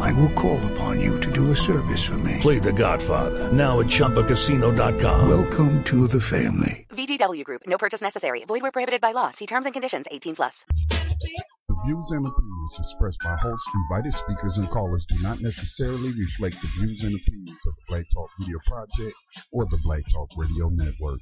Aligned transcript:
I 0.00 0.12
will 0.14 0.30
call 0.30 0.58
upon 0.72 1.00
you 1.00 1.20
to 1.20 1.30
do 1.30 1.52
a 1.52 1.56
service 1.56 2.02
for 2.02 2.18
me. 2.18 2.38
Play 2.40 2.58
The 2.58 2.72
Godfather 2.72 3.52
now 3.52 3.80
at 3.80 3.86
ChumbaCasino.com. 3.86 5.28
Welcome 5.28 5.84
to 5.84 6.08
the 6.08 6.20
family. 6.20 6.86
VGW 6.90 7.44
Group. 7.44 7.62
No 7.66 7.78
purchase 7.78 8.02
necessary. 8.02 8.44
Void 8.44 8.62
where 8.62 8.72
prohibited 8.72 9.00
by 9.00 9.12
law. 9.12 9.30
See 9.30 9.46
terms 9.46 9.66
and 9.66 9.72
conditions. 9.72 10.06
18 10.10 10.36
plus. 10.36 10.64
The 10.90 11.76
views 11.86 12.06
and 12.10 12.26
opinions 12.26 12.72
expressed 12.78 13.18
by 13.22 13.36
hosts, 13.36 13.66
invited 13.74 14.12
speakers, 14.14 14.56
and 14.56 14.68
callers 14.70 15.04
do 15.08 15.18
not 15.22 15.40
necessarily 15.40 16.12
reflect 16.18 16.56
the 16.60 16.68
views 16.78 17.00
and 17.02 17.14
opinions 17.14 17.58
of 17.66 17.74
the 17.74 17.82
Black 17.88 18.04
Talk 18.12 18.28
Media 18.40 18.56
Project 18.66 19.16
or 19.52 19.66
the 19.66 19.78
Black 19.84 20.02
Talk 20.12 20.28
Radio 20.36 20.68
Network. 20.68 21.20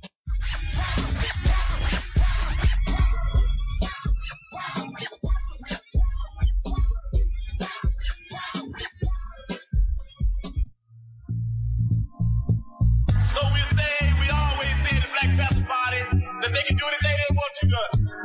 That 16.48 16.56
they 16.56 16.64
can 16.64 16.80
do 16.80 16.86
anything 16.88 17.12
they 17.12 17.32
want 17.36 17.54
you 17.60 17.68
to. 17.68 17.82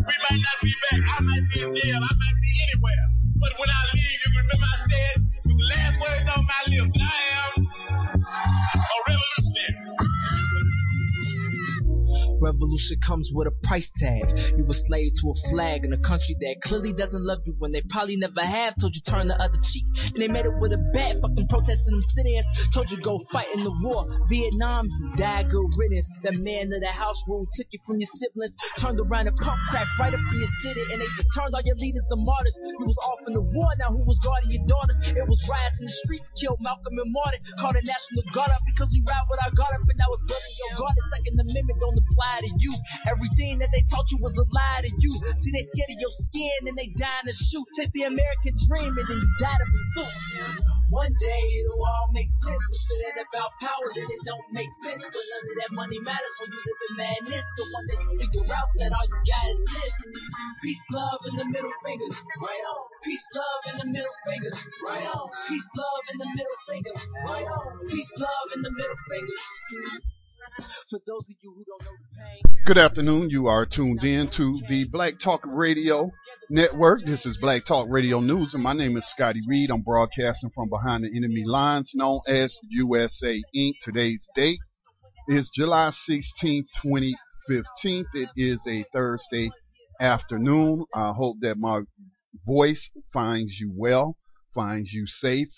We 0.07 0.15
might 0.15 0.39
not 0.39 0.57
be 0.63 0.71
back. 0.79 1.01
I 1.11 1.19
might 1.27 1.43
be 1.51 1.59
in 1.59 1.75
jail. 1.75 1.99
I 1.99 2.13
might 2.15 2.37
be 2.39 2.51
anywhere. 2.71 3.05
But 3.35 3.51
when 3.59 3.67
I 3.67 3.81
leave, 3.91 4.19
you 4.23 4.29
remember 4.31 4.63
I 4.63 4.77
said, 4.87 5.15
with 5.43 5.59
the 5.59 5.67
last 5.75 5.95
words 5.99 6.27
on 6.31 6.41
my 6.47 6.61
lips, 6.71 6.95
I 7.03 7.19
am 7.35 7.62
Revolution 12.43 12.99
comes 13.07 13.31
with 13.31 13.47
a 13.47 13.55
price 13.63 13.87
tag. 14.03 14.27
You 14.59 14.67
a 14.67 14.75
slave 14.83 15.15
to 15.23 15.31
a 15.31 15.35
flag 15.47 15.87
in 15.87 15.95
a 15.95 16.01
country 16.03 16.35
that 16.43 16.59
clearly 16.67 16.91
doesn't 16.91 17.23
love 17.23 17.39
you 17.47 17.55
when 17.55 17.71
they 17.71 17.79
probably 17.87 18.19
never 18.19 18.43
have. 18.43 18.75
Told 18.83 18.91
you 18.91 18.99
turn 19.07 19.31
the 19.31 19.39
other 19.39 19.55
cheek, 19.71 19.87
and 20.11 20.19
they 20.19 20.27
made 20.27 20.43
it 20.43 20.51
with 20.59 20.75
a 20.75 20.81
bat. 20.91 21.23
Fucking 21.23 21.47
protesting 21.47 21.95
them 21.95 22.03
sit-ins. 22.11 22.47
Told 22.75 22.91
you 22.91 22.99
go 22.99 23.23
fight 23.31 23.47
in 23.55 23.63
the 23.63 23.71
war. 23.79 24.03
Vietnam, 24.27 24.91
you 24.91 25.15
die 25.15 25.47
good 25.47 25.71
riddance. 25.79 26.03
That 26.27 26.35
man 26.35 26.67
of 26.67 26.83
the 26.83 26.91
house 26.91 27.15
rule 27.31 27.47
took 27.55 27.71
you 27.71 27.79
from 27.87 28.03
your 28.03 28.11
siblings. 28.19 28.51
Turned 28.83 28.99
around 28.99 29.31
and 29.31 29.37
pump 29.39 29.59
crack 29.71 29.87
right 29.95 30.11
up 30.11 30.19
in 30.19 30.37
your 30.43 30.53
city, 30.67 30.83
and 30.91 30.99
they 30.99 31.07
turned 31.31 31.55
all 31.55 31.63
your 31.63 31.79
leaders 31.79 32.03
to 32.11 32.17
martyrs. 32.19 32.55
You 32.59 32.91
was 32.91 32.99
off 33.07 33.23
in 33.23 33.39
the 33.39 33.45
war, 33.55 33.71
now 33.79 33.95
who 33.95 34.03
was 34.03 34.19
guarding 34.19 34.51
your 34.51 34.67
daughters? 34.67 34.99
It 34.99 35.27
was 35.31 35.39
riots 35.47 35.79
in 35.79 35.87
the 35.87 35.95
streets, 36.03 36.27
killed 36.43 36.59
Malcolm 36.59 36.99
and 36.99 37.07
Martin. 37.07 37.39
Called 37.55 37.79
the 37.79 37.87
National 37.87 38.27
Guard 38.35 38.51
up 38.51 38.59
because 38.67 38.91
we 38.91 38.99
ride 39.07 39.23
with 39.31 39.39
our 39.47 39.53
guard 39.55 39.79
up, 39.79 39.87
and 39.87 39.95
now 39.95 40.11
it's 40.11 40.27
building 40.27 40.55
your 40.59 40.83
guard. 40.83 40.91
The 40.99 41.05
Second 41.15 41.35
Amendment 41.39 41.77
don't 41.79 41.95
apply 42.03 42.32
to 42.41 42.49
you. 42.49 42.73
Everything 43.05 43.59
that 43.59 43.69
they 43.69 43.83
taught 43.91 44.07
you 44.09 44.17
was 44.21 44.33
a 44.33 44.45
lie 44.49 44.81
to 44.81 44.89
you. 44.89 45.13
See, 45.43 45.51
they 45.51 45.65
scared 45.69 45.91
of 45.93 45.99
your 45.99 46.13
skin 46.29 46.71
and 46.71 46.75
they 46.77 46.89
dying 46.97 47.27
to 47.27 47.33
shoot. 47.51 47.67
Take 47.77 47.91
the 47.93 48.09
American 48.09 48.53
dream 48.69 48.93
and 48.95 49.05
then 49.05 49.19
you 49.19 49.29
die 49.41 49.57
to 49.59 49.65
pursuit. 49.67 50.73
One 50.93 51.09
day 51.17 51.41
it'll 51.57 51.81
all 51.81 52.09
make 52.13 52.29
sense. 52.45 52.61
If 52.69 53.17
it 53.17 53.25
about 53.25 53.49
power, 53.57 53.87
then 53.97 54.05
it 54.05 54.23
don't 54.29 54.45
make 54.53 54.69
sense. 54.85 55.01
But 55.01 55.25
none 55.25 55.45
of 55.49 55.55
that 55.57 55.71
money 55.73 55.97
matters 56.05 56.35
when 56.37 56.53
you 56.53 56.61
live 56.61 56.81
in 56.85 56.93
madness. 57.01 57.45
So 57.57 57.61
one 57.73 57.85
day 57.89 57.97
you 57.97 58.13
figure 58.21 58.45
out 58.53 58.69
that 58.77 58.93
all 58.93 59.07
you 59.09 59.19
got 59.25 59.45
is 59.49 59.61
this. 59.73 59.93
Peace, 60.61 60.85
love, 60.93 61.21
and 61.33 61.37
the 61.41 61.47
middle 61.49 61.75
fingers. 61.81 62.15
Right 62.37 62.63
on. 62.69 62.81
Peace, 63.01 63.25
love, 63.33 63.61
and 63.73 63.77
the 63.81 63.87
middle 63.89 64.17
fingers. 64.21 64.57
Right 64.85 65.07
on. 65.09 65.25
Peace, 65.49 65.69
love, 65.73 66.03
and 66.13 66.17
the 66.21 66.29
middle 66.29 66.59
fingers. 66.69 67.01
Right 67.25 67.47
on. 67.49 67.67
Peace, 67.89 68.13
love, 68.21 68.47
and 68.53 68.61
the 68.61 68.71
middle 68.71 69.01
fingers. 69.09 70.22
Good 72.65 72.77
afternoon. 72.77 73.29
You 73.29 73.47
are 73.47 73.65
tuned 73.65 74.03
in 74.03 74.29
to 74.37 74.61
the 74.69 74.85
Black 74.91 75.13
Talk 75.23 75.41
Radio 75.47 76.11
Network. 76.49 77.03
This 77.05 77.25
is 77.25 77.37
Black 77.41 77.65
Talk 77.65 77.87
Radio 77.89 78.19
News, 78.19 78.53
and 78.53 78.61
my 78.61 78.73
name 78.73 78.95
is 78.95 79.09
Scotty 79.15 79.41
Reed. 79.47 79.71
I'm 79.71 79.81
broadcasting 79.81 80.51
from 80.53 80.69
behind 80.69 81.03
the 81.03 81.15
enemy 81.15 81.43
lines, 81.45 81.91
known 81.95 82.19
as 82.27 82.55
USA 82.69 83.41
Inc. 83.55 83.73
Today's 83.83 84.27
date 84.35 84.59
is 85.27 85.49
July 85.55 85.91
16, 86.05 86.65
2015. 86.83 88.05
It 88.13 88.29
is 88.37 88.59
a 88.67 88.85
Thursday 88.93 89.49
afternoon. 89.99 90.85
I 90.93 91.13
hope 91.13 91.37
that 91.41 91.57
my 91.57 91.81
voice 92.45 92.89
finds 93.11 93.59
you 93.59 93.73
well, 93.75 94.17
finds 94.53 94.93
you 94.93 95.05
safe 95.07 95.49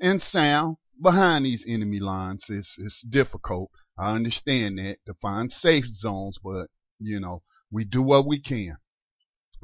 and 0.00 0.22
sound 0.22 0.76
behind 1.02 1.44
these 1.44 1.64
enemy 1.66 1.98
lines. 1.98 2.44
It's, 2.48 2.72
it's 2.78 3.02
difficult. 3.10 3.70
I 3.98 4.14
understand 4.14 4.78
that 4.78 4.98
to 5.06 5.14
find 5.14 5.50
safe 5.50 5.84
zones, 5.96 6.38
but 6.42 6.68
you 6.98 7.20
know, 7.20 7.42
we 7.70 7.84
do 7.84 8.02
what 8.02 8.26
we 8.26 8.40
can. 8.40 8.76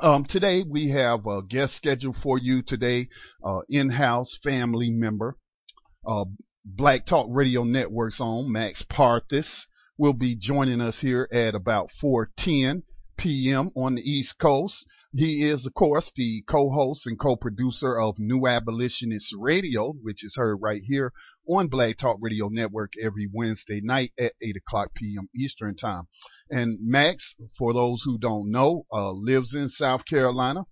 Um, 0.03 0.25
today 0.25 0.62
we 0.69 0.91
have 0.91 1.26
a 1.26 1.43
guest 1.43 1.76
scheduled 1.76 2.16
for 2.22 2.38
you 2.38 2.62
today, 2.62 3.09
uh, 3.44 3.60
in-house 3.69 4.38
family 4.42 4.91
member, 4.91 5.37
uh, 6.06 6.25
Black 6.65 7.06
Talk 7.06 7.26
Radio 7.31 7.65
Network's 7.65 8.21
own 8.21 8.50
Max 8.50 8.82
Parthas 8.91 9.66
will 9.98 10.12
be 10.12 10.37
joining 10.37 10.81
us 10.81 11.00
here 11.00 11.28
at 11.32 11.54
about 11.54 11.91
4:10 12.00 12.84
p.m. 13.19 13.71
on 13.76 13.97
the 13.97 14.03
East 14.03 14.38
Coast. 14.38 14.87
He 15.15 15.44
is, 15.44 15.66
of 15.66 15.75
course, 15.75 16.10
the 16.16 16.42
co-host 16.48 17.06
and 17.06 17.19
co-producer 17.19 18.00
of 18.00 18.19
New 18.19 18.47
Abolitionist 18.47 19.34
Radio, 19.37 19.92
which 19.92 20.25
is 20.25 20.34
heard 20.37 20.56
right 20.62 20.82
here 20.87 21.12
on 21.48 21.69
Black 21.69 21.98
Talk 21.98 22.19
Radio 22.20 22.48
Network 22.48 22.92
every 23.03 23.28
Wednesday 23.32 23.80
night 23.82 24.12
at 24.19 24.32
8 24.42 24.56
o'clock 24.56 24.88
p.m. 24.94 25.28
Eastern 25.34 25.76
Time. 25.76 26.04
And 26.50 26.78
Max, 26.82 27.34
for 27.58 27.72
those 27.72 28.03
who 28.04 28.19
don't 28.19 28.50
know, 28.50 28.86
uh, 28.92 29.12
lives 29.12 29.54
in 29.54 29.69
South 29.69 30.03
Carolina. 30.08 30.64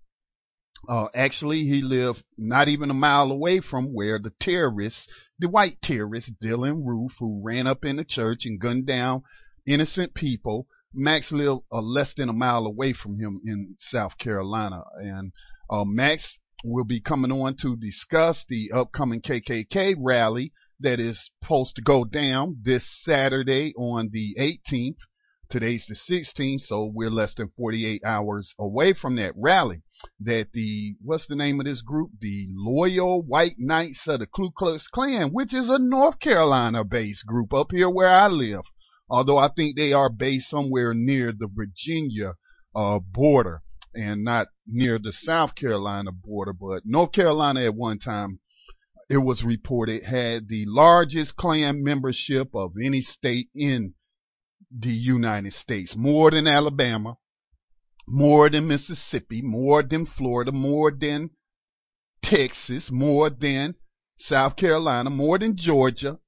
Uh, 0.88 1.06
actually, 1.14 1.64
he 1.64 1.82
lived 1.82 2.22
not 2.38 2.68
even 2.68 2.90
a 2.90 2.94
mile 2.94 3.30
away 3.30 3.60
from 3.60 3.94
where 3.94 4.18
the 4.18 4.32
terrorists, 4.40 5.06
the 5.38 5.48
white 5.48 5.76
terrorist 5.82 6.32
Dylann 6.42 6.86
Roof, 6.86 7.12
who 7.18 7.42
ran 7.44 7.66
up 7.66 7.84
in 7.84 7.96
the 7.96 8.04
church 8.04 8.40
and 8.44 8.60
gunned 8.60 8.86
down 8.86 9.22
innocent 9.66 10.14
people, 10.14 10.66
Max 10.92 11.30
lived 11.30 11.62
uh, 11.70 11.80
less 11.80 12.14
than 12.16 12.28
a 12.28 12.32
mile 12.32 12.66
away 12.66 12.92
from 12.92 13.16
him 13.16 13.40
in 13.44 13.76
South 13.78 14.16
Carolina. 14.18 14.82
And 14.96 15.32
uh, 15.68 15.84
Max 15.84 16.38
will 16.64 16.84
be 16.84 17.00
coming 17.00 17.30
on 17.30 17.56
to 17.62 17.76
discuss 17.76 18.44
the 18.48 18.70
upcoming 18.74 19.22
KKK 19.22 19.94
rally 19.98 20.52
that 20.80 20.98
is 20.98 21.30
supposed 21.40 21.76
to 21.76 21.82
go 21.82 22.04
down 22.04 22.56
this 22.62 22.84
Saturday 23.04 23.72
on 23.76 24.10
the 24.12 24.34
18th. 24.40 24.96
Today's 25.50 25.84
the 25.88 25.96
16th, 25.96 26.60
so 26.60 26.90
we're 26.94 27.10
less 27.10 27.34
than 27.34 27.50
48 27.56 28.02
hours 28.04 28.54
away 28.58 28.94
from 28.94 29.16
that 29.16 29.32
rally. 29.36 29.82
That 30.20 30.48
the, 30.52 30.94
what's 31.02 31.26
the 31.26 31.36
name 31.36 31.60
of 31.60 31.66
this 31.66 31.82
group? 31.82 32.12
The 32.20 32.46
Loyal 32.50 33.22
White 33.22 33.56
Knights 33.58 34.00
of 34.06 34.20
the 34.20 34.26
Ku 34.26 34.50
Klux 34.56 34.86
Klan, 34.86 35.30
which 35.32 35.52
is 35.52 35.68
a 35.68 35.78
North 35.78 36.20
Carolina 36.20 36.84
based 36.84 37.26
group 37.26 37.52
up 37.52 37.72
here 37.72 37.90
where 37.90 38.10
I 38.10 38.28
live. 38.28 38.62
Although 39.10 39.38
I 39.38 39.48
think 39.54 39.76
they 39.76 39.92
are 39.92 40.08
based 40.08 40.48
somewhere 40.48 40.94
near 40.94 41.32
the 41.32 41.48
Virginia 41.52 42.34
uh, 42.74 43.00
border 43.00 43.62
and 43.92 44.24
not 44.24 44.46
near 44.66 44.98
the 44.98 45.12
South 45.12 45.56
Carolina 45.56 46.12
border, 46.12 46.52
but 46.52 46.82
North 46.86 47.12
Carolina 47.12 47.64
at 47.64 47.74
one 47.74 47.98
time, 47.98 48.38
it 49.10 49.18
was 49.18 49.42
reported, 49.44 50.04
had 50.04 50.48
the 50.48 50.64
largest 50.66 51.36
Klan 51.36 51.82
membership 51.82 52.54
of 52.54 52.74
any 52.82 53.02
state 53.02 53.48
in 53.56 53.94
the 54.70 54.88
United 54.88 55.52
States, 55.52 55.94
more 55.96 56.30
than 56.30 56.46
Alabama, 56.46 57.16
more 58.06 58.48
than 58.48 58.68
Mississippi, 58.68 59.42
more 59.42 59.82
than 59.82 60.06
Florida, 60.06 60.52
more 60.52 60.92
than 60.92 61.30
Texas, 62.22 62.88
more 62.92 63.30
than 63.30 63.74
South 64.20 64.54
Carolina, 64.54 65.10
more 65.10 65.40
than 65.40 65.56
Georgia. 65.56 66.20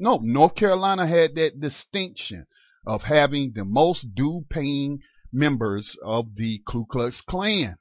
No, 0.00 0.18
North 0.20 0.56
Carolina 0.56 1.06
had 1.06 1.36
that 1.36 1.60
distinction 1.60 2.46
of 2.84 3.02
having 3.02 3.52
the 3.54 3.64
most 3.64 4.04
due 4.16 4.44
paying 4.50 4.98
members 5.32 5.96
of 6.04 6.34
the 6.34 6.60
Ku 6.66 6.86
Klux 6.90 7.22
Klan. 7.28 7.76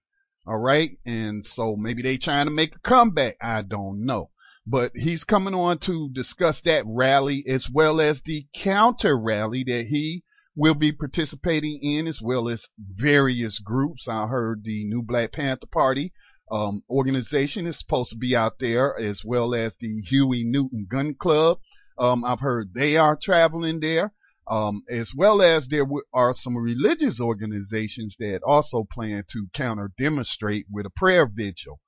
All 0.46 0.60
right. 0.60 0.92
And 1.04 1.44
so 1.56 1.76
maybe 1.76 2.04
they 2.04 2.18
trying 2.18 2.46
to 2.46 2.52
make 2.52 2.76
a 2.76 2.88
comeback. 2.88 3.38
I 3.42 3.64
don't 3.64 4.06
know. 4.06 4.30
But 4.68 4.92
he's 4.96 5.24
coming 5.24 5.54
on 5.54 5.80
to 5.86 6.10
discuss 6.14 6.60
that 6.66 6.84
rally 6.88 7.44
as 7.48 7.68
well 7.72 8.02
as 8.02 8.22
the 8.26 8.46
counter 8.64 9.18
rally 9.18 9.64
that 9.66 9.86
he 9.90 10.24
will 10.56 10.74
be 10.74 10.92
participating 10.92 11.80
in, 11.82 12.08
as 12.08 12.20
well 12.22 12.48
as 12.50 12.66
various 12.80 13.60
groups. 13.60 14.08
I 14.08 14.28
heard 14.28 14.64
the 14.64 14.86
new 14.86 15.04
Black 15.04 15.34
Panther 15.34 15.68
Party 15.72 16.14
um, 16.52 16.82
organization 16.90 17.68
is 17.68 17.78
supposed 17.78 18.12
to 18.12 18.18
be 18.18 18.36
out 18.36 18.54
there, 18.60 18.98
as 19.00 19.22
well 19.26 19.54
as 19.54 19.76
the 19.80 20.02
Huey 20.10 20.44
Newton 20.44 20.88
Gun 20.90 21.16
Club. 21.20 21.60
Um, 21.98 22.24
I've 22.24 22.40
heard 22.40 22.74
they 22.74 22.98
are 22.98 23.18
traveling 23.22 23.80
there. 23.82 24.14
um, 24.48 24.84
as 24.90 25.12
well 25.16 25.42
as 25.42 25.68
there 25.70 25.86
are 26.14 26.34
some 26.34 26.56
religious 26.56 27.20
organizations 27.20 28.16
that 28.20 28.42
also 28.46 28.86
plan 28.92 29.24
to 29.32 29.48
counter 29.56 29.92
demonstrate 29.98 30.66
with 30.72 30.86
a 30.86 30.92
prayer 30.92 31.26
vigil. 31.26 31.80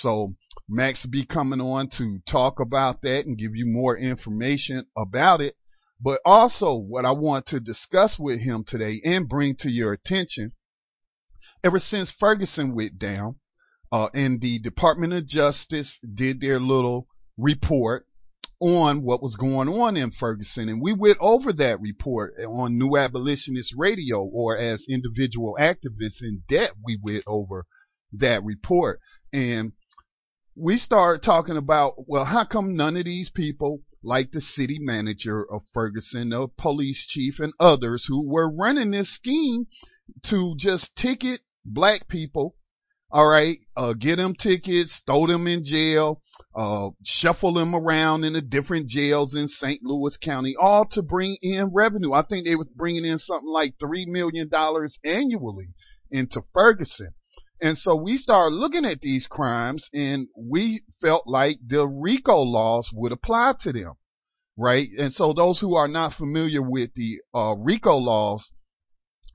So 0.00 0.34
Max 0.68 1.04
will 1.04 1.10
be 1.10 1.26
coming 1.26 1.60
on 1.60 1.88
to 1.98 2.20
talk 2.30 2.60
about 2.60 3.02
that 3.02 3.26
and 3.26 3.38
give 3.38 3.54
you 3.54 3.66
more 3.66 3.96
information 3.96 4.86
about 4.96 5.40
it. 5.40 5.56
But 6.00 6.20
also, 6.24 6.74
what 6.74 7.04
I 7.04 7.12
want 7.12 7.46
to 7.46 7.60
discuss 7.60 8.16
with 8.18 8.40
him 8.40 8.64
today 8.66 9.00
and 9.04 9.28
bring 9.28 9.56
to 9.60 9.70
your 9.70 9.92
attention, 9.92 10.52
ever 11.62 11.78
since 11.78 12.10
Ferguson 12.18 12.74
went 12.74 12.98
down, 12.98 13.36
uh, 13.92 14.08
and 14.12 14.40
the 14.40 14.58
Department 14.58 15.12
of 15.12 15.26
Justice 15.26 15.98
did 16.14 16.40
their 16.40 16.58
little 16.58 17.06
report 17.38 18.06
on 18.60 19.02
what 19.02 19.22
was 19.22 19.36
going 19.36 19.68
on 19.68 19.96
in 19.96 20.10
Ferguson. 20.10 20.68
And 20.68 20.82
we 20.82 20.92
went 20.92 21.18
over 21.20 21.52
that 21.52 21.80
report 21.80 22.34
on 22.46 22.78
New 22.78 22.96
Abolitionist 22.96 23.74
Radio, 23.76 24.22
or 24.22 24.56
as 24.56 24.84
individual 24.88 25.56
activists 25.60 26.22
in 26.22 26.42
debt, 26.48 26.70
we 26.82 26.98
went 27.02 27.24
over 27.26 27.66
that 28.12 28.42
report. 28.42 29.00
And 29.32 29.72
we 30.56 30.78
started 30.78 31.24
talking 31.24 31.56
about, 31.56 31.94
well, 32.06 32.24
how 32.24 32.44
come 32.44 32.76
none 32.76 32.96
of 32.96 33.04
these 33.04 33.30
people, 33.34 33.80
like 34.02 34.30
the 34.30 34.40
city 34.40 34.78
manager 34.80 35.44
of 35.50 35.62
Ferguson, 35.72 36.30
the 36.30 36.48
police 36.58 37.04
chief, 37.08 37.34
and 37.38 37.52
others 37.58 38.04
who 38.08 38.28
were 38.28 38.50
running 38.50 38.90
this 38.92 39.14
scheme 39.14 39.66
to 40.30 40.54
just 40.58 40.90
ticket 40.96 41.40
black 41.64 42.08
people, 42.08 42.54
all 43.10 43.26
right, 43.26 43.58
uh, 43.76 43.94
get 43.94 44.16
them 44.16 44.34
tickets, 44.34 45.00
throw 45.06 45.26
them 45.26 45.46
in 45.46 45.64
jail, 45.64 46.20
uh, 46.54 46.90
shuffle 47.04 47.54
them 47.54 47.74
around 47.74 48.24
in 48.24 48.34
the 48.34 48.40
different 48.40 48.88
jails 48.88 49.34
in 49.34 49.48
St. 49.48 49.80
Louis 49.82 50.16
County, 50.22 50.54
all 50.60 50.84
to 50.92 51.02
bring 51.02 51.36
in 51.42 51.70
revenue. 51.72 52.12
I 52.12 52.22
think 52.22 52.44
they 52.44 52.54
were 52.54 52.66
bringing 52.76 53.04
in 53.04 53.18
something 53.18 53.50
like 53.50 53.74
$3 53.82 54.06
million 54.06 54.48
annually 55.04 55.68
into 56.10 56.42
Ferguson. 56.52 57.14
And 57.60 57.78
so 57.78 57.94
we 57.94 58.18
started 58.18 58.56
looking 58.56 58.84
at 58.84 59.00
these 59.00 59.26
crimes 59.26 59.88
and 59.92 60.28
we 60.36 60.82
felt 61.00 61.26
like 61.26 61.58
the 61.66 61.86
RICO 61.86 62.40
laws 62.40 62.88
would 62.92 63.12
apply 63.12 63.54
to 63.62 63.72
them, 63.72 63.94
right? 64.56 64.88
And 64.98 65.12
so 65.12 65.32
those 65.32 65.60
who 65.60 65.74
are 65.74 65.88
not 65.88 66.14
familiar 66.14 66.62
with 66.62 66.90
the 66.94 67.20
uh, 67.34 67.54
RICO 67.56 67.96
laws, 67.96 68.50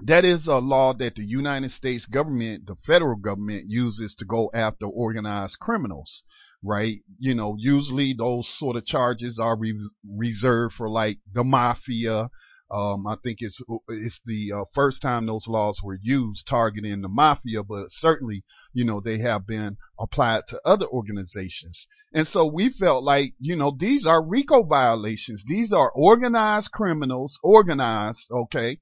that 0.02 0.24
is 0.26 0.48
a 0.48 0.58
law 0.58 0.94
that 0.94 1.16
the 1.16 1.26
United 1.26 1.72
States 1.72 2.06
government, 2.06 2.68
the 2.68 2.76
federal 2.86 3.18
government, 3.18 3.66
uses 3.68 4.16
to 4.20 4.26
go 4.26 4.50
after 4.54 4.86
organized 4.86 5.58
criminals 5.60 6.24
right? 6.64 7.00
You 7.18 7.36
know, 7.36 7.56
usually 7.58 8.14
those 8.18 8.48
sort 8.58 8.76
of 8.76 8.86
charges 8.86 9.40
are 9.40 9.58
re- 9.58 9.80
reserved 10.06 10.76
for 10.76 10.90
like 10.90 11.20
the 11.34 11.44
mafia. 11.44 12.30
Um, 12.72 13.08
I 13.08 13.16
think 13.24 13.38
it's 13.42 13.60
it's 13.88 14.20
the 14.26 14.52
uh, 14.56 14.64
first 14.76 15.02
time 15.02 15.26
those 15.26 15.48
laws 15.48 15.80
were 15.84 15.98
used 16.02 16.46
targeting 16.48 17.02
the 17.02 17.10
mafia, 17.10 17.64
but 17.64 17.88
certainly, 17.92 18.44
you 18.74 18.86
know, 18.86 19.02
they 19.02 19.20
have 19.20 19.48
been 19.48 19.78
applied 20.00 20.44
to 20.50 20.62
other 20.64 20.88
organizations. 20.88 21.88
And 22.14 22.28
so 22.28 22.46
we 22.46 22.70
felt 22.70 23.04
like, 23.04 23.34
you 23.40 23.56
know, 23.56 23.76
these 23.78 24.06
are 24.06 24.24
RICO 24.24 24.64
violations. 24.64 25.44
These 25.48 25.72
are 25.74 25.92
organized 25.92 26.72
criminals, 26.72 27.40
organized, 27.44 28.26
okay, 28.32 28.80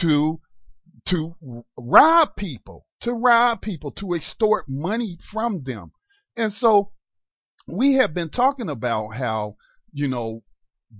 to 0.00 0.40
to 1.06 1.64
rob 1.76 2.30
people, 2.36 2.86
to 3.02 3.12
rob 3.12 3.60
people, 3.60 3.92
to 3.92 4.14
extort 4.14 4.64
money 4.68 5.18
from 5.32 5.62
them. 5.64 5.92
And 6.36 6.52
so 6.52 6.92
we 7.66 7.94
have 7.94 8.14
been 8.14 8.30
talking 8.30 8.68
about 8.68 9.10
how, 9.10 9.56
you 9.92 10.08
know, 10.08 10.42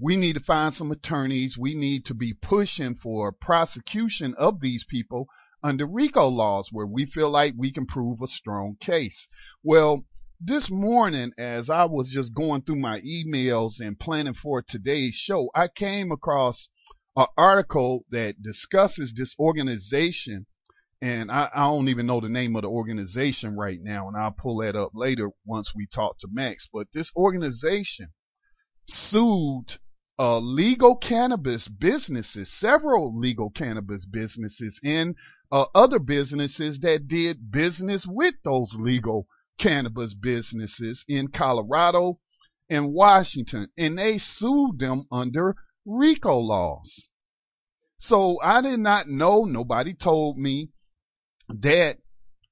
we 0.01 0.17
need 0.17 0.35
to 0.35 0.41
find 0.41 0.75
some 0.75 0.91
attorneys. 0.91 1.57
We 1.59 1.75
need 1.75 2.05
to 2.07 2.15
be 2.15 2.35
pushing 2.35 2.97
for 2.97 3.33
prosecution 3.33 4.35
of 4.39 4.61
these 4.61 4.85
people 4.89 5.29
under 5.63 5.87
RICO 5.87 6.29
laws 6.29 6.69
where 6.73 6.87
we 6.87 7.07
feel 7.07 7.31
like 7.31 7.55
we 7.57 7.73
can 7.73 7.87
prove 7.87 8.21
a 8.23 8.27
strong 8.27 8.77
case. 8.81 9.27
Well, 9.63 10.05
this 10.41 10.69
morning, 10.71 11.33
as 11.39 11.71
I 11.71 11.85
was 11.85 12.11
just 12.13 12.35
going 12.35 12.63
through 12.63 12.81
my 12.81 13.01
emails 13.01 13.75
and 13.81 13.99
planning 13.99 14.35
for 14.35 14.63
today's 14.67 15.15
show, 15.15 15.49
I 15.55 15.69
came 15.69 16.13
across 16.13 16.69
an 17.17 17.27
article 17.39 18.05
that 18.11 18.43
discusses 18.43 19.15
this 19.17 19.35
organization 19.39 20.47
and 21.01 21.31
I, 21.31 21.51
I, 21.55 21.65
don't 21.65 21.89
even 21.89 22.07
know 22.07 22.21
the 22.21 22.31
name 22.31 22.57
of 22.57 22.63
the 22.63 22.69
organization 22.69 23.59
right 23.59 23.79
now, 23.79 24.09
and 24.09 24.17
I'll 24.17 24.31
pull 24.31 24.59
that 24.59 24.75
up 24.75 24.93
later 24.95 25.31
once 25.45 25.71
we 25.77 25.87
talk 25.87 26.19
to 26.21 26.29
Max. 26.33 26.67
But 26.73 26.87
this 26.95 27.11
organization 27.15 28.09
sued 28.89 29.67
uh, 30.19 30.39
legal 30.39 30.97
cannabis 30.97 31.69
businesses, 31.69 32.49
several 32.61 33.19
legal 33.19 33.51
cannabis 33.51 34.07
businesses, 34.07 34.79
and 34.83 35.17
uh, 35.51 35.65
other 35.75 35.99
businesses 35.99 36.79
that 36.81 37.09
did 37.09 37.51
business 37.51 38.07
with 38.09 38.35
those 38.45 38.73
legal 38.79 39.27
cannabis 39.59 40.15
businesses 40.15 41.05
in 41.09 41.29
Colorado 41.29 42.19
and 42.71 42.93
Washington, 42.93 43.69
and 43.77 43.99
they 43.99 44.19
sued 44.19 44.79
them 44.79 45.05
under 45.11 45.55
RICO 45.85 46.39
laws. 46.39 47.09
So 47.99 48.39
I 48.43 48.61
did 48.63 48.81
not 48.81 49.09
know, 49.09 49.45
nobody 49.45 49.95
told 49.95 50.39
me 50.39 50.71
that 51.49 51.99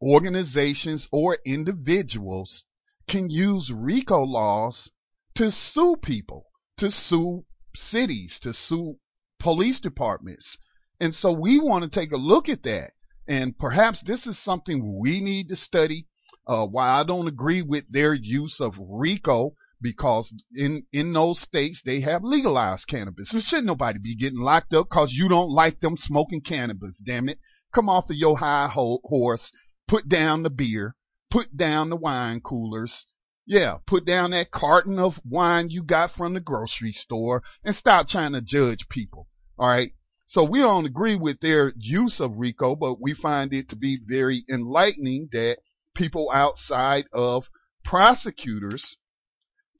organizations 0.00 1.06
or 1.12 1.38
individuals 1.46 2.64
can 3.08 3.30
use 3.30 3.70
RICO 3.74 4.22
laws 4.22 4.90
to 5.36 5.50
sue 5.50 5.96
people, 6.02 6.46
to 6.78 6.90
sue 6.90 7.44
cities, 7.74 8.38
to 8.42 8.52
sue 8.52 8.96
police 9.40 9.80
departments. 9.80 10.56
And 11.00 11.14
so 11.14 11.32
we 11.32 11.58
want 11.58 11.84
to 11.84 12.00
take 12.00 12.12
a 12.12 12.16
look 12.16 12.48
at 12.48 12.62
that. 12.62 12.90
And 13.26 13.58
perhaps 13.58 14.02
this 14.04 14.26
is 14.26 14.38
something 14.44 14.98
we 15.00 15.20
need 15.20 15.48
to 15.48 15.56
study. 15.56 16.06
Uh, 16.46 16.66
why 16.66 17.00
I 17.00 17.04
don't 17.04 17.28
agree 17.28 17.62
with 17.62 17.84
their 17.90 18.14
use 18.14 18.56
of 18.60 18.74
RICO 18.78 19.54
because 19.80 20.32
in 20.54 20.84
in 20.92 21.12
those 21.12 21.40
states 21.40 21.80
they 21.84 22.00
have 22.00 22.24
legalized 22.24 22.88
cannabis. 22.88 23.30
So 23.30 23.40
should 23.40 23.64
nobody 23.64 23.98
be 24.00 24.16
getting 24.16 24.40
locked 24.40 24.74
up 24.74 24.88
because 24.88 25.12
you 25.12 25.28
don't 25.28 25.50
like 25.50 25.80
them 25.80 25.96
smoking 25.96 26.40
cannabis? 26.40 27.00
Damn 27.04 27.28
it! 27.28 27.38
come 27.74 27.88
off 27.88 28.10
of 28.10 28.16
your 28.16 28.38
high 28.38 28.68
ho- 28.68 29.00
horse, 29.04 29.50
put 29.88 30.08
down 30.08 30.42
the 30.42 30.50
beer, 30.50 30.94
put 31.30 31.56
down 31.56 31.90
the 31.90 31.96
wine 31.96 32.40
coolers. 32.40 33.04
Yeah, 33.46 33.78
put 33.86 34.06
down 34.06 34.30
that 34.30 34.50
carton 34.52 34.98
of 34.98 35.14
wine 35.24 35.68
you 35.68 35.82
got 35.82 36.14
from 36.16 36.34
the 36.34 36.40
grocery 36.40 36.92
store 36.92 37.42
and 37.64 37.74
stop 37.74 38.08
trying 38.08 38.32
to 38.32 38.40
judge 38.40 38.86
people. 38.88 39.28
All 39.58 39.68
right. 39.68 39.92
So 40.26 40.44
we 40.44 40.60
don't 40.60 40.86
agree 40.86 41.16
with 41.16 41.40
their 41.40 41.72
use 41.76 42.20
of 42.20 42.38
RICO, 42.38 42.76
but 42.76 43.00
we 43.00 43.14
find 43.14 43.52
it 43.52 43.68
to 43.70 43.76
be 43.76 43.98
very 44.06 44.44
enlightening 44.48 45.28
that 45.32 45.58
people 45.94 46.30
outside 46.32 47.04
of 47.12 47.44
prosecutors 47.84 48.96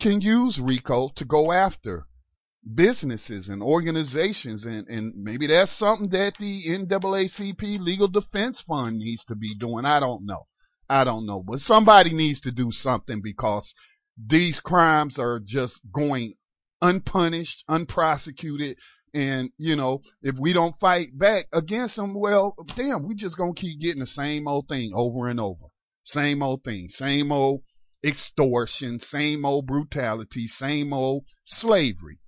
can 0.00 0.20
use 0.20 0.58
RICO 0.58 1.10
to 1.16 1.24
go 1.24 1.52
after 1.52 2.06
businesses 2.74 3.48
and 3.48 3.62
organizations, 3.62 4.64
and, 4.64 4.86
and 4.88 5.14
maybe 5.16 5.46
that's 5.46 5.76
something 5.78 6.10
that 6.10 6.34
the 6.38 6.64
NAACP 6.68 7.80
Legal 7.80 8.08
Defense 8.08 8.62
Fund 8.66 8.98
needs 8.98 9.24
to 9.24 9.34
be 9.34 9.54
doing. 9.54 9.84
I 9.84 10.00
don't 10.00 10.26
know. 10.26 10.46
I 10.92 11.04
don't 11.04 11.24
know. 11.24 11.42
But 11.42 11.60
somebody 11.60 12.12
needs 12.12 12.40
to 12.42 12.52
do 12.52 12.68
something 12.70 13.22
because 13.22 13.72
these 14.18 14.60
crimes 14.60 15.18
are 15.18 15.40
just 15.44 15.80
going 15.90 16.34
unpunished, 16.82 17.64
unprosecuted. 17.66 18.76
And, 19.14 19.50
you 19.56 19.74
know, 19.74 20.02
if 20.22 20.36
we 20.38 20.52
don't 20.52 20.78
fight 20.78 21.18
back 21.18 21.46
against 21.52 21.96
them, 21.96 22.12
well, 22.12 22.54
damn, 22.76 23.08
we 23.08 23.14
just 23.14 23.38
going 23.38 23.54
to 23.54 23.60
keep 23.60 23.80
getting 23.80 24.00
the 24.00 24.06
same 24.06 24.46
old 24.46 24.68
thing 24.68 24.92
over 24.94 25.28
and 25.28 25.40
over. 25.40 25.66
Same 26.04 26.42
old 26.42 26.62
thing. 26.62 26.88
Same 26.90 27.32
old 27.32 27.62
extortion, 28.04 29.00
same 29.00 29.46
old 29.46 29.66
brutality, 29.66 30.46
same 30.46 30.92
old 30.92 31.24
slavery. 31.46 32.18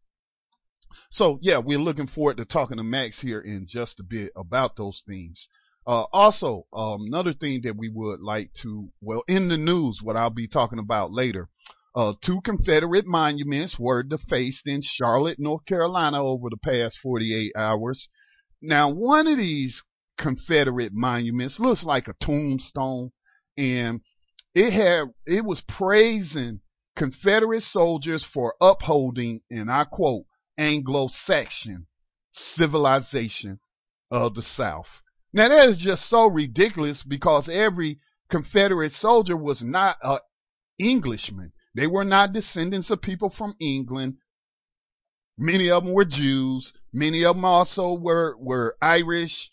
So 1.11 1.39
yeah, 1.43 1.59
we're 1.59 1.79
looking 1.79 2.07
forward 2.07 2.39
to 2.39 2.47
talking 2.47 2.79
to 2.79 2.83
Max 2.83 3.21
here 3.21 3.41
in 3.41 3.67
just 3.69 4.01
a 4.01 4.05
bit 4.05 4.33
about 4.35 4.77
those 4.77 5.03
things. 5.07 5.49
Uh, 5.87 6.05
also, 6.13 6.67
um, 6.73 7.03
another 7.07 7.33
thing 7.35 7.61
that 7.63 7.77
we 7.77 7.91
would 7.91 8.21
like 8.21 8.51
to, 8.63 8.89
well, 9.01 9.23
in 9.29 9.49
the 9.49 9.57
news, 9.57 10.01
what 10.03 10.17
I'll 10.17 10.31
be 10.31 10.49
talking 10.49 10.79
about 10.79 11.13
later, 11.13 11.49
uh, 11.95 12.15
two 12.25 12.41
Confederate 12.45 13.07
monuments 13.07 13.77
were 13.79 14.03
defaced 14.03 14.67
in 14.67 14.81
Charlotte, 14.83 15.39
North 15.39 15.65
Carolina 15.67 16.23
over 16.23 16.49
the 16.51 16.57
past 16.57 16.99
48 17.03 17.53
hours. 17.57 18.09
Now, 18.63 18.91
one 18.91 19.27
of 19.27 19.37
these 19.37 19.81
Confederate 20.19 20.93
monuments 20.93 21.61
looks 21.61 21.85
like 21.85 22.09
a 22.09 22.25
tombstone, 22.25 23.11
and 23.57 24.01
it 24.55 24.73
had 24.73 25.13
it 25.27 25.45
was 25.45 25.61
praising 25.69 26.61
Confederate 26.97 27.63
soldiers 27.63 28.25
for 28.33 28.55
upholding, 28.61 29.41
and 29.51 29.71
I 29.71 29.85
quote, 29.85 30.25
Anglo-Saxon 30.57 31.87
civilization 32.57 33.61
of 34.11 34.35
the 34.35 34.43
South. 34.43 34.87
Now 35.35 35.49
that 35.49 35.69
is 35.71 35.79
just 35.79 36.09
so 36.09 36.27
ridiculous 36.27 37.03
because 37.07 37.49
every 37.53 37.99
Confederate 38.31 38.93
soldier 38.93 39.37
was 39.37 39.61
not 39.61 39.97
an 40.01 40.19
Englishman. 40.79 41.53
They 41.75 41.89
were 41.89 42.05
not 42.05 42.33
descendants 42.33 42.89
of 42.89 43.03
people 43.03 43.35
from 43.37 43.57
England. 43.61 44.19
Many 45.37 45.71
of 45.71 45.83
them 45.83 45.93
were 45.93 46.05
Jews. 46.05 46.73
Many 46.93 47.25
of 47.25 47.35
them 47.35 47.45
also 47.45 47.95
were 47.95 48.37
were 48.39 48.77
Irish. 48.81 49.51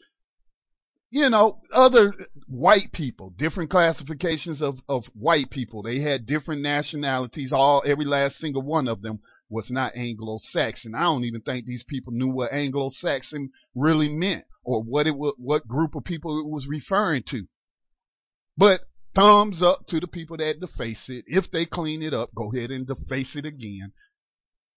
You 1.10 1.32
know, 1.32 1.60
other 1.74 2.14
white 2.48 2.92
people, 2.94 3.34
different 3.36 3.72
classifications 3.72 4.62
of 4.62 4.76
of 4.88 5.06
white 5.16 5.50
people. 5.50 5.82
They 5.82 6.00
had 6.02 6.28
different 6.28 6.62
nationalities. 6.62 7.52
All 7.52 7.82
every 7.88 8.06
last 8.06 8.38
single 8.38 8.62
one 8.62 8.88
of 8.88 9.02
them 9.02 9.20
was 9.52 9.70
not 9.70 9.96
Anglo-Saxon. 9.96 10.96
I 10.96 11.02
don't 11.02 11.26
even 11.26 11.42
think 11.42 11.66
these 11.66 11.84
people 11.88 12.14
knew 12.14 12.30
what 12.30 12.54
Anglo-Saxon 12.54 13.52
really 13.76 14.10
meant 14.10 14.46
or 14.64 14.82
what 14.82 15.08
it 15.08 15.16
was, 15.16 15.36
what 15.38 15.68
group 15.68 15.94
of 15.94 16.06
people 16.06 16.40
it 16.40 16.50
was 16.50 16.68
referring 16.68 17.24
to. 17.30 17.48
But 18.58 18.82
thumbs 19.14 19.62
up 19.62 19.88
to 19.88 20.00
the 20.00 20.08
people 20.08 20.38
that 20.38 20.60
deface 20.62 21.06
it. 21.10 21.26
If 21.28 21.52
they 21.52 21.66
clean 21.66 22.02
it 22.02 22.14
up, 22.14 22.30
go 22.34 22.52
ahead 22.52 22.72
and 22.72 22.88
deface 22.88 23.36
it 23.36 23.46
again. 23.46 23.92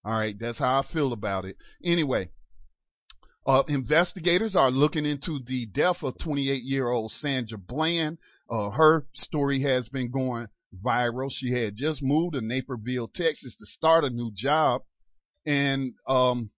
All 0.04 0.18
right, 0.18 0.36
that's 0.38 0.58
how 0.58 0.80
I 0.80 0.92
feel 0.92 1.12
about 1.12 1.44
it. 1.44 1.56
Anyway, 1.82 2.30
uh, 3.46 3.62
investigators 3.68 4.56
are 4.56 4.70
looking 4.70 5.06
into 5.06 5.40
the 5.46 5.66
death 5.66 6.02
of 6.02 6.16
28-year-old 6.18 7.12
Sandra 7.12 7.58
Bland. 7.58 8.18
Uh, 8.50 8.70
her 8.70 9.06
story 9.14 9.62
has 9.62 9.88
been 9.88 10.10
going 10.10 10.48
viral. 10.74 11.30
She 11.30 11.52
had 11.52 11.74
just 11.76 12.02
moved 12.02 12.34
to 12.34 12.40
Naperville, 12.40 13.08
Texas, 13.14 13.54
to 13.56 13.66
start 13.66 14.04
a 14.04 14.10
new 14.10 14.32
job, 14.34 14.82
and 15.46 15.94
um, 16.08 16.50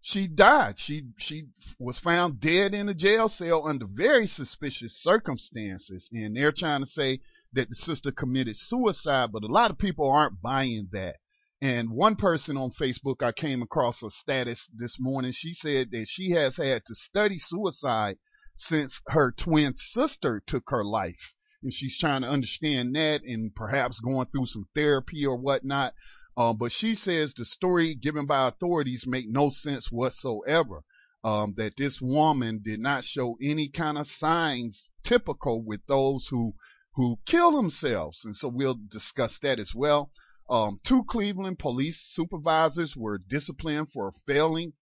she 0.00 0.26
died. 0.26 0.76
She 0.78 1.04
she 1.18 1.48
was 1.78 1.98
found 1.98 2.40
dead 2.40 2.72
in 2.74 2.88
a 2.88 2.94
jail 2.94 3.28
cell 3.28 3.66
under 3.66 3.86
very 3.86 4.26
suspicious 4.26 4.98
circumstances, 5.02 6.08
and 6.12 6.36
they're 6.36 6.52
trying 6.56 6.80
to 6.80 6.86
say 6.86 7.20
that 7.52 7.68
the 7.68 7.74
sister 7.74 8.12
committed 8.12 8.56
suicide, 8.56 9.32
but 9.32 9.42
a 9.42 9.46
lot 9.46 9.70
of 9.70 9.78
people 9.78 10.10
aren't 10.10 10.40
buying 10.40 10.88
that. 10.92 11.16
And 11.60 11.90
one 11.90 12.14
person 12.14 12.56
on 12.56 12.70
Facebook, 12.70 13.22
I 13.22 13.32
came 13.32 13.62
across 13.62 14.02
a 14.02 14.10
status 14.10 14.68
this 14.72 14.96
morning. 15.00 15.32
She 15.34 15.52
said 15.54 15.90
that 15.90 16.06
she 16.08 16.30
has 16.30 16.56
had 16.56 16.82
to 16.86 16.94
study 16.94 17.38
suicide 17.40 18.18
since 18.56 18.94
her 19.08 19.32
twin 19.32 19.74
sister 19.76 20.42
took 20.46 20.64
her 20.68 20.84
life. 20.84 21.34
And 21.62 21.72
she's 21.72 21.96
trying 21.98 22.22
to 22.22 22.28
understand 22.28 22.94
that 22.94 23.20
and 23.24 23.54
perhaps 23.54 24.00
going 24.00 24.26
through 24.26 24.46
some 24.46 24.66
therapy 24.74 25.26
or 25.26 25.36
whatnot. 25.36 25.94
Uh, 26.36 26.52
but 26.52 26.70
she 26.70 26.94
says 26.94 27.34
the 27.36 27.44
story 27.44 27.96
given 27.96 28.26
by 28.26 28.46
authorities 28.46 29.04
make 29.06 29.28
no 29.28 29.50
sense 29.50 29.88
whatsoever. 29.90 30.84
Um, 31.24 31.54
that 31.56 31.72
this 31.76 31.98
woman 32.00 32.60
did 32.64 32.78
not 32.78 33.02
show 33.02 33.36
any 33.42 33.68
kind 33.68 33.98
of 33.98 34.06
signs 34.20 34.80
typical 35.04 35.60
with 35.62 35.80
those 35.88 36.28
who 36.30 36.54
who 36.94 37.18
kill 37.26 37.52
themselves, 37.52 38.20
and 38.24 38.36
so 38.36 38.48
we'll 38.48 38.78
discuss 38.90 39.36
that 39.42 39.58
as 39.58 39.72
well. 39.74 40.10
Um, 40.50 40.80
two 40.86 41.04
Cleveland 41.08 41.58
police 41.58 42.00
supervisors 42.12 42.94
were 42.96 43.18
disciplined 43.18 43.88
for 43.92 44.12
failing 44.26 44.72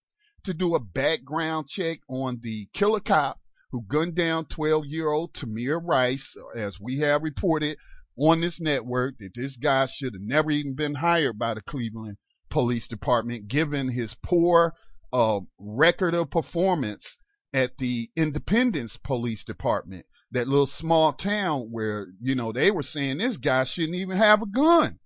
to 0.45 0.54
do 0.54 0.75
a 0.75 0.80
background 0.80 1.68
check 1.68 1.99
on 2.09 2.40
the 2.42 2.68
killer 2.75 3.00
cop 3.00 3.40
who 3.76 3.83
gunned 3.83 4.14
down 4.14 4.47
12 4.47 4.87
year 4.87 5.11
old 5.11 5.35
Tamir 5.35 5.78
Rice, 5.83 6.35
as 6.56 6.78
we 6.80 7.00
have 7.00 7.23
reported 7.23 7.76
on 8.18 8.40
this 8.40 8.59
network, 8.59 9.18
that 9.18 9.33
this 9.35 9.54
guy 9.62 9.87
should 9.87 10.14
have 10.14 10.23
never 10.23 10.50
even 10.50 10.75
been 10.75 10.95
hired 10.95 11.38
by 11.38 11.52
the 11.52 11.61
Cleveland 11.61 12.16
Police 12.50 12.88
Department, 12.88 13.49
given 13.49 13.92
his 13.92 14.14
poor 14.25 14.73
uh, 15.12 15.40
record 15.59 16.14
of 16.14 16.30
performance 16.30 17.04
at 17.52 17.76
the 17.78 18.09
Independence 18.16 18.97
Police 19.04 19.45
Department, 19.45 20.06
that 20.30 20.49
little 20.49 20.71
small 20.78 21.12
town 21.12 21.68
where, 21.71 22.06
you 22.18 22.35
know, 22.35 22.52
they 22.52 22.71
were 22.71 22.83
saying 22.83 23.18
this 23.18 23.37
guy 23.37 23.64
shouldn't 23.66 23.97
even 23.97 24.16
have 24.16 24.40
a 24.40 24.47
gun. 24.47 24.99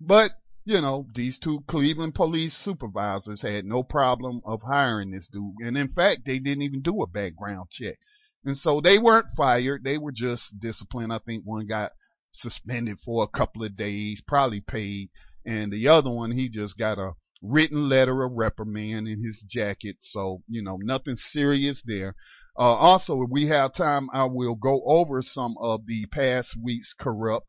But, 0.00 0.32
you 0.66 0.80
know, 0.80 1.06
these 1.14 1.38
two 1.38 1.62
Cleveland 1.68 2.16
police 2.16 2.52
supervisors 2.64 3.40
had 3.40 3.64
no 3.64 3.84
problem 3.84 4.40
of 4.44 4.62
hiring 4.62 5.12
this 5.12 5.28
dude. 5.32 5.54
And 5.60 5.78
in 5.78 5.92
fact, 5.92 6.22
they 6.26 6.40
didn't 6.40 6.62
even 6.62 6.82
do 6.82 7.02
a 7.02 7.06
background 7.06 7.68
check. 7.70 7.96
And 8.44 8.56
so 8.56 8.80
they 8.80 8.98
weren't 8.98 9.28
fired. 9.36 9.84
They 9.84 9.96
were 9.96 10.10
just 10.10 10.58
disciplined. 10.60 11.12
I 11.12 11.20
think 11.20 11.44
one 11.44 11.68
got 11.68 11.92
suspended 12.32 12.98
for 13.04 13.22
a 13.22 13.38
couple 13.38 13.62
of 13.62 13.76
days, 13.76 14.20
probably 14.26 14.60
paid. 14.60 15.10
And 15.44 15.72
the 15.72 15.86
other 15.86 16.10
one, 16.10 16.32
he 16.32 16.48
just 16.48 16.76
got 16.76 16.98
a 16.98 17.12
written 17.40 17.88
letter 17.88 18.24
of 18.24 18.32
reprimand 18.32 19.06
in 19.06 19.24
his 19.24 19.44
jacket. 19.48 19.98
So, 20.00 20.42
you 20.48 20.62
know, 20.62 20.78
nothing 20.82 21.16
serious 21.32 21.80
there. 21.86 22.16
Uh, 22.58 22.74
also, 22.74 23.22
if 23.22 23.30
we 23.30 23.46
have 23.46 23.72
time, 23.72 24.08
I 24.12 24.24
will 24.24 24.56
go 24.56 24.82
over 24.84 25.22
some 25.22 25.54
of 25.60 25.86
the 25.86 26.06
past 26.06 26.56
week's 26.60 26.92
corrupt 26.98 27.46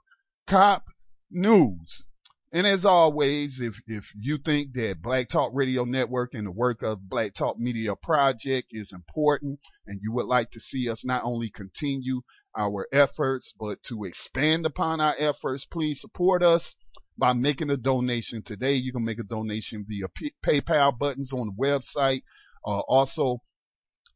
cop 0.48 0.84
news. 1.32 2.06
And 2.54 2.66
as 2.66 2.86
always, 2.86 3.60
if, 3.60 3.74
if 3.88 4.06
you 4.18 4.38
think 4.38 4.74
that 4.74 5.02
Black 5.02 5.30
Talk 5.30 5.52
Radio 5.54 5.84
Network 5.84 6.34
and 6.34 6.48
the 6.48 6.52
work 6.52 6.82
of 6.82 7.10
Black 7.10 7.36
Talk 7.36 7.60
Media 7.60 7.94
Project 8.02 8.70
is 8.72 8.92
important 8.94 9.60
and 9.86 10.00
you 10.02 10.14
would 10.14 10.28
like 10.28 10.52
to 10.52 10.60
see 10.62 10.90
us 10.90 11.02
not 11.04 11.24
only 11.26 11.50
continue 11.50 12.22
our 12.58 12.88
efforts, 12.94 13.54
but 13.60 13.80
to 13.90 14.06
expand 14.06 14.66
upon 14.66 15.02
our 15.02 15.16
efforts, 15.20 15.68
please 15.70 16.00
support 16.00 16.42
us 16.42 16.76
by 17.18 17.34
making 17.34 17.70
a 17.70 17.78
donation 17.78 18.42
today. 18.46 18.76
You 18.76 18.94
can 18.94 19.04
make 19.04 19.20
a 19.20 19.24
donation 19.24 19.86
via 19.88 20.08
P- 20.16 20.34
PayPal 20.46 20.98
buttons 20.98 21.32
on 21.34 21.48
the 21.48 21.62
website. 21.62 22.24
Uh, 22.66 22.80
also, 22.88 23.42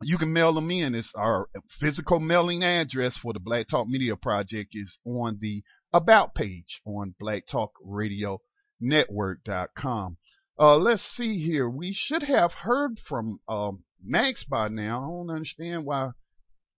you 0.02 0.18
can 0.18 0.34
mail 0.34 0.54
them 0.54 0.72
in. 0.72 0.96
It's 0.96 1.12
our 1.16 1.50
physical 1.80 2.20
mailing 2.20 2.64
address 2.64 3.16
for 3.22 3.34
the 3.34 3.40
Black 3.40 3.68
Talk 3.70 3.88
Media 3.88 4.16
Project 4.16 4.72
is 4.74 4.98
on 5.06 5.38
the 5.42 5.64
about 5.94 6.36
page 6.36 6.82
on 6.86 7.16
blacktalkradionetwork.com. 7.22 10.18
Uh, 10.60 10.76
let's 10.78 11.04
see 11.16 11.44
here. 11.44 11.70
We 11.70 11.94
should 11.94 12.24
have 12.24 12.52
heard 12.52 13.00
from 13.08 13.40
um, 13.48 13.84
Max 14.04 14.44
by 14.44 14.68
now. 14.68 15.04
I 15.04 15.08
don't 15.08 15.30
understand 15.36 15.86
why 15.86 16.12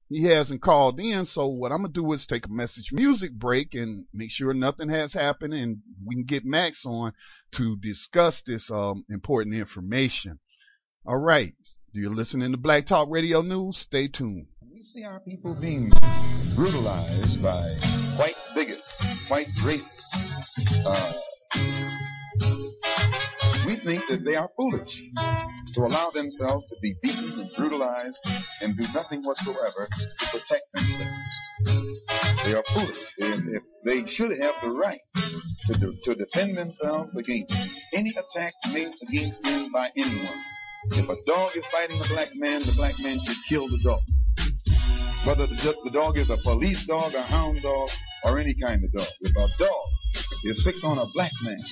he 0.09 0.25
hasn't 0.25 0.61
called 0.61 0.99
in. 0.99 1.25
So 1.25 1.47
what 1.47 1.71
I'm 1.71 1.81
gonna 1.81 1.93
do 1.93 2.11
is 2.13 2.25
take 2.25 2.45
a 2.45 2.51
message 2.51 2.89
music 2.91 3.33
break 3.33 3.73
and 3.73 4.05
make 4.13 4.31
sure 4.31 4.53
nothing 4.53 4.89
has 4.89 5.13
happened, 5.13 5.53
and 5.53 5.79
we 6.05 6.15
can 6.15 6.25
get 6.25 6.45
Max 6.45 6.83
on 6.85 7.13
to 7.55 7.77
discuss 7.77 8.41
this 8.45 8.69
um, 8.71 9.05
important 9.09 9.55
information. 9.55 10.39
All 11.05 11.17
right. 11.17 11.53
Do 11.93 11.99
you 11.99 12.09
listen 12.09 12.39
to 12.39 12.57
Black 12.57 12.87
Talk 12.87 13.09
Radio 13.11 13.41
News? 13.41 13.77
Stay 13.85 14.07
tuned. 14.07 14.47
We 14.71 14.81
see 14.81 15.03
our 15.03 15.19
people 15.19 15.55
being 15.59 15.91
brutalized 16.55 17.43
by 17.43 17.75
white 18.17 18.35
white 19.29 19.47
racists. 19.63 19.83
Uh, 20.85 21.13
we 23.65 23.79
think 23.83 24.03
that 24.09 24.23
they 24.25 24.35
are 24.35 24.49
foolish 24.55 24.89
to 25.73 25.81
allow 25.81 26.11
themselves 26.11 26.65
to 26.69 26.75
be 26.81 26.95
beaten 27.01 27.31
and 27.33 27.49
brutalized 27.57 28.19
and 28.61 28.75
do 28.77 28.83
nothing 28.93 29.23
whatsoever 29.23 29.87
to 29.89 30.25
protect 30.31 30.65
themselves. 30.73 32.03
They 32.45 32.53
are 32.53 32.63
foolish. 32.73 32.97
They, 33.17 33.31
they 33.85 34.07
should 34.11 34.31
have 34.31 34.55
the 34.61 34.69
right 34.69 34.99
to, 35.67 35.77
do, 35.79 35.95
to 36.03 36.15
defend 36.15 36.57
themselves 36.57 37.15
against 37.15 37.53
any 37.93 38.11
attack 38.11 38.53
made 38.71 38.91
against 39.07 39.41
them 39.43 39.71
by 39.71 39.89
anyone. 39.95 40.43
If 40.91 41.09
a 41.09 41.15
dog 41.25 41.51
is 41.55 41.63
fighting 41.71 42.01
a 42.01 42.07
black 42.09 42.29
man, 42.35 42.59
the 42.59 42.73
black 42.75 42.95
man 42.99 43.17
should 43.25 43.37
kill 43.47 43.67
the 43.69 43.79
dog. 43.83 44.01
Whether 45.25 45.47
the, 45.47 45.55
the 45.85 45.91
dog 45.91 46.17
is 46.17 46.29
a 46.29 46.37
police 46.43 46.83
dog, 46.85 47.13
a 47.13 47.23
hound 47.23 47.61
dog, 47.63 47.89
or 48.25 48.39
any 48.39 48.53
kind 48.61 48.83
of 48.83 48.91
dog. 48.91 49.07
If 49.21 49.31
a 49.31 49.47
dog 49.57 49.85
is 50.43 50.61
fixed 50.65 50.83
on 50.83 50.97
a 50.97 51.05
black 51.13 51.31
man, 51.43 51.63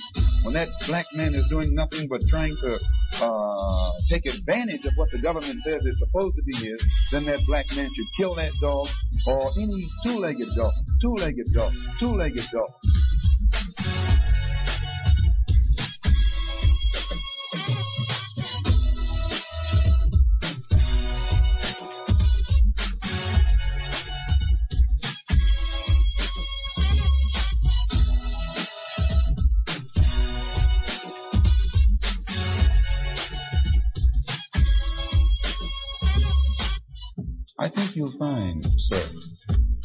when 0.44 0.54
that 0.54 0.68
black 0.86 1.04
man 1.12 1.34
is 1.34 1.44
doing 1.50 1.74
nothing 1.74 2.08
but 2.08 2.22
trying 2.30 2.56
to 2.62 2.78
uh, 3.20 3.90
take 4.10 4.24
advantage 4.24 4.84
of 4.86 4.92
what 4.96 5.10
the 5.12 5.20
government 5.20 5.60
says 5.64 5.82
is 5.84 5.98
supposed 5.98 6.34
to 6.36 6.42
be 6.42 6.54
his, 6.64 6.80
then 7.12 7.26
that 7.26 7.40
black 7.46 7.66
man 7.76 7.90
should 7.94 8.06
kill 8.16 8.34
that 8.36 8.52
dog 8.60 8.88
or 9.26 9.50
any 9.60 9.86
two-legged 10.02 10.48
dog, 10.56 10.72
two-legged 11.02 11.52
dog, 11.54 11.72
two-legged 12.00 12.44
dog. 12.52 12.70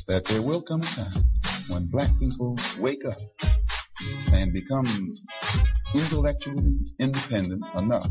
That 0.08 0.24
there 0.28 0.42
will 0.42 0.64
come 0.68 0.82
a 0.82 0.96
time 0.96 1.24
when 1.70 1.88
black 1.88 2.10
people 2.20 2.56
wake 2.80 3.04
up 3.10 3.18
and 4.32 4.54
become 4.54 5.14
intellectually 5.94 6.78
independent 7.00 7.64
enough 7.78 8.08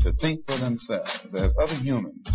to 0.00 0.12
think 0.20 0.44
for 0.46 0.58
themselves 0.58 1.34
as 1.36 1.54
other 1.60 1.74
humans 1.74 2.26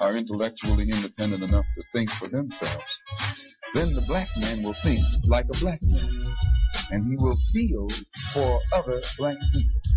are 0.00 0.16
intellectually 0.16 0.90
independent 0.90 1.42
enough 1.42 1.64
to 1.76 1.84
think 1.92 2.08
for 2.18 2.28
themselves. 2.28 3.00
Then 3.74 3.92
the 3.94 4.04
black 4.06 4.28
man 4.36 4.62
will 4.62 4.76
think 4.82 5.00
like 5.24 5.46
a 5.54 5.58
black 5.60 5.80
man 5.82 6.34
and 6.90 7.04
he 7.04 7.16
will 7.16 7.36
feel 7.52 7.88
for 8.32 8.60
other 8.72 9.00
black 9.18 9.36
people. 9.52 9.93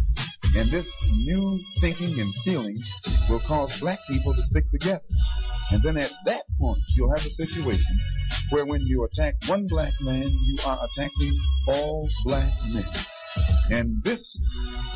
And 0.57 0.71
this 0.71 0.91
new 1.11 1.59
thinking 1.81 2.19
and 2.19 2.33
feeling 2.43 2.75
will 3.29 3.41
cause 3.47 3.71
black 3.79 3.99
people 4.09 4.33
to 4.33 4.41
stick 4.41 4.65
together. 4.71 5.03
And 5.69 5.83
then 5.83 5.97
at 5.97 6.09
that 6.25 6.45
point, 6.59 6.81
you'll 6.95 7.15
have 7.15 7.23
a 7.23 7.29
situation 7.29 7.99
where 8.49 8.65
when 8.65 8.81
you 8.81 9.03
attack 9.03 9.35
one 9.47 9.67
black 9.67 9.93
man, 10.01 10.23
you 10.23 10.57
are 10.65 10.79
attacking 10.83 11.37
all 11.67 12.09
black 12.25 12.51
men. 12.73 12.89
And 13.69 14.03
this 14.03 14.41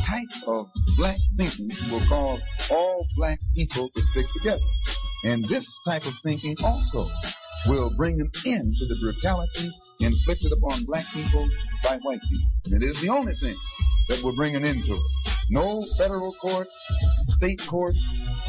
type 0.07 0.47
of 0.47 0.65
black 0.97 1.19
thinking 1.37 1.69
will 1.91 2.07
cause 2.09 2.41
all 2.71 3.05
black 3.15 3.37
people 3.55 3.91
to 3.93 4.01
stick 4.13 4.25
together. 4.33 4.65
And 5.25 5.43
this 5.47 5.67
type 5.85 6.03
of 6.07 6.13
thinking 6.23 6.55
also 6.63 7.07
will 7.67 7.93
bring 7.95 8.19
an 8.19 8.31
end 8.47 8.73
to 8.79 8.85
the 8.87 8.97
brutality 8.99 9.71
inflicted 9.99 10.53
upon 10.53 10.85
black 10.85 11.05
people 11.13 11.47
by 11.83 11.99
white 12.01 12.21
people. 12.27 12.49
And 12.65 12.81
it 12.81 12.85
is 12.87 12.97
the 13.03 13.09
only 13.09 13.33
thing 13.39 13.57
that 14.09 14.23
will 14.23 14.35
bring 14.35 14.55
an 14.55 14.65
end 14.65 14.83
to 14.85 14.93
it. 14.93 15.30
No 15.49 15.85
federal 15.97 16.33
court, 16.41 16.67
state 17.29 17.59
court, 17.69 17.95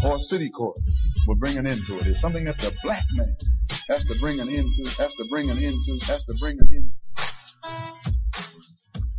or 0.04 0.18
city 0.18 0.50
court 0.50 0.76
will 1.26 1.37
bring 1.37 1.58
an 1.58 1.66
end 1.66 1.80
to 1.88 1.99
it. 1.99 2.06
It's 2.06 2.20
something 2.20 2.44
that 2.44 2.56
the 2.58 2.72
black 2.82 3.04
man 3.12 3.37
has 3.88 4.04
to 4.04 4.14
bring 4.20 4.40
an 4.40 4.49
end 4.49 4.68
to, 4.76 4.90
has 5.02 5.12
to 5.18 5.25
bring 5.30 5.50
an 5.50 5.58
end 5.58 5.76
to, 5.87 6.06
has 6.06 6.22
to 6.25 6.34
bring 6.40 6.58
an 6.61 6.68
end 6.72 6.90
to. 6.90 6.96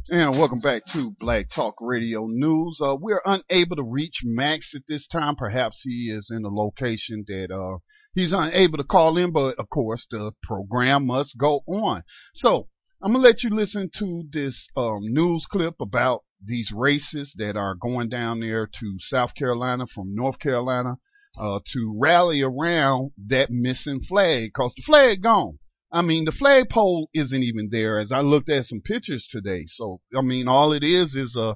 And 0.10 0.38
welcome 0.38 0.60
back 0.60 0.84
to 0.94 1.16
Black 1.20 1.48
Talk 1.54 1.76
Radio 1.82 2.28
News. 2.28 2.80
Uh, 2.84 2.96
we're 3.00 3.22
unable 3.26 3.78
to 3.78 3.84
reach 3.84 4.20
Max 4.24 4.72
at 4.76 4.84
this 4.88 5.08
time. 5.08 5.36
Perhaps 5.36 5.82
he 5.84 6.14
is 6.16 6.28
in 6.30 6.44
a 6.46 6.50
location 6.50 7.24
that 7.28 7.52
uh, 7.52 7.80
he's 8.14 8.34
unable 8.34 8.78
to 8.78 8.84
call 8.84 9.18
in, 9.18 9.32
but 9.32 9.58
of 9.58 9.70
course 9.70 10.06
the 10.12 10.32
program 10.44 11.08
must 11.08 11.38
go 11.38 11.62
on. 11.68 12.04
So 12.36 12.68
I'm 13.02 13.14
gonna 13.14 13.24
let 13.24 13.44
you 13.44 13.50
listen 13.50 13.90
to 14.00 14.24
this 14.32 14.68
um, 14.78 15.00
news 15.02 15.46
clip 15.52 15.76
about 15.82 16.24
these 16.46 16.72
races 16.74 17.34
that 17.38 17.56
are 17.56 17.76
going 17.76 18.10
down 18.10 18.40
there 18.40 18.68
to 18.68 18.98
South 19.00 19.34
Carolina 19.36 19.86
from 19.94 20.16
North 20.16 20.40
Carolina 20.40 20.98
uh, 21.38 21.60
to 21.74 21.98
rally 22.00 22.42
around 22.42 23.12
that 23.28 23.50
missing 23.50 24.02
flag, 24.08 24.54
cause 24.54 24.74
the 24.76 24.84
flag 24.86 25.22
gone. 25.22 25.58
I 25.92 26.02
mean, 26.02 26.26
the 26.26 26.32
flagpole 26.32 27.10
isn't 27.14 27.44
even 27.44 27.70
there. 27.72 28.00
As 28.00 28.12
I 28.12 28.22
looked 28.22 28.50
at 28.50 28.66
some 28.66 28.82
pictures 28.82 29.28
today, 29.32 29.66
so 29.68 30.02
I 30.18 30.22
mean, 30.22 30.48
all 30.48 30.74
it 30.74 30.84
is 30.84 31.14
is 31.14 31.36
a 31.36 31.56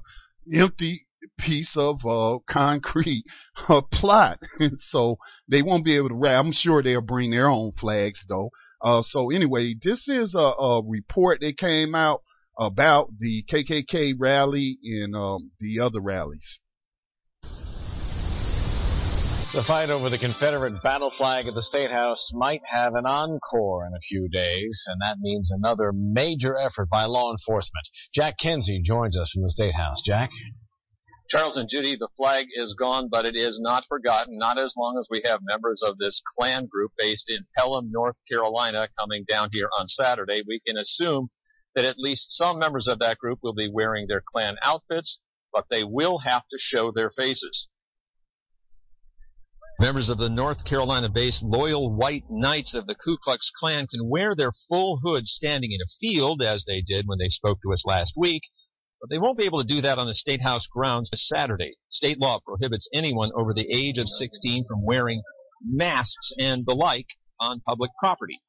empty 0.52 1.06
piece 1.38 1.76
of 1.76 2.04
uh, 2.06 2.38
concrete 2.48 3.24
uh, 3.68 3.82
plot. 3.92 4.38
so 4.90 5.16
they 5.48 5.62
won't 5.62 5.84
be 5.84 5.96
able 5.96 6.10
to. 6.10 6.28
I'm 6.28 6.52
sure 6.52 6.82
they'll 6.82 7.00
bring 7.00 7.30
their 7.30 7.48
own 7.48 7.72
flags 7.80 8.20
though. 8.28 8.50
Uh, 8.80 9.02
so 9.04 9.30
anyway, 9.30 9.74
this 9.82 10.06
is 10.06 10.34
a, 10.34 10.38
a 10.38 10.82
report 10.84 11.40
that 11.40 11.58
came 11.58 11.96
out 11.96 12.22
about 12.58 13.08
the 13.18 13.44
KKK 13.52 14.14
rally 14.18 14.78
and 14.82 15.14
um, 15.14 15.50
the 15.60 15.80
other 15.80 16.00
rallies. 16.00 16.58
The 19.54 19.64
fight 19.66 19.88
over 19.88 20.10
the 20.10 20.18
Confederate 20.18 20.82
battle 20.82 21.10
flag 21.16 21.46
at 21.46 21.54
the 21.54 21.62
State 21.62 21.90
House 21.90 22.30
might 22.34 22.60
have 22.70 22.94
an 22.94 23.06
encore 23.06 23.86
in 23.86 23.94
a 23.94 24.00
few 24.06 24.28
days, 24.28 24.82
and 24.86 25.00
that 25.00 25.16
means 25.20 25.50
another 25.50 25.90
major 25.92 26.54
effort 26.58 26.90
by 26.90 27.06
law 27.06 27.32
enforcement. 27.32 27.86
Jack 28.14 28.34
Kuenzie 28.44 28.84
joins 28.84 29.16
us 29.16 29.30
from 29.32 29.42
the 29.42 29.48
State 29.48 29.74
House. 29.74 30.02
Jack? 30.04 30.28
Charles 31.30 31.56
and 31.56 31.68
Judy, 31.68 31.96
the 31.98 32.08
flag 32.16 32.46
is 32.54 32.74
gone, 32.78 33.08
but 33.10 33.24
it 33.24 33.36
is 33.36 33.58
not 33.60 33.84
forgotten, 33.88 34.36
not 34.36 34.58
as 34.58 34.74
long 34.76 34.98
as 34.98 35.08
we 35.10 35.22
have 35.24 35.40
members 35.42 35.82
of 35.82 35.96
this 35.96 36.20
Klan 36.36 36.66
group 36.70 36.92
based 36.98 37.24
in 37.28 37.46
Pelham, 37.56 37.90
North 37.90 38.16
Carolina, 38.30 38.88
coming 38.98 39.24
down 39.26 39.48
here 39.52 39.70
on 39.78 39.88
Saturday. 39.88 40.42
We 40.46 40.60
can 40.66 40.76
assume 40.76 41.28
that 41.74 41.84
at 41.84 41.98
least 41.98 42.26
some 42.28 42.58
members 42.58 42.86
of 42.88 42.98
that 42.98 43.18
group 43.18 43.38
will 43.42 43.54
be 43.54 43.70
wearing 43.72 44.06
their 44.06 44.22
Klan 44.32 44.56
outfits, 44.62 45.18
but 45.52 45.64
they 45.70 45.84
will 45.84 46.18
have 46.18 46.42
to 46.50 46.58
show 46.58 46.90
their 46.90 47.10
faces. 47.10 47.68
Members 49.80 50.08
of 50.08 50.18
the 50.18 50.28
North 50.28 50.64
Carolina 50.64 51.08
based 51.08 51.40
Loyal 51.40 51.94
White 51.94 52.24
Knights 52.28 52.74
of 52.74 52.86
the 52.86 52.96
Ku 52.96 53.16
Klux 53.22 53.48
Klan 53.60 53.86
can 53.86 54.08
wear 54.08 54.34
their 54.34 54.50
full 54.68 54.98
hoods 55.04 55.32
standing 55.36 55.70
in 55.70 55.80
a 55.80 55.92
field, 56.00 56.42
as 56.42 56.64
they 56.66 56.80
did 56.80 57.06
when 57.06 57.18
they 57.18 57.28
spoke 57.28 57.58
to 57.62 57.72
us 57.72 57.84
last 57.86 58.14
week, 58.16 58.42
but 59.00 59.08
they 59.08 59.18
won't 59.18 59.38
be 59.38 59.44
able 59.44 59.62
to 59.62 59.74
do 59.74 59.80
that 59.82 59.98
on 59.98 60.08
the 60.08 60.14
State 60.14 60.42
House 60.42 60.66
grounds 60.66 61.10
this 61.10 61.28
Saturday. 61.32 61.74
State 61.90 62.18
law 62.18 62.40
prohibits 62.44 62.88
anyone 62.92 63.30
over 63.36 63.54
the 63.54 63.70
age 63.70 63.98
of 63.98 64.08
16 64.08 64.64
from 64.66 64.84
wearing 64.84 65.22
masks 65.64 66.32
and 66.38 66.66
the 66.66 66.74
like 66.74 67.06
on 67.38 67.60
public 67.60 67.92
property. 68.00 68.40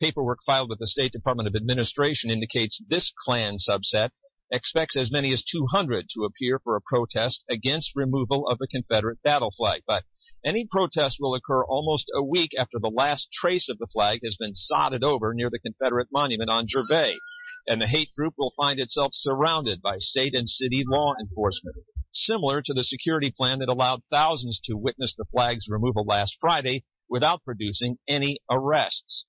Paperwork 0.00 0.38
filed 0.46 0.68
with 0.68 0.78
the 0.78 0.86
State 0.86 1.12
Department 1.12 1.48
of 1.48 1.56
Administration 1.56 2.30
indicates 2.30 2.80
this 2.88 3.10
Klan 3.24 3.56
subset 3.58 4.10
expects 4.50 4.96
as 4.96 5.10
many 5.10 5.32
as 5.32 5.42
200 5.50 6.06
to 6.14 6.24
appear 6.24 6.58
for 6.58 6.76
a 6.76 6.80
protest 6.80 7.42
against 7.50 7.96
removal 7.96 8.48
of 8.48 8.58
the 8.58 8.68
Confederate 8.68 9.20
battle 9.22 9.52
flag. 9.56 9.82
But 9.86 10.04
any 10.44 10.66
protest 10.70 11.16
will 11.18 11.34
occur 11.34 11.64
almost 11.64 12.10
a 12.14 12.22
week 12.22 12.52
after 12.56 12.78
the 12.78 12.92
last 12.94 13.28
trace 13.32 13.68
of 13.68 13.78
the 13.78 13.88
flag 13.92 14.20
has 14.24 14.36
been 14.38 14.54
sodded 14.54 15.02
over 15.02 15.34
near 15.34 15.50
the 15.50 15.58
Confederate 15.58 16.08
monument 16.12 16.48
on 16.48 16.68
Gervais. 16.68 17.18
And 17.66 17.80
the 17.80 17.86
hate 17.86 18.10
group 18.16 18.34
will 18.38 18.54
find 18.56 18.78
itself 18.78 19.10
surrounded 19.12 19.82
by 19.82 19.98
state 19.98 20.34
and 20.34 20.48
city 20.48 20.84
law 20.86 21.14
enforcement, 21.20 21.76
similar 22.12 22.62
to 22.62 22.72
the 22.72 22.84
security 22.84 23.32
plan 23.36 23.58
that 23.58 23.68
allowed 23.68 24.02
thousands 24.10 24.60
to 24.64 24.76
witness 24.76 25.14
the 25.18 25.26
flag's 25.30 25.66
removal 25.68 26.04
last 26.06 26.36
Friday 26.40 26.84
without 27.10 27.44
producing 27.44 27.98
any 28.08 28.38
arrests. 28.50 29.26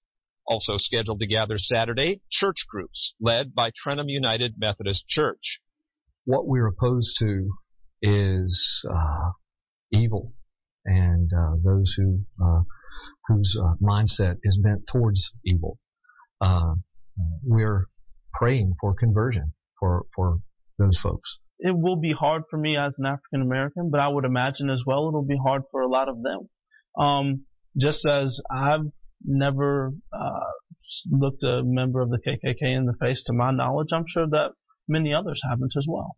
Also 0.49 0.77
scheduled 0.77 1.19
to 1.19 1.27
gather 1.27 1.59
Saturday, 1.59 2.21
church 2.31 2.57
groups 2.67 3.13
led 3.21 3.53
by 3.53 3.69
Trenholm 3.69 4.09
United 4.09 4.55
Methodist 4.57 5.03
Church. 5.07 5.59
What 6.25 6.47
we're 6.47 6.65
opposed 6.65 7.15
to 7.19 7.51
is 8.01 8.83
uh, 8.89 9.29
evil 9.91 10.33
and 10.85 11.29
uh, 11.31 11.51
those 11.63 11.93
who 11.95 12.21
uh, 12.43 12.61
whose 13.27 13.55
uh, 13.61 13.75
mindset 13.79 14.37
is 14.43 14.59
bent 14.63 14.81
towards 14.91 15.21
evil. 15.45 15.77
Uh, 16.41 16.73
we're 17.43 17.85
praying 18.33 18.73
for 18.81 18.95
conversion 18.95 19.53
for 19.79 20.07
for 20.15 20.39
those 20.79 20.97
folks. 21.03 21.37
It 21.59 21.77
will 21.77 21.97
be 21.97 22.13
hard 22.13 22.43
for 22.49 22.57
me 22.57 22.75
as 22.75 22.95
an 22.97 23.05
African 23.05 23.43
American, 23.43 23.91
but 23.91 23.99
I 23.99 24.07
would 24.07 24.25
imagine 24.25 24.71
as 24.71 24.81
well 24.83 25.07
it'll 25.09 25.21
be 25.27 25.39
hard 25.45 25.61
for 25.71 25.81
a 25.81 25.87
lot 25.87 26.09
of 26.09 26.23
them. 26.23 26.49
Um, 26.97 27.45
just 27.77 28.03
as 28.05 28.39
I've 28.51 28.87
never 29.23 29.91
uh, 30.13 30.51
looked 31.11 31.43
a 31.43 31.61
member 31.63 32.01
of 32.01 32.09
the 32.09 32.19
KKK 32.19 32.61
in 32.61 32.85
the 32.85 32.95
face 32.99 33.23
to 33.27 33.33
my 33.33 33.51
knowledge, 33.51 33.89
I'm 33.93 34.05
sure 34.11 34.27
that 34.27 34.51
many 34.87 35.13
others 35.13 35.41
haven't 35.47 35.73
as 35.77 35.85
well. 35.87 36.15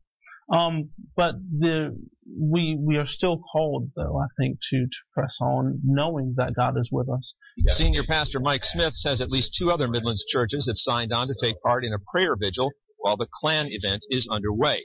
Um, 0.52 0.90
but 1.16 1.36
the, 1.60 1.98
we 2.38 2.78
we 2.78 2.98
are 2.98 3.08
still 3.08 3.38
called, 3.38 3.92
though 3.96 4.18
I 4.18 4.28
think, 4.38 4.58
to 4.70 4.80
to 4.82 4.98
press 5.14 5.36
on, 5.40 5.80
knowing 5.86 6.34
that 6.38 6.56
God 6.56 6.78
is 6.78 6.90
with 6.92 7.08
us. 7.10 7.36
Senior 7.76 8.04
Pastor 8.06 8.40
Mike 8.40 8.64
Smith 8.66 8.94
says 8.96 9.22
at 9.22 9.30
least 9.30 9.56
two 9.58 9.72
other 9.72 9.88
Midlands 9.88 10.26
churches 10.30 10.66
have 10.68 10.76
signed 10.78 11.14
on 11.14 11.28
to 11.28 11.36
take 11.42 11.62
part 11.62 11.86
in 11.86 11.94
a 11.94 12.04
prayer 12.12 12.36
vigil 12.36 12.72
while 12.98 13.16
the 13.16 13.28
Klan 13.40 13.68
event 13.70 14.02
is 14.10 14.28
underway. 14.30 14.82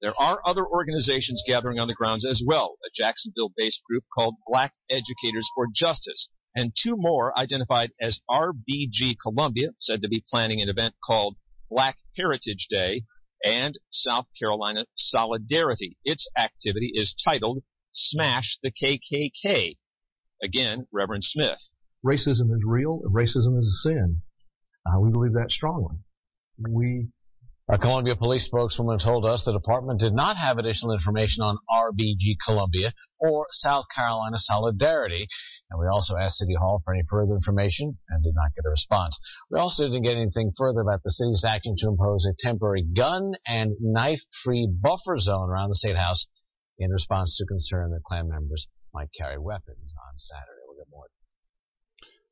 There 0.00 0.14
are 0.20 0.40
other 0.46 0.64
organizations 0.64 1.42
gathering 1.46 1.78
on 1.78 1.88
the 1.88 1.94
grounds 1.94 2.24
as 2.24 2.40
well, 2.46 2.76
a 2.86 2.90
Jacksonville-based 2.94 3.80
group 3.88 4.04
called 4.14 4.36
Black 4.46 4.72
Educators 4.88 5.48
for 5.56 5.66
Justice, 5.74 6.28
and 6.58 6.72
two 6.82 6.96
more 6.96 7.36
identified 7.38 7.90
as 8.00 8.18
RBG 8.28 9.16
Columbia, 9.22 9.68
said 9.78 10.02
to 10.02 10.08
be 10.08 10.24
planning 10.28 10.60
an 10.60 10.68
event 10.68 10.94
called 11.04 11.36
Black 11.70 11.96
Heritage 12.16 12.66
Day, 12.68 13.04
and 13.44 13.78
South 13.92 14.26
Carolina 14.38 14.86
Solidarity. 14.96 15.96
Its 16.04 16.26
activity 16.36 16.90
is 16.94 17.14
titled 17.24 17.62
Smash 17.92 18.58
the 18.62 18.72
KKK. 18.72 19.76
Again, 20.42 20.86
Reverend 20.92 21.24
Smith. 21.24 21.58
Racism 22.04 22.52
is 22.52 22.62
real. 22.64 23.00
Racism 23.02 23.56
is 23.56 23.66
a 23.66 23.88
sin. 23.88 24.22
Uh, 24.86 24.98
we 25.00 25.10
believe 25.10 25.34
that 25.34 25.50
strongly. 25.50 25.96
We 26.68 27.08
a 27.70 27.76
Columbia 27.76 28.16
police 28.16 28.46
spokeswoman 28.46 28.98
told 28.98 29.26
us 29.26 29.42
the 29.44 29.52
department 29.52 30.00
did 30.00 30.14
not 30.14 30.38
have 30.38 30.56
additional 30.56 30.94
information 30.94 31.42
on 31.42 31.58
RBG 31.70 32.36
Columbia 32.46 32.94
or 33.20 33.46
South 33.52 33.84
Carolina 33.94 34.38
Solidarity. 34.38 35.28
And 35.70 35.78
we 35.78 35.86
also 35.86 36.16
asked 36.16 36.38
City 36.38 36.54
Hall 36.58 36.80
for 36.82 36.94
any 36.94 37.02
further 37.10 37.34
information 37.34 37.98
and 38.08 38.24
did 38.24 38.32
not 38.34 38.54
get 38.56 38.64
a 38.64 38.70
response. 38.70 39.18
We 39.50 39.58
also 39.58 39.84
didn't 39.84 40.04
get 40.04 40.16
anything 40.16 40.52
further 40.56 40.80
about 40.80 41.02
the 41.04 41.10
city's 41.10 41.44
action 41.44 41.76
to 41.80 41.88
impose 41.88 42.24
a 42.24 42.32
temporary 42.40 42.86
gun 42.96 43.34
and 43.46 43.76
knife 43.80 44.20
free 44.42 44.66
buffer 44.66 45.18
zone 45.18 45.50
around 45.50 45.68
the 45.68 45.74
State 45.74 45.96
House 45.96 46.24
in 46.78 46.90
response 46.90 47.36
to 47.36 47.44
concern 47.44 47.90
that 47.90 48.00
Klan 48.08 48.30
members 48.30 48.66
might 48.94 49.10
carry 49.18 49.38
weapons 49.38 49.92
on 49.94 50.16
Saturday. 50.16 50.62
We'll 50.66 50.78
get 50.78 50.90
more. 50.90 51.04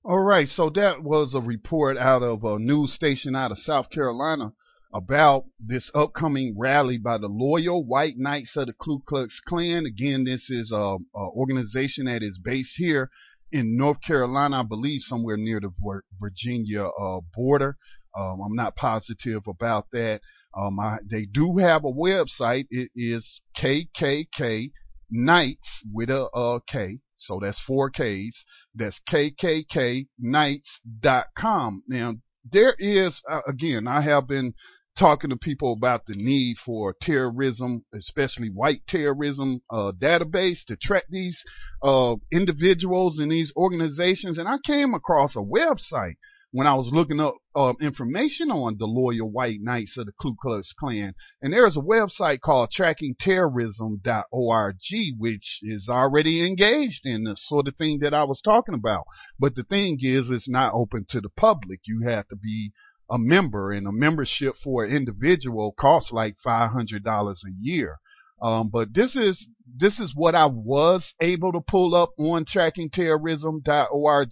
All 0.02 0.24
right, 0.24 0.48
so 0.48 0.70
that 0.70 1.02
was 1.02 1.34
a 1.34 1.40
report 1.40 1.98
out 1.98 2.22
of 2.22 2.42
a 2.42 2.58
news 2.58 2.94
station 2.94 3.36
out 3.36 3.50
of 3.50 3.58
South 3.58 3.90
Carolina 3.90 4.52
about 4.96 5.44
this 5.60 5.90
upcoming 5.94 6.54
rally 6.56 6.96
by 6.96 7.18
the 7.18 7.28
Loyal 7.28 7.84
White 7.84 8.16
Knights 8.16 8.56
of 8.56 8.66
the 8.66 8.72
Ku 8.72 9.02
Klux 9.06 9.38
Klan. 9.46 9.84
Again, 9.84 10.24
this 10.24 10.48
is 10.48 10.72
a, 10.72 10.96
a 11.14 11.24
organization 11.34 12.06
that 12.06 12.22
is 12.22 12.40
based 12.42 12.72
here 12.76 13.10
in 13.52 13.76
North 13.76 14.00
Carolina, 14.00 14.60
I 14.60 14.62
believe 14.62 15.02
somewhere 15.02 15.36
near 15.36 15.60
the 15.60 15.70
Virginia 16.18 16.86
uh, 16.86 17.20
border. 17.34 17.76
Um, 18.16 18.40
I'm 18.44 18.56
not 18.56 18.76
positive 18.76 19.42
about 19.46 19.90
that. 19.92 20.22
Um, 20.56 20.80
I, 20.80 20.96
they 21.10 21.26
do 21.26 21.58
have 21.58 21.84
a 21.84 21.92
website. 21.92 22.64
It 22.70 22.90
is 22.94 23.42
KKK 23.58 24.72
Knights 25.10 25.68
with 25.92 26.08
a 26.08 26.30
uh, 26.34 26.60
So 27.18 27.38
that's 27.42 27.60
four 27.66 27.90
Ks. 27.90 28.42
That's 28.74 28.98
KKKnights.com. 29.10 31.82
Now, 31.86 32.14
there 32.50 32.74
is, 32.78 33.20
uh, 33.30 33.40
again, 33.46 33.86
I 33.88 34.00
have 34.02 34.28
been 34.28 34.54
talking 34.98 35.30
to 35.30 35.36
people 35.36 35.72
about 35.72 36.06
the 36.06 36.14
need 36.14 36.56
for 36.64 36.94
terrorism, 37.00 37.84
especially 37.94 38.48
white 38.48 38.82
terrorism 38.88 39.60
uh, 39.70 39.92
database 40.00 40.64
to 40.66 40.76
track 40.76 41.04
these 41.10 41.38
uh, 41.82 42.14
individuals 42.32 43.18
and 43.18 43.30
these 43.30 43.52
organizations. 43.56 44.38
And 44.38 44.48
I 44.48 44.56
came 44.66 44.94
across 44.94 45.36
a 45.36 45.40
website 45.40 46.16
when 46.52 46.66
I 46.66 46.74
was 46.74 46.88
looking 46.90 47.20
up 47.20 47.34
uh, 47.54 47.74
information 47.82 48.50
on 48.50 48.76
the 48.78 48.86
loyal 48.86 49.30
white 49.30 49.60
knights 49.60 49.98
of 49.98 50.06
the 50.06 50.12
Ku 50.12 50.34
Klux 50.40 50.72
Klan. 50.78 51.14
And 51.42 51.52
there's 51.52 51.76
a 51.76 51.80
website 51.80 52.40
called 52.40 52.70
trackingterrorism.org, 52.78 54.76
which 55.18 55.58
is 55.62 55.88
already 55.90 56.46
engaged 56.46 57.04
in 57.04 57.24
the 57.24 57.36
sort 57.38 57.68
of 57.68 57.76
thing 57.76 57.98
that 58.00 58.14
I 58.14 58.24
was 58.24 58.40
talking 58.42 58.74
about. 58.74 59.04
But 59.38 59.54
the 59.54 59.64
thing 59.64 59.98
is, 60.00 60.30
it's 60.30 60.48
not 60.48 60.72
open 60.72 61.04
to 61.10 61.20
the 61.20 61.28
public. 61.28 61.80
You 61.84 62.08
have 62.08 62.26
to 62.28 62.36
be 62.36 62.72
a 63.10 63.18
member, 63.18 63.72
and 63.72 63.86
a 63.86 63.92
membership 63.92 64.54
for 64.62 64.84
an 64.84 64.94
individual 64.94 65.74
costs 65.78 66.12
like 66.12 66.36
$500 66.44 67.04
a 67.06 67.34
year. 67.60 67.98
Um, 68.42 68.68
but 68.70 68.92
this 68.92 69.16
is 69.16 69.46
this 69.78 69.98
is 69.98 70.12
what 70.14 70.34
I 70.34 70.46
was 70.46 71.14
able 71.20 71.52
to 71.52 71.60
pull 71.60 71.94
up 71.94 72.10
on 72.18 72.44
trackingterrorism.org 72.44 74.30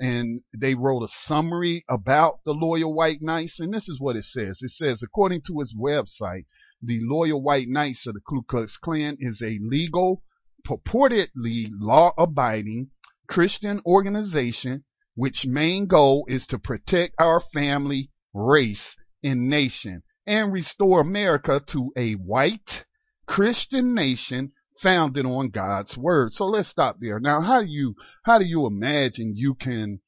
and 0.00 0.42
they 0.56 0.74
wrote 0.74 1.02
a 1.02 1.08
summary 1.24 1.84
about 1.88 2.40
the 2.44 2.52
Loyal 2.52 2.94
White 2.94 3.20
Knights, 3.20 3.58
and 3.58 3.74
this 3.74 3.88
is 3.88 3.98
what 4.00 4.16
it 4.16 4.24
says. 4.24 4.60
It 4.62 4.70
says, 4.70 5.02
according 5.02 5.42
to 5.48 5.60
its 5.60 5.74
website, 5.74 6.44
the 6.80 7.00
Loyal 7.02 7.42
White 7.42 7.68
Knights 7.68 8.06
of 8.06 8.14
the 8.14 8.20
Ku 8.20 8.42
Klux 8.48 8.76
Klan 8.76 9.16
is 9.18 9.42
a 9.42 9.58
legal, 9.60 10.22
purportedly 10.64 11.66
law-abiding 11.70 12.90
Christian 13.28 13.80
organization 13.84 14.84
which 15.18 15.44
main 15.44 15.84
goal 15.88 16.24
is 16.28 16.46
to 16.46 16.60
protect 16.60 17.12
our 17.18 17.42
family, 17.52 18.08
race, 18.32 18.94
and 19.20 19.50
nation 19.50 20.00
and 20.28 20.52
restore 20.52 21.00
America 21.00 21.60
to 21.72 21.90
a 21.96 22.12
white 22.12 22.84
Christian 23.26 23.96
nation 23.96 24.52
founded 24.80 25.26
on 25.26 25.48
God's 25.48 25.96
word. 25.96 26.32
So 26.34 26.44
let's 26.44 26.68
stop 26.68 26.98
there. 27.00 27.18
Now, 27.18 27.40
how 27.40 27.62
do 27.62 27.66
you 27.66 27.96
how 28.22 28.38
do 28.38 28.44
you 28.44 28.64
imagine 28.66 29.32
you 29.34 29.56
can 29.56 29.98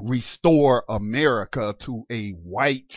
restore 0.00 0.84
America 0.88 1.74
to 1.84 2.04
a 2.10 2.30
white 2.30 2.94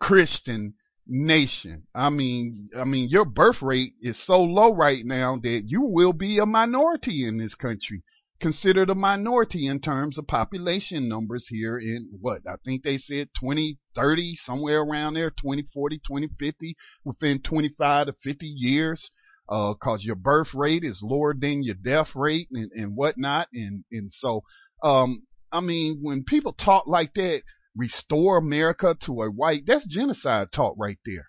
Christian 0.00 0.74
nation? 1.04 1.88
I 1.96 2.10
mean, 2.10 2.68
I 2.78 2.84
mean 2.84 3.08
your 3.08 3.24
birth 3.24 3.60
rate 3.60 3.94
is 4.00 4.24
so 4.24 4.40
low 4.40 4.72
right 4.72 5.04
now 5.04 5.40
that 5.42 5.62
you 5.66 5.80
will 5.82 6.12
be 6.12 6.38
a 6.38 6.46
minority 6.46 7.26
in 7.26 7.38
this 7.38 7.56
country. 7.56 8.04
Considered 8.40 8.90
a 8.90 8.94
minority 8.94 9.66
in 9.66 9.80
terms 9.80 10.18
of 10.18 10.26
population 10.26 11.08
numbers 11.08 11.46
here 11.48 11.78
in 11.78 12.10
what 12.20 12.42
I 12.46 12.56
think 12.64 12.82
they 12.82 12.98
said 12.98 13.28
2030, 13.40 14.36
somewhere 14.44 14.80
around 14.80 15.14
there, 15.14 15.30
2040, 15.30 15.98
2050, 15.98 16.76
within 17.04 17.40
25 17.40 18.06
to 18.06 18.12
50 18.22 18.46
years 18.46 19.10
because 19.48 20.00
uh, 20.00 20.02
your 20.02 20.16
birth 20.16 20.48
rate 20.54 20.82
is 20.82 21.00
lower 21.02 21.32
than 21.32 21.62
your 21.62 21.76
death 21.76 22.08
rate 22.14 22.48
and, 22.50 22.70
and 22.72 22.96
whatnot. 22.96 23.48
And, 23.52 23.84
and 23.92 24.10
so, 24.12 24.42
um, 24.82 25.22
I 25.52 25.60
mean, 25.60 26.00
when 26.02 26.24
people 26.24 26.52
talk 26.52 26.86
like 26.86 27.14
that, 27.14 27.42
restore 27.76 28.38
America 28.38 28.96
to 29.06 29.22
a 29.22 29.30
white, 29.30 29.62
that's 29.66 29.86
genocide 29.86 30.48
talk 30.52 30.74
right 30.78 30.98
there. 31.06 31.28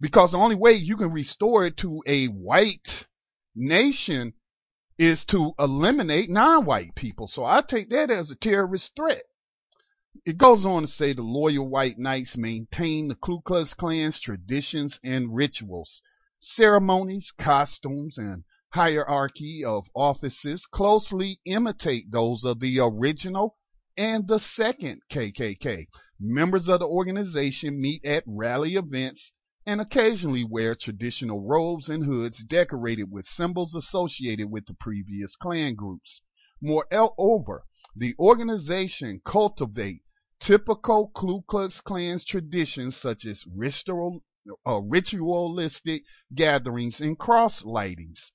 Because 0.00 0.32
the 0.32 0.38
only 0.38 0.56
way 0.56 0.72
you 0.72 0.96
can 0.96 1.12
restore 1.12 1.66
it 1.66 1.76
to 1.78 2.02
a 2.06 2.26
white 2.26 3.06
nation 3.54 4.32
is 4.98 5.24
to 5.26 5.52
eliminate 5.58 6.30
non 6.30 6.64
white 6.64 6.94
people. 6.94 7.28
So 7.28 7.44
I 7.44 7.62
take 7.62 7.90
that 7.90 8.10
as 8.10 8.30
a 8.30 8.36
terrorist 8.36 8.90
threat. 8.96 9.24
It 10.24 10.38
goes 10.38 10.64
on 10.64 10.82
to 10.82 10.88
say 10.88 11.12
the 11.12 11.22
loyal 11.22 11.68
white 11.68 11.98
knights 11.98 12.36
maintain 12.36 13.08
the 13.08 13.16
Ku 13.16 13.40
Klux 13.40 13.74
Klan's 13.74 14.20
traditions 14.20 14.98
and 15.02 15.34
rituals 15.34 16.00
ceremonies, 16.46 17.32
costumes, 17.40 18.18
and 18.18 18.44
hierarchy 18.74 19.64
of 19.64 19.86
offices 19.94 20.66
closely 20.66 21.40
imitate 21.46 22.10
those 22.10 22.44
of 22.44 22.60
the 22.60 22.78
original 22.78 23.56
and 23.96 24.28
the 24.28 24.38
second 24.38 25.00
KKK. 25.10 25.86
Members 26.20 26.68
of 26.68 26.80
the 26.80 26.86
organization 26.86 27.80
meet 27.80 28.04
at 28.04 28.24
rally 28.26 28.76
events 28.76 29.32
and 29.66 29.80
occasionally 29.80 30.44
wear 30.44 30.74
traditional 30.74 31.40
robes 31.40 31.88
and 31.88 32.04
hoods 32.04 32.42
decorated 32.48 33.10
with 33.10 33.24
symbols 33.24 33.74
associated 33.74 34.50
with 34.50 34.66
the 34.66 34.74
previous 34.74 35.34
Klan 35.36 35.74
groups. 35.74 36.20
Moreover, 36.60 37.64
the 37.96 38.14
organization 38.18 39.20
cultivate 39.24 40.02
typical 40.40 41.10
Ku 41.14 41.42
Klux 41.48 41.80
Klan's 41.80 42.24
traditions 42.24 42.98
such 43.00 43.24
as 43.24 43.44
uh, 44.66 44.80
ritualistic 44.82 46.02
gatherings 46.34 47.00
and 47.00 47.18
cross 47.18 47.62
lightings. 47.62 48.30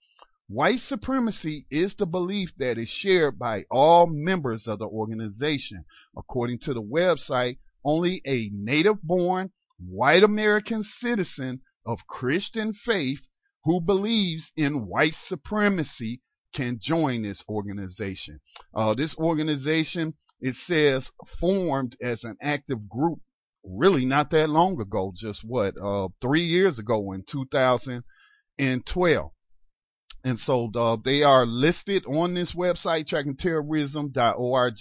White 0.47 0.79
supremacy 0.79 1.67
is 1.69 1.93
the 1.93 2.07
belief 2.07 2.49
that 2.57 2.79
is 2.79 2.89
shared 2.89 3.37
by 3.37 3.65
all 3.69 4.07
members 4.07 4.67
of 4.67 4.79
the 4.79 4.87
organization. 4.87 5.85
According 6.17 6.59
to 6.63 6.73
the 6.73 6.81
website, 6.81 7.59
only 7.85 8.23
a 8.25 8.49
native 8.51 9.03
born 9.03 9.51
white 9.85 10.23
American 10.23 10.83
citizen 10.83 11.61
of 11.85 12.07
Christian 12.07 12.73
faith 12.73 13.19
who 13.63 13.81
believes 13.81 14.51
in 14.55 14.87
white 14.87 15.15
supremacy 15.27 16.21
can 16.53 16.79
join 16.81 17.23
this 17.23 17.43
organization. 17.47 18.39
Uh, 18.73 18.93
this 18.93 19.15
organization, 19.17 20.13
it 20.39 20.55
says, 20.65 21.09
formed 21.39 21.95
as 22.01 22.23
an 22.23 22.37
active 22.41 22.89
group 22.89 23.19
really 23.63 24.05
not 24.05 24.31
that 24.31 24.49
long 24.49 24.79
ago, 24.79 25.13
just 25.15 25.41
what, 25.43 25.75
uh, 25.81 26.07
three 26.21 26.45
years 26.45 26.79
ago 26.79 27.11
in 27.11 27.23
2012. 27.29 29.31
And 30.23 30.39
so 30.39 30.71
uh, 30.75 30.97
they 31.03 31.23
are 31.23 31.45
listed 31.45 32.05
on 32.05 32.33
this 32.33 32.53
website, 32.55 33.09
trackingterrorism.org. 33.09 34.73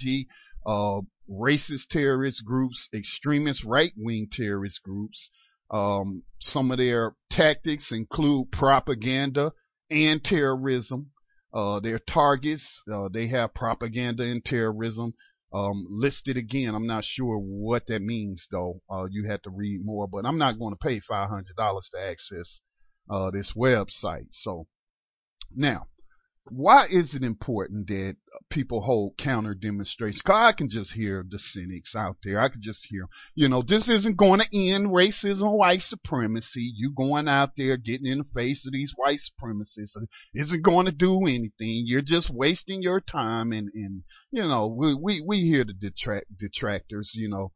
Uh, 0.66 1.00
racist 1.30 1.88
terrorist 1.90 2.44
groups, 2.44 2.88
extremist 2.94 3.64
right 3.64 3.92
wing 3.96 4.28
terrorist 4.30 4.80
groups. 4.82 5.30
Um, 5.70 6.22
some 6.40 6.70
of 6.70 6.78
their 6.78 7.14
tactics 7.30 7.88
include 7.90 8.50
propaganda 8.52 9.52
and 9.90 10.22
terrorism. 10.22 11.10
Uh, 11.52 11.80
their 11.80 11.98
targets, 11.98 12.66
uh, 12.92 13.08
they 13.12 13.28
have 13.28 13.54
propaganda 13.54 14.22
and 14.22 14.44
terrorism 14.44 15.14
um, 15.52 15.86
listed 15.90 16.36
again. 16.36 16.74
I'm 16.74 16.86
not 16.86 17.04
sure 17.04 17.38
what 17.38 17.86
that 17.88 18.02
means 18.02 18.46
though. 18.50 18.82
Uh, 18.90 19.06
you 19.10 19.28
have 19.30 19.42
to 19.42 19.50
read 19.50 19.84
more, 19.84 20.06
but 20.06 20.26
I'm 20.26 20.38
not 20.38 20.58
going 20.58 20.74
to 20.74 20.78
pay 20.78 21.00
$500 21.00 21.44
to 21.54 22.00
access 22.00 22.60
uh, 23.10 23.30
this 23.30 23.52
website. 23.56 24.28
So 24.32 24.66
now, 25.54 25.86
why 26.50 26.86
is 26.86 27.14
it 27.14 27.22
important 27.22 27.86
that 27.88 28.16
people 28.50 28.80
hold 28.80 29.18
counter 29.18 29.54
demonstrations? 29.54 30.22
Cause 30.22 30.36
I 30.36 30.52
can 30.56 30.68
just 30.70 30.92
hear 30.92 31.24
the 31.28 31.38
cynics 31.38 31.94
out 31.96 32.16
there. 32.22 32.40
I 32.40 32.48
can 32.48 32.60
just 32.62 32.80
hear, 32.88 33.06
you 33.34 33.48
know, 33.48 33.62
this 33.66 33.88
isn't 33.88 34.16
going 34.16 34.40
to 34.40 34.46
end 34.56 34.88
racism, 34.88 35.56
white 35.56 35.82
supremacy. 35.82 36.72
You 36.74 36.92
going 36.96 37.28
out 37.28 37.50
there 37.56 37.76
getting 37.76 38.06
in 38.06 38.18
the 38.18 38.24
face 38.34 38.64
of 38.66 38.72
these 38.72 38.92
white 38.96 39.20
supremacists 39.20 39.96
isn't 40.34 40.62
going 40.62 40.86
to 40.86 40.92
do 40.92 41.26
anything. 41.26 41.84
You're 41.86 42.02
just 42.02 42.30
wasting 42.32 42.82
your 42.82 43.00
time. 43.00 43.52
And, 43.52 43.70
and 43.74 44.02
you 44.30 44.42
know, 44.42 44.68
we, 44.68 44.94
we, 44.94 45.24
we 45.26 45.38
hear 45.40 45.64
the 45.64 45.74
detract, 45.74 46.26
detractors, 46.38 47.12
you 47.14 47.28
know, 47.28 47.52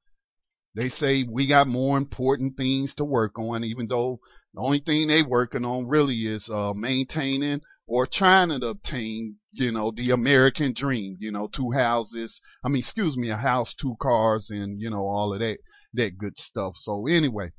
they 0.75 0.89
say 0.89 1.25
we 1.29 1.47
got 1.47 1.67
more 1.67 1.99
important 1.99 2.57
things 2.57 2.95
to 2.97 3.05
work 3.05 3.39
on, 3.39 3.63
even 3.63 3.89
though 3.89 4.21
the 4.55 4.61
only 4.61 4.81
thing 4.81 5.09
they 5.09 5.23
working 5.23 5.65
on 5.65 5.89
really 5.89 6.27
is 6.27 6.49
uh, 6.51 6.73
maintaining 6.75 7.61
or 7.87 8.07
trying 8.07 8.49
to 8.49 8.67
obtain, 8.67 9.37
you 9.51 9.73
know, 9.73 9.93
the 9.95 10.11
American 10.11 10.73
dream, 10.75 11.17
you 11.21 11.31
know, 11.31 11.49
two 11.55 11.73
houses, 11.73 12.41
I 12.65 12.69
mean, 12.69 12.81
excuse 12.81 13.17
me, 13.17 13.31
a 13.31 13.37
house, 13.37 13.75
two 13.81 13.97
cars, 14.01 14.47
and, 14.51 14.81
you 14.81 14.91
know, 14.91 15.03
all 15.03 15.33
of 15.33 15.41
that, 15.41 15.59
that 15.95 16.19
good 16.19 16.35
stuff. 16.37 16.75
So 16.77 17.07
anyway, 17.07 17.51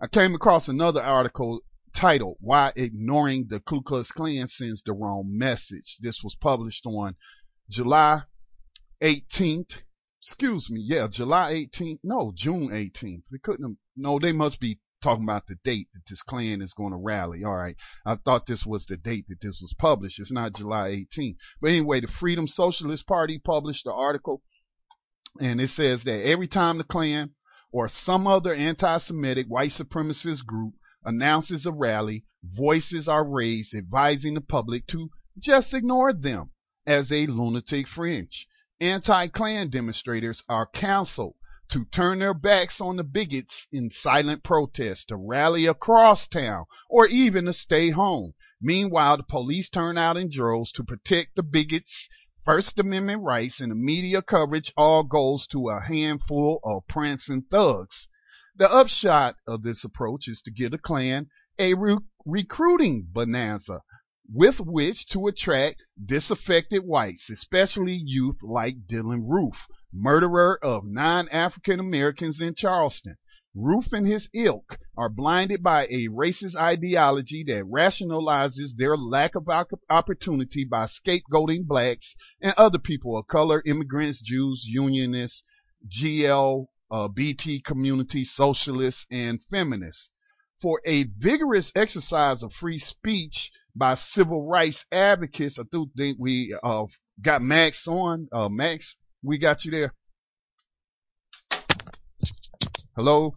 I 0.00 0.06
came 0.08 0.34
across 0.34 0.68
another 0.68 1.02
article 1.02 1.60
titled, 1.96 2.36
Why 2.40 2.72
Ignoring 2.76 3.46
the 3.48 3.60
Ku 3.60 3.82
Klux 3.82 4.10
Klan 4.12 4.48
Sends 4.48 4.82
the 4.84 4.92
Wrong 4.92 5.24
Message. 5.26 5.96
This 6.00 6.20
was 6.22 6.36
published 6.40 6.84
on 6.86 7.16
July 7.70 8.22
18th. 9.02 9.70
Excuse 10.22 10.68
me, 10.70 10.84
yeah, 10.84 11.06
July 11.10 11.66
18th. 11.78 12.00
No, 12.02 12.32
June 12.36 12.68
18th. 12.70 13.22
They 13.30 13.38
couldn't 13.42 13.64
have, 13.64 13.76
no, 13.96 14.18
they 14.18 14.32
must 14.32 14.60
be 14.60 14.80
talking 15.02 15.24
about 15.24 15.46
the 15.46 15.56
date 15.64 15.88
that 15.94 16.02
this 16.08 16.22
Klan 16.22 16.60
is 16.60 16.72
going 16.72 16.92
to 16.92 16.96
rally. 16.96 17.44
All 17.44 17.56
right. 17.56 17.76
I 18.04 18.16
thought 18.16 18.46
this 18.46 18.64
was 18.66 18.84
the 18.86 18.96
date 18.96 19.26
that 19.28 19.40
this 19.40 19.58
was 19.60 19.74
published. 19.78 20.18
It's 20.18 20.32
not 20.32 20.56
July 20.56 21.06
18th. 21.16 21.36
But 21.60 21.68
anyway, 21.68 22.00
the 22.00 22.08
Freedom 22.20 22.46
Socialist 22.46 23.06
Party 23.06 23.38
published 23.38 23.84
the 23.84 23.92
article, 23.92 24.42
and 25.40 25.60
it 25.60 25.70
says 25.70 26.00
that 26.04 26.26
every 26.26 26.48
time 26.48 26.78
the 26.78 26.84
Klan 26.84 27.30
or 27.70 27.90
some 28.04 28.26
other 28.26 28.54
anti 28.54 28.98
Semitic 28.98 29.46
white 29.46 29.72
supremacist 29.72 30.44
group 30.46 30.74
announces 31.04 31.64
a 31.64 31.72
rally, 31.72 32.24
voices 32.42 33.08
are 33.08 33.24
raised 33.24 33.74
advising 33.74 34.34
the 34.34 34.40
public 34.40 34.86
to 34.88 35.10
just 35.40 35.72
ignore 35.72 36.12
them 36.12 36.50
as 36.86 37.12
a 37.12 37.26
lunatic 37.26 37.86
fringe. 37.86 38.46
Anti 38.80 39.28
Klan 39.28 39.70
demonstrators 39.70 40.42
are 40.48 40.68
counseled 40.72 41.34
to 41.70 41.84
turn 41.86 42.18
their 42.18 42.34
backs 42.34 42.80
on 42.80 42.96
the 42.96 43.04
bigots 43.04 43.66
in 43.72 43.90
silent 43.90 44.42
protest, 44.42 45.08
to 45.08 45.16
rally 45.16 45.66
across 45.66 46.26
town, 46.28 46.64
or 46.88 47.06
even 47.06 47.44
to 47.44 47.52
stay 47.52 47.90
home. 47.90 48.32
Meanwhile, 48.60 49.18
the 49.18 49.22
police 49.22 49.68
turn 49.68 49.96
out 49.98 50.16
in 50.16 50.30
droves 50.30 50.72
to 50.72 50.84
protect 50.84 51.36
the 51.36 51.42
bigots' 51.42 52.08
First 52.44 52.78
Amendment 52.78 53.22
rights, 53.22 53.60
and 53.60 53.70
the 53.70 53.76
media 53.76 54.22
coverage 54.22 54.72
all 54.76 55.02
goes 55.02 55.46
to 55.48 55.68
a 55.68 55.80
handful 55.80 56.60
of 56.64 56.86
prancing 56.88 57.42
thugs. 57.50 58.08
The 58.56 58.70
upshot 58.70 59.36
of 59.46 59.62
this 59.62 59.84
approach 59.84 60.26
is 60.26 60.40
to 60.46 60.50
give 60.50 60.70
the 60.70 60.78
Klan 60.78 61.28
a 61.58 61.74
re- 61.74 61.98
recruiting 62.24 63.06
bonanza 63.12 63.82
with 64.32 64.60
which 64.60 65.06
to 65.08 65.26
attract 65.26 65.82
disaffected 66.04 66.84
whites, 66.84 67.30
especially 67.30 67.94
youth 67.94 68.42
like 68.42 68.86
Dylann 68.86 69.28
Roof, 69.28 69.56
murderer 69.92 70.58
of 70.62 70.84
nine 70.84 71.28
African 71.28 71.80
Americans 71.80 72.40
in 72.40 72.54
Charleston. 72.54 73.16
Roof 73.54 73.86
and 73.92 74.06
his 74.06 74.28
ilk 74.34 74.78
are 74.96 75.08
blinded 75.08 75.62
by 75.62 75.86
a 75.86 76.08
racist 76.08 76.54
ideology 76.54 77.42
that 77.44 77.64
rationalizes 77.64 78.76
their 78.76 78.96
lack 78.96 79.34
of 79.34 79.48
opportunity 79.90 80.64
by 80.64 80.86
scapegoating 80.86 81.66
blacks 81.66 82.14
and 82.40 82.54
other 82.56 82.78
people 82.78 83.16
of 83.16 83.26
color, 83.26 83.62
immigrants, 83.66 84.20
Jews, 84.22 84.64
unionists, 84.66 85.42
GL, 85.86 86.66
uh, 86.90 87.08
BT 87.08 87.60
community, 87.60 88.24
socialists, 88.24 89.06
and 89.10 89.40
feminists. 89.50 90.08
For 90.60 90.80
a 90.84 91.04
vigorous 91.04 91.72
exercise 91.74 92.42
of 92.42 92.52
free 92.52 92.78
speech 92.78 93.50
by 93.74 93.94
civil 94.12 94.46
rights 94.46 94.84
advocates, 94.90 95.58
I 95.58 95.62
do 95.70 95.90
think 95.96 96.18
we 96.18 96.56
uh, 96.62 96.84
got 97.22 97.42
Max 97.42 97.86
on. 97.86 98.28
Uh, 98.32 98.48
Max, 98.48 98.96
we 99.22 99.38
got 99.38 99.64
you 99.64 99.70
there. 99.70 99.94
Hello. 102.96 103.34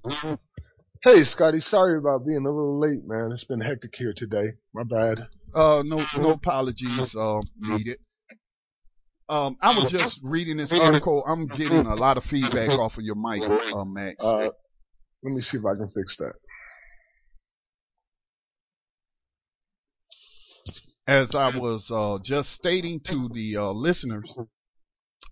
Hey, 1.03 1.23
Scotty. 1.23 1.59
Sorry 1.59 1.97
about 1.97 2.25
being 2.25 2.45
a 2.45 2.49
little 2.49 2.79
late, 2.79 3.05
man. 3.05 3.31
It's 3.31 3.43
been 3.43 3.61
hectic 3.61 3.91
here 3.95 4.13
today. 4.15 4.53
My 4.73 4.83
bad. 4.83 5.19
Uh, 5.53 5.83
no, 5.85 6.03
no 6.17 6.31
apologies 6.31 7.13
uh, 7.15 7.41
needed. 7.57 7.97
Um, 9.29 9.55
I 9.61 9.69
was 9.69 9.91
just 9.91 10.19
reading 10.23 10.57
this 10.57 10.73
article. 10.73 11.23
I'm 11.27 11.47
getting 11.47 11.85
a 11.85 11.95
lot 11.95 12.17
of 12.17 12.23
feedback 12.23 12.69
off 12.69 12.97
of 12.97 13.03
your 13.03 13.15
mic, 13.15 13.41
uh, 13.43 13.85
Max. 13.85 14.15
Uh, 14.19 14.49
let 15.23 15.33
me 15.33 15.41
see 15.41 15.57
if 15.57 15.65
I 15.65 15.75
can 15.75 15.89
fix 15.95 16.17
that. 16.17 16.33
As 21.07 21.29
I 21.33 21.57
was 21.57 21.85
uh, 21.89 22.19
just 22.23 22.49
stating 22.49 22.99
to 23.07 23.29
the 23.33 23.57
uh, 23.57 23.71
listeners, 23.71 24.29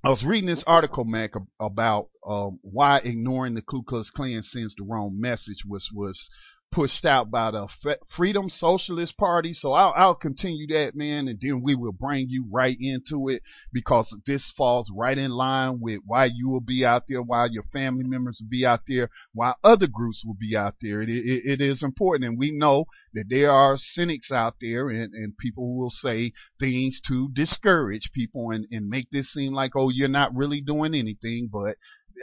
I 0.01 0.09
was 0.09 0.23
reading 0.23 0.47
this 0.47 0.63
article, 0.65 1.03
Mac, 1.03 1.31
about 1.59 2.07
um, 2.25 2.59
why 2.61 2.99
ignoring 2.99 3.55
the 3.55 3.61
Ku 3.61 3.83
Klux 3.83 4.09
Klan 4.09 4.43
sends 4.43 4.73
the 4.75 4.85
wrong 4.85 5.19
message, 5.19 5.63
which 5.67 5.83
was 5.93 6.29
pushed 6.71 7.05
out 7.05 7.31
by 7.31 7.51
the 7.51 7.67
Freedom 8.15 8.49
Socialist 8.49 9.17
Party. 9.17 9.53
So 9.53 9.73
I'll, 9.73 9.93
I'll 9.95 10.15
continue 10.15 10.67
that, 10.67 10.95
man, 10.95 11.27
and 11.27 11.39
then 11.41 11.61
we 11.61 11.75
will 11.75 11.91
bring 11.91 12.27
you 12.29 12.45
right 12.51 12.77
into 12.79 13.29
it 13.29 13.41
because 13.73 14.13
this 14.25 14.51
falls 14.55 14.89
right 14.95 15.17
in 15.17 15.31
line 15.31 15.79
with 15.81 16.01
why 16.05 16.25
you 16.25 16.49
will 16.49 16.61
be 16.61 16.85
out 16.85 17.03
there, 17.07 17.21
why 17.21 17.47
your 17.51 17.63
family 17.73 18.03
members 18.03 18.39
will 18.41 18.49
be 18.49 18.65
out 18.65 18.81
there, 18.87 19.09
why 19.33 19.53
other 19.63 19.87
groups 19.87 20.23
will 20.25 20.37
be 20.39 20.55
out 20.55 20.75
there. 20.81 21.01
It, 21.01 21.09
it, 21.09 21.59
it 21.59 21.61
is 21.61 21.83
important, 21.83 22.29
and 22.29 22.39
we 22.39 22.51
know 22.51 22.85
that 23.13 23.25
there 23.29 23.51
are 23.51 23.77
cynics 23.77 24.31
out 24.31 24.55
there 24.61 24.89
and, 24.89 25.13
and 25.13 25.37
people 25.37 25.75
will 25.75 25.89
say 25.89 26.31
things 26.59 27.01
to 27.07 27.29
discourage 27.33 28.11
people 28.13 28.51
and, 28.51 28.67
and 28.71 28.87
make 28.87 29.09
this 29.11 29.31
seem 29.33 29.53
like, 29.53 29.71
oh, 29.75 29.89
you're 29.89 30.07
not 30.07 30.35
really 30.35 30.61
doing 30.61 30.93
anything, 30.93 31.49
but 31.51 31.75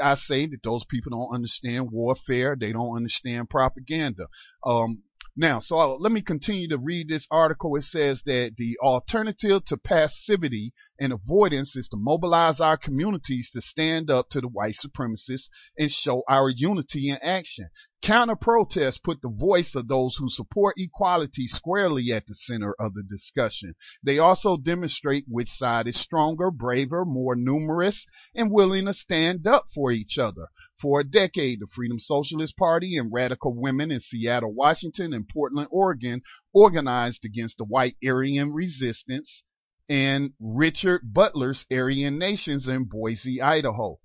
I 0.02 0.16
say 0.16 0.46
that 0.46 0.62
those 0.62 0.84
people 0.88 1.10
don't 1.10 1.34
understand 1.34 1.90
warfare. 1.90 2.56
They 2.58 2.72
don't 2.72 2.96
understand 2.96 3.50
propaganda. 3.50 4.26
Um, 4.64 5.02
now, 5.34 5.60
so 5.60 5.76
I'll, 5.76 6.00
let 6.00 6.12
me 6.12 6.22
continue 6.22 6.68
to 6.68 6.78
read 6.78 7.08
this 7.08 7.26
article. 7.30 7.74
It 7.76 7.84
says 7.84 8.22
that 8.26 8.52
the 8.56 8.76
alternative 8.82 9.64
to 9.66 9.76
passivity 9.76 10.72
and 10.98 11.12
avoidance 11.12 11.76
is 11.76 11.88
to 11.88 11.96
mobilize 11.96 12.58
our 12.60 12.76
communities 12.76 13.50
to 13.52 13.60
stand 13.60 14.10
up 14.10 14.30
to 14.30 14.40
the 14.40 14.48
white 14.48 14.76
supremacists 14.84 15.48
and 15.76 15.90
show 15.90 16.22
our 16.28 16.48
unity 16.48 17.10
in 17.10 17.18
action. 17.22 17.68
Counter 18.02 18.36
protests 18.36 18.98
put 19.02 19.20
the 19.20 19.28
voice 19.28 19.74
of 19.74 19.88
those 19.88 20.16
who 20.18 20.28
support 20.28 20.76
equality 20.78 21.46
squarely 21.48 22.12
at 22.12 22.26
the 22.26 22.34
center 22.34 22.74
of 22.78 22.94
the 22.94 23.02
discussion. 23.02 23.74
They 24.02 24.18
also 24.18 24.56
demonstrate 24.56 25.24
which 25.26 25.48
side 25.48 25.86
is 25.86 26.00
stronger, 26.00 26.50
braver, 26.50 27.04
more 27.04 27.34
numerous, 27.34 28.06
and 28.34 28.50
willing 28.50 28.86
to 28.86 28.94
stand 28.94 29.46
up 29.46 29.66
for 29.74 29.90
each 29.90 30.18
other. 30.18 30.48
For 30.80 31.00
a 31.00 31.04
decade, 31.04 31.60
the 31.60 31.66
Freedom 31.74 31.98
Socialist 31.98 32.56
Party 32.58 32.98
and 32.98 33.10
radical 33.10 33.54
women 33.54 33.90
in 33.90 34.00
Seattle, 34.00 34.52
Washington, 34.52 35.14
and 35.14 35.26
Portland, 35.26 35.68
Oregon 35.70 36.20
organized 36.52 37.24
against 37.24 37.56
the 37.56 37.64
white 37.64 37.96
Aryan 38.04 38.52
resistance 38.52 39.42
and 39.88 40.32
Richard 40.38 41.14
Butler's 41.14 41.64
Aryan 41.70 42.18
Nations 42.18 42.68
in 42.68 42.84
Boise, 42.84 43.40
Idaho. 43.40 44.00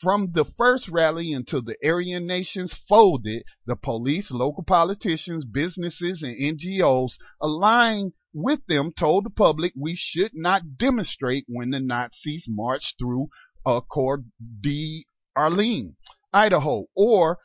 From 0.00 0.32
the 0.32 0.44
first 0.44 0.88
rally 0.88 1.32
until 1.32 1.60
the 1.62 1.76
Aryan 1.84 2.26
nations 2.26 2.74
folded, 2.88 3.44
the 3.66 3.76
police, 3.76 4.30
local 4.30 4.64
politicians, 4.64 5.44
businesses, 5.44 6.22
and 6.22 6.36
NGOs 6.58 7.18
aligned 7.40 8.14
with 8.32 8.64
them 8.66 8.92
told 8.98 9.24
the 9.24 9.30
public 9.30 9.72
we 9.76 9.94
should 9.94 10.32
not 10.34 10.78
demonstrate 10.78 11.44
when 11.48 11.70
the 11.70 11.80
Nazis 11.80 12.46
marched 12.48 12.94
through 12.98 13.28
uh, 13.66 13.82
Coeur 13.82 14.24
d'Alene, 15.36 15.96
Idaho, 16.32 16.86
or 16.94 17.38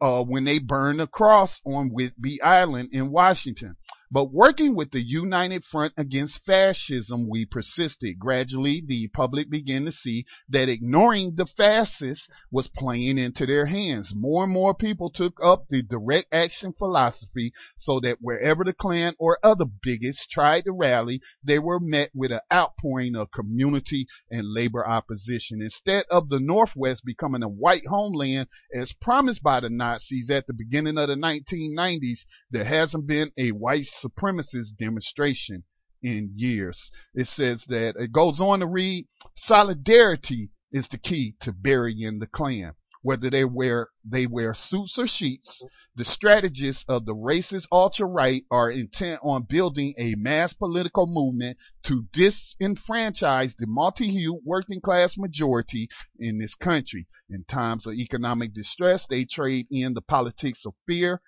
uh, 0.00 0.22
when 0.22 0.44
they 0.44 0.58
burned 0.58 1.00
a 1.00 1.06
cross 1.06 1.60
on 1.64 1.90
Whidbey 1.90 2.42
Island 2.42 2.90
in 2.92 3.10
Washington. 3.10 3.76
But 4.14 4.30
working 4.30 4.74
with 4.74 4.90
the 4.90 5.00
United 5.00 5.64
Front 5.64 5.94
Against 5.96 6.44
Fascism, 6.44 7.30
we 7.30 7.46
persisted. 7.46 8.18
Gradually, 8.18 8.84
the 8.86 9.08
public 9.08 9.48
began 9.48 9.86
to 9.86 9.92
see 9.92 10.26
that 10.50 10.68
ignoring 10.68 11.36
the 11.36 11.46
fascists 11.46 12.28
was 12.50 12.68
playing 12.76 13.16
into 13.16 13.46
their 13.46 13.64
hands. 13.64 14.12
More 14.14 14.44
and 14.44 14.52
more 14.52 14.74
people 14.74 15.08
took 15.08 15.38
up 15.42 15.64
the 15.70 15.82
direct 15.82 16.28
action 16.30 16.74
philosophy 16.74 17.54
so 17.78 18.00
that 18.00 18.18
wherever 18.20 18.64
the 18.64 18.74
Klan 18.74 19.14
or 19.18 19.38
other 19.42 19.64
bigots 19.64 20.26
tried 20.30 20.64
to 20.64 20.72
rally, 20.72 21.22
they 21.42 21.58
were 21.58 21.80
met 21.80 22.10
with 22.14 22.32
an 22.32 22.40
outpouring 22.52 23.16
of 23.16 23.30
community 23.30 24.06
and 24.30 24.52
labor 24.52 24.86
opposition. 24.86 25.62
Instead 25.62 26.04
of 26.10 26.28
the 26.28 26.38
Northwest 26.38 27.02
becoming 27.06 27.42
a 27.42 27.48
white 27.48 27.86
homeland 27.88 28.48
as 28.78 28.92
promised 29.00 29.42
by 29.42 29.60
the 29.60 29.70
Nazis 29.70 30.28
at 30.28 30.46
the 30.46 30.52
beginning 30.52 30.98
of 30.98 31.08
the 31.08 31.14
1990s, 31.14 32.26
there 32.50 32.66
hasn't 32.66 33.06
been 33.06 33.32
a 33.38 33.52
white 33.52 33.86
supremacist 34.02 34.76
demonstration 34.78 35.64
in 36.02 36.32
years. 36.34 36.90
It 37.14 37.28
says 37.28 37.62
that 37.68 37.94
it 37.96 38.12
goes 38.12 38.40
on 38.40 38.60
to 38.60 38.66
read 38.66 39.06
solidarity 39.36 40.50
is 40.72 40.88
the 40.90 40.98
key 40.98 41.34
to 41.42 41.52
burying 41.52 42.18
the 42.18 42.26
Klan. 42.26 42.74
Whether 43.04 43.30
they 43.30 43.44
wear 43.44 43.88
they 44.04 44.26
wear 44.26 44.54
suits 44.54 44.96
or 44.96 45.08
sheets, 45.08 45.60
the 45.96 46.04
strategists 46.04 46.84
of 46.88 47.04
the 47.04 47.14
racist 47.14 47.66
ultra 47.72 48.06
right 48.06 48.44
are 48.48 48.70
intent 48.70 49.20
on 49.24 49.46
building 49.48 49.94
a 49.98 50.14
mass 50.14 50.52
political 50.52 51.08
movement 51.08 51.58
to 51.86 52.06
disenfranchise 52.14 53.54
the 53.58 53.66
multi-hued 53.66 54.42
working 54.44 54.80
class 54.80 55.16
majority 55.18 55.88
in 56.18 56.38
this 56.38 56.54
country. 56.54 57.08
In 57.28 57.44
times 57.50 57.86
of 57.88 57.94
economic 57.94 58.54
distress, 58.54 59.04
they 59.10 59.24
trade 59.24 59.66
in 59.68 59.94
the 59.94 60.00
politics 60.00 60.64
of 60.64 60.74
fear 60.86 61.20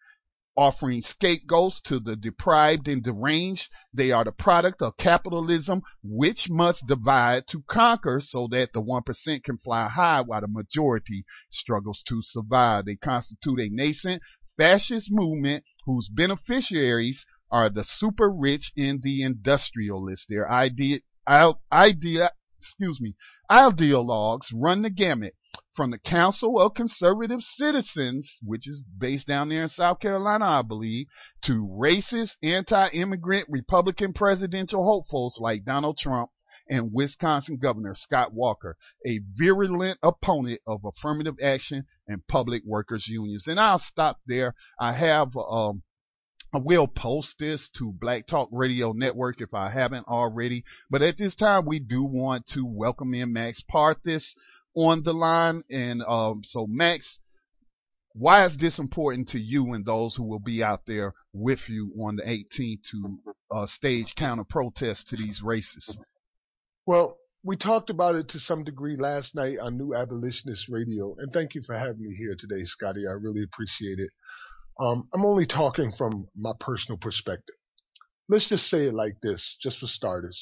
offering 0.57 1.03
scapegoats 1.03 1.81
to 1.85 1.99
the 1.99 2.17
deprived 2.17 2.87
and 2.89 3.03
deranged. 3.03 3.67
They 3.93 4.13
are 4.13 4.25
the 4.25 4.33
product 4.33 4.83
of 4.83 4.97
capitalism, 4.97 5.83
which 6.03 6.49
must 6.49 6.87
divide 6.87 7.45
to 7.51 7.63
conquer 7.69 8.21
so 8.25 8.47
that 8.51 8.73
the 8.73 8.81
1% 8.83 9.45
can 9.45 9.59
fly 9.59 9.89
high 9.89 10.21
while 10.21 10.41
the 10.41 10.49
majority 10.49 11.25
struggles 11.51 12.03
to 12.09 12.21
survive. 12.23 12.85
They 12.85 12.97
constitute 12.97 13.59
a 13.59 13.69
nascent 13.69 14.23
fascist 14.57 15.11
movement 15.11 15.65
whose 15.87 16.09
beneficiaries 16.09 17.25
are 17.51 17.69
the 17.69 17.85
super 17.85 18.31
rich 18.31 18.73
and 18.77 19.03
the 19.03 19.23
industrialists. 19.23 20.27
Their 20.29 20.51
idea, 20.51 21.01
idea, 21.29 22.31
excuse 22.61 23.01
me, 23.01 23.17
ideologues 23.51 24.47
run 24.53 24.83
the 24.83 24.91
gamut 24.91 25.35
from 25.75 25.91
the 25.91 25.99
Council 25.99 26.61
of 26.61 26.75
Conservative 26.75 27.41
Citizens, 27.41 28.31
which 28.43 28.69
is 28.69 28.85
based 28.99 29.27
down 29.27 29.49
there 29.49 29.65
in 29.65 29.69
South 29.69 30.01
Carolina, 30.01 30.45
I 30.45 30.63
believe, 30.63 31.07
to 31.45 31.67
racist, 31.67 32.33
anti 32.43 32.89
immigrant 32.91 33.49
Republican 33.51 34.13
presidential 34.13 34.85
hopefuls 34.85 35.39
like 35.41 35.65
Donald 35.65 35.99
Trump 35.99 36.31
and 36.69 36.93
Wisconsin 36.93 37.59
Governor 37.61 37.95
Scott 37.95 38.33
Walker, 38.33 38.77
a 39.07 39.21
virulent 39.37 39.99
opponent 40.03 40.61
of 40.67 40.85
affirmative 40.85 41.37
action 41.43 41.87
and 42.07 42.27
public 42.27 42.63
workers 42.65 43.07
unions. 43.09 43.45
And 43.47 43.61
I'll 43.61 43.79
stop 43.79 44.21
there. 44.27 44.55
I 44.81 44.95
have 44.95 45.37
um, 45.37 45.83
I 46.55 46.59
will 46.59 46.87
post 46.87 47.35
this 47.41 47.69
to 47.79 47.93
Black 48.01 48.29
Talk 48.29 48.49
Radio 48.53 48.93
Network 48.93 49.41
if 49.41 49.53
I 49.53 49.71
haven't 49.71 50.07
already. 50.07 50.63
But 50.89 51.03
at 51.03 51.19
this 51.19 51.35
time, 51.35 51.67
we 51.67 51.81
do 51.81 52.05
want 52.05 52.47
to 52.55 52.65
welcome 52.65 53.13
in 53.13 53.33
Max 53.33 53.61
Parthas 53.69 54.25
on 54.75 55.03
the 55.03 55.13
line. 55.13 55.63
And 55.71 56.03
um, 56.03 56.43
so, 56.45 56.67
Max, 56.69 57.19
why 58.13 58.47
is 58.47 58.57
this 58.59 58.79
important 58.79 59.29
to 59.31 59.39
you 59.39 59.73
and 59.73 59.85
those 59.85 60.15
who 60.15 60.25
will 60.25 60.41
be 60.41 60.63
out 60.63 60.83
there 60.87 61.15
with 61.33 61.59
you 61.69 61.93
on 62.01 62.17
the 62.17 62.23
18th 62.23 62.81
to 62.93 63.19
uh, 63.51 63.67
stage 63.67 64.15
counter 64.17 64.45
protests 64.49 65.05
to 65.11 65.17
these 65.17 65.41
races? 65.43 65.97
Well, 66.87 67.19
we 67.43 67.57
talked 67.57 67.91
about 67.91 68.15
it 68.15 68.29
to 68.31 68.39
some 68.39 68.65
degree 68.65 68.97
last 68.97 69.35
night 69.35 69.59
on 69.61 69.77
New 69.77 69.95
Abolitionist 69.95 70.67
Radio, 70.69 71.15
and 71.19 71.33
thank 71.33 71.55
you 71.55 71.63
for 71.67 71.77
having 71.77 72.03
me 72.03 72.15
here 72.17 72.37
today, 72.39 72.63
Scotty. 72.65 73.07
I 73.07 73.13
really 73.13 73.43
appreciate 73.43 73.99
it. 73.99 74.11
Um, 74.81 75.09
I'm 75.13 75.25
only 75.25 75.47
talking 75.47 75.93
from 75.97 76.29
my 76.37 76.53
personal 76.61 76.99
perspective. 76.99 77.55
Let's 78.29 78.49
just 78.49 78.65
say 78.71 78.87
it 78.87 78.95
like 78.95 79.17
this, 79.23 79.57
just 79.63 79.79
for 79.79 79.87
starters. 79.87 80.39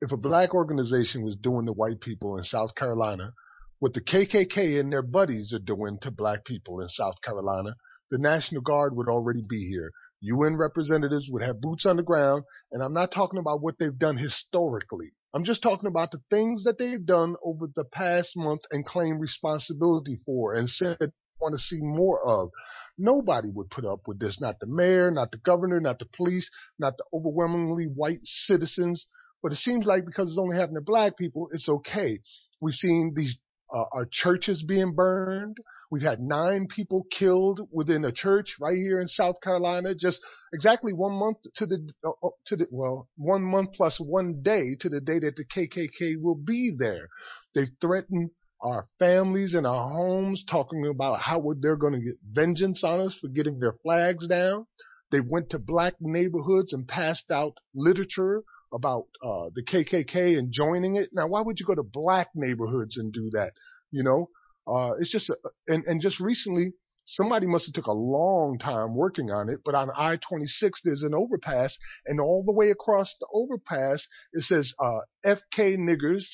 If 0.00 0.12
a 0.12 0.16
black 0.16 0.54
organization 0.54 1.22
was 1.22 1.36
doing 1.36 1.66
to 1.66 1.72
white 1.72 2.00
people 2.00 2.38
in 2.38 2.44
South 2.44 2.74
Carolina 2.74 3.32
what 3.78 3.94
the 3.94 4.00
KKK 4.00 4.80
and 4.80 4.92
their 4.92 5.02
buddies 5.02 5.52
are 5.52 5.58
doing 5.58 5.98
to 6.02 6.10
black 6.10 6.44
people 6.44 6.80
in 6.80 6.88
South 6.88 7.16
Carolina, 7.22 7.74
the 8.10 8.18
National 8.18 8.62
Guard 8.62 8.96
would 8.96 9.08
already 9.08 9.42
be 9.48 9.68
here. 9.68 9.90
UN 10.20 10.56
representatives 10.56 11.26
would 11.30 11.42
have 11.42 11.60
boots 11.60 11.84
on 11.84 11.96
the 11.96 12.02
ground, 12.02 12.44
and 12.72 12.82
I'm 12.82 12.94
not 12.94 13.12
talking 13.12 13.38
about 13.38 13.60
what 13.60 13.74
they've 13.78 13.98
done 13.98 14.16
historically. 14.16 15.12
I'm 15.34 15.44
just 15.44 15.62
talking 15.62 15.88
about 15.88 16.10
the 16.10 16.22
things 16.30 16.64
that 16.64 16.78
they've 16.78 17.04
done 17.04 17.36
over 17.44 17.66
the 17.74 17.84
past 17.84 18.30
month 18.34 18.62
and 18.70 18.86
claim 18.86 19.18
responsibility 19.18 20.18
for 20.24 20.54
and 20.54 20.68
said 20.68 20.96
they 20.98 21.08
want 21.38 21.54
to 21.54 21.62
see 21.62 21.78
more 21.80 22.26
of. 22.26 22.48
Nobody 22.96 23.50
would 23.50 23.68
put 23.68 23.84
up 23.84 24.00
with 24.06 24.18
this. 24.18 24.40
Not 24.40 24.58
the 24.60 24.66
mayor, 24.66 25.10
not 25.10 25.32
the 25.32 25.38
governor, 25.38 25.78
not 25.80 25.98
the 25.98 26.08
police, 26.16 26.48
not 26.78 26.96
the 26.96 27.04
overwhelmingly 27.12 27.84
white 27.84 28.24
citizens. 28.46 29.04
But 29.42 29.52
it 29.52 29.58
seems 29.58 29.84
like 29.84 30.06
because 30.06 30.30
it's 30.30 30.38
only 30.38 30.56
happening 30.56 30.76
to 30.76 30.80
black 30.80 31.18
people, 31.18 31.48
it's 31.52 31.68
okay. 31.68 32.18
We've 32.62 32.74
seen 32.74 33.12
these 33.14 33.36
uh, 33.74 33.84
our 33.92 34.08
churches 34.10 34.62
being 34.66 34.94
burned. 34.94 35.56
We've 35.90 36.02
had 36.02 36.20
nine 36.20 36.66
people 36.74 37.06
killed 37.16 37.60
within 37.70 38.04
a 38.04 38.12
church 38.12 38.56
right 38.60 38.76
here 38.76 39.00
in 39.00 39.08
South 39.08 39.36
Carolina. 39.42 39.94
Just 39.94 40.18
exactly 40.52 40.92
one 40.92 41.14
month 41.14 41.38
to 41.56 41.66
the 41.66 41.88
uh, 42.04 42.28
to 42.46 42.56
the 42.56 42.66
well, 42.70 43.08
one 43.16 43.42
month 43.42 43.70
plus 43.76 43.96
one 43.98 44.40
day 44.42 44.76
to 44.80 44.88
the 44.88 45.00
day 45.00 45.18
that 45.20 45.36
the 45.36 45.44
KKK 45.44 46.20
will 46.20 46.36
be 46.36 46.74
there. 46.76 47.08
They've 47.54 47.68
threatened 47.80 48.30
our 48.60 48.86
families 48.98 49.54
and 49.54 49.66
our 49.66 49.88
homes, 49.88 50.42
talking 50.50 50.86
about 50.86 51.20
how 51.20 51.42
they're 51.60 51.76
going 51.76 51.92
to 51.92 52.00
get 52.00 52.16
vengeance 52.32 52.82
on 52.82 53.00
us 53.00 53.16
for 53.20 53.28
getting 53.28 53.58
their 53.58 53.74
flags 53.82 54.26
down. 54.26 54.66
They 55.12 55.20
went 55.20 55.50
to 55.50 55.58
black 55.58 55.94
neighborhoods 56.00 56.72
and 56.72 56.88
passed 56.88 57.30
out 57.30 57.58
literature 57.74 58.42
about 58.72 59.06
uh, 59.22 59.50
the 59.54 59.62
KKK 59.62 60.38
and 60.38 60.52
joining 60.52 60.96
it. 60.96 61.10
Now, 61.12 61.26
why 61.26 61.40
would 61.40 61.58
you 61.58 61.66
go 61.66 61.74
to 61.74 61.82
black 61.82 62.28
neighborhoods 62.34 62.96
and 62.96 63.12
do 63.12 63.30
that? 63.32 63.52
You 63.90 64.02
know, 64.02 64.30
uh, 64.66 64.92
it's 64.98 65.12
just 65.12 65.30
a, 65.30 65.36
and 65.68 65.84
and 65.86 66.00
just 66.00 66.20
recently 66.20 66.72
somebody 67.04 67.46
must 67.46 67.66
have 67.66 67.74
took 67.74 67.86
a 67.86 67.92
long 67.92 68.58
time 68.58 68.94
working 68.94 69.30
on 69.30 69.48
it. 69.48 69.60
But 69.64 69.74
on 69.74 69.90
I-26 69.96 70.70
there's 70.84 71.02
an 71.02 71.14
overpass, 71.14 71.76
and 72.06 72.20
all 72.20 72.42
the 72.44 72.52
way 72.52 72.70
across 72.70 73.14
the 73.20 73.28
overpass 73.32 74.06
it 74.32 74.44
says 74.44 74.72
uh, 74.82 75.00
"FK 75.24 75.76
niggers, 75.76 76.24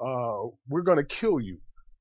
uh, 0.00 0.50
we're 0.68 0.82
to 0.82 1.04
kill 1.04 1.40
you." 1.40 1.58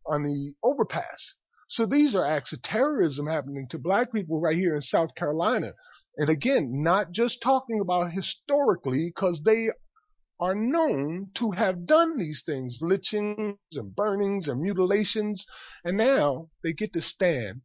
on 0.08 0.24
the 0.24 0.54
overpass. 0.63 1.34
So 1.69 1.86
these 1.86 2.15
are 2.15 2.26
acts 2.26 2.54
of 2.54 2.62
terrorism 2.62 3.28
happening 3.28 3.67
to 3.71 3.80
black 3.80 4.13
people 4.13 4.39
right 4.39 4.56
here 4.56 4.76
in 4.76 4.82
South 4.82 5.15
Carolina. 5.15 5.71
And 6.17 6.30
again, 6.30 6.84
not 6.84 7.12
just 7.12 7.41
talking 7.41 7.80
about 7.82 8.12
historically, 8.12 9.12
because 9.13 9.41
they 9.43 9.67
are 10.39 10.56
known 10.56 11.32
to 11.38 11.51
have 11.51 11.86
done 11.86 12.17
these 12.17 12.41
things, 12.45 12.78
lynchings 12.82 13.58
and 13.73 13.95
burnings 13.95 14.47
and 14.47 14.62
mutilations. 14.62 15.45
And 15.84 15.97
now 15.97 16.49
they 16.63 16.73
get 16.73 16.93
to 16.93 17.01
stand 17.01 17.62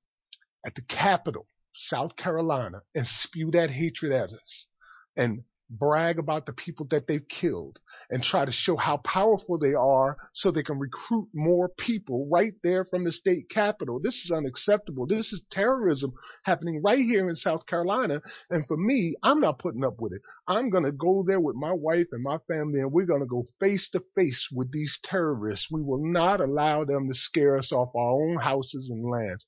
at 0.64 0.74
the 0.74 0.82
Capitol, 0.82 1.46
South 1.74 2.16
Carolina, 2.16 2.82
and 2.94 3.06
spew 3.06 3.50
that 3.52 3.70
hatred 3.70 4.12
at 4.12 4.30
us. 4.30 4.66
And 5.16 5.44
brag 5.70 6.18
about 6.18 6.46
the 6.46 6.52
people 6.52 6.86
that 6.90 7.06
they've 7.06 7.26
killed 7.40 7.78
and 8.10 8.22
try 8.22 8.44
to 8.44 8.52
show 8.52 8.76
how 8.76 8.96
powerful 8.98 9.58
they 9.58 9.72
are 9.72 10.16
so 10.34 10.50
they 10.50 10.62
can 10.62 10.78
recruit 10.78 11.28
more 11.32 11.68
people 11.68 12.28
right 12.30 12.54
there 12.62 12.84
from 12.84 13.04
the 13.04 13.12
state 13.12 13.48
capitol. 13.48 14.00
This 14.02 14.14
is 14.24 14.32
unacceptable. 14.34 15.06
This 15.06 15.32
is 15.32 15.42
terrorism 15.52 16.12
happening 16.44 16.82
right 16.84 16.98
here 16.98 17.28
in 17.28 17.36
South 17.36 17.66
Carolina. 17.66 18.20
And 18.50 18.66
for 18.66 18.76
me, 18.76 19.14
I'm 19.22 19.40
not 19.40 19.60
putting 19.60 19.84
up 19.84 20.00
with 20.00 20.12
it. 20.12 20.22
I'm 20.48 20.70
going 20.70 20.84
to 20.84 20.92
go 20.92 21.22
there 21.26 21.40
with 21.40 21.56
my 21.56 21.72
wife 21.72 22.08
and 22.12 22.22
my 22.22 22.38
family 22.48 22.80
and 22.80 22.92
we're 22.92 23.06
going 23.06 23.20
to 23.20 23.26
go 23.26 23.44
face 23.60 23.88
to 23.92 24.02
face 24.16 24.48
with 24.52 24.72
these 24.72 24.98
terrorists. 25.04 25.68
We 25.70 25.82
will 25.82 26.04
not 26.04 26.40
allow 26.40 26.84
them 26.84 27.08
to 27.08 27.14
scare 27.14 27.56
us 27.56 27.70
off 27.70 27.94
our 27.94 28.10
own 28.10 28.38
houses 28.38 28.88
and 28.90 29.08
lands. 29.08 29.46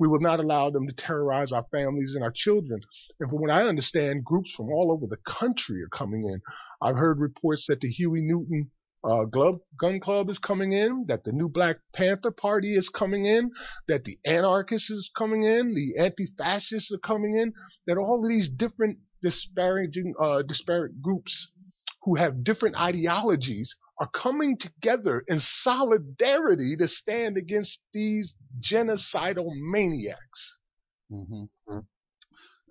We 0.00 0.08
will 0.08 0.20
not 0.20 0.40
allow 0.40 0.70
them 0.70 0.88
to 0.88 0.94
terrorize 0.96 1.52
our 1.52 1.66
families 1.70 2.14
and 2.14 2.24
our 2.24 2.32
children. 2.34 2.80
And 3.20 3.28
from 3.28 3.40
what 3.40 3.50
I 3.50 3.62
understand, 3.62 4.24
groups 4.24 4.50
from 4.56 4.70
all 4.70 4.90
over 4.90 5.06
the 5.06 5.18
country 5.30 5.82
are 5.82 5.96
coming 5.96 6.24
in. 6.24 6.40
I've 6.80 6.96
heard 6.96 7.20
reports 7.20 7.66
that 7.68 7.80
the 7.80 7.90
Huey 7.90 8.22
Newton 8.22 8.70
uh, 9.04 9.24
Gun 9.24 10.00
Club 10.00 10.30
is 10.30 10.38
coming 10.38 10.72
in, 10.72 11.04
that 11.08 11.24
the 11.24 11.32
new 11.32 11.48
Black 11.48 11.76
Panther 11.94 12.30
Party 12.30 12.76
is 12.76 12.88
coming 12.88 13.26
in, 13.26 13.50
that 13.88 14.04
the 14.04 14.18
anarchists 14.24 14.90
is 14.90 15.10
coming 15.16 15.42
in, 15.42 15.74
the 15.74 16.02
anti-fascists 16.02 16.90
are 16.92 17.06
coming 17.06 17.36
in, 17.36 17.52
that 17.86 17.98
all 17.98 18.22
of 18.22 18.28
these 18.28 18.48
different 18.48 18.98
disparaging, 19.22 20.14
uh, 20.22 20.42
disparate 20.42 21.00
groups 21.02 21.48
who 22.04 22.16
have 22.16 22.42
different 22.42 22.76
ideologies 22.76 23.74
are 24.00 24.08
coming 24.08 24.56
together 24.58 25.22
in 25.28 25.40
solidarity 25.62 26.74
to 26.76 26.88
stand 26.88 27.36
against 27.36 27.78
these 27.92 28.32
genocidal 28.72 29.50
maniacs. 29.70 30.56
Mm-hmm. 31.12 31.78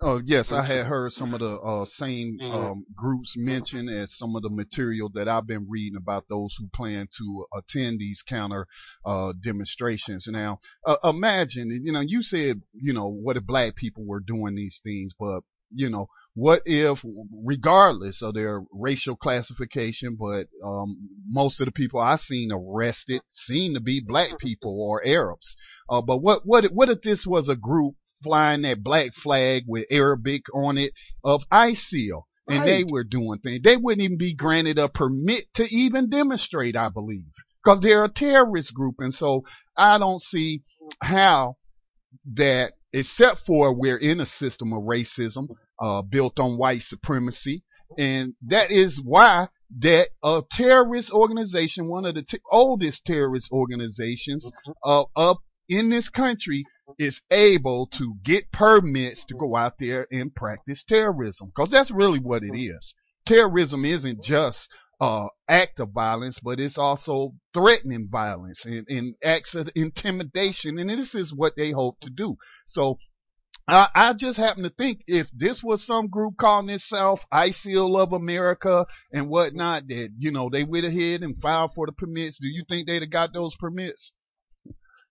Oh 0.02 0.18
yes, 0.24 0.50
I 0.50 0.64
had 0.66 0.86
heard 0.86 1.12
some 1.12 1.34
of 1.34 1.40
the 1.40 1.56
uh, 1.56 1.84
same 1.98 2.38
mm-hmm. 2.40 2.56
um, 2.56 2.86
groups 2.96 3.34
mentioned 3.36 3.90
as 3.90 4.10
some 4.16 4.34
of 4.34 4.42
the 4.42 4.48
material 4.48 5.10
that 5.14 5.28
I've 5.28 5.46
been 5.46 5.66
reading 5.68 5.98
about 6.00 6.24
those 6.28 6.54
who 6.58 6.68
plan 6.74 7.06
to 7.18 7.46
attend 7.54 8.00
these 8.00 8.22
counter 8.26 8.66
uh, 9.04 9.34
demonstrations. 9.44 10.24
Now, 10.26 10.60
uh, 10.86 10.96
imagine, 11.04 11.82
you 11.84 11.92
know, 11.92 12.00
you 12.00 12.22
said, 12.22 12.62
you 12.72 12.94
know, 12.94 13.10
what 13.10 13.36
if 13.36 13.44
black 13.44 13.76
people 13.76 14.06
were 14.06 14.20
doing 14.20 14.54
these 14.54 14.80
things, 14.82 15.12
but 15.18 15.40
you 15.72 15.90
know, 15.90 16.06
what 16.34 16.62
if, 16.64 16.98
regardless 17.44 18.22
of 18.22 18.34
their 18.34 18.62
racial 18.72 19.16
classification, 19.16 20.16
but 20.18 20.46
um, 20.64 21.08
most 21.28 21.60
of 21.60 21.66
the 21.66 21.72
people 21.72 22.00
I've 22.00 22.20
seen 22.20 22.50
arrested 22.52 23.22
seem 23.32 23.74
to 23.74 23.80
be 23.80 24.00
black 24.00 24.38
people 24.38 24.80
or 24.80 25.04
Arabs. 25.04 25.54
Uh, 25.88 26.00
but 26.02 26.18
what 26.18 26.42
what 26.44 26.64
what 26.72 26.88
if 26.88 27.02
this 27.02 27.24
was 27.26 27.48
a 27.48 27.56
group 27.56 27.94
flying 28.22 28.62
that 28.62 28.82
black 28.82 29.10
flag 29.22 29.64
with 29.66 29.86
Arabic 29.90 30.42
on 30.54 30.78
it 30.78 30.92
of 31.24 31.42
ISIL? 31.52 32.24
And 32.48 32.60
right. 32.60 32.66
they 32.66 32.84
were 32.90 33.04
doing 33.04 33.38
things. 33.44 33.60
They 33.62 33.76
wouldn't 33.76 34.02
even 34.02 34.18
be 34.18 34.34
granted 34.34 34.76
a 34.76 34.88
permit 34.88 35.44
to 35.54 35.62
even 35.64 36.10
demonstrate, 36.10 36.74
I 36.74 36.88
believe, 36.88 37.26
because 37.62 37.80
they're 37.80 38.04
a 38.04 38.12
terrorist 38.12 38.74
group. 38.74 38.96
And 38.98 39.14
so 39.14 39.42
I 39.76 39.98
don't 39.98 40.20
see 40.20 40.62
how 41.00 41.58
that 42.34 42.72
except 42.92 43.40
for 43.46 43.74
we're 43.74 43.98
in 43.98 44.20
a 44.20 44.26
system 44.26 44.72
of 44.72 44.82
racism 44.82 45.48
uh, 45.80 46.02
built 46.02 46.38
on 46.38 46.58
white 46.58 46.82
supremacy, 46.82 47.62
and 47.98 48.34
that 48.46 48.70
is 48.70 49.00
why 49.04 49.48
that 49.80 50.08
a 50.24 50.42
terrorist 50.50 51.10
organization, 51.12 51.88
one 51.88 52.04
of 52.04 52.14
the 52.14 52.22
t- 52.22 52.40
oldest 52.50 53.02
terrorist 53.06 53.48
organizations 53.52 54.44
uh, 54.84 55.04
up 55.16 55.38
in 55.68 55.90
this 55.90 56.08
country, 56.08 56.64
is 56.98 57.20
able 57.30 57.88
to 57.96 58.14
get 58.24 58.50
permits 58.52 59.24
to 59.28 59.34
go 59.34 59.54
out 59.54 59.74
there 59.78 60.06
and 60.10 60.34
practice 60.34 60.84
terrorism, 60.88 61.52
because 61.54 61.70
that's 61.70 61.90
really 61.92 62.18
what 62.18 62.42
it 62.42 62.56
is. 62.56 62.94
Terrorism 63.26 63.84
isn't 63.84 64.22
just 64.24 64.68
uh, 65.00 65.28
act 65.48 65.80
of 65.80 65.90
violence, 65.92 66.38
but 66.42 66.60
it's 66.60 66.76
also 66.76 67.32
threatening 67.54 68.08
violence 68.10 68.60
and, 68.64 68.86
and 68.88 69.14
acts 69.24 69.54
of 69.54 69.68
intimidation, 69.74 70.78
and 70.78 70.90
this 70.90 71.14
is 71.14 71.32
what 71.34 71.54
they 71.56 71.70
hope 71.72 71.98
to 72.00 72.10
do. 72.10 72.36
So 72.68 72.98
I, 73.66 73.88
I 73.94 74.12
just 74.12 74.38
happen 74.38 74.62
to 74.64 74.70
think 74.70 75.00
if 75.06 75.26
this 75.32 75.60
was 75.62 75.86
some 75.86 76.08
group 76.08 76.34
calling 76.38 76.68
itself 76.68 77.20
ISIL 77.32 77.98
of 77.98 78.12
America 78.12 78.84
and 79.12 79.30
whatnot, 79.30 79.86
that 79.88 80.10
you 80.18 80.32
know 80.32 80.50
they 80.50 80.64
went 80.64 80.84
ahead 80.84 81.22
and 81.22 81.40
filed 81.40 81.72
for 81.74 81.86
the 81.86 81.92
permits. 81.92 82.38
Do 82.40 82.48
you 82.48 82.64
think 82.68 82.86
they'd 82.86 83.02
have 83.02 83.10
got 83.10 83.32
those 83.32 83.54
permits? 83.58 84.12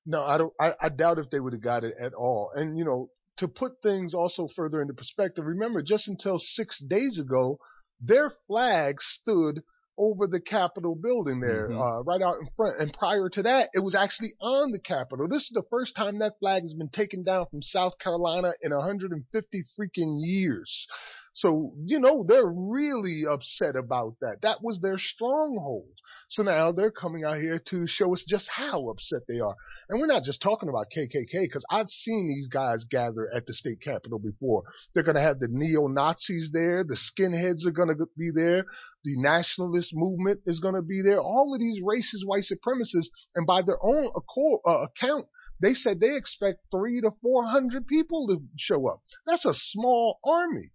No, 0.06 0.24
I 0.24 0.38
don't. 0.38 0.54
I, 0.60 0.74
I 0.82 0.90
doubt 0.90 1.20
if 1.20 1.30
they 1.32 1.40
would 1.40 1.54
have 1.54 1.64
got 1.64 1.84
it 1.84 1.96
at 2.00 2.14
all. 2.14 2.52
And 2.56 2.78
you 2.78 2.86
know, 2.86 3.10
to 3.38 3.48
put 3.48 3.82
things 3.82 4.14
also 4.14 4.48
further 4.56 4.82
into 4.82 4.94
perspective, 4.94 5.46
remember 5.46 5.82
just 5.82 6.08
until 6.08 6.38
six 6.40 6.78
days 6.88 7.18
ago, 7.20 7.60
their 8.02 8.32
flag 8.48 8.98
stood 9.22 9.62
over 10.00 10.26
the 10.28 10.40
Capitol 10.40 10.96
building 10.96 11.42
there, 11.42 11.68
Mhm. 11.70 12.00
uh, 12.00 12.04
right 12.04 12.22
out 12.22 12.40
in 12.40 12.48
front. 12.56 12.80
And 12.80 12.94
prior 12.94 13.28
to 13.30 13.44
that, 13.44 13.70
it 13.74 13.80
was 13.80 13.94
actually 13.94 14.34
on 14.40 14.72
the 14.72 14.80
Capitol. 14.80 15.28
This 15.28 15.44
is 15.44 15.52
the 15.54 15.68
first 15.70 15.94
time 15.96 16.20
that 16.20 16.40
flag 16.40 16.64
has 16.64 16.74
been 16.74 16.90
taken 16.90 17.24
down 17.24 17.48
from 17.52 17.62
South 17.62 18.00
Carolina 18.00 18.54
in 18.62 18.72
150 18.72 19.64
freaking 19.78 20.26
years. 20.26 20.88
So, 21.34 21.74
you 21.86 22.00
know, 22.00 22.26
they're 22.28 22.46
really 22.46 23.24
upset 23.30 23.76
about 23.76 24.16
that. 24.22 24.38
That 24.42 24.62
was 24.62 24.80
their 24.82 24.98
stronghold. 24.98 25.94
So 26.30 26.44
now 26.44 26.72
they're 26.72 26.92
coming 26.92 27.24
out 27.24 27.38
here 27.38 27.62
to 27.70 27.88
show 27.88 28.14
us 28.14 28.24
just 28.28 28.48
how 28.48 28.90
upset 28.90 29.22
they 29.28 29.40
are. 29.40 29.56
And 29.90 30.00
we're 30.00 30.08
not 30.08 30.24
just 30.24 30.42
talking 30.42 30.70
about 30.70 30.88
KKK 30.96 31.44
because 31.44 31.66
I've 31.70 31.90
seen 31.90 32.28
these 32.28 32.48
guys 32.48 32.84
gather 32.90 33.30
at 33.34 33.46
the 33.46 33.54
state 33.54 33.82
capitol 33.82 34.20
before. 34.20 34.64
They're 34.94 35.04
going 35.04 35.16
to 35.16 35.22
have 35.22 35.40
the 35.40 35.48
neo 35.50 35.88
Nazis 35.88 36.50
there. 36.52 36.84
The 36.84 36.98
skinheads 36.98 37.66
are 37.66 37.72
going 37.72 37.90
to 37.90 38.06
be 38.18 38.32
there. 38.34 38.66
The 39.04 39.16
nationalist 39.22 39.90
movement 39.94 40.42
is 40.46 40.60
going 40.60 40.76
to 40.76 40.82
be 40.82 41.02
there. 41.02 41.20
All 41.20 41.54
of 41.54 41.60
these 41.60 41.82
racist 41.82 42.26
white 42.26 42.44
supremacists. 42.44 43.10
And 43.36 43.48
by 43.48 43.62
their 43.62 43.84
own 43.84 44.10
accord, 44.16 44.62
uh, 44.68 44.84
account, 44.84 45.26
they 45.62 45.74
said 45.74 46.00
they 46.00 46.16
expect 46.16 46.60
three 46.72 47.02
to 47.02 47.12
400 47.22 47.88
people 47.88 48.28
to 48.28 48.42
show 48.58 48.88
up. 48.88 49.02
That's 49.26 49.46
a 49.46 49.54
small 49.72 50.20
army. 50.26 50.72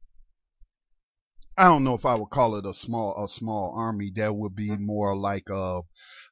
I 1.57 1.65
don't 1.65 1.85
know 1.85 1.95
if 1.95 2.05
I 2.05 2.15
would 2.15 2.31
call 2.31 2.57
it 2.57 2.67
a 2.67 2.75
small 2.75 3.25
a 3.25 3.29
small 3.29 3.75
army. 3.77 4.13
That 4.17 4.35
would 4.35 4.57
be 4.57 4.77
more 4.77 5.17
like 5.17 5.49
uh 5.51 5.81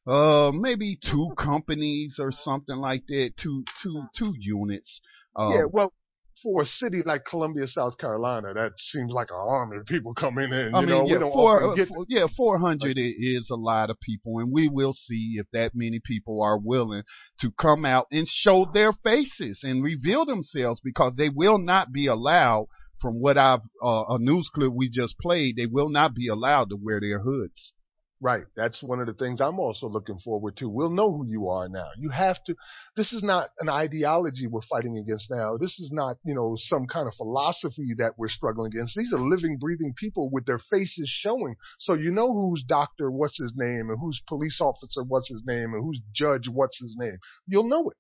uh 0.06 0.50
maybe 0.52 0.98
two 1.00 1.30
companies 1.38 2.16
or 2.18 2.32
something 2.32 2.76
like 2.76 3.04
that. 3.06 3.34
Two 3.40 3.64
two 3.82 4.04
two 4.18 4.34
units. 4.38 5.00
Um, 5.36 5.52
yeah, 5.52 5.64
well, 5.70 5.92
for 6.42 6.62
a 6.62 6.66
city 6.66 7.02
like 7.06 7.24
Columbia, 7.24 7.68
South 7.68 7.96
Carolina, 7.98 8.52
that 8.52 8.72
seems 8.76 9.12
like 9.12 9.30
an 9.30 9.36
army 9.38 9.76
of 9.76 9.86
people 9.86 10.12
coming 10.12 10.52
in. 10.52 10.70
You 10.70 10.76
I 10.76 10.80
mean, 10.80 10.88
know, 10.88 11.06
yeah, 11.06 11.12
we 11.14 11.18
don't 11.20 11.32
four, 11.32 11.76
get. 11.76 11.84
uh, 11.84 11.94
four- 11.94 12.06
yeah, 12.08 12.26
four 12.36 12.58
hundred 12.58 12.98
is 12.98 13.48
a 13.50 13.54
lot 13.54 13.90
of 13.90 14.00
people, 14.00 14.38
and 14.40 14.50
we 14.50 14.68
will 14.68 14.92
see 14.92 15.36
if 15.38 15.46
that 15.52 15.70
many 15.74 16.00
people 16.04 16.42
are 16.42 16.58
willing 16.58 17.04
to 17.40 17.52
come 17.60 17.84
out 17.84 18.08
and 18.10 18.26
show 18.28 18.66
their 18.74 18.92
faces 18.92 19.60
and 19.62 19.84
reveal 19.84 20.24
themselves, 20.26 20.80
because 20.82 21.12
they 21.16 21.28
will 21.28 21.58
not 21.58 21.92
be 21.92 22.06
allowed. 22.06 22.66
From 23.02 23.20
what 23.20 23.36
I've 23.36 23.60
uh, 23.84 24.04
a 24.08 24.18
news 24.18 24.48
clip 24.54 24.72
we 24.72 24.88
just 24.88 25.18
played, 25.18 25.56
they 25.56 25.66
will 25.66 25.90
not 25.90 26.14
be 26.14 26.28
allowed 26.28 26.70
to 26.70 26.76
wear 26.76 27.00
their 27.00 27.18
hoods. 27.18 27.72
Right. 28.22 28.44
That's 28.54 28.80
one 28.84 29.00
of 29.00 29.08
the 29.08 29.14
things 29.14 29.40
I'm 29.40 29.58
also 29.58 29.88
looking 29.88 30.20
forward 30.24 30.56
to. 30.58 30.68
We'll 30.68 30.90
know 30.90 31.10
who 31.10 31.26
you 31.26 31.48
are 31.48 31.68
now. 31.68 31.88
You 31.98 32.10
have 32.10 32.36
to. 32.46 32.54
This 32.96 33.12
is 33.12 33.20
not 33.20 33.48
an 33.58 33.68
ideology 33.68 34.46
we're 34.46 34.60
fighting 34.70 34.96
against 34.96 35.28
now. 35.28 35.56
This 35.56 35.76
is 35.80 35.90
not, 35.90 36.18
you 36.24 36.32
know, 36.32 36.56
some 36.56 36.86
kind 36.86 37.08
of 37.08 37.14
philosophy 37.14 37.94
that 37.98 38.12
we're 38.16 38.28
struggling 38.28 38.70
against. 38.72 38.94
These 38.96 39.12
are 39.12 39.18
living, 39.18 39.58
breathing 39.58 39.92
people 39.98 40.30
with 40.30 40.46
their 40.46 40.60
faces 40.70 41.10
showing. 41.12 41.56
So 41.80 41.94
you 41.94 42.12
know 42.12 42.32
who's 42.32 42.62
doctor, 42.62 43.10
what's 43.10 43.38
his 43.38 43.54
name, 43.56 43.90
and 43.90 43.98
who's 44.00 44.22
police 44.28 44.58
officer, 44.60 45.02
what's 45.02 45.28
his 45.28 45.42
name, 45.44 45.74
and 45.74 45.82
who's 45.82 46.00
judge, 46.14 46.48
what's 46.48 46.78
his 46.78 46.94
name. 46.96 47.18
You'll 47.48 47.68
know 47.68 47.90
it. 47.90 47.96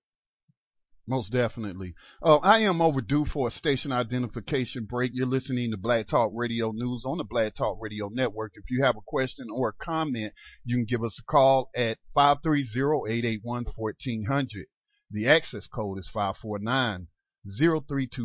Most 1.08 1.32
definitely. 1.32 1.94
Uh, 2.22 2.36
I 2.36 2.60
am 2.60 2.80
overdue 2.80 3.24
for 3.24 3.48
a 3.48 3.50
station 3.50 3.90
identification 3.90 4.84
break. 4.84 5.10
You're 5.12 5.26
listening 5.26 5.72
to 5.72 5.76
Black 5.76 6.06
Talk 6.06 6.30
Radio 6.32 6.70
News 6.70 7.02
on 7.04 7.18
the 7.18 7.24
Black 7.24 7.56
Talk 7.56 7.78
Radio 7.80 8.08
Network. 8.08 8.52
If 8.54 8.70
you 8.70 8.84
have 8.84 8.96
a 8.96 9.00
question 9.04 9.48
or 9.52 9.70
a 9.70 9.84
comment, 9.84 10.32
you 10.64 10.76
can 10.76 10.84
give 10.84 11.02
us 11.02 11.18
a 11.18 11.24
call 11.24 11.70
at 11.74 11.98
530-881-1400. 12.16 14.66
The 15.10 15.26
access 15.26 15.66
code 15.66 15.98
is 15.98 16.08
549-032 16.14 17.06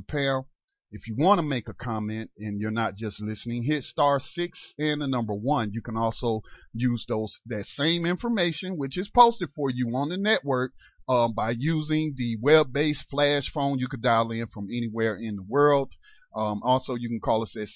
pound. 0.08 0.46
If 0.92 1.08
you 1.08 1.16
want 1.18 1.40
to 1.40 1.44
make 1.44 1.68
a 1.68 1.74
comment 1.74 2.30
and 2.38 2.62
you're 2.62 2.72
not 2.72 2.96
just 2.96 3.20
listening, 3.20 3.64
hit 3.64 3.86
star 3.86 4.20
six 4.20 4.60
and 4.78 5.02
the 5.02 5.08
number 5.08 5.34
one. 5.34 5.72
You 5.74 5.82
can 5.82 5.98
also 5.98 6.44
use 6.74 7.06
those 7.10 7.40
that 7.48 7.66
same 7.76 8.06
information, 8.06 8.78
which 8.78 9.00
is 9.00 9.10
posted 9.10 9.50
for 9.56 9.72
you 9.72 9.90
on 9.96 10.10
the 10.10 10.18
network, 10.18 10.74
um, 11.08 11.34
by 11.34 11.52
using 11.52 12.16
the 12.18 12.38
web-based 12.42 13.06
flash 13.10 13.50
phone. 13.54 13.80
You 13.80 13.88
could 13.88 14.02
dial 14.02 14.32
in 14.32 14.48
from 14.48 14.68
anywhere 14.72 15.16
in 15.16 15.38
the 15.38 15.46
world. 15.48 15.94
Um, 16.36 16.62
also, 16.64 16.96
you 16.96 17.10
can 17.10 17.20
call 17.20 17.44
us 17.44 17.56
at 17.56 17.68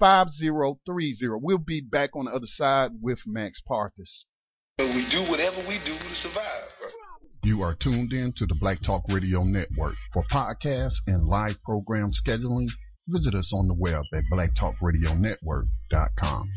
704-951-5030. 0.00 1.38
We'll 1.40 1.58
be 1.58 1.80
back 1.80 2.16
on 2.16 2.24
the 2.26 2.32
other 2.32 2.46
side 2.46 2.92
with 3.00 3.20
Max 3.26 3.60
Parthas. 3.68 4.24
We 4.78 5.06
do 5.10 5.22
whatever 5.30 5.58
we 5.68 5.78
do 5.78 5.96
to 5.96 6.14
survive. 6.20 6.64
You 7.44 7.62
are 7.62 7.74
tuned 7.74 8.12
in 8.12 8.32
to 8.38 8.46
the 8.46 8.54
Black 8.54 8.82
Talk 8.82 9.04
Radio 9.08 9.44
Network. 9.44 9.94
For 10.12 10.24
podcasts 10.32 10.96
and 11.06 11.26
live 11.26 11.62
program 11.62 12.10
scheduling, 12.26 12.66
visit 13.06 13.34
us 13.34 13.52
on 13.52 13.68
the 13.68 13.74
web 13.74 14.02
at 14.14 14.24
blacktalkradionetwork.com. 14.32 16.50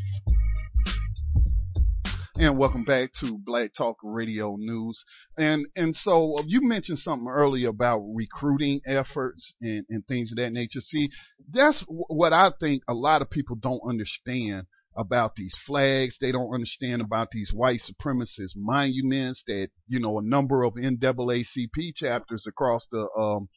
And 2.40 2.56
welcome 2.56 2.84
back 2.84 3.10
to 3.18 3.36
Black 3.36 3.72
Talk 3.76 3.96
Radio 4.00 4.54
News. 4.54 5.02
And 5.36 5.66
and 5.74 5.92
so 5.96 6.38
uh, 6.38 6.42
you 6.46 6.60
mentioned 6.62 7.00
something 7.00 7.26
earlier 7.28 7.68
about 7.68 7.98
recruiting 8.14 8.80
efforts 8.86 9.54
and, 9.60 9.84
and 9.88 10.06
things 10.06 10.30
of 10.30 10.36
that 10.36 10.52
nature. 10.52 10.78
See, 10.80 11.10
that's 11.52 11.84
what 11.88 12.32
I 12.32 12.52
think 12.60 12.84
a 12.86 12.94
lot 12.94 13.22
of 13.22 13.30
people 13.30 13.56
don't 13.56 13.80
understand 13.84 14.68
about 14.96 15.34
these 15.34 15.52
flags. 15.66 16.16
They 16.20 16.30
don't 16.30 16.54
understand 16.54 17.02
about 17.02 17.30
these 17.32 17.50
white 17.52 17.80
supremacist 17.80 18.52
monuments 18.54 19.42
that, 19.48 19.70
you 19.88 19.98
know, 19.98 20.16
a 20.20 20.22
number 20.22 20.62
of 20.62 20.74
NAACP 20.74 21.96
chapters 21.96 22.44
across 22.46 22.86
the 22.92 23.08
um 23.18 23.48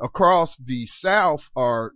across 0.00 0.56
the 0.64 0.86
South 0.86 1.42
are 1.54 1.92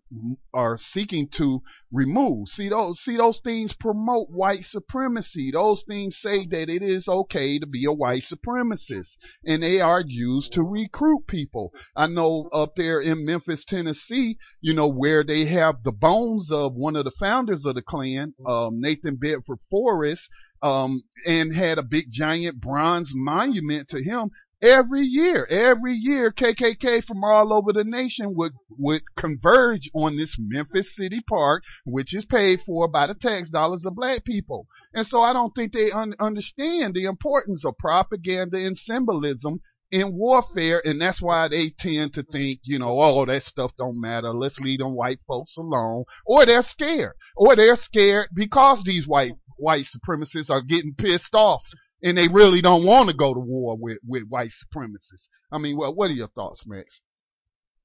are 0.52 0.78
seeking 0.78 1.28
to 1.36 1.62
remove. 1.92 2.48
See 2.48 2.68
those 2.68 3.00
see 3.02 3.16
those 3.16 3.40
things 3.42 3.74
promote 3.78 4.28
white 4.30 4.64
supremacy. 4.64 5.50
Those 5.52 5.82
things 5.88 6.18
say 6.20 6.46
that 6.50 6.68
it 6.68 6.82
is 6.82 7.08
okay 7.08 7.58
to 7.58 7.66
be 7.66 7.84
a 7.86 7.92
white 7.92 8.24
supremacist, 8.30 9.16
and 9.44 9.62
they 9.62 9.80
are 9.80 10.02
used 10.06 10.52
to 10.52 10.62
recruit 10.62 11.26
people. 11.26 11.72
I 11.96 12.06
know 12.06 12.48
up 12.52 12.72
there 12.76 13.00
in 13.00 13.24
Memphis, 13.24 13.64
Tennessee, 13.66 14.36
you 14.60 14.74
know 14.74 14.88
where 14.88 15.24
they 15.24 15.46
have 15.46 15.82
the 15.82 15.92
bones 15.92 16.50
of 16.50 16.74
one 16.74 16.96
of 16.96 17.04
the 17.04 17.12
founders 17.18 17.64
of 17.64 17.74
the 17.74 17.82
Klan, 17.82 18.34
um, 18.46 18.80
Nathan 18.80 19.16
Bedford 19.16 19.58
Forrest. 19.70 20.22
Um, 20.62 21.02
and 21.26 21.54
had 21.54 21.76
a 21.76 21.82
big 21.82 22.06
giant 22.10 22.58
bronze 22.58 23.10
monument 23.12 23.90
to 23.90 24.02
him 24.02 24.30
every 24.64 25.02
year, 25.02 25.44
every 25.46 25.94
year, 25.94 26.32
KKK 26.32 27.04
from 27.04 27.22
all 27.22 27.52
over 27.52 27.72
the 27.72 27.84
nation 27.84 28.34
would 28.34 28.52
would 28.78 29.02
converge 29.16 29.90
on 29.94 30.16
this 30.16 30.34
Memphis 30.38 30.88
City 30.96 31.20
Park, 31.28 31.62
which 31.84 32.14
is 32.14 32.24
paid 32.24 32.60
for 32.64 32.88
by 32.88 33.06
the 33.06 33.14
tax 33.14 33.50
dollars 33.50 33.84
of 33.84 33.94
black 33.94 34.24
people. 34.24 34.66
And 34.94 35.06
so 35.06 35.20
I 35.20 35.32
don't 35.32 35.54
think 35.54 35.72
they 35.72 35.90
un- 35.92 36.14
understand 36.18 36.94
the 36.94 37.04
importance 37.04 37.64
of 37.64 37.76
propaganda 37.78 38.56
and 38.56 38.76
symbolism 38.76 39.60
in 39.90 40.16
warfare, 40.16 40.82
and 40.84 41.00
that's 41.00 41.20
why 41.20 41.46
they 41.48 41.72
tend 41.78 42.14
to 42.14 42.22
think, 42.22 42.60
you 42.64 42.78
know, 42.78 42.98
oh, 43.00 43.26
that 43.26 43.42
stuff 43.42 43.70
don't 43.78 44.00
matter. 44.00 44.30
Let's 44.30 44.58
leave 44.58 44.78
them 44.78 44.96
white 44.96 45.20
folks 45.28 45.56
alone, 45.56 46.04
or 46.26 46.46
they're 46.46 46.64
scared, 46.66 47.12
or 47.36 47.54
they're 47.54 47.76
scared 47.76 48.28
because 48.34 48.82
these 48.84 49.06
white 49.06 49.34
white 49.56 49.84
supremacists 49.94 50.50
are 50.50 50.62
getting 50.62 50.94
pissed 50.98 51.34
off 51.34 51.60
and 52.04 52.18
they 52.18 52.28
really 52.28 52.60
don't 52.60 52.84
want 52.84 53.08
to 53.08 53.16
go 53.16 53.32
to 53.32 53.40
war 53.40 53.76
with, 53.76 53.98
with 54.06 54.28
white 54.28 54.50
supremacists. 54.50 55.26
I 55.50 55.58
mean, 55.58 55.76
what 55.76 55.96
what 55.96 56.10
are 56.10 56.14
your 56.14 56.28
thoughts, 56.28 56.62
Max? 56.66 56.86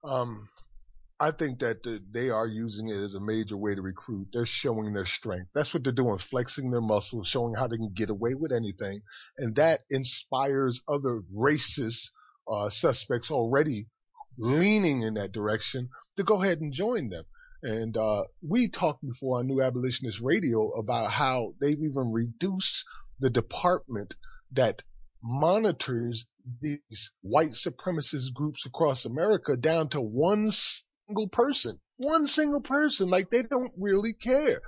Um, 0.04 0.50
I 1.20 1.32
think 1.32 1.60
that 1.60 1.84
the, 1.84 2.00
they 2.14 2.30
are 2.30 2.48
using 2.48 2.88
it 2.88 2.98
as 2.98 3.16
a 3.16 3.20
major 3.20 3.58
way 3.58 3.76
to 3.76 3.82
recruit. 3.82 4.28
They're 4.32 4.46
showing 4.46 4.94
their 4.94 5.06
strength. 5.06 5.50
That's 5.54 5.74
what 5.74 5.84
they're 5.84 5.92
doing, 5.92 6.20
flexing 6.30 6.72
their 6.72 6.82
muscles, 6.82 7.28
showing 7.32 7.56
how 7.56 7.68
they 7.68 7.78
can 7.78 7.94
get 7.96 8.10
away 8.10 8.36
with 8.36 8.52
anything, 8.52 9.02
and 9.38 9.56
that 9.56 9.82
inspires 9.90 10.80
other 10.88 11.22
racist 11.36 12.00
uh, 12.52 12.70
suspects 12.72 13.32
already 13.32 13.88
leaning 14.38 15.02
in 15.02 15.16
that 15.16 15.32
direction 15.32 15.90
to 16.18 16.24
go 16.24 16.42
ahead 16.42 16.60
and 16.60 16.74
join 16.74 17.10
them. 17.10 17.26
And 17.62 17.98
uh, 17.98 18.24
we 18.42 18.70
talked 18.70 19.02
before 19.06 19.40
on 19.40 19.48
New 19.48 19.62
Abolitionist 19.62 20.20
Radio 20.22 20.70
about 20.72 21.12
how 21.12 21.54
they've 21.60 21.82
even 21.82 22.14
reduced 22.14 22.86
the 23.20 23.30
department 23.30 24.14
that 24.52 24.82
monitors 25.22 26.26
these 26.62 26.80
white 27.22 27.52
supremacist 27.66 28.34
groups 28.34 28.64
across 28.66 29.06
America 29.06 29.56
down 29.58 29.90
to 29.90 30.02
one 30.02 30.52
single 31.08 31.28
person. 31.32 31.80
One 31.98 32.28
single 32.28 32.62
person. 32.62 33.10
Like 33.10 33.30
they 33.30 33.44
don't 33.50 33.74
really 33.78 34.14
care. 34.14 34.62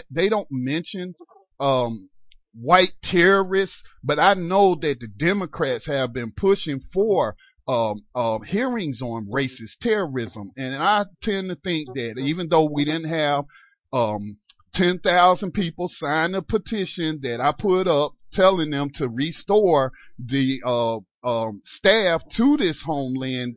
they 0.10 0.30
don't 0.30 0.48
mention 0.52 1.16
um, 1.60 2.10
white 2.54 2.94
terrorists, 3.04 3.82
but 4.04 4.20
I 4.20 4.36
know 4.36 4.76
that 4.82 5.00
the 5.00 5.08
Democrats 5.08 5.88
have 5.88 6.14
been 6.14 6.32
pushing 6.32 6.80
for 6.94 7.36
um, 7.68 8.04
um, 8.16 8.44
hearings 8.44 9.02
on 9.02 9.28
racist 9.32 9.78
terrorism, 9.82 10.52
and 10.58 10.76
I 10.76 11.06
tend 11.22 11.50
to 11.50 11.56
think 11.56 11.88
that 11.96 12.16
even 12.20 12.50
though 12.50 12.70
we 12.70 12.86
didn't 12.86 13.10
have 13.10 13.46
um, 13.94 14.38
10,000 14.76 15.52
people 15.54 15.88
sign 15.88 16.36
a 16.36 16.42
petition 16.42 17.20
that 17.22 17.40
I 17.40 17.54
put 17.58 17.88
up 17.88 18.14
telling 18.34 18.72
them 18.72 18.90
to 18.96 19.08
restore 19.08 19.92
the 20.18 20.60
uh, 20.66 20.98
um, 21.28 21.62
staff 21.64 22.22
to 22.36 22.58
this 22.58 22.82
Homeland 22.86 23.56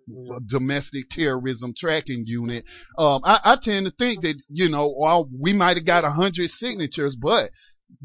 Domestic 0.49 1.09
Terrorism 1.11 1.73
Tracking 1.77 2.25
Unit. 2.27 2.65
Um, 2.99 3.23
I, 3.25 3.41
I, 3.43 3.57
tend 3.63 3.87
to 3.87 3.93
think 3.93 4.23
that 4.23 4.35
you 4.49 4.69
know, 4.69 4.95
well, 4.97 5.29
we 5.41 5.53
might 5.53 5.77
have 5.77 5.87
got 5.87 6.05
a 6.05 6.11
hundred 6.11 6.51
signatures, 6.51 7.17
but 7.21 7.51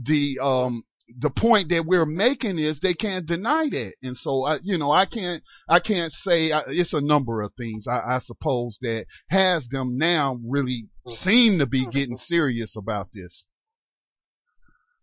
the 0.01 0.39
um, 0.41 0.83
the 1.19 1.29
point 1.29 1.69
that 1.69 1.85
we're 1.85 2.05
making 2.05 2.59
is 2.59 2.79
they 2.79 2.93
can't 2.93 3.25
deny 3.25 3.67
that, 3.69 3.93
and 4.01 4.15
so 4.17 4.43
I, 4.43 4.59
you 4.63 4.77
know, 4.77 4.91
I 4.91 5.05
can't, 5.05 5.43
I 5.69 5.79
can't 5.79 6.11
say 6.11 6.51
I, 6.51 6.61
it's 6.67 6.93
a 6.93 7.01
number 7.01 7.41
of 7.41 7.51
things. 7.57 7.85
I, 7.87 8.15
I 8.15 8.19
suppose 8.23 8.77
that 8.81 9.05
has 9.29 9.67
them 9.71 9.97
now 9.97 10.37
really 10.47 10.87
mm-hmm. 11.05 11.29
seem 11.29 11.59
to 11.59 11.65
be 11.65 11.85
getting 11.87 12.17
serious 12.17 12.75
about 12.77 13.09
this. 13.13 13.45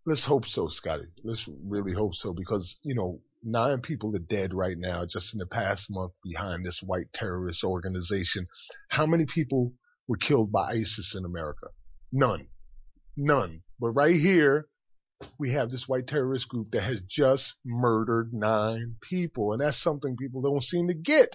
Let's 0.07 0.25
hope 0.25 0.45
so, 0.47 0.69
Scotty. 0.69 1.07
Let's 1.23 1.45
really 1.67 1.93
hope 1.93 2.15
so 2.15 2.33
because 2.33 2.77
you 2.83 2.95
know 2.95 3.21
nine 3.43 3.81
people 3.81 4.15
are 4.17 4.21
dead 4.21 4.55
right 4.55 4.77
now 4.77 5.05
just 5.05 5.33
in 5.33 5.39
the 5.39 5.47
past 5.47 5.83
month 5.91 6.13
behind 6.25 6.65
this 6.65 6.81
white 6.83 7.13
terrorist 7.15 7.63
organization. 7.65 8.47
How 8.89 9.07
many 9.07 9.27
people 9.27 9.73
were 10.07 10.17
killed 10.17 10.51
by 10.51 10.73
ISIS 10.73 11.15
in 11.17 11.25
America? 11.25 11.69
None. 12.13 12.49
None. 13.17 13.63
But 13.81 13.91
right 13.91 14.15
here, 14.15 14.67
we 15.39 15.53
have 15.53 15.71
this 15.71 15.85
white 15.87 16.07
terrorist 16.07 16.49
group 16.49 16.71
that 16.73 16.83
has 16.83 17.01
just 17.09 17.45
murdered 17.65 18.33
nine 18.33 18.97
people. 19.09 19.53
And 19.53 19.61
that's 19.61 19.83
something 19.83 20.17
people 20.17 20.43
don't 20.43 20.63
seem 20.63 20.89
to 20.89 20.95
get. 20.95 21.31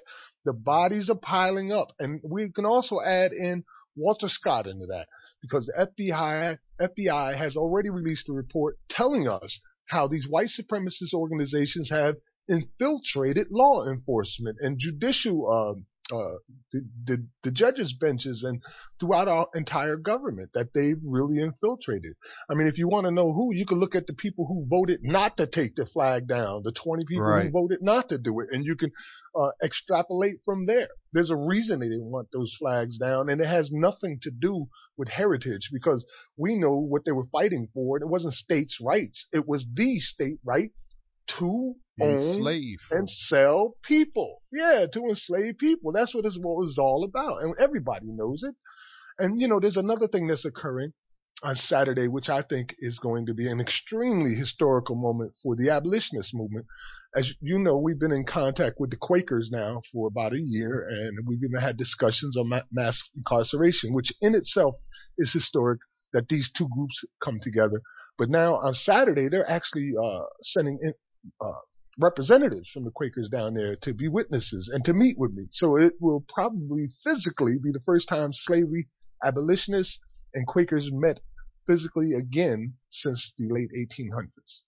The 0.46 0.54
bodies 0.54 1.10
are 1.10 1.16
piling 1.16 1.72
up. 1.72 1.88
And 2.00 2.22
we 2.28 2.52
can 2.52 2.66
also 2.66 3.00
add 3.06 3.32
in 3.32 3.64
Walter 3.96 4.28
Scott 4.30 4.68
into 4.68 4.86
that 4.88 5.08
because 5.42 5.66
the 5.66 5.88
FBI, 6.00 6.58
FBI 6.82 7.38
has 7.38 7.56
already 7.56 7.90
released 7.90 8.30
a 8.30 8.34
report 8.34 8.78
telling 8.90 9.28
us 9.28 9.60
how 9.88 10.08
these 10.08 10.28
white 10.30 10.50
supremacist 10.60 11.14
organizations 11.14 11.90
have 11.90 12.16
infiltrated 12.48 13.48
law 13.52 13.86
enforcement 13.86 14.58
and 14.60 14.80
judicial 14.80 15.50
uh, 15.50 15.80
uh, 16.12 16.36
the, 16.72 16.82
the, 17.06 17.28
the 17.44 17.52
judges' 17.52 17.94
benches 18.00 18.44
and 18.46 18.62
throughout 19.00 19.28
our 19.28 19.48
entire 19.56 19.96
government 19.96 20.50
that 20.54 20.70
they've 20.74 21.00
really 21.04 21.42
infiltrated. 21.42 22.14
I 22.50 22.56
mean, 22.56 22.68
if 22.68 22.78
you 22.78 22.88
want 22.88 23.06
to 23.06 23.12
know 23.12 23.32
who, 23.32 23.54
you 23.54 23.66
can 23.66 23.80
look 23.80 23.96
at 23.96 24.08
the 24.08 24.14
people 24.14 24.46
who 24.46 24.68
voted 24.70 25.00
not 25.02 25.38
to 25.38 25.48
take 25.48 25.76
the 25.76 25.86
flag 25.86 26.28
down, 26.28 26.62
the 26.64 26.74
20 26.74 27.06
people 27.06 27.24
right. 27.24 27.46
who 27.46 27.52
voted 27.52 27.82
not 27.82 28.10
to 28.10 28.18
do 28.18 28.42
it, 28.42 28.50
and 28.52 28.66
you 28.66 28.76
can 28.76 28.92
uh, 29.36 29.52
extrapolate 29.64 30.36
from 30.44 30.66
there. 30.66 30.90
There's 31.14 31.32
a 31.32 31.38
reason 31.38 31.80
they 31.80 31.88
didn't 31.88 32.12
want 32.12 32.28
those 32.34 32.54
flags 32.60 32.98
down, 32.98 33.30
and 33.30 33.40
it 33.40 33.48
has 33.48 33.70
nothing 33.72 34.20
to 34.24 34.32
do 34.32 34.68
with 34.98 35.08
heritage 35.08 35.70
because 35.72 36.06
we 36.38 36.58
know 36.58 36.76
what 36.76 37.06
they 37.06 37.12
were 37.12 37.28
fighting 37.32 37.70
for. 37.74 37.98
It 37.98 38.08
wasn't 38.08 38.34
states' 38.34 38.78
rights; 38.82 39.26
it 39.32 39.48
was 39.48 39.66
the 39.74 40.00
state 40.00 40.40
right 40.44 40.72
to 41.40 41.76
enslave 42.02 42.80
and 42.92 43.08
sell 43.28 43.76
people. 43.84 44.42
Yeah, 44.52 44.86
to 44.94 45.00
enslave 45.10 45.58
people. 45.58 45.92
That's 45.92 46.14
what 46.14 46.24
this 46.24 46.38
war 46.40 46.66
is 46.66 46.78
all 46.80 47.04
about, 47.04 47.44
and 47.44 47.54
everybody 47.60 48.08
knows 48.08 48.42
it. 48.44 48.56
And 49.20 49.40
you 49.40 49.48
know, 49.48 49.60
there's 49.60 49.78
another 49.78 50.08
thing 50.08 50.28
that's 50.28 50.46
occurring 50.46 50.94
on 51.44 51.56
Saturday, 51.56 52.08
which 52.08 52.30
I 52.30 52.42
think 52.42 52.74
is 52.80 53.00
going 53.00 53.26
to 53.26 53.34
be 53.34 53.48
an 53.48 53.60
extremely 53.60 54.36
historical 54.36 54.96
moment 54.96 55.34
for 55.44 55.56
the 55.56 55.70
abolitionist 55.70 56.34
movement. 56.34 56.66
As 57.16 57.30
you 57.42 57.60
know, 57.60 57.78
we've 57.78 58.00
been 58.00 58.12
in 58.12 58.26
contact 58.26 58.78
with 58.80 58.90
the 58.90 58.98
Quakers 58.98 59.50
now 59.52 59.82
for 59.92 60.08
about 60.08 60.34
a 60.34 60.40
year, 60.40 60.88
and 60.90 61.28
we've 61.28 61.44
even 61.44 61.62
had 61.62 61.78
discussions 61.78 62.38
on 62.38 62.50
mass 62.72 63.00
incarceration, 63.16 63.94
which 63.94 64.12
in 64.22 64.34
itself 64.34 64.76
is 65.18 65.32
historic 65.32 65.80
that 66.14 66.28
these 66.30 66.50
two 66.58 66.68
groups 66.74 66.96
come 67.24 67.40
together. 67.42 67.82
But 68.18 68.30
now 68.30 68.56
on 68.56 68.74
Saturday, 68.74 69.28
they're 69.30 69.50
actually 69.50 69.92
uh, 70.02 70.26
sending 70.44 70.80
in, 70.82 70.94
uh, 71.42 71.62
representatives 72.00 72.70
from 72.74 72.84
the 72.84 72.92
Quakers 72.92 73.30
down 73.30 73.54
there 73.54 73.76
to 73.84 73.94
be 73.94 74.08
witnesses 74.08 74.70
and 74.74 74.84
to 74.86 74.94
meet 74.94 75.18
with 75.18 75.34
me. 75.34 75.46
So 75.52 75.78
it 75.78 75.94
will 76.00 76.26
probably 76.34 76.90
physically 77.04 77.58
be 77.62 77.72
the 77.72 77.84
first 77.86 78.08
time 78.08 78.32
slavery 78.34 78.88
abolitionists 79.24 80.00
and 80.34 80.48
Quakers 80.48 80.90
met 80.92 81.20
physically 81.68 82.14
again 82.14 82.74
since 82.90 83.32
the 83.38 83.54
late 83.54 83.70
1800s 83.74 84.62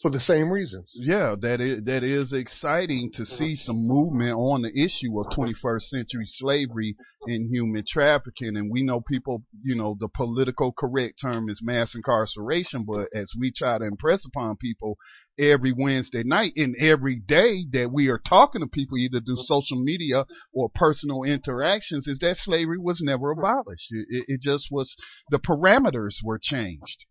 for 0.00 0.10
the 0.12 0.20
same 0.20 0.48
reasons. 0.50 0.90
Yeah, 0.94 1.34
that 1.40 1.60
is 1.60 1.84
that 1.84 2.04
is 2.04 2.32
exciting 2.32 3.10
to 3.14 3.22
mm-hmm. 3.22 3.36
see 3.36 3.56
some 3.56 3.86
movement 3.86 4.32
on 4.32 4.62
the 4.62 4.70
issue 4.70 5.18
of 5.18 5.26
21st 5.36 5.82
century 5.82 6.24
slavery 6.26 6.96
and 7.26 7.50
human 7.50 7.84
trafficking. 7.86 8.56
And 8.56 8.70
we 8.70 8.84
know 8.84 9.00
people, 9.00 9.42
you 9.62 9.74
know, 9.74 9.96
the 9.98 10.08
political 10.14 10.72
correct 10.72 11.18
term 11.20 11.48
is 11.48 11.60
mass 11.62 11.94
incarceration, 11.94 12.84
but 12.86 13.08
as 13.12 13.32
we 13.38 13.52
try 13.56 13.78
to 13.78 13.84
impress 13.84 14.24
upon 14.24 14.56
people 14.56 14.96
every 15.38 15.72
Wednesday 15.76 16.22
night 16.24 16.52
and 16.56 16.76
every 16.76 17.16
day 17.16 17.66
that 17.72 17.90
we 17.92 18.08
are 18.08 18.20
talking 18.28 18.60
to 18.60 18.68
people, 18.68 18.98
either 18.98 19.20
through 19.20 19.34
mm-hmm. 19.34 19.52
social 19.52 19.82
media 19.82 20.26
or 20.52 20.68
personal 20.72 21.24
interactions, 21.24 22.06
is 22.06 22.18
that 22.20 22.36
slavery 22.38 22.78
was 22.78 23.00
never 23.02 23.32
abolished. 23.32 23.88
It, 23.90 24.24
it 24.28 24.42
just 24.42 24.68
was 24.70 24.94
the 25.30 25.40
parameters 25.40 26.16
were 26.22 26.38
changed. 26.40 27.04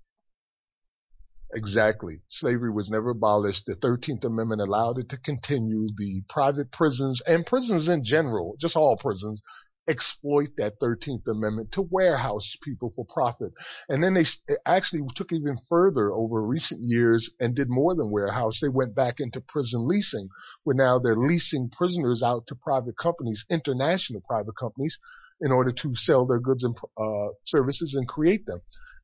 Exactly. 1.53 2.19
Slavery 2.29 2.71
was 2.71 2.89
never 2.89 3.11
abolished. 3.11 3.63
The 3.65 3.75
13th 3.75 4.25
Amendment 4.25 4.61
allowed 4.61 4.99
it 4.99 5.09
to 5.09 5.17
continue. 5.17 5.87
The 5.97 6.21
private 6.29 6.71
prisons 6.71 7.21
and 7.25 7.45
prisons 7.45 7.87
in 7.87 8.03
general, 8.03 8.57
just 8.59 8.75
all 8.75 8.97
prisons, 8.97 9.41
exploit 9.87 10.49
that 10.57 10.79
13th 10.81 11.27
Amendment 11.27 11.71
to 11.71 11.81
warehouse 11.81 12.45
people 12.61 12.91
for 12.95 13.05
profit. 13.05 13.53
And 13.87 14.03
then 14.03 14.13
they 14.13 14.25
actually 14.65 15.01
took 15.15 15.31
even 15.31 15.57
further 15.69 16.11
over 16.11 16.41
recent 16.45 16.81
years 16.83 17.29
and 17.39 17.55
did 17.55 17.69
more 17.69 17.95
than 17.95 18.11
warehouse. 18.11 18.59
They 18.61 18.67
went 18.67 18.93
back 18.93 19.15
into 19.19 19.39
prison 19.39 19.87
leasing, 19.87 20.27
where 20.63 20.75
now 20.75 20.99
they're 20.99 21.15
leasing 21.15 21.69
prisoners 21.69 22.21
out 22.21 22.43
to 22.47 22.55
private 22.55 22.97
companies, 23.01 23.45
international 23.49 24.21
private 24.27 24.57
companies, 24.59 24.97
in 25.39 25.51
order 25.51 25.71
to 25.71 25.95
sell 25.95 26.25
their 26.25 26.39
goods 26.39 26.63
and 26.63 26.75
uh, 26.97 27.29
services 27.45 27.93
and 27.95 28.07
create 28.07 28.45
them. 28.45 28.59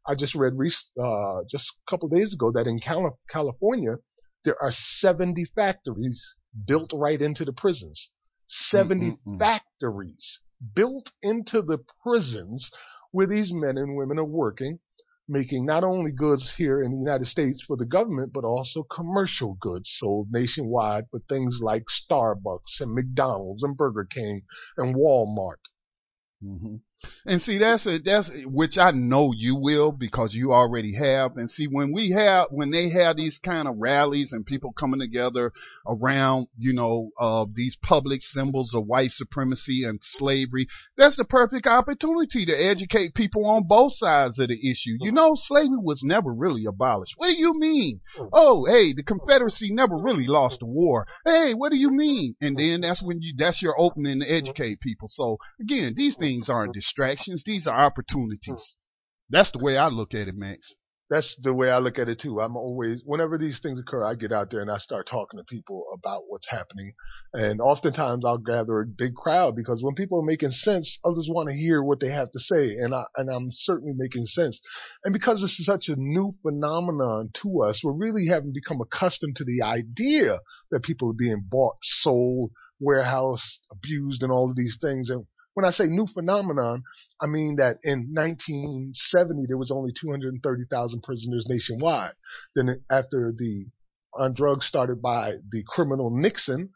I 0.07 0.15
just 0.15 0.35
read 0.35 0.53
uh, 0.53 1.41
just 1.49 1.65
a 1.65 1.91
couple 1.91 2.07
of 2.07 2.13
days 2.13 2.33
ago 2.33 2.51
that 2.51 2.67
in 2.67 2.79
California 3.31 3.95
there 4.43 4.61
are 4.61 4.71
70 4.99 5.45
factories 5.55 6.21
built 6.67 6.91
right 6.93 7.21
into 7.21 7.45
the 7.45 7.53
prisons. 7.53 8.09
70 8.47 9.11
mm-hmm. 9.11 9.37
factories 9.37 10.39
built 10.75 11.09
into 11.21 11.61
the 11.61 11.79
prisons 12.03 12.69
where 13.11 13.27
these 13.27 13.51
men 13.51 13.77
and 13.77 13.95
women 13.95 14.19
are 14.19 14.25
working, 14.25 14.79
making 15.27 15.65
not 15.65 15.83
only 15.83 16.11
goods 16.11 16.51
here 16.57 16.81
in 16.83 16.91
the 16.91 16.97
United 16.97 17.27
States 17.27 17.63
for 17.65 17.77
the 17.77 17.85
government, 17.85 18.31
but 18.33 18.43
also 18.43 18.83
commercial 18.83 19.57
goods 19.61 19.89
sold 19.99 20.27
nationwide 20.31 21.05
for 21.09 21.21
things 21.29 21.59
like 21.61 21.83
Starbucks 22.11 22.81
and 22.81 22.93
McDonald's 22.93 23.63
and 23.63 23.77
Burger 23.77 24.07
King 24.11 24.41
and 24.77 24.95
Walmart. 24.95 25.61
Mm-hmm. 26.43 26.75
And 27.25 27.41
see, 27.41 27.57
that's 27.57 27.85
a, 27.85 27.99
that's 28.03 28.29
which 28.45 28.77
I 28.77 28.91
know 28.91 29.31
you 29.35 29.55
will 29.55 29.91
because 29.91 30.33
you 30.33 30.51
already 30.51 30.93
have. 30.95 31.37
And 31.37 31.49
see, 31.49 31.67
when 31.67 31.93
we 31.93 32.11
have 32.11 32.47
when 32.51 32.71
they 32.71 32.89
have 32.89 33.15
these 33.15 33.39
kind 33.43 33.67
of 33.67 33.77
rallies 33.77 34.31
and 34.31 34.45
people 34.45 34.73
coming 34.77 34.99
together 34.99 35.51
around, 35.87 36.47
you 36.57 36.73
know, 36.73 37.11
uh, 37.19 37.45
these 37.53 37.77
public 37.81 38.21
symbols 38.21 38.73
of 38.73 38.87
white 38.87 39.11
supremacy 39.11 39.83
and 39.85 39.99
slavery, 40.17 40.67
that's 40.97 41.15
the 41.15 41.23
perfect 41.23 41.65
opportunity 41.65 42.45
to 42.45 42.53
educate 42.53 43.15
people 43.15 43.45
on 43.45 43.67
both 43.67 43.93
sides 43.95 44.37
of 44.39 44.49
the 44.49 44.71
issue. 44.71 44.97
You 44.99 45.11
know, 45.11 45.33
slavery 45.35 45.77
was 45.77 46.01
never 46.03 46.33
really 46.33 46.65
abolished. 46.65 47.13
What 47.17 47.27
do 47.27 47.37
you 47.37 47.57
mean? 47.57 48.01
Oh, 48.33 48.65
hey, 48.65 48.93
the 48.93 49.03
Confederacy 49.03 49.71
never 49.71 49.97
really 49.97 50.27
lost 50.27 50.59
the 50.59 50.65
war. 50.65 51.07
Hey, 51.25 51.53
what 51.53 51.71
do 51.71 51.77
you 51.77 51.91
mean? 51.91 52.35
And 52.41 52.57
then 52.57 52.81
that's 52.81 53.01
when 53.01 53.21
you 53.21 53.33
that's 53.37 53.61
your 53.61 53.79
opening 53.79 54.19
to 54.19 54.25
educate 54.25 54.81
people. 54.81 55.07
So 55.09 55.37
again, 55.59 55.93
these 55.95 56.15
things 56.15 56.49
aren't 56.49 56.73
distractions. 56.93 57.43
These 57.45 57.67
are 57.67 57.85
opportunities. 57.85 58.75
That's 59.29 59.51
the 59.51 59.63
way 59.63 59.77
I 59.77 59.87
look 59.87 60.13
at 60.13 60.27
it, 60.27 60.35
Max. 60.35 60.59
That's 61.09 61.35
the 61.43 61.53
way 61.53 61.69
I 61.69 61.77
look 61.77 61.99
at 61.99 62.09
it 62.09 62.21
too. 62.21 62.39
I'm 62.41 62.55
always, 62.55 63.01
whenever 63.05 63.37
these 63.37 63.59
things 63.61 63.79
occur, 63.79 64.03
I 64.03 64.15
get 64.15 64.31
out 64.31 64.49
there 64.49 64.61
and 64.61 64.71
I 64.71 64.77
start 64.77 65.07
talking 65.07 65.37
to 65.37 65.43
people 65.43 65.83
about 65.93 66.23
what's 66.27 66.47
happening. 66.49 66.93
And 67.33 67.61
oftentimes 67.61 68.23
I'll 68.25 68.37
gather 68.37 68.79
a 68.79 68.85
big 68.87 69.13
crowd 69.13 69.55
because 69.55 69.79
when 69.81 69.95
people 69.95 70.19
are 70.19 70.25
making 70.25 70.51
sense, 70.51 70.97
others 71.05 71.27
want 71.29 71.49
to 71.49 71.55
hear 71.55 71.83
what 71.83 71.99
they 71.99 72.09
have 72.09 72.31
to 72.31 72.39
say. 72.39 72.75
And 72.81 72.95
I, 72.95 73.03
and 73.17 73.29
I'm 73.29 73.49
certainly 73.51 73.93
making 73.95 74.25
sense. 74.27 74.59
And 75.03 75.13
because 75.13 75.41
this 75.41 75.59
is 75.59 75.65
such 75.65 75.85
a 75.87 75.99
new 75.99 76.35
phenomenon 76.41 77.29
to 77.43 77.61
us, 77.61 77.81
we 77.83 77.91
really 77.95 78.27
haven't 78.27 78.55
become 78.55 78.81
accustomed 78.81 79.35
to 79.35 79.45
the 79.45 79.63
idea 79.63 80.39
that 80.71 80.83
people 80.83 81.11
are 81.11 81.17
being 81.17 81.43
bought, 81.47 81.75
sold, 82.01 82.51
warehouse, 82.79 83.59
abused, 83.71 84.23
and 84.23 84.31
all 84.31 84.49
of 84.49 84.55
these 84.55 84.77
things. 84.81 85.09
And 85.09 85.25
when 85.53 85.65
I 85.65 85.71
say 85.71 85.85
new 85.85 86.07
phenomenon, 86.13 86.83
I 87.21 87.27
mean 87.27 87.57
that 87.57 87.77
in 87.83 88.13
1970 88.13 89.45
there 89.47 89.57
was 89.57 89.71
only 89.71 89.91
230,000 89.99 91.03
prisoners 91.03 91.45
nationwide. 91.47 92.13
Then 92.55 92.83
after 92.89 93.33
the 93.37 93.65
on 94.15 94.33
drugs 94.33 94.65
started 94.65 95.01
by 95.01 95.33
the 95.51 95.63
criminal 95.67 96.09
Nixon, 96.11 96.69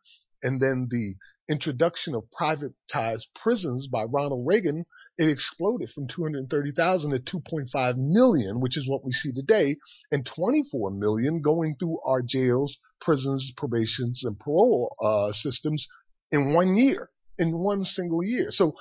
and 0.44 0.62
then 0.62 0.88
the 0.90 1.16
introduction 1.50 2.14
of 2.14 2.24
privatized 2.40 3.24
prisons 3.42 3.88
by 3.88 4.04
Ronald 4.04 4.46
Reagan, 4.46 4.86
it 5.18 5.30
exploded 5.30 5.90
from 5.94 6.08
230,000 6.08 7.12
to 7.12 7.20
2.5 7.20 7.96
million, 7.98 8.60
which 8.60 8.78
is 8.78 8.88
what 8.88 9.06
we 9.06 9.12
see 9.12 9.32
today, 9.32 9.76
and 10.12 10.30
24 10.36 10.92
million 10.92 11.42
going 11.42 11.76
through 11.80 12.00
our 12.06 12.22
jails, 12.22 12.78
prisons, 13.02 13.52
probations, 13.56 14.22
and 14.24 14.38
parole 14.40 14.94
uh, 15.04 15.32
systems 15.34 15.86
in 16.32 16.54
one 16.54 16.76
year 16.76 17.10
in 17.40 17.58
one 17.58 17.84
single 17.84 18.24
year. 18.24 18.48
So 18.52 18.74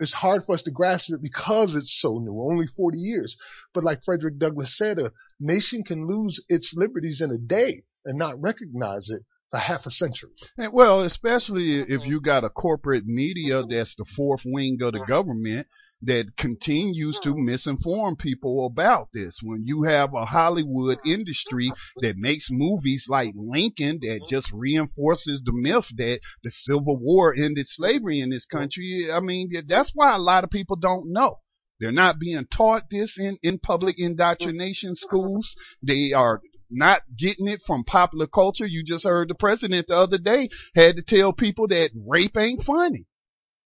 it's 0.00 0.12
hard 0.12 0.42
for 0.44 0.54
us 0.54 0.62
to 0.62 0.70
grasp 0.70 1.10
it 1.10 1.22
because 1.22 1.74
it's 1.74 1.98
so 2.00 2.18
new, 2.18 2.40
only 2.40 2.66
40 2.76 2.98
years. 2.98 3.36
But 3.74 3.84
like 3.84 4.00
Frederick 4.04 4.38
Douglass 4.38 4.76
said, 4.76 4.98
a 4.98 5.12
nation 5.40 5.84
can 5.84 6.06
lose 6.06 6.42
its 6.48 6.72
liberties 6.74 7.20
in 7.22 7.30
a 7.30 7.38
day 7.38 7.82
and 8.04 8.18
not 8.18 8.40
recognize 8.40 9.08
it 9.08 9.22
for 9.50 9.58
half 9.58 9.86
a 9.86 9.90
century. 9.90 10.30
And 10.56 10.72
well, 10.72 11.02
especially 11.02 11.80
if 11.80 12.00
mm-hmm. 12.00 12.10
you 12.10 12.20
got 12.20 12.44
a 12.44 12.50
corporate 12.50 13.06
media 13.06 13.62
that's 13.68 13.94
the 13.96 14.04
fourth 14.16 14.42
wing 14.44 14.78
of 14.82 14.92
the 14.92 14.98
mm-hmm. 14.98 15.10
government 15.10 15.66
that 16.02 16.36
continues 16.38 17.18
to 17.22 17.34
misinform 17.34 18.18
people 18.18 18.66
about 18.66 19.08
this. 19.12 19.38
When 19.42 19.64
you 19.66 19.82
have 19.82 20.14
a 20.14 20.24
Hollywood 20.24 20.98
industry 21.04 21.72
that 22.02 22.16
makes 22.16 22.48
movies 22.50 23.06
like 23.08 23.34
Lincoln 23.34 23.98
that 24.02 24.20
mm-hmm. 24.20 24.34
just 24.34 24.48
reinforces 24.52 25.42
the 25.44 25.52
myth 25.52 25.86
that 25.96 26.20
the 26.44 26.50
Civil 26.50 26.96
War 26.96 27.34
ended 27.34 27.66
slavery 27.68 28.20
in 28.20 28.30
this 28.30 28.44
country, 28.44 29.08
I 29.12 29.20
mean, 29.20 29.50
that's 29.66 29.90
why 29.94 30.14
a 30.14 30.20
lot 30.20 30.44
of 30.44 30.50
people 30.50 30.76
don't 30.76 31.12
know. 31.12 31.40
They're 31.80 31.92
not 31.92 32.18
being 32.18 32.46
taught 32.46 32.84
this 32.90 33.16
in, 33.18 33.38
in 33.42 33.58
public 33.58 33.96
mm-hmm. 33.96 34.12
indoctrination 34.12 34.94
schools. 34.94 35.48
They 35.82 36.12
are 36.12 36.40
not 36.70 37.02
getting 37.18 37.48
it 37.48 37.60
from 37.66 37.84
popular 37.84 38.26
culture. 38.26 38.66
You 38.66 38.84
just 38.84 39.04
heard 39.04 39.28
the 39.28 39.34
president 39.34 39.86
the 39.88 39.96
other 39.96 40.18
day 40.18 40.48
had 40.74 40.96
to 40.96 41.02
tell 41.02 41.32
people 41.32 41.66
that 41.68 41.90
rape 41.94 42.36
ain't 42.36 42.64
funny. 42.64 43.06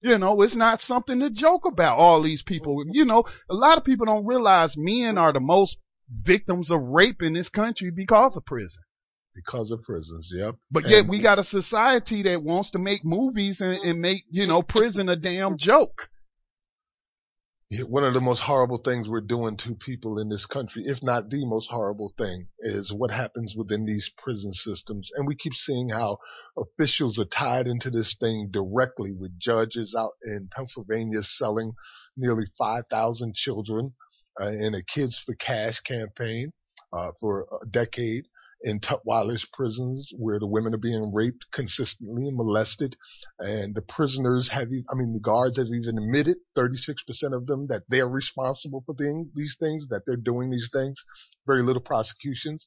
You 0.02 0.18
know, 0.18 0.42
it's 0.42 0.56
not 0.56 0.80
something 0.80 1.20
to 1.20 1.30
joke 1.30 1.62
about. 1.64 1.98
All 1.98 2.22
these 2.22 2.42
people, 2.42 2.82
you 2.90 3.04
know, 3.04 3.24
a 3.48 3.54
lot 3.54 3.78
of 3.78 3.84
people 3.84 4.06
don't 4.06 4.26
realize 4.26 4.74
men 4.76 5.16
are 5.16 5.32
the 5.32 5.40
most 5.40 5.76
victims 6.24 6.70
of 6.70 6.80
rape 6.80 7.22
in 7.22 7.34
this 7.34 7.48
country 7.48 7.90
because 7.94 8.36
of 8.36 8.44
prison. 8.44 8.82
Because 9.34 9.70
of 9.70 9.82
prisons, 9.82 10.28
yep. 10.34 10.56
But 10.70 10.88
yet 10.88 11.08
we 11.08 11.22
got 11.22 11.38
a 11.38 11.44
society 11.44 12.22
that 12.24 12.42
wants 12.42 12.70
to 12.72 12.78
make 12.78 13.02
movies 13.02 13.58
and, 13.60 13.78
and 13.82 14.00
make, 14.00 14.24
you 14.28 14.46
know, 14.46 14.62
prison 14.62 15.08
a 15.08 15.16
damn 15.16 15.56
joke 15.56 16.08
one 17.80 18.04
of 18.04 18.12
the 18.12 18.20
most 18.20 18.40
horrible 18.40 18.78
things 18.78 19.08
we're 19.08 19.20
doing 19.20 19.56
to 19.58 19.74
people 19.74 20.18
in 20.18 20.28
this 20.28 20.44
country, 20.46 20.82
if 20.86 20.98
not 21.02 21.30
the 21.30 21.46
most 21.46 21.68
horrible 21.70 22.12
thing, 22.18 22.46
is 22.60 22.92
what 22.94 23.10
happens 23.10 23.54
within 23.56 23.86
these 23.86 24.10
prison 24.18 24.52
systems. 24.52 25.08
And 25.16 25.26
we 25.26 25.36
keep 25.36 25.52
seeing 25.54 25.88
how 25.88 26.18
officials 26.56 27.18
are 27.18 27.24
tied 27.24 27.66
into 27.66 27.90
this 27.90 28.14
thing 28.20 28.50
directly 28.52 29.12
with 29.12 29.38
judges 29.38 29.94
out 29.98 30.12
in 30.24 30.48
Pennsylvania 30.54 31.22
selling 31.22 31.72
nearly 32.16 32.44
5,000 32.58 33.34
children 33.34 33.94
uh, 34.40 34.48
in 34.48 34.74
a 34.74 34.82
Kids 34.94 35.18
for 35.24 35.34
Cash 35.34 35.80
campaign 35.86 36.52
uh, 36.92 37.12
for 37.20 37.46
a 37.62 37.66
decade 37.66 38.24
in 38.62 38.80
Tutwiler's 38.80 39.46
prisons 39.52 40.10
where 40.16 40.38
the 40.38 40.46
women 40.46 40.74
are 40.74 40.78
being 40.78 41.12
raped 41.12 41.46
consistently 41.52 42.28
and 42.28 42.36
molested. 42.36 42.96
And 43.38 43.74
the 43.74 43.82
prisoners 43.82 44.50
have, 44.52 44.68
I 44.68 44.94
mean, 44.94 45.12
the 45.12 45.20
guards 45.20 45.58
have 45.58 45.66
even 45.66 45.98
admitted, 45.98 46.36
36% 46.56 46.76
of 47.32 47.46
them, 47.46 47.66
that 47.68 47.82
they're 47.88 48.08
responsible 48.08 48.82
for 48.86 48.94
thing, 48.94 49.30
these 49.34 49.56
things, 49.58 49.86
that 49.90 50.02
they're 50.06 50.16
doing 50.16 50.50
these 50.50 50.68
things. 50.72 50.96
Very 51.46 51.62
little 51.62 51.82
prosecutions. 51.82 52.66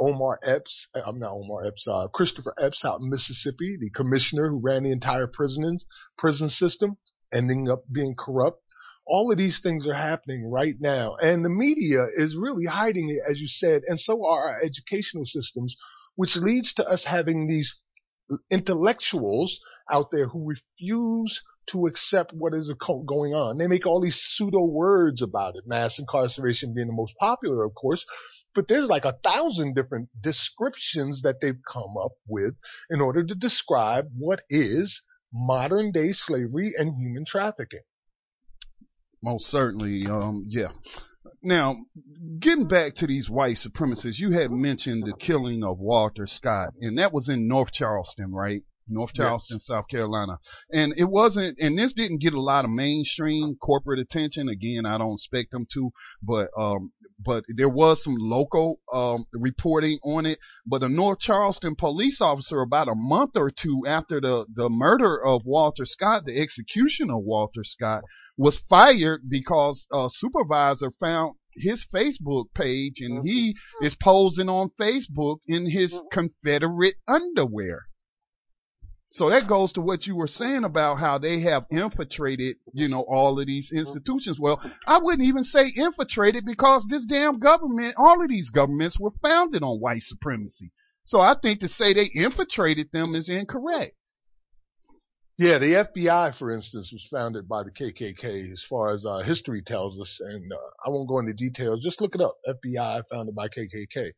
Omar 0.00 0.40
Epps, 0.44 0.86
uh, 0.94 1.02
I'm 1.06 1.20
not 1.20 1.32
Omar 1.32 1.66
Epps, 1.66 1.86
uh, 1.88 2.08
Christopher 2.08 2.54
Epps 2.60 2.84
out 2.84 3.00
in 3.00 3.08
Mississippi, 3.08 3.76
the 3.78 3.90
commissioner 3.90 4.48
who 4.50 4.58
ran 4.58 4.82
the 4.82 4.90
entire 4.90 5.28
prisons, 5.28 5.84
prison 6.18 6.48
system, 6.48 6.96
ending 7.32 7.68
up 7.70 7.84
being 7.92 8.14
corrupt 8.18 8.63
all 9.06 9.30
of 9.30 9.38
these 9.38 9.60
things 9.62 9.86
are 9.86 9.94
happening 9.94 10.50
right 10.50 10.74
now. 10.80 11.16
And 11.20 11.44
the 11.44 11.50
media 11.50 12.06
is 12.16 12.36
really 12.38 12.66
hiding 12.66 13.10
it, 13.10 13.30
as 13.30 13.38
you 13.38 13.48
said, 13.48 13.82
and 13.86 14.00
so 14.00 14.24
are 14.26 14.48
our 14.48 14.62
educational 14.62 15.26
systems, 15.26 15.76
which 16.16 16.36
leads 16.36 16.72
to 16.74 16.88
us 16.88 17.04
having 17.06 17.46
these 17.46 17.74
intellectuals 18.50 19.58
out 19.90 20.06
there 20.10 20.28
who 20.28 20.48
refuse 20.48 21.40
to 21.70 21.86
accept 21.86 22.32
what 22.32 22.54
is 22.54 22.72
going 22.80 23.32
on. 23.32 23.58
They 23.58 23.66
make 23.66 23.86
all 23.86 24.00
these 24.00 24.20
pseudo 24.32 24.64
words 24.64 25.22
about 25.22 25.56
it, 25.56 25.64
mass 25.66 25.98
incarceration 25.98 26.74
being 26.74 26.86
the 26.86 26.92
most 26.92 27.14
popular, 27.18 27.64
of 27.64 27.74
course, 27.74 28.04
but 28.54 28.68
there's 28.68 28.88
like 28.88 29.04
a 29.04 29.16
thousand 29.24 29.74
different 29.74 30.08
descriptions 30.22 31.22
that 31.22 31.36
they've 31.40 31.60
come 31.70 31.94
up 32.02 32.12
with 32.26 32.54
in 32.90 33.00
order 33.00 33.24
to 33.24 33.34
describe 33.34 34.06
what 34.16 34.40
is 34.48 35.00
modern 35.32 35.90
day 35.90 36.12
slavery 36.12 36.72
and 36.76 36.96
human 36.96 37.24
trafficking. 37.26 37.80
Most 39.24 39.50
certainly, 39.50 40.04
um, 40.06 40.44
yeah. 40.48 40.68
Now, 41.42 41.76
getting 42.40 42.68
back 42.68 42.94
to 42.96 43.06
these 43.06 43.30
white 43.30 43.56
supremacists, 43.56 44.18
you 44.18 44.32
had 44.32 44.50
mentioned 44.50 45.04
the 45.04 45.14
killing 45.18 45.64
of 45.64 45.78
Walter 45.78 46.26
Scott, 46.26 46.74
and 46.82 46.98
that 46.98 47.10
was 47.10 47.30
in 47.30 47.48
North 47.48 47.72
Charleston, 47.72 48.34
right? 48.34 48.60
North 48.88 49.12
Charleston, 49.14 49.56
yes. 49.56 49.66
South 49.66 49.88
Carolina. 49.88 50.38
And 50.70 50.94
it 50.96 51.04
wasn't, 51.04 51.58
and 51.58 51.78
this 51.78 51.92
didn't 51.94 52.20
get 52.20 52.34
a 52.34 52.40
lot 52.40 52.64
of 52.64 52.70
mainstream 52.70 53.56
corporate 53.56 53.98
attention. 53.98 54.48
Again, 54.48 54.84
I 54.86 54.98
don't 54.98 55.14
expect 55.14 55.52
them 55.52 55.66
to, 55.74 55.90
but, 56.22 56.48
um, 56.58 56.92
but 57.24 57.44
there 57.48 57.68
was 57.68 58.02
some 58.02 58.16
local, 58.18 58.80
um, 58.92 59.24
reporting 59.32 59.98
on 60.04 60.26
it. 60.26 60.38
But 60.66 60.82
a 60.82 60.88
North 60.88 61.20
Charleston 61.20 61.76
police 61.76 62.18
officer, 62.20 62.60
about 62.60 62.88
a 62.88 62.94
month 62.94 63.32
or 63.36 63.50
two 63.50 63.82
after 63.86 64.20
the, 64.20 64.46
the 64.52 64.68
murder 64.68 65.24
of 65.24 65.42
Walter 65.44 65.84
Scott, 65.86 66.24
the 66.26 66.40
execution 66.40 67.10
of 67.10 67.22
Walter 67.22 67.62
Scott, 67.64 68.02
was 68.36 68.58
fired 68.68 69.22
because 69.28 69.86
a 69.92 70.08
supervisor 70.10 70.90
found 70.98 71.36
his 71.56 71.84
Facebook 71.94 72.46
page 72.54 72.94
and 72.98 73.26
he 73.26 73.54
is 73.80 73.94
posing 74.02 74.48
on 74.48 74.70
Facebook 74.80 75.38
in 75.46 75.70
his 75.70 75.94
Confederate 76.12 76.96
underwear. 77.06 77.82
So 79.16 79.30
that 79.30 79.46
goes 79.48 79.72
to 79.74 79.80
what 79.80 80.06
you 80.06 80.16
were 80.16 80.26
saying 80.26 80.64
about 80.64 80.98
how 80.98 81.18
they 81.18 81.40
have 81.42 81.66
infiltrated, 81.70 82.56
you 82.72 82.88
know, 82.88 83.02
all 83.08 83.38
of 83.38 83.46
these 83.46 83.70
institutions. 83.72 84.38
Well, 84.40 84.60
I 84.88 84.98
wouldn't 85.00 85.28
even 85.28 85.44
say 85.44 85.72
infiltrated 85.76 86.44
because 86.44 86.84
this 86.90 87.04
damn 87.08 87.38
government, 87.38 87.94
all 87.96 88.20
of 88.20 88.28
these 88.28 88.50
governments 88.50 88.98
were 88.98 89.12
founded 89.22 89.62
on 89.62 89.78
white 89.78 90.02
supremacy. 90.02 90.72
So 91.06 91.20
I 91.20 91.36
think 91.40 91.60
to 91.60 91.68
say 91.68 91.94
they 91.94 92.10
infiltrated 92.12 92.88
them 92.92 93.14
is 93.14 93.28
incorrect. 93.28 93.94
Yeah, 95.38 95.58
the 95.58 95.86
FBI, 95.94 96.36
for 96.36 96.50
instance, 96.52 96.90
was 96.92 97.06
founded 97.12 97.48
by 97.48 97.62
the 97.62 97.70
KKK, 97.70 98.50
as 98.50 98.62
far 98.68 98.94
as 98.94 99.04
uh, 99.04 99.20
history 99.20 99.62
tells 99.64 100.00
us, 100.00 100.18
and 100.20 100.52
uh, 100.52 100.86
I 100.86 100.90
won't 100.90 101.08
go 101.08 101.20
into 101.20 101.34
details. 101.34 101.82
Just 101.84 102.00
look 102.00 102.16
it 102.16 102.20
up. 102.20 102.36
FBI 102.48 103.02
founded 103.10 103.34
by 103.36 103.46
KKK, 103.46 104.10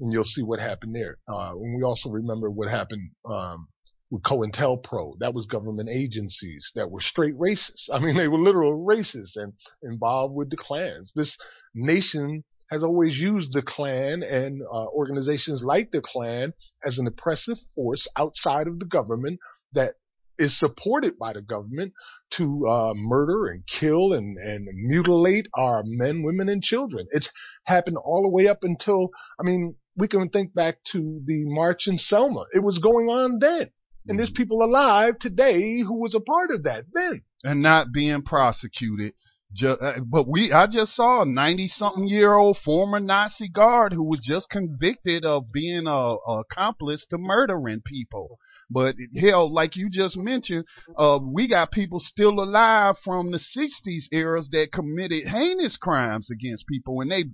and 0.00 0.12
you'll 0.12 0.24
see 0.24 0.42
what 0.42 0.60
happened 0.60 0.94
there. 0.94 1.16
Uh, 1.28 1.52
and 1.52 1.76
we 1.76 1.82
also 1.82 2.10
remember 2.10 2.50
what 2.50 2.68
happened 2.70 3.10
um, 3.24 3.68
with 4.14 4.22
COINTELPRO. 4.22 5.16
That 5.18 5.34
was 5.34 5.46
government 5.46 5.88
agencies 5.88 6.64
that 6.76 6.88
were 6.88 7.00
straight 7.00 7.36
racist. 7.36 7.90
I 7.92 7.98
mean, 7.98 8.16
they 8.16 8.28
were 8.28 8.38
literal 8.38 8.86
racists 8.86 9.34
and 9.34 9.52
involved 9.82 10.34
with 10.34 10.50
the 10.50 10.56
Klans. 10.56 11.10
This 11.16 11.36
nation 11.74 12.44
has 12.70 12.84
always 12.84 13.16
used 13.16 13.52
the 13.52 13.62
Klan 13.62 14.22
and 14.22 14.62
uh, 14.62 14.86
organizations 14.86 15.62
like 15.64 15.90
the 15.90 16.00
Klan 16.00 16.54
as 16.86 16.98
an 16.98 17.08
oppressive 17.08 17.58
force 17.74 18.06
outside 18.16 18.68
of 18.68 18.78
the 18.78 18.86
government 18.86 19.40
that 19.72 19.94
is 20.38 20.58
supported 20.58 21.18
by 21.18 21.32
the 21.32 21.42
government 21.42 21.92
to 22.36 22.66
uh, 22.68 22.92
murder 22.94 23.48
and 23.48 23.64
kill 23.80 24.12
and, 24.12 24.38
and 24.38 24.68
mutilate 24.74 25.48
our 25.54 25.82
men, 25.84 26.22
women, 26.22 26.48
and 26.48 26.62
children. 26.62 27.06
It's 27.10 27.28
happened 27.64 27.96
all 27.96 28.22
the 28.22 28.28
way 28.28 28.46
up 28.46 28.58
until, 28.62 29.10
I 29.40 29.42
mean, 29.42 29.74
we 29.96 30.06
can 30.06 30.28
think 30.28 30.54
back 30.54 30.76
to 30.92 31.20
the 31.24 31.44
march 31.46 31.82
in 31.86 31.98
Selma. 31.98 32.44
It 32.52 32.62
was 32.62 32.78
going 32.78 33.08
on 33.08 33.38
then. 33.40 33.70
And 34.06 34.18
there's 34.18 34.30
mm-hmm. 34.30 34.36
people 34.36 34.62
alive 34.62 35.18
today 35.20 35.80
who 35.80 36.00
was 36.00 36.14
a 36.14 36.20
part 36.20 36.50
of 36.50 36.64
that 36.64 36.84
then. 36.92 37.22
and 37.44 37.62
not 37.62 37.92
being 37.92 38.22
prosecuted. 38.22 39.14
Just, 39.54 39.80
uh, 39.80 40.00
but 40.04 40.26
we, 40.26 40.50
I 40.50 40.66
just 40.66 40.96
saw 40.96 41.22
a 41.22 41.26
90 41.26 41.68
something 41.68 42.08
year 42.08 42.34
old 42.34 42.58
former 42.64 42.98
Nazi 42.98 43.48
guard 43.48 43.92
who 43.92 44.02
was 44.02 44.20
just 44.26 44.50
convicted 44.50 45.24
of 45.24 45.52
being 45.52 45.86
a, 45.86 45.90
a 45.90 46.40
accomplice 46.40 47.06
to 47.10 47.18
murdering 47.18 47.82
people. 47.86 48.38
But 48.70 48.96
hell, 49.20 49.52
like 49.52 49.76
you 49.76 49.90
just 49.90 50.16
mentioned, 50.16 50.64
uh, 50.98 51.18
we 51.22 51.46
got 51.46 51.70
people 51.70 52.00
still 52.00 52.40
alive 52.42 52.96
from 53.04 53.30
the 53.30 53.38
60s 53.38 54.04
eras 54.10 54.48
that 54.52 54.72
committed 54.72 55.28
heinous 55.28 55.76
crimes 55.76 56.30
against 56.30 56.66
people 56.66 57.00
and 57.00 57.10
they 57.10 57.24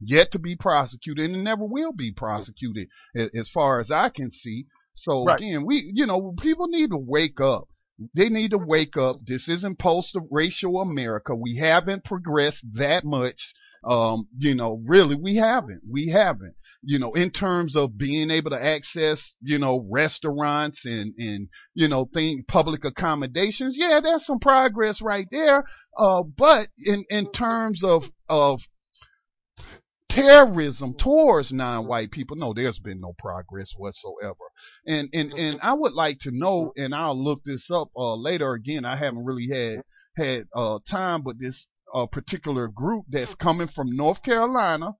yet 0.00 0.32
to 0.32 0.38
be 0.38 0.56
prosecuted 0.56 1.30
and 1.30 1.44
never 1.44 1.64
will 1.64 1.92
be 1.92 2.10
prosecuted 2.10 2.88
as 3.14 3.48
far 3.52 3.80
as 3.80 3.90
I 3.90 4.08
can 4.08 4.32
see. 4.32 4.66
So 4.94 5.24
Right. 5.24 5.38
again, 5.40 5.64
we, 5.66 5.90
you 5.94 6.06
know, 6.06 6.34
people 6.40 6.68
need 6.68 6.90
to 6.90 6.96
wake 6.98 7.40
up. 7.40 7.68
They 8.14 8.28
need 8.28 8.50
to 8.50 8.58
wake 8.58 8.96
up. 8.96 9.24
This 9.26 9.48
isn't 9.48 9.78
post-racial 9.78 10.80
America. 10.80 11.34
We 11.34 11.56
haven't 11.56 12.04
progressed 12.04 12.64
that 12.74 13.04
much. 13.04 13.36
Um, 13.84 14.28
you 14.38 14.54
know, 14.54 14.82
really, 14.86 15.14
we 15.14 15.36
haven't. 15.36 15.82
We 15.88 16.08
haven't. 16.10 16.54
You 16.86 16.98
know, 16.98 17.14
in 17.14 17.30
terms 17.30 17.76
of 17.76 17.96
being 17.96 18.30
able 18.30 18.50
to 18.50 18.62
access, 18.62 19.18
you 19.40 19.58
know, 19.58 19.86
restaurants 19.90 20.84
and 20.84 21.14
and 21.16 21.48
you 21.74 21.88
know, 21.88 22.06
thing 22.12 22.44
public 22.48 22.84
accommodations. 22.84 23.74
Yeah, 23.78 24.00
there's 24.02 24.26
some 24.26 24.38
progress 24.40 25.00
right 25.00 25.26
there. 25.30 25.64
Uh, 25.96 26.22
but 26.36 26.68
in 26.84 27.04
in 27.08 27.30
terms 27.32 27.82
of 27.84 28.02
of 28.28 28.60
terrorism 30.14 30.94
towards 30.94 31.52
non-white 31.52 32.10
people. 32.10 32.36
No, 32.36 32.54
there's 32.54 32.78
been 32.78 33.00
no 33.00 33.14
progress 33.18 33.72
whatsoever. 33.76 34.44
And 34.86 35.08
and 35.12 35.32
and 35.32 35.60
I 35.62 35.74
would 35.74 35.92
like 35.92 36.18
to 36.20 36.30
know, 36.32 36.72
and 36.76 36.94
I'll 36.94 37.22
look 37.22 37.42
this 37.44 37.68
up 37.70 37.88
uh, 37.96 38.14
later. 38.14 38.52
Again, 38.52 38.84
I 38.84 38.96
haven't 38.96 39.24
really 39.24 39.48
had 39.52 39.82
had 40.16 40.46
uh, 40.54 40.78
time, 40.88 41.22
but 41.22 41.38
this 41.38 41.66
uh, 41.94 42.06
particular 42.06 42.68
group 42.68 43.04
that's 43.08 43.34
coming 43.36 43.68
from 43.68 43.96
North 43.96 44.22
Carolina 44.22 44.92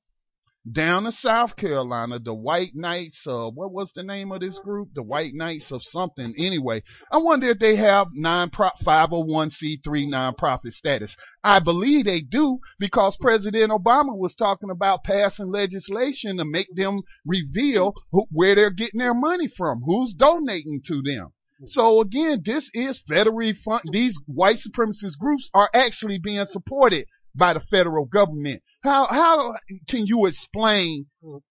down 0.70 1.04
to 1.04 1.12
South 1.12 1.56
Carolina, 1.56 2.18
the 2.18 2.34
White 2.34 2.74
Knights. 2.74 3.20
Uh, 3.26 3.50
what 3.50 3.72
was 3.72 3.92
the 3.94 4.02
name 4.02 4.32
of 4.32 4.40
this 4.40 4.58
group? 4.64 4.88
The 4.94 5.02
White 5.02 5.34
Knights 5.34 5.70
of 5.70 5.82
something. 5.82 6.34
Anyway, 6.38 6.82
I 7.12 7.18
wonder 7.18 7.50
if 7.50 7.58
they 7.58 7.76
have 7.76 8.08
non 8.14 8.50
501c3 8.50 9.82
nonprofit 9.86 10.72
status. 10.72 11.14
I 11.42 11.60
believe 11.60 12.06
they 12.06 12.20
do 12.22 12.60
because 12.78 13.16
President 13.20 13.70
Obama 13.70 14.16
was 14.16 14.34
talking 14.34 14.70
about 14.70 15.04
passing 15.04 15.50
legislation 15.50 16.38
to 16.38 16.44
make 16.44 16.68
them 16.74 17.02
reveal 17.26 17.92
who, 18.10 18.24
where 18.30 18.54
they're 18.54 18.70
getting 18.70 19.00
their 19.00 19.14
money 19.14 19.48
from, 19.54 19.82
who's 19.82 20.14
donating 20.14 20.80
to 20.86 21.02
them. 21.02 21.32
So 21.66 22.00
again, 22.00 22.42
this 22.44 22.70
is 22.74 23.02
federally 23.10 23.54
fund. 23.64 23.82
These 23.92 24.18
white 24.26 24.58
supremacist 24.58 25.18
groups 25.20 25.50
are 25.54 25.70
actually 25.74 26.18
being 26.18 26.44
supported 26.50 27.06
by 27.34 27.52
the 27.52 27.60
federal 27.70 28.04
government. 28.04 28.62
How 28.82 29.06
how 29.10 29.54
can 29.88 30.06
you 30.06 30.26
explain 30.26 31.06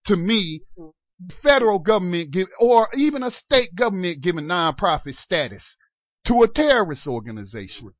to 0.06 0.16
me 0.16 0.62
federal 1.42 1.80
government 1.80 2.32
give 2.32 2.48
or 2.60 2.88
even 2.96 3.24
a 3.24 3.32
state 3.32 3.76
government 3.76 4.22
giving 4.22 4.46
nonprofit 4.46 5.16
status 5.16 5.64
to 6.28 6.44
a 6.44 6.48
terrorist 6.48 7.08
organization? 7.08 7.94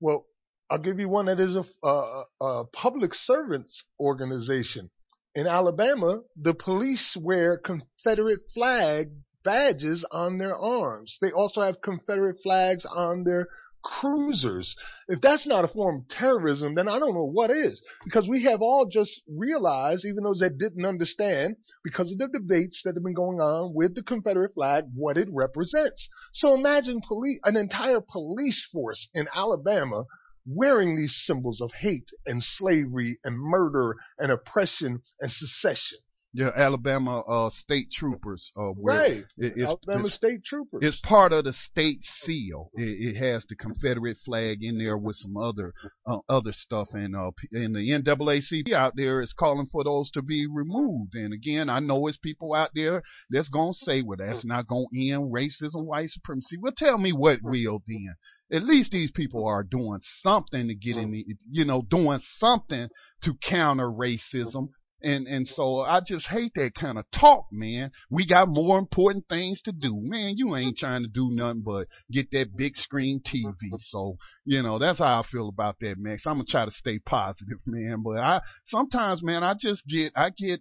Well, 0.00 0.26
I'll 0.70 0.78
give 0.78 0.98
you 0.98 1.08
one 1.08 1.26
that 1.26 1.40
is 1.40 1.56
a, 1.56 1.86
a, 1.86 2.24
a 2.40 2.64
public 2.72 3.12
servants 3.14 3.84
organization. 4.00 4.90
In 5.34 5.46
Alabama, 5.46 6.20
the 6.40 6.54
police 6.54 7.16
wear 7.20 7.58
Confederate 7.58 8.40
flag 8.52 9.10
badges 9.44 10.04
on 10.10 10.38
their 10.38 10.56
arms. 10.56 11.16
They 11.20 11.30
also 11.30 11.60
have 11.60 11.82
Confederate 11.82 12.36
flags 12.42 12.84
on 12.86 13.24
their 13.24 13.48
cruisers. 13.84 14.74
If 15.08 15.20
that's 15.20 15.46
not 15.46 15.64
a 15.64 15.68
form 15.68 16.00
of 16.00 16.08
terrorism, 16.08 16.74
then 16.74 16.88
I 16.88 16.98
don't 16.98 17.14
know 17.14 17.28
what 17.30 17.50
is. 17.50 17.80
Because 18.04 18.26
we 18.28 18.44
have 18.44 18.62
all 18.62 18.88
just 18.90 19.12
realized, 19.28 20.04
even 20.04 20.24
those 20.24 20.40
that 20.40 20.58
didn't 20.58 20.84
understand, 20.86 21.56
because 21.84 22.10
of 22.10 22.18
the 22.18 22.28
debates 22.28 22.80
that 22.84 22.94
have 22.94 23.04
been 23.04 23.14
going 23.14 23.38
on 23.38 23.74
with 23.74 23.94
the 23.94 24.02
Confederate 24.02 24.54
flag, 24.54 24.84
what 24.94 25.16
it 25.16 25.28
represents. 25.30 26.08
So 26.32 26.54
imagine 26.54 27.00
police, 27.06 27.38
an 27.44 27.56
entire 27.56 28.00
police 28.00 28.66
force 28.72 29.08
in 29.14 29.26
Alabama 29.34 30.04
wearing 30.46 30.96
these 30.96 31.22
symbols 31.26 31.60
of 31.60 31.70
hate 31.80 32.08
and 32.26 32.42
slavery 32.42 33.18
and 33.24 33.38
murder 33.38 33.96
and 34.18 34.30
oppression 34.30 35.00
and 35.20 35.30
secession. 35.30 35.98
Yeah, 36.36 36.50
Alabama 36.56 37.20
uh, 37.20 37.50
state 37.50 37.86
troopers. 37.96 38.50
Uh, 38.56 38.70
where 38.70 38.96
Right. 38.98 39.24
it- 39.38 39.52
it's, 39.56 39.60
Alabama 39.62 40.06
it's- 40.06 40.16
state 40.16 40.44
troopers. 40.44 40.80
It's 40.82 40.98
part 41.00 41.32
of 41.32 41.44
the 41.44 41.52
state 41.52 42.00
seal. 42.24 42.70
It, 42.74 43.14
it 43.14 43.16
has 43.16 43.44
the 43.48 43.54
Confederate 43.54 44.16
flag 44.24 44.62
in 44.62 44.76
there 44.78 44.98
with 44.98 45.14
some 45.14 45.36
other 45.36 45.72
uh, 46.06 46.18
other 46.28 46.50
stuff, 46.52 46.88
and 46.92 47.14
uh, 47.14 47.30
and 47.52 47.76
the 47.76 47.88
NAACP 47.88 48.72
out 48.72 48.96
there 48.96 49.22
is 49.22 49.32
calling 49.32 49.68
for 49.70 49.84
those 49.84 50.10
to 50.10 50.22
be 50.22 50.46
removed. 50.48 51.14
And 51.14 51.32
again, 51.32 51.70
I 51.70 51.78
know 51.78 52.06
it's 52.08 52.16
people 52.18 52.52
out 52.52 52.70
there 52.74 53.02
that's 53.30 53.48
gonna 53.48 53.72
say, 53.74 54.02
"Well, 54.02 54.18
that's 54.18 54.44
not 54.44 54.66
gonna 54.66 54.86
end 54.94 55.32
racism, 55.32 55.84
white 55.86 56.10
supremacy." 56.10 56.56
Well, 56.60 56.72
tell 56.76 56.98
me 56.98 57.12
what 57.12 57.42
will 57.42 57.80
then. 57.86 58.16
At 58.52 58.64
least 58.64 58.90
these 58.90 59.10
people 59.12 59.46
are 59.46 59.62
doing 59.62 60.00
something 60.22 60.66
to 60.68 60.74
get 60.74 60.96
in 60.96 61.12
the, 61.12 61.24
you 61.50 61.64
know, 61.64 61.82
doing 61.82 62.20
something 62.38 62.88
to 63.22 63.34
counter 63.42 63.88
racism. 63.88 64.68
And 65.04 65.26
and 65.26 65.46
so 65.46 65.80
I 65.80 66.00
just 66.00 66.26
hate 66.26 66.52
that 66.54 66.74
kind 66.74 66.98
of 66.98 67.04
talk, 67.14 67.46
man. 67.52 67.90
We 68.10 68.26
got 68.26 68.48
more 68.48 68.78
important 68.78 69.26
things 69.28 69.60
to 69.62 69.72
do. 69.72 69.94
Man, 70.00 70.34
you 70.36 70.56
ain't 70.56 70.78
trying 70.78 71.02
to 71.02 71.08
do 71.08 71.28
nothing 71.30 71.62
but 71.64 71.88
get 72.10 72.30
that 72.32 72.56
big 72.56 72.76
screen 72.76 73.20
TV. 73.20 73.52
So, 73.90 74.16
you 74.44 74.62
know, 74.62 74.78
that's 74.78 74.98
how 74.98 75.20
I 75.20 75.22
feel 75.30 75.48
about 75.48 75.76
that, 75.80 75.96
Max. 75.98 76.22
I'm 76.26 76.34
gonna 76.34 76.44
try 76.48 76.64
to 76.64 76.70
stay 76.70 76.98
positive, 76.98 77.58
man. 77.66 78.02
But 78.02 78.18
I 78.18 78.40
sometimes, 78.66 79.22
man, 79.22 79.44
I 79.44 79.54
just 79.60 79.86
get 79.86 80.12
I 80.16 80.30
get 80.30 80.60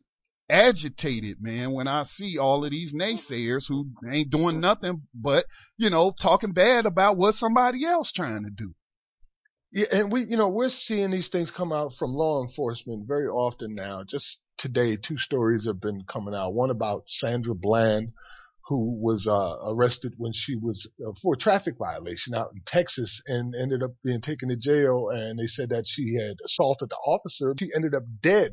agitated, 0.49 1.37
man, 1.41 1.71
when 1.71 1.87
I 1.87 2.03
see 2.03 2.37
all 2.37 2.65
of 2.65 2.71
these 2.71 2.93
naysayers 2.93 3.63
who 3.67 3.87
ain't 4.11 4.29
doing 4.29 4.59
nothing 4.59 5.03
but, 5.13 5.45
you 5.77 5.89
know, 5.89 6.13
talking 6.21 6.51
bad 6.51 6.85
about 6.85 7.17
what 7.17 7.35
somebody 7.35 7.85
else 7.85 8.11
trying 8.13 8.43
to 8.43 8.49
do. 8.49 8.73
Yeah, 9.73 9.87
and 9.91 10.11
we, 10.11 10.25
you 10.25 10.37
know, 10.37 10.49
we're 10.49 10.69
seeing 10.69 11.09
these 11.09 11.29
things 11.31 11.49
come 11.49 11.73
out 11.73 11.93
from 11.97 12.13
law 12.13 12.43
enforcement 12.43 13.07
very 13.07 13.27
often 13.27 13.73
now. 13.73 14.03
Just 14.07 14.25
today, 14.59 14.97
two 14.97 15.17
stories 15.17 15.65
have 15.65 15.81
been 15.81 16.03
coming 16.07 16.35
out. 16.35 16.53
One 16.53 16.69
about 16.69 17.05
Sandra 17.07 17.55
Bland, 17.55 18.11
who 18.67 18.99
was 19.01 19.25
uh, 19.27 19.67
arrested 19.67 20.13
when 20.17 20.31
she 20.35 20.55
was 20.55 20.87
uh, 21.03 21.13
for 21.23 21.33
a 21.33 21.37
traffic 21.37 21.73
violation 21.79 22.35
out 22.35 22.51
in 22.53 22.61
Texas 22.67 23.19
and 23.25 23.55
ended 23.55 23.81
up 23.81 23.93
being 24.03 24.21
taken 24.21 24.49
to 24.49 24.55
jail. 24.55 25.09
And 25.11 25.39
they 25.39 25.47
said 25.47 25.69
that 25.69 25.85
she 25.87 26.19
had 26.21 26.37
assaulted 26.45 26.89
the 26.89 26.95
officer. 27.07 27.55
She 27.57 27.71
ended 27.75 27.95
up 27.95 28.03
dead 28.21 28.51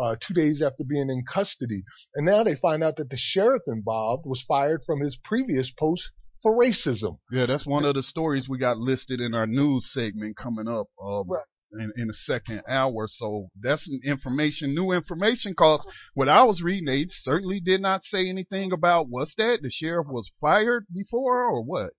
uh, 0.00 0.14
two 0.24 0.32
days 0.32 0.62
after 0.64 0.84
being 0.84 1.10
in 1.10 1.24
custody. 1.26 1.82
And 2.14 2.24
now 2.24 2.44
they 2.44 2.54
find 2.54 2.84
out 2.84 2.94
that 2.98 3.10
the 3.10 3.18
sheriff 3.18 3.62
involved 3.66 4.26
was 4.26 4.44
fired 4.46 4.82
from 4.86 5.00
his 5.00 5.18
previous 5.24 5.72
post 5.76 6.04
for 6.42 6.56
racism. 6.56 7.18
Yeah, 7.30 7.46
that's 7.46 7.66
one 7.66 7.84
of 7.84 7.94
the 7.94 8.02
stories 8.02 8.48
we 8.48 8.58
got 8.58 8.78
listed 8.78 9.20
in 9.20 9.34
our 9.34 9.46
news 9.46 9.88
segment 9.92 10.36
coming 10.36 10.68
up 10.68 10.86
um, 11.02 11.24
in, 11.72 11.92
in 11.96 12.08
the 12.08 12.14
second 12.14 12.62
hour. 12.68 13.06
So 13.08 13.48
that's 13.60 13.88
an 13.88 14.00
information, 14.04 14.74
new 14.74 14.92
information. 14.92 15.54
Cause 15.54 15.86
what 16.14 16.28
I 16.28 16.42
was 16.44 16.62
reading, 16.62 16.86
they 16.86 17.06
certainly 17.08 17.60
did 17.60 17.80
not 17.80 18.02
say 18.04 18.28
anything 18.28 18.72
about 18.72 19.06
what's 19.08 19.34
that. 19.36 19.58
The 19.62 19.70
sheriff 19.70 20.06
was 20.08 20.30
fired 20.40 20.86
before 20.92 21.44
or 21.44 21.62
what? 21.62 21.90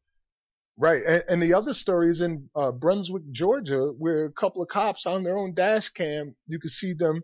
Right, 0.76 1.04
and, 1.06 1.24
and 1.30 1.41
the 1.41 1.54
other 1.54 1.74
story 1.74 2.10
is 2.10 2.20
in 2.20 2.50
uh, 2.56 2.72
Brunswick, 2.72 3.32
Georgia, 3.32 3.91
where 3.96 4.26
a 4.26 4.32
couple 4.32 4.64
of 4.64 4.70
cops 4.70 5.04
on 5.06 5.24
their 5.24 5.38
own 5.38 5.54
dash 5.54 5.88
cam, 5.96 6.36
you 6.48 6.60
can 6.60 6.72
see 6.72 6.94
them. 6.98 7.22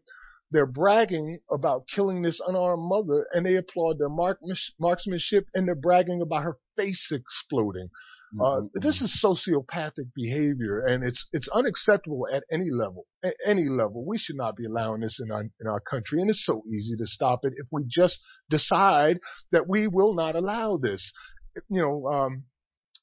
They're 0.52 0.66
bragging 0.66 1.40
about 1.52 1.86
killing 1.94 2.22
this 2.22 2.40
unarmed 2.46 2.84
mother, 2.84 3.28
and 3.34 3.46
they 3.46 3.56
applaud 3.56 4.00
their 4.00 4.10
marksmanship, 4.10 5.48
and 5.54 5.68
they're 5.68 5.76
bragging 5.76 6.22
about 6.22 6.44
her 6.44 6.58
face 6.76 7.12
exploding. 7.12 7.90
Uh, 8.40 8.62
this 8.76 9.02
is 9.02 9.20
sociopathic 9.24 10.14
behavior, 10.16 10.86
and 10.86 11.04
it's 11.04 11.26
it's 11.34 11.48
unacceptable 11.50 12.28
at 12.32 12.44
any 12.52 12.70
level. 12.70 13.08
At 13.24 13.36
any 13.44 13.68
level, 13.70 14.06
we 14.06 14.20
should 14.20 14.36
not 14.36 14.56
be 14.56 14.66
allowing 14.66 15.02
this 15.02 15.20
in 15.20 15.32
our 15.32 15.42
in 15.42 15.68
our 15.68 15.80
country, 15.80 16.22
and 16.22 16.30
it's 16.30 16.46
so 16.46 16.62
easy 16.68 16.96
to 16.96 17.08
stop 17.08 17.40
it 17.44 17.54
if 17.58 17.68
we 17.72 17.86
just 17.90 18.20
decide 18.50 19.18
that 19.52 19.68
we 19.68 19.88
will 19.88 20.14
not 20.14 20.36
allow 20.36 20.78
this. 20.78 21.12
You 21.70 21.82
know, 21.82 22.08
um, 22.08 22.44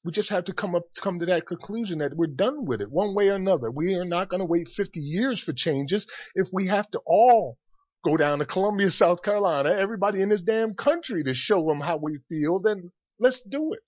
we 0.07 0.13
just 0.13 0.29
have 0.29 0.45
to 0.45 0.53
come 0.53 0.73
up 0.73 0.83
come 1.03 1.19
to 1.19 1.25
that 1.25 1.45
conclusion 1.45 1.97
that 1.97 2.15
we're 2.15 2.27
done 2.27 2.63
with 2.65 2.79
it 2.79 2.89
one 2.89 3.13
way 3.13 3.27
or 3.27 3.35
another. 3.35 3.69
We 3.69 3.93
are 3.95 4.05
not 4.05 4.29
going 4.29 4.39
to 4.39 4.45
wait 4.45 4.69
50 4.77 5.01
years 5.01 5.43
for 5.45 5.51
changes 5.53 6.07
if 6.33 6.47
we 6.53 6.67
have 6.67 6.89
to 6.91 6.99
all 7.05 7.57
go 8.05 8.15
down 8.15 8.39
to 8.39 8.45
Columbia, 8.45 8.89
South 8.89 9.21
Carolina, 9.21 9.69
everybody 9.69 10.21
in 10.21 10.29
this 10.29 10.41
damn 10.41 10.75
country 10.75 11.25
to 11.25 11.33
show 11.33 11.67
them 11.67 11.81
how 11.81 11.97
we 11.97 12.19
feel. 12.29 12.57
Then 12.59 12.89
let's 13.19 13.41
do 13.49 13.73
it. 13.73 13.81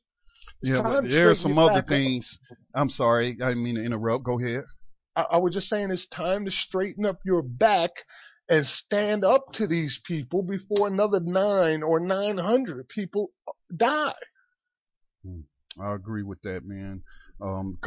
It's 0.62 0.74
Yeah, 0.74 0.82
but 0.82 1.04
there 1.04 1.30
are 1.30 1.36
some 1.36 1.58
other 1.58 1.76
back 1.76 1.84
up. 1.84 1.88
things. 1.88 2.30
I'm 2.76 2.90
sorry, 2.90 3.38
I 3.42 3.48
didn't 3.48 3.64
mean 3.64 3.76
to 3.76 3.86
interrupt. 3.86 4.26
Go 4.26 4.38
ahead. 4.42 4.66
I, 5.16 5.22
I 5.22 5.38
was 5.38 5.54
just 5.54 5.68
saying 5.68 5.90
it's 5.90 6.06
time 6.14 6.44
to 6.44 6.52
straighten 6.52 7.06
up 7.06 7.20
your 7.24 7.42
back 7.44 7.92
and 8.50 8.66
stand 8.66 9.24
up 9.24 9.46
to 9.54 9.68
these 9.68 9.98
people 10.06 10.44
before 10.44 10.88
another 10.88 11.22
nine 11.22 11.82
or 11.82 12.02
900 12.02 12.90
people 12.90 13.30
die. 13.74 14.12
Hmm. 15.24 15.42
I 15.78 15.94
agree 15.94 16.24
with 16.24 16.42
that, 16.44 16.66
man. 16.66 17.04
um, 17.42 17.78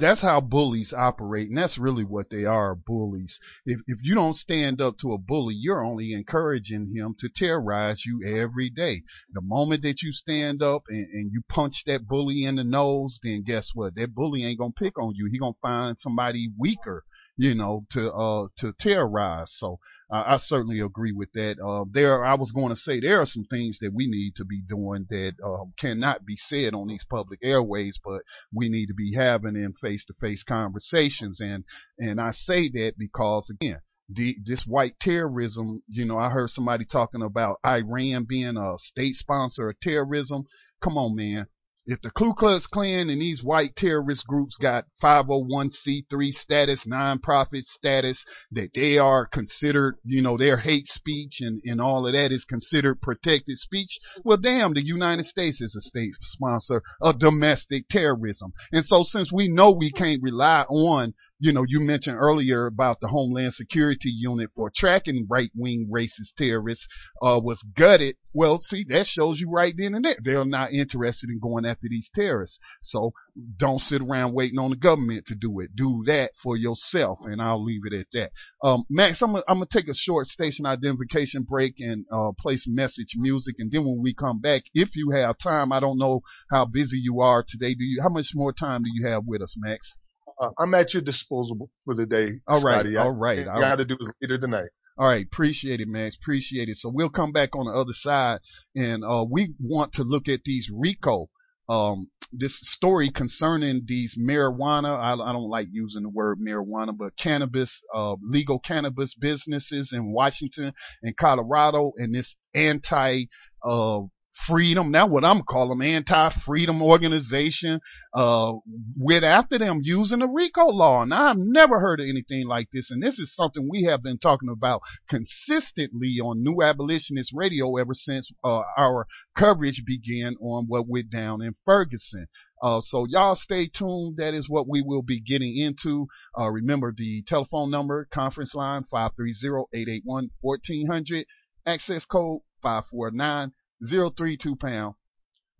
that's 0.00 0.20
how 0.20 0.40
bullies 0.40 0.92
operate, 0.96 1.48
and 1.48 1.56
that's 1.56 1.78
really 1.78 2.04
what 2.04 2.30
they 2.30 2.44
are, 2.44 2.74
bullies. 2.74 3.38
If 3.64 3.80
if 3.86 3.98
you 4.02 4.14
don't 4.14 4.36
stand 4.36 4.80
up 4.80 4.98
to 4.98 5.12
a 5.12 5.18
bully, 5.18 5.54
you're 5.54 5.84
only 5.84 6.12
encouraging 6.12 6.94
him 6.94 7.14
to 7.20 7.28
terrorize 7.34 8.02
you 8.04 8.22
every 8.26 8.70
day. 8.70 9.02
The 9.32 9.40
moment 9.42 9.82
that 9.82 10.02
you 10.02 10.12
stand 10.12 10.62
up 10.62 10.84
and, 10.88 11.06
and 11.12 11.32
you 11.32 11.42
punch 11.48 11.84
that 11.86 12.06
bully 12.06 12.44
in 12.44 12.56
the 12.56 12.64
nose, 12.64 13.18
then 13.22 13.42
guess 13.46 13.70
what? 13.74 13.94
That 13.96 14.14
bully 14.14 14.44
ain't 14.44 14.58
gonna 14.58 14.72
pick 14.72 14.98
on 14.98 15.14
you. 15.14 15.28
He 15.30 15.38
gonna 15.38 15.52
find 15.62 15.96
somebody 16.00 16.50
weaker 16.58 17.04
you 17.36 17.54
know, 17.54 17.84
to 17.92 18.10
uh 18.12 18.46
to 18.58 18.72
terrorize. 18.78 19.52
So 19.58 19.78
uh, 20.10 20.22
I 20.26 20.38
certainly 20.38 20.80
agree 20.80 21.12
with 21.12 21.30
that. 21.32 21.56
Uh, 21.64 21.84
there, 21.90 22.24
I 22.24 22.34
was 22.34 22.52
going 22.52 22.68
to 22.74 22.80
say 22.80 23.00
there 23.00 23.20
are 23.20 23.26
some 23.26 23.44
things 23.50 23.78
that 23.80 23.92
we 23.94 24.06
need 24.06 24.34
to 24.36 24.44
be 24.44 24.62
doing 24.68 25.06
that 25.08 25.32
uh, 25.44 25.64
cannot 25.78 26.24
be 26.24 26.36
said 26.36 26.74
on 26.74 26.88
these 26.88 27.04
public 27.08 27.40
airways, 27.42 27.98
but 28.04 28.22
we 28.52 28.68
need 28.68 28.86
to 28.86 28.94
be 28.94 29.14
having 29.16 29.56
in 29.56 29.74
face-to-face 29.80 30.44
conversations. 30.46 31.38
And 31.40 31.64
and 31.98 32.20
I 32.20 32.32
say 32.32 32.68
that 32.70 32.92
because 32.98 33.50
again. 33.50 33.80
The, 34.06 34.36
this 34.44 34.64
white 34.66 34.96
terrorism, 35.00 35.82
you 35.88 36.04
know, 36.04 36.18
I 36.18 36.28
heard 36.28 36.50
somebody 36.50 36.84
talking 36.84 37.22
about 37.22 37.56
Iran 37.64 38.26
being 38.28 38.58
a 38.58 38.74
state 38.78 39.16
sponsor 39.16 39.70
of 39.70 39.80
terrorism. 39.80 40.44
Come 40.82 40.98
on, 40.98 41.16
man 41.16 41.46
if 41.86 42.00
the 42.00 42.10
Ku 42.10 42.32
Klux 42.32 42.66
Klan 42.66 43.10
and 43.10 43.20
these 43.20 43.42
white 43.42 43.76
terrorist 43.76 44.26
groups 44.26 44.56
got 44.56 44.84
501c3 45.02 46.32
status, 46.32 46.80
nonprofit 46.86 47.64
status, 47.64 48.24
that 48.52 48.70
they 48.74 48.96
are 48.96 49.26
considered, 49.26 49.96
you 50.04 50.22
know, 50.22 50.38
their 50.38 50.56
hate 50.58 50.88
speech 50.88 51.40
and, 51.40 51.60
and 51.64 51.80
all 51.80 52.06
of 52.06 52.14
that 52.14 52.32
is 52.32 52.44
considered 52.44 53.02
protected 53.02 53.58
speech, 53.58 53.98
well, 54.24 54.38
damn, 54.38 54.72
the 54.72 54.84
United 54.84 55.26
States 55.26 55.60
is 55.60 55.74
a 55.74 55.82
state 55.82 56.14
sponsor 56.22 56.82
of 57.02 57.18
domestic 57.18 57.86
terrorism. 57.90 58.52
And 58.72 58.84
so 58.86 59.04
since 59.04 59.30
we 59.30 59.48
know 59.48 59.70
we 59.70 59.92
can't 59.92 60.22
rely 60.22 60.62
on 60.62 61.12
you 61.40 61.52
know, 61.52 61.64
you 61.66 61.80
mentioned 61.80 62.16
earlier 62.16 62.66
about 62.66 63.00
the 63.00 63.08
Homeland 63.08 63.54
Security 63.54 64.08
Unit 64.08 64.50
for 64.54 64.70
tracking 64.74 65.26
right 65.28 65.50
wing 65.54 65.90
racist 65.92 66.34
terrorists 66.38 66.86
uh, 67.22 67.40
was 67.42 67.62
gutted. 67.76 68.16
Well, 68.32 68.60
see, 68.62 68.84
that 68.88 69.06
shows 69.06 69.40
you 69.40 69.50
right 69.50 69.74
then 69.76 69.94
and 69.94 70.04
there. 70.04 70.16
They're 70.22 70.44
not 70.44 70.72
interested 70.72 71.30
in 71.30 71.40
going 71.40 71.64
after 71.64 71.88
these 71.90 72.08
terrorists. 72.14 72.58
So 72.82 73.12
don't 73.58 73.80
sit 73.80 74.00
around 74.00 74.34
waiting 74.34 74.58
on 74.58 74.70
the 74.70 74.76
government 74.76 75.26
to 75.26 75.34
do 75.34 75.58
it. 75.60 75.74
Do 75.74 76.04
that 76.06 76.30
for 76.42 76.56
yourself, 76.56 77.18
and 77.24 77.42
I'll 77.42 77.62
leave 77.62 77.82
it 77.84 77.92
at 77.92 78.06
that. 78.12 78.30
Um, 78.66 78.84
Max, 78.88 79.20
I'm 79.20 79.34
I'm 79.36 79.42
gonna 79.58 79.66
take 79.72 79.88
a 79.88 79.94
short 79.94 80.28
station 80.28 80.66
identification 80.66 81.42
break 81.42 81.74
and 81.78 82.06
uh, 82.12 82.30
play 82.38 82.56
some 82.56 82.74
message 82.74 83.14
music, 83.16 83.56
and 83.58 83.72
then 83.72 83.84
when 83.84 84.00
we 84.00 84.14
come 84.14 84.40
back, 84.40 84.62
if 84.72 84.90
you 84.94 85.10
have 85.10 85.36
time, 85.42 85.72
I 85.72 85.80
don't 85.80 85.98
know 85.98 86.22
how 86.50 86.64
busy 86.64 86.98
you 86.98 87.20
are 87.20 87.44
today. 87.46 87.74
Do 87.74 87.84
you? 87.84 88.00
How 88.02 88.08
much 88.08 88.30
more 88.34 88.52
time 88.52 88.84
do 88.84 88.90
you 88.92 89.08
have 89.08 89.24
with 89.26 89.42
us, 89.42 89.56
Max? 89.58 89.94
Uh, 90.40 90.50
I'm 90.58 90.74
at 90.74 90.92
your 90.92 91.02
disposal 91.02 91.70
for 91.84 91.94
the 91.94 92.06
day. 92.06 92.40
All 92.46 92.62
right, 92.62 92.80
Scotty. 92.80 92.96
all 92.96 93.12
right. 93.12 93.46
I, 93.46 93.60
got 93.60 93.76
to 93.76 93.84
do 93.84 93.96
is 94.00 94.10
later 94.20 94.38
tonight. 94.38 94.68
All 94.96 95.08
right, 95.08 95.26
appreciate 95.26 95.80
it, 95.80 95.88
Max. 95.88 96.16
Appreciate 96.20 96.68
it. 96.68 96.76
So 96.76 96.90
we'll 96.92 97.10
come 97.10 97.32
back 97.32 97.56
on 97.56 97.66
the 97.66 97.72
other 97.72 97.94
side, 98.00 98.38
and 98.76 99.04
uh, 99.04 99.24
we 99.28 99.54
want 99.58 99.92
to 99.94 100.02
look 100.02 100.28
at 100.28 100.40
these 100.44 100.68
RICO. 100.72 101.28
Um, 101.68 102.08
this 102.30 102.58
story 102.76 103.10
concerning 103.10 103.84
these 103.86 104.16
marijuana. 104.18 104.98
I, 104.98 105.14
I, 105.14 105.32
don't 105.32 105.48
like 105.48 105.68
using 105.72 106.02
the 106.02 106.10
word 106.10 106.38
marijuana, 106.38 106.96
but 106.96 107.16
cannabis, 107.16 107.70
uh, 107.94 108.16
legal 108.22 108.58
cannabis 108.58 109.14
businesses 109.18 109.88
in 109.92 110.12
Washington 110.12 110.72
and 111.02 111.16
Colorado, 111.16 111.92
and 111.96 112.14
this 112.14 112.34
anti 112.54 113.24
uh, 113.64 114.00
freedom. 114.46 114.90
Now 114.90 115.06
what 115.06 115.24
I'm 115.24 115.42
calling 115.42 115.82
anti-freedom 115.82 116.82
organization, 116.82 117.80
uh, 118.12 118.52
went 118.96 119.24
after 119.24 119.58
them 119.58 119.80
using 119.82 120.20
the 120.20 120.28
RICO 120.28 120.66
law. 120.66 121.04
Now 121.04 121.30
I've 121.30 121.38
never 121.38 121.80
heard 121.80 122.00
of 122.00 122.08
anything 122.08 122.46
like 122.46 122.68
this. 122.72 122.90
And 122.90 123.02
this 123.02 123.18
is 123.18 123.34
something 123.34 123.68
we 123.68 123.84
have 123.84 124.02
been 124.02 124.18
talking 124.18 124.48
about 124.48 124.80
consistently 125.08 126.18
on 126.22 126.42
New 126.42 126.62
Abolitionist 126.62 127.32
Radio 127.34 127.76
ever 127.76 127.94
since, 127.94 128.30
uh, 128.42 128.62
our 128.76 129.06
coverage 129.36 129.82
began 129.86 130.36
on 130.40 130.66
what 130.68 130.88
went 130.88 131.10
down 131.10 131.42
in 131.42 131.54
Ferguson. 131.64 132.26
Uh, 132.62 132.80
so 132.82 133.04
y'all 133.08 133.36
stay 133.36 133.68
tuned. 133.68 134.16
That 134.16 134.32
is 134.32 134.48
what 134.48 134.68
we 134.68 134.80
will 134.80 135.02
be 135.02 135.20
getting 135.20 135.58
into. 135.58 136.06
Uh, 136.38 136.50
remember 136.50 136.94
the 136.96 137.22
telephone 137.26 137.70
number, 137.70 138.08
conference 138.12 138.54
line 138.54 138.84
530-881-1400, 138.92 141.24
access 141.66 142.04
code 142.06 142.40
549 142.62 143.52
032 143.90 144.56
pound. 144.56 144.94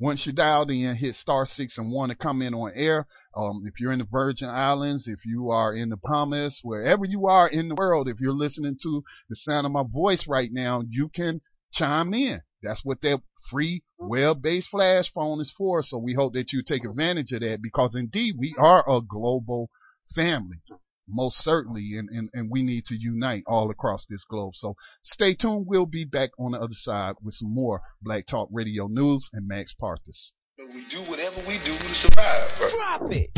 Once 0.01 0.27
you're 0.27 0.35
dialed 0.35 0.71
in, 0.71 0.97
hit 0.97 1.15
star 1.15 1.47
six 1.47 1.79
and 1.79 1.93
one 1.93 2.09
to 2.09 2.15
come 2.15 2.43
in 2.43 2.53
on 2.53 2.73
air. 2.75 3.07
Um, 3.37 3.63
if 3.67 3.81
you're 3.81 3.93
in 3.93 4.01
the 4.01 4.05
Virgin 4.05 4.49
Islands, 4.49 5.07
if 5.07 5.21
you 5.25 5.51
are 5.51 5.75
in 5.75 5.91
the 5.91 5.97
Bahamas, 5.97 6.59
wherever 6.63 7.05
you 7.05 7.27
are 7.27 7.49
in 7.49 7.69
the 7.69 7.75
world, 7.75 8.09
if 8.09 8.19
you're 8.21 8.33
listening 8.33 8.77
to 8.83 9.03
the 9.29 9.37
sound 9.37 9.67
of 9.67 9.73
my 9.73 9.85
voice 9.85 10.27
right 10.29 10.51
now, 10.53 10.83
you 10.89 11.11
can 11.15 11.41
chime 11.73 12.13
in. 12.13 12.43
That's 12.63 12.81
what 12.85 13.01
that 13.03 13.23
free 13.51 13.83
web-based 13.99 14.69
flash 14.71 15.13
phone 15.13 15.41
is 15.41 15.53
for. 15.57 15.83
So 15.83 15.99
we 15.99 16.15
hope 16.15 16.33
that 16.35 16.53
you 16.53 16.63
take 16.63 16.85
advantage 16.85 17.33
of 17.33 17.41
that 17.41 17.63
because 17.63 17.95
indeed 17.95 18.35
we 18.39 18.55
are 18.59 18.85
a 18.89 19.01
global 19.01 19.71
family 20.15 20.61
most 21.09 21.39
certainly, 21.43 21.97
and, 21.99 22.09
and, 22.11 22.31
and 22.33 22.51
we 22.51 22.63
need 22.63 22.87
to 22.87 22.97
unite 22.99 23.45
all 23.47 23.71
across 23.71 24.07
this 24.09 24.25
globe. 24.29 24.55
So 24.57 24.75
stay 25.03 25.35
tuned. 25.35 25.67
We'll 25.67 25.87
be 25.87 26.05
back 26.05 26.31
on 26.39 26.53
the 26.53 26.59
other 26.59 26.75
side 26.75 27.15
with 27.23 27.35
some 27.35 27.53
more 27.55 27.81
Black 28.03 28.27
Talk 28.27 28.49
Radio 28.53 28.87
news 28.87 29.29
and 29.33 29.47
Max 29.47 29.75
Parthas. 29.81 30.33
We 30.59 30.87
do 30.91 31.03
whatever 31.11 31.37
we 31.47 31.59
do 31.59 31.77
to 31.77 31.95
survive. 31.97 32.51
Bro. 32.59 32.71
Drop 32.71 33.13
it. 33.13 33.31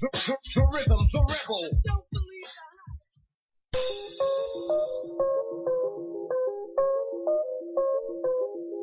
The, 0.00 0.08
the, 0.12 0.36
the 0.54 0.62
rhythm, 0.72 1.08
the 1.12 1.20
rebel. 1.28 1.70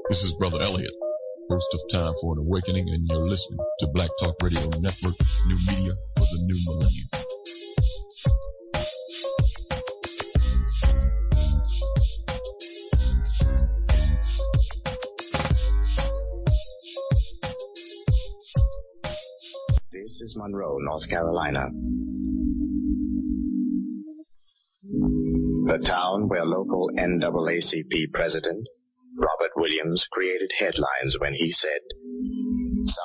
This 0.08 0.20
is 0.20 0.34
Brother 0.38 0.62
Elliot, 0.62 0.92
host 1.50 1.66
of 1.74 1.80
Time 1.92 2.14
for 2.22 2.34
an 2.34 2.40
Awakening, 2.46 2.88
and 2.90 3.08
you're 3.10 3.28
listening 3.28 3.58
to 3.80 3.88
Black 3.88 4.12
Talk 4.20 4.36
Radio 4.44 4.70
Network, 4.70 5.16
new 5.48 5.58
media 5.68 5.94
for 6.16 6.26
the 6.32 6.44
new 6.44 6.64
millennium. 6.64 7.08
This 19.92 20.22
is 20.22 20.36
Monroe, 20.38 20.78
North 20.82 21.10
Carolina. 21.10 21.70
The 25.64 25.84
town 25.88 26.30
where 26.30 26.46
local 26.46 26.92
NAACP 26.96 28.14
president 28.14 28.68
Williams 29.56 30.06
created 30.12 30.52
headlines 30.60 31.16
when 31.20 31.34
he 31.34 31.52
said, 31.52 31.82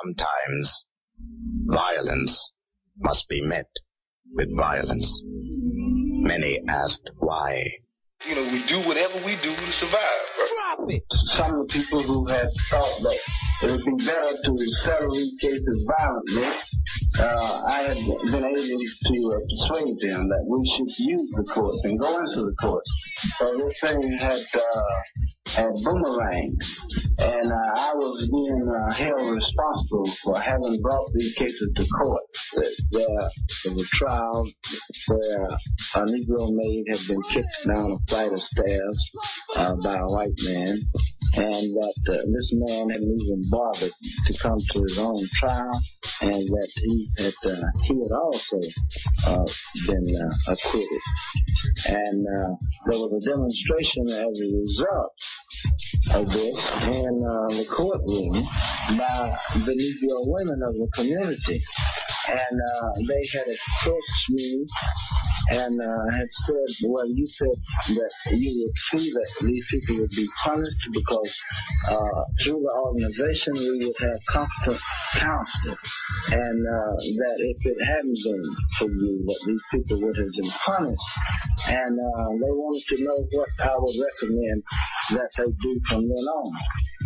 Sometimes 0.03 0.85
violence 1.65 2.51
must 2.99 3.27
be 3.29 3.41
met 3.41 3.69
with 4.33 4.55
violence. 4.55 5.07
Many 5.23 6.59
asked 6.67 7.09
why. 7.17 7.63
You 8.27 8.35
know, 8.35 8.43
we 8.43 8.63
do 8.69 8.87
whatever 8.87 9.15
we 9.25 9.35
do 9.41 9.49
to 9.49 9.73
survive. 9.79 10.21
Bro. 10.37 10.45
Drop 10.77 10.89
it. 10.89 11.03
Some 11.37 11.57
of 11.57 11.65
the 11.65 11.73
people 11.73 12.03
who 12.03 12.27
had 12.27 12.49
thought 12.69 13.01
that 13.01 13.17
it 13.63 13.71
would 13.71 13.85
be 13.85 14.05
better 14.05 14.29
to 14.29 14.51
settle 14.85 15.09
these 15.09 15.33
cases 15.41 15.87
violently, 15.97 16.45
uh, 17.17 17.61
I 17.65 17.79
had 17.89 17.97
been 17.97 18.45
able 18.45 18.77
to 18.77 19.17
uh, 19.25 19.39
persuade 19.41 19.97
them 20.05 20.29
that 20.29 20.43
we 20.45 20.61
should 20.77 20.91
use 21.09 21.33
the 21.33 21.45
courts 21.53 21.81
and 21.83 21.99
go 21.99 22.19
into 22.19 22.45
the 22.45 22.55
courts. 22.61 22.91
So 23.39 23.57
this 23.57 23.73
thing 23.81 24.17
had 24.21 24.37
uh, 24.37 24.93
had 25.55 25.73
boomerang, 25.83 26.55
and 27.17 27.51
uh, 27.51 27.71
I 27.75 27.91
was 27.95 28.29
being 28.31 28.65
uh, 28.67 28.93
held 28.93 29.35
responsible 29.35 30.11
for 30.23 30.39
having 30.39 30.79
brought 30.81 31.11
these 31.13 31.35
cases 31.35 31.69
to 31.75 31.85
court. 31.87 32.23
There 32.91 33.05
was 33.65 33.81
a 33.81 34.05
trial 34.05 34.51
where 35.07 35.45
a 35.95 35.99
Negro 36.07 36.51
maid 36.51 36.85
had 36.91 37.07
been 37.07 37.21
kicked 37.33 37.67
down 37.67 37.91
a 37.91 37.97
flight 38.07 38.31
of 38.31 38.39
stairs 38.39 39.11
uh, 39.55 39.75
by 39.83 39.97
a 39.97 40.07
white 40.07 40.37
man, 40.43 40.81
and 41.33 41.75
that 41.75 41.99
uh, 42.09 42.17
this 42.27 42.49
man 42.53 42.89
hadn't 42.89 43.07
even 43.07 43.49
bothered 43.49 43.91
to 44.27 44.33
come 44.41 44.57
to 44.73 44.81
his 44.81 44.97
own 44.97 45.29
trial, 45.39 45.81
and 46.21 46.47
that 46.47 46.69
he 46.75 47.09
had 47.17 47.33
uh, 47.45 47.61
he 47.87 47.93
had 47.95 48.11
also 48.11 48.59
uh, 49.27 49.45
been 49.87 50.05
uh, 50.19 50.53
acquitted. 50.53 51.01
And 51.85 52.25
uh, 52.27 52.55
there 52.89 52.99
was 52.99 53.13
a 53.15 53.29
demonstration 53.29 54.05
as 54.11 54.33
a 54.39 54.49
result 54.51 55.13
of 56.11 56.25
this 56.27 56.57
in 56.89 57.15
uh, 57.23 57.47
the 57.55 57.65
courtroom 57.69 58.33
by 58.97 59.37
the 59.53 59.71
Negro 59.71 60.25
women 60.25 60.59
of 60.67 60.73
the 60.73 60.89
community. 60.93 61.63
And 62.27 62.55
uh, 62.59 62.89
they 63.07 63.23
had 63.33 63.47
approached 63.47 64.25
me 64.29 64.65
and 65.49 65.75
uh, 65.81 66.05
had 66.13 66.29
said, 66.45 66.69
well, 66.87 67.07
you 67.07 67.25
said 67.25 67.57
that 67.97 68.13
you 68.37 68.51
would 68.61 68.77
see 68.91 69.11
that 69.11 69.29
these 69.47 69.65
people 69.71 69.99
would 69.99 70.15
be 70.15 70.27
punished 70.43 70.83
because 70.93 71.33
uh, 71.89 72.21
through 72.43 72.61
the 72.61 72.73
organization 72.77 73.53
we 73.57 73.85
would 73.85 73.99
have 73.99 74.21
competent 74.29 74.81
counsel, 75.17 75.75
and 76.31 76.59
uh, 76.61 76.93
that 77.19 77.37
if 77.41 77.57
it 77.65 77.79
hadn't 77.83 78.19
been 78.23 78.43
for 78.77 78.89
you, 78.89 79.25
that 79.25 79.41
these 79.47 79.65
people 79.73 80.01
would 80.05 80.17
have 80.17 80.33
been 80.37 80.51
punished. 80.65 81.09
And 81.67 81.93
uh, 81.99 82.29
they 82.37 82.53
wanted 82.53 82.85
to 82.89 83.03
know 83.03 83.17
what 83.33 83.49
I 83.59 83.73
would 83.75 83.97
recommend 83.97 84.63
that 85.17 85.29
they 85.37 85.51
do 85.51 85.71
from 85.89 86.01
then 86.07 86.25
on. 86.37 86.53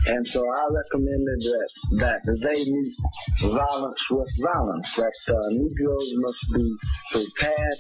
And 0.06 0.22
so 0.30 0.38
I 0.38 0.64
recommended 0.70 1.40
that, 1.50 1.70
that 1.98 2.22
they 2.46 2.62
meet 2.62 2.94
violence 3.42 4.02
with 4.12 4.30
violence, 4.38 4.88
that 5.02 5.18
uh, 5.34 5.50
Negroes 5.50 6.12
must 6.22 6.44
be 6.54 6.66
prepared 7.10 7.80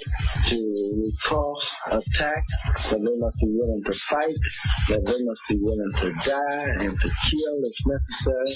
to 0.49 0.57
repulse 1.05 1.65
attack, 2.01 2.43
that 2.89 2.97
they 2.97 3.17
must 3.21 3.37
be 3.37 3.53
willing 3.53 3.83
to 3.85 3.95
fight, 4.09 4.41
that 4.89 5.05
they 5.05 5.19
must 5.21 5.43
be 5.53 5.57
willing 5.61 5.93
to 6.01 6.09
die 6.25 6.69
and 6.81 6.97
to 6.97 7.09
kill 7.29 7.55
if 7.61 7.77
necessary, 7.93 8.53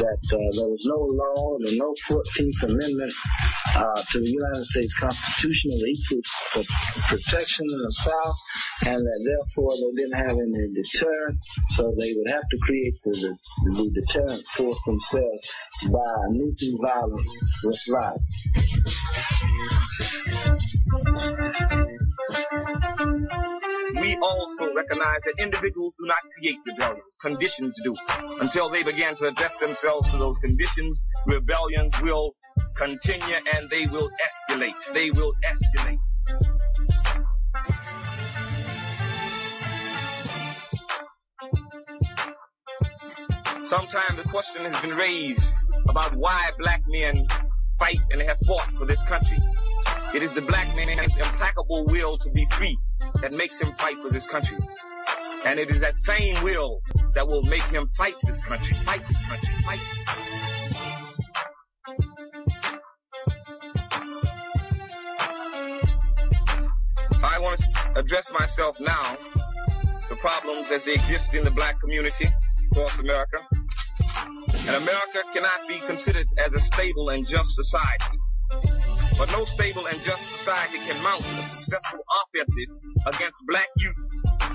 that 0.00 0.22
uh, 0.32 0.48
there 0.56 0.70
was 0.72 0.84
no 0.88 1.00
law, 1.12 1.60
there 1.60 1.76
no 1.76 1.92
14th 2.08 2.60
Amendment 2.64 3.12
uh, 3.76 4.00
to 4.08 4.16
the 4.24 4.32
United 4.32 4.64
States 4.72 4.92
Constitution 4.96 5.68
of 5.76 5.80
equal 5.84 6.24
protection 7.12 7.66
in 7.68 7.80
the 7.84 7.94
South, 8.08 8.38
and 8.88 9.00
that 9.04 9.20
therefore 9.20 9.72
they 9.76 9.92
didn't 10.00 10.20
have 10.32 10.36
any 10.40 10.64
deterrent, 10.72 11.38
so 11.76 11.92
they 12.00 12.16
would 12.16 12.30
have 12.32 12.46
to 12.48 12.58
create 12.64 13.01
the, 13.04 13.36
the 13.64 13.90
deterrent 13.94 14.44
force 14.56 14.78
themselves 14.86 15.48
by 15.90 16.28
meeting 16.30 16.78
violence 16.80 17.30
with 17.64 17.78
violence. 17.90 18.22
We 24.00 24.18
also 24.22 24.74
recognize 24.74 25.20
that 25.24 25.34
individuals 25.38 25.94
do 25.98 26.06
not 26.06 26.22
create 26.38 26.58
rebellions, 26.66 27.14
conditions 27.20 27.74
do. 27.84 27.94
Until 28.40 28.70
they 28.70 28.82
begin 28.82 29.14
to 29.18 29.26
adjust 29.28 29.54
themselves 29.60 30.10
to 30.12 30.18
those 30.18 30.36
conditions, 30.42 31.02
rebellions 31.26 31.94
will 32.02 32.34
continue 32.76 33.38
and 33.54 33.70
they 33.70 33.86
will 33.90 34.10
escalate. 34.10 34.78
They 34.94 35.10
will 35.10 35.32
escalate. 35.44 36.01
Sometimes 43.72 44.20
the 44.22 44.28
question 44.28 44.70
has 44.70 44.82
been 44.82 44.94
raised 44.94 45.40
about 45.88 46.14
why 46.14 46.50
black 46.58 46.82
men 46.88 47.26
fight 47.78 47.96
and 48.10 48.20
have 48.20 48.36
fought 48.46 48.68
for 48.76 48.84
this 48.84 49.00
country. 49.08 49.38
It 50.12 50.22
is 50.22 50.28
the 50.34 50.42
black 50.42 50.76
man's 50.76 51.16
implacable 51.16 51.86
will 51.86 52.18
to 52.18 52.30
be 52.32 52.46
free 52.58 52.76
that 53.22 53.32
makes 53.32 53.58
him 53.58 53.72
fight 53.78 53.96
for 54.02 54.12
this 54.12 54.28
country. 54.30 54.58
And 55.46 55.58
it 55.58 55.70
is 55.70 55.80
that 55.80 55.94
same 56.06 56.44
will 56.44 56.82
that 57.14 57.26
will 57.26 57.40
make 57.44 57.62
him 57.72 57.88
fight 57.96 58.12
this 58.24 58.36
country, 58.46 58.76
fight 58.84 59.00
this 59.08 59.16
country, 59.26 59.48
fight. 59.64 59.80
I 67.24 67.38
want 67.40 67.58
to 67.58 68.00
address 68.00 68.28
myself 68.38 68.76
now 68.80 69.16
to 70.10 70.16
problems 70.20 70.68
as 70.70 70.84
they 70.84 70.92
exist 70.92 71.32
in 71.32 71.44
the 71.44 71.50
black 71.50 71.80
community 71.80 72.28
across 72.70 72.98
America. 73.00 73.38
And 74.62 74.76
America 74.76 75.26
cannot 75.34 75.66
be 75.66 75.80
considered 75.86 76.26
as 76.38 76.54
a 76.54 76.60
stable 76.70 77.10
and 77.10 77.26
just 77.26 77.50
society. 77.50 78.14
But 79.18 79.26
no 79.34 79.44
stable 79.58 79.86
and 79.86 79.98
just 80.06 80.22
society 80.38 80.78
can 80.86 81.02
mount 81.02 81.26
a 81.26 81.42
successful 81.58 81.98
offensive 82.22 82.70
against 83.10 83.38
black 83.50 83.66
youth 83.76 83.98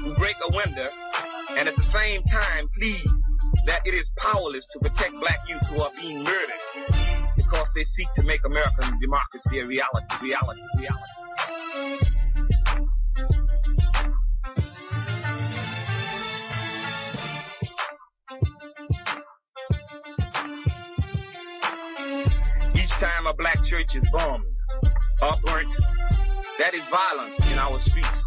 who 0.04 0.16
break 0.16 0.36
a 0.48 0.56
window 0.56 0.90
and 1.60 1.68
at 1.68 1.76
the 1.76 1.88
same 1.92 2.24
time 2.24 2.70
plead 2.80 3.04
that 3.68 3.82
it 3.84 3.94
is 3.94 4.10
powerless 4.18 4.66
to 4.72 4.80
protect 4.80 5.12
black 5.20 5.40
youth 5.48 5.62
who 5.70 5.82
are 5.82 5.92
being 6.00 6.24
murdered 6.24 6.64
because 7.36 7.68
they 7.76 7.84
seek 7.84 8.08
to 8.16 8.24
make 8.24 8.40
American 8.46 8.98
democracy 9.00 9.60
a 9.60 9.66
reality, 9.66 10.08
reality, 10.24 10.62
reality. 10.80 12.07
Church 23.70 23.92
is 23.96 24.06
bombed 24.12 24.46
burnt, 25.20 25.74
that 26.60 26.74
is 26.74 26.84
violence 26.92 27.36
in 27.52 27.58
our 27.58 27.80
streets. 27.80 28.22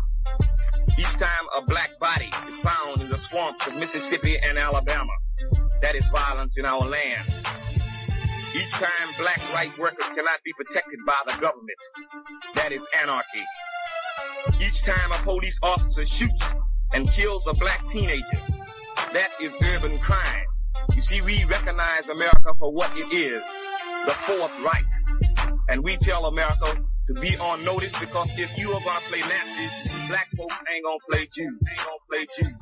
Each 0.99 1.15
time 1.19 1.47
a 1.57 1.65
black 1.67 1.91
body 2.01 2.29
is 2.51 2.59
found 2.63 3.01
in 3.01 3.09
the 3.09 3.19
swamps 3.31 3.63
of 3.67 3.75
Mississippi 3.75 4.37
and 4.43 4.59
Alabama, 4.59 5.13
that 5.83 5.95
is 5.95 6.05
violence 6.13 6.55
in 6.59 6.65
our 6.65 6.83
land. 6.83 7.29
Each 8.53 8.73
time 8.73 9.09
black 9.19 9.39
right 9.55 9.71
workers 9.79 10.11
cannot 10.15 10.43
be 10.45 10.53
protected 10.59 10.99
by 11.07 11.21
the 11.27 11.41
government, 11.41 11.81
that 12.57 12.73
is 12.73 12.83
anarchy. 13.01 13.47
Each 14.59 14.81
time 14.85 15.13
a 15.13 15.23
police 15.25 15.59
officer 15.63 16.05
shoots 16.19 16.45
and 16.93 17.09
kills 17.15 17.47
a 17.47 17.55
black 17.55 17.81
teenager, 17.93 18.41
that 19.15 19.31
is 19.41 19.53
urban 19.63 19.99
crime. 20.01 20.47
You 20.93 21.03
see, 21.03 21.21
we 21.23 21.45
recognize 21.49 22.09
America 22.11 22.51
for 22.59 22.73
what 22.73 22.91
it 22.97 23.15
is, 23.15 23.43
the 24.07 24.15
Fourth 24.27 24.53
Reich. 24.65 24.90
And 25.71 25.85
we 25.85 25.97
tell 26.03 26.25
America 26.25 26.83
to 27.07 27.15
be 27.21 27.37
on 27.37 27.65
notice 27.65 27.95
because 28.01 28.29
if 28.37 28.51
you 28.59 28.71
are 28.73 28.81
gonna 28.85 29.07
play 29.09 29.21
Nazis, 29.21 29.71
black 30.09 30.27
folks 30.37 30.57
ain't 30.75 30.85
gonna 30.85 30.99
play 31.09 31.29
Jews. 31.33 31.63
Ain't 31.71 31.79
gonna 31.87 32.01
play 32.11 32.27
Jews. 32.37 32.59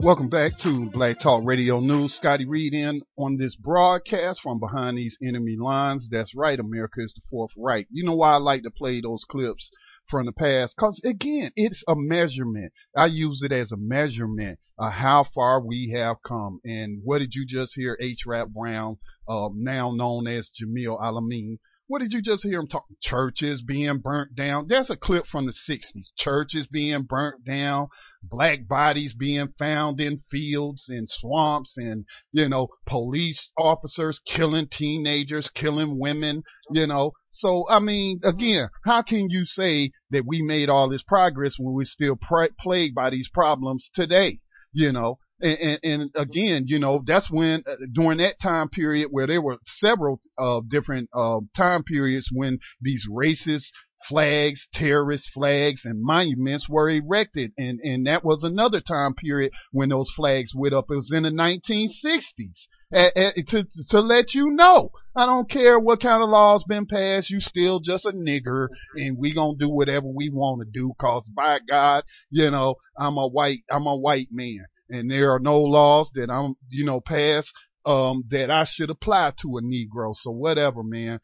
Welcome 0.00 0.30
back 0.30 0.52
to 0.62 0.88
Black 0.94 1.20
Talk 1.22 1.42
Radio 1.44 1.80
News. 1.80 2.14
Scotty 2.16 2.46
Reed 2.46 2.72
in 2.72 3.02
on 3.18 3.36
this 3.36 3.54
broadcast 3.54 4.40
from 4.42 4.60
behind 4.60 4.96
these 4.96 5.18
enemy 5.22 5.56
lines. 5.60 6.08
That's 6.10 6.34
right, 6.34 6.58
America 6.58 7.02
is 7.02 7.12
the 7.14 7.20
Fourth 7.28 7.50
Reich. 7.54 7.86
You 7.90 8.02
know 8.02 8.16
why 8.16 8.32
I 8.32 8.38
like 8.38 8.62
to 8.62 8.70
play 8.70 9.02
those 9.02 9.24
clips 9.30 9.70
from 10.08 10.26
the 10.26 10.32
past? 10.32 10.74
Because 10.76 11.00
again, 11.04 11.50
it's 11.56 11.82
a 11.88 11.94
measurement. 11.96 12.72
I 12.96 13.06
use 13.06 13.42
it 13.42 13.52
as 13.52 13.72
a 13.72 13.76
measurement 13.76 14.58
of 14.78 14.92
how 14.92 15.26
far 15.34 15.60
we 15.60 15.94
have 15.96 16.16
come. 16.26 16.60
And 16.64 17.00
what 17.04 17.18
did 17.18 17.34
you 17.34 17.46
just 17.46 17.72
hear? 17.74 17.96
H. 18.00 18.20
Rap 18.26 18.48
Brown, 18.48 18.98
uh, 19.28 19.48
now 19.54 19.90
known 19.90 20.26
as 20.26 20.50
Jamil 20.50 21.02
Al-Amin. 21.02 21.58
What 21.88 22.00
did 22.00 22.12
you 22.12 22.20
just 22.20 22.42
hear 22.42 22.58
him 22.58 22.66
talk? 22.66 22.84
Churches 23.00 23.62
being 23.62 23.98
burnt 23.98 24.34
down. 24.34 24.66
That's 24.68 24.90
a 24.90 24.96
clip 24.96 25.24
from 25.26 25.46
the 25.46 25.52
60s. 25.52 26.08
Churches 26.16 26.66
being 26.66 27.04
burnt 27.04 27.44
down, 27.44 27.88
black 28.28 28.66
bodies 28.68 29.14
being 29.18 29.48
found 29.58 30.00
in 30.00 30.20
fields 30.30 30.86
and 30.88 31.08
swamps, 31.08 31.74
and, 31.76 32.04
you 32.32 32.48
know, 32.48 32.68
police 32.86 33.50
officers 33.58 34.20
killing 34.26 34.68
teenagers, 34.70 35.50
killing 35.54 35.98
women, 35.98 36.42
you 36.70 36.86
know. 36.86 37.12
So, 37.30 37.64
I 37.68 37.80
mean, 37.80 38.20
again, 38.24 38.68
how 38.84 39.02
can 39.02 39.28
you 39.30 39.44
say 39.44 39.90
that 40.10 40.24
we 40.26 40.42
made 40.42 40.68
all 40.68 40.88
this 40.88 41.02
progress 41.06 41.54
when 41.58 41.74
we're 41.74 41.84
still 41.84 42.18
plagued 42.60 42.94
by 42.94 43.10
these 43.10 43.28
problems 43.32 43.90
today? 43.94 44.40
You 44.72 44.92
know, 44.92 45.18
and, 45.40 45.58
and, 45.58 45.78
and, 45.82 46.10
again, 46.14 46.64
you 46.66 46.78
know, 46.78 47.02
that's 47.06 47.30
when 47.30 47.62
uh, 47.66 47.74
during 47.92 48.18
that 48.18 48.40
time 48.40 48.68
period 48.70 49.08
where 49.10 49.26
there 49.26 49.42
were 49.42 49.58
several 49.66 50.20
uh, 50.38 50.60
different 50.68 51.10
uh, 51.14 51.40
time 51.54 51.82
periods 51.82 52.28
when 52.32 52.58
these 52.80 53.04
racist 53.10 53.66
flags, 54.08 54.66
terrorist 54.74 55.28
flags, 55.32 55.82
and 55.84 56.02
monuments 56.02 56.68
were 56.68 56.88
erected, 56.88 57.52
and 57.58 57.80
and 57.80 58.06
that 58.06 58.24
was 58.24 58.42
another 58.42 58.80
time 58.80 59.14
period 59.14 59.52
when 59.72 59.88
those 59.88 60.10
flags 60.14 60.52
went 60.54 60.74
up. 60.74 60.86
It 60.90 60.96
was 60.96 61.12
in 61.12 61.24
the 61.24 61.30
1960s. 61.30 62.66
At, 62.92 63.16
at, 63.16 63.34
to 63.48 63.66
to 63.90 64.00
let 64.00 64.32
you 64.32 64.50
know, 64.50 64.90
I 65.16 65.26
don't 65.26 65.50
care 65.50 65.78
what 65.78 66.00
kind 66.00 66.22
of 66.22 66.28
laws 66.28 66.64
been 66.68 66.86
passed, 66.86 67.30
you 67.30 67.40
still 67.40 67.80
just 67.80 68.04
a 68.04 68.12
nigger, 68.12 68.68
and 68.94 69.18
we 69.18 69.34
gonna 69.34 69.58
do 69.58 69.68
whatever 69.68 70.06
we 70.06 70.30
want 70.30 70.60
to 70.60 70.70
do. 70.72 70.92
Cause 71.00 71.28
by 71.34 71.58
God, 71.68 72.04
you 72.30 72.50
know, 72.50 72.76
I'm 72.96 73.16
a 73.16 73.26
white, 73.26 73.64
I'm 73.70 73.86
a 73.86 73.96
white 73.96 74.28
man 74.30 74.66
and 74.88 75.10
there 75.10 75.32
are 75.32 75.40
no 75.40 75.58
laws 75.58 76.10
that 76.14 76.30
I'm, 76.30 76.54
you 76.68 76.84
know, 76.84 77.00
passed 77.00 77.50
um, 77.86 78.24
that 78.30 78.50
I 78.50 78.66
should 78.68 78.90
apply 78.90 79.32
to 79.42 79.58
a 79.58 79.62
Negro. 79.62 80.14
So 80.14 80.30
whatever, 80.30 80.82
man. 80.82 81.20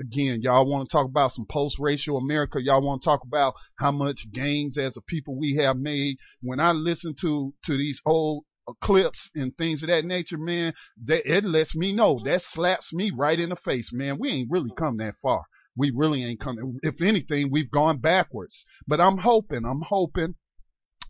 Again, 0.00 0.40
y'all 0.42 0.70
want 0.70 0.88
to 0.88 0.92
talk 0.92 1.06
about 1.06 1.32
some 1.32 1.46
post-racial 1.50 2.16
America. 2.16 2.62
Y'all 2.62 2.86
want 2.86 3.02
to 3.02 3.04
talk 3.04 3.22
about 3.26 3.54
how 3.78 3.90
much 3.90 4.20
gains 4.32 4.78
as 4.78 4.96
a 4.96 5.00
people 5.02 5.38
we 5.38 5.60
have 5.60 5.76
made. 5.76 6.16
When 6.40 6.60
I 6.60 6.70
listen 6.70 7.14
to 7.22 7.52
to 7.64 7.76
these 7.76 8.00
old 8.06 8.44
clips 8.82 9.28
and 9.34 9.54
things 9.56 9.82
of 9.82 9.88
that 9.88 10.04
nature, 10.04 10.38
man, 10.38 10.72
that 11.06 11.30
it 11.30 11.44
lets 11.44 11.74
me 11.74 11.92
know 11.92 12.20
that 12.24 12.40
slaps 12.52 12.92
me 12.92 13.10
right 13.14 13.38
in 13.38 13.50
the 13.50 13.56
face, 13.56 13.90
man. 13.92 14.18
We 14.18 14.30
ain't 14.30 14.50
really 14.50 14.70
come 14.78 14.96
that 14.98 15.14
far. 15.20 15.42
We 15.76 15.92
really 15.94 16.24
ain't 16.24 16.40
come. 16.40 16.78
If 16.82 17.02
anything, 17.02 17.50
we've 17.50 17.70
gone 17.70 17.98
backwards. 17.98 18.64
But 18.86 19.00
I'm 19.00 19.18
hoping, 19.18 19.64
I'm 19.64 19.82
hoping 19.86 20.36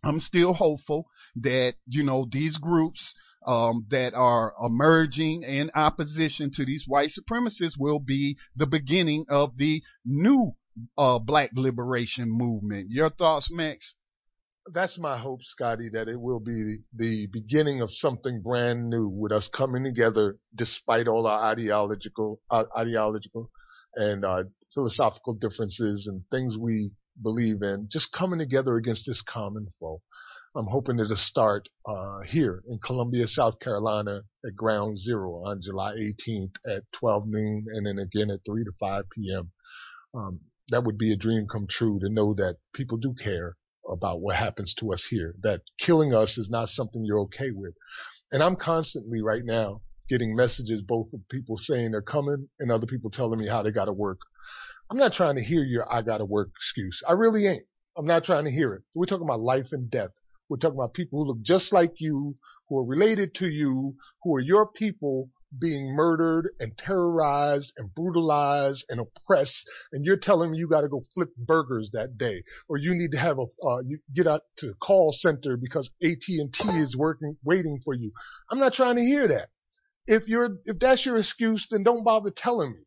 I'm 0.03 0.21
still 0.21 0.55
hopeful 0.55 1.07
that, 1.37 1.75
you 1.87 2.03
know, 2.03 2.27
these 2.31 2.59
groups, 2.59 3.15
um, 3.47 3.87
that 3.91 4.15
are 4.15 4.55
emerging 4.63 5.43
in 5.43 5.71
opposition 5.75 6.51
to 6.55 6.65
these 6.65 6.85
white 6.87 7.11
supremacists 7.11 7.79
will 7.79 7.99
be 7.99 8.37
the 8.57 8.67
beginning 8.67 9.25
of 9.29 9.57
the 9.57 9.83
new 10.05 10.55
uh, 10.99 11.19
black 11.19 11.51
liberation 11.55 12.31
movement. 12.31 12.89
Your 12.91 13.11
thoughts, 13.11 13.49
Max? 13.51 13.95
That's 14.73 14.99
my 14.99 15.19
hope, 15.19 15.41
Scotty, 15.43 15.91
that 15.93 16.09
it 16.09 16.19
will 16.19 16.41
be 16.41 16.79
the 16.97 17.27
beginning 17.27 17.83
of 17.83 17.91
something 17.93 18.41
brand 18.41 18.89
new 18.89 19.09
with 19.09 19.31
us 19.31 19.49
coming 19.55 19.85
together 19.85 20.37
despite 20.55 21.07
all 21.07 21.27
our 21.27 21.51
ideological, 21.51 22.41
uh, 22.51 22.65
ideological 22.77 23.51
and 23.95 24.25
uh, 24.25 24.45
philosophical 24.73 25.35
differences 25.35 26.07
and 26.07 26.23
things 26.31 26.57
we 26.59 26.91
believe 27.23 27.63
in, 27.63 27.89
just 27.93 28.09
coming 28.17 28.39
together 28.39 28.77
against 28.77 29.05
this 29.07 29.23
common 29.29 29.69
foe. 29.79 30.01
I'm 30.57 30.67
hoping 30.67 31.01
it'll 31.01 31.17
start 31.17 31.69
uh, 31.85 32.21
here 32.29 32.63
in 32.69 32.79
Columbia, 32.79 33.27
South 33.27 33.59
Carolina 33.59 34.21
at 34.47 34.55
Ground 34.55 34.99
Zero 35.01 35.43
on 35.45 35.61
July 35.61 35.95
18th 35.95 36.53
at 36.67 36.85
12 37.01 37.27
noon 37.27 37.65
and 37.75 37.87
then 37.87 37.99
again 37.99 38.31
at 38.31 38.41
3 38.47 38.63
to 38.63 38.71
5 38.79 39.05
p.m. 39.11 39.51
Um, 40.15 40.41
that 40.69 40.85
would 40.85 40.97
be 40.97 41.13
a 41.13 41.17
dream 41.17 41.47
come 41.51 41.67
true 41.69 41.99
to 41.99 42.09
know 42.09 42.35
that 42.35 42.59
people 42.73 42.99
do 42.99 43.15
care 43.21 43.57
about 43.91 44.21
what 44.21 44.37
happens 44.37 44.73
to 44.79 44.93
us 44.93 45.05
here, 45.11 45.35
that 45.43 45.63
killing 45.85 46.15
us 46.15 46.39
is 46.39 46.49
not 46.49 46.69
something 46.69 47.05
you're 47.05 47.21
okay 47.23 47.51
with. 47.53 47.75
And 48.31 48.43
I'm 48.43 48.57
constantly 48.57 49.23
right 49.23 49.45
now 49.45 49.81
getting 50.09 50.37
messages 50.37 50.83
both 50.87 51.13
of 51.13 51.29
people 51.31 51.57
saying 51.59 51.91
they're 51.91 52.03
coming 52.03 52.49
and 52.61 52.71
other 52.71 52.87
people 52.87 53.11
telling 53.11 53.41
me 53.41 53.49
how 53.49 53.63
they 53.63 53.73
got 53.73 53.87
to 53.87 53.93
work. 53.93 54.19
I'm 54.89 54.99
not 54.99 55.15
trying 55.15 55.35
to 55.35 55.43
hear 55.43 55.65
your 55.65 55.93
I 55.93 56.03
got 56.03 56.19
to 56.19 56.25
work 56.25 56.51
excuse. 56.57 57.01
I 57.09 57.13
really 57.13 57.47
ain't. 57.47 57.65
I'm 57.97 58.07
not 58.07 58.25
trying 58.25 58.45
to 58.45 58.51
hear 58.51 58.75
it. 58.75 58.83
We're 58.95 59.07
talking 59.07 59.27
about 59.27 59.41
life 59.41 59.67
and 59.73 59.91
death. 59.91 60.11
We're 60.49 60.59
talking 60.59 60.79
about 60.79 60.95
people 60.95 61.21
who 61.21 61.29
look 61.29 61.43
just 61.43 61.73
like 61.73 61.93
you, 61.99 62.35
who 62.69 62.79
are 62.79 62.85
related 62.85 63.35
to 63.37 63.47
you, 63.47 63.95
who 64.23 64.35
are 64.35 64.41
your 64.41 64.67
people 64.67 65.31
being 65.61 65.95
murdered 65.95 66.51
and 66.59 66.77
terrorized 66.77 67.73
and 67.77 67.95
brutalized 67.95 68.85
and 68.89 69.01
oppressed, 69.01 69.65
and 69.93 70.05
you're 70.05 70.17
telling 70.17 70.53
me 70.53 70.59
you 70.59 70.69
got 70.69 70.83
to 70.83 70.89
go 70.89 71.03
flip 71.15 71.29
burgers 71.37 71.91
that 71.93 72.19
day, 72.19 72.43
or 72.69 72.77
you 72.77 72.95
need 72.95 73.13
to 73.13 73.19
have 73.19 73.39
a 73.39 73.43
uh, 73.67 73.81
you 73.87 73.99
get 74.15 74.27
out 74.27 74.43
to 74.59 74.67
the 74.67 74.75
call 74.75 75.15
center 75.17 75.57
because 75.57 75.89
AT&T 76.03 76.69
is 76.79 76.97
working 76.97 77.37
waiting 77.45 77.81
for 77.85 77.95
you. 77.95 78.11
I'm 78.51 78.59
not 78.59 78.75
trying 78.75 78.97
to 78.97 79.03
hear 79.03 79.29
that. 79.29 79.49
If 80.07 80.27
you're 80.27 80.57
if 80.65 80.79
that's 80.79 81.07
your 81.07 81.19
excuse, 81.19 81.67
then 81.71 81.83
don't 81.83 82.05
bother 82.05 82.33
telling 82.37 82.73
me. 82.73 82.81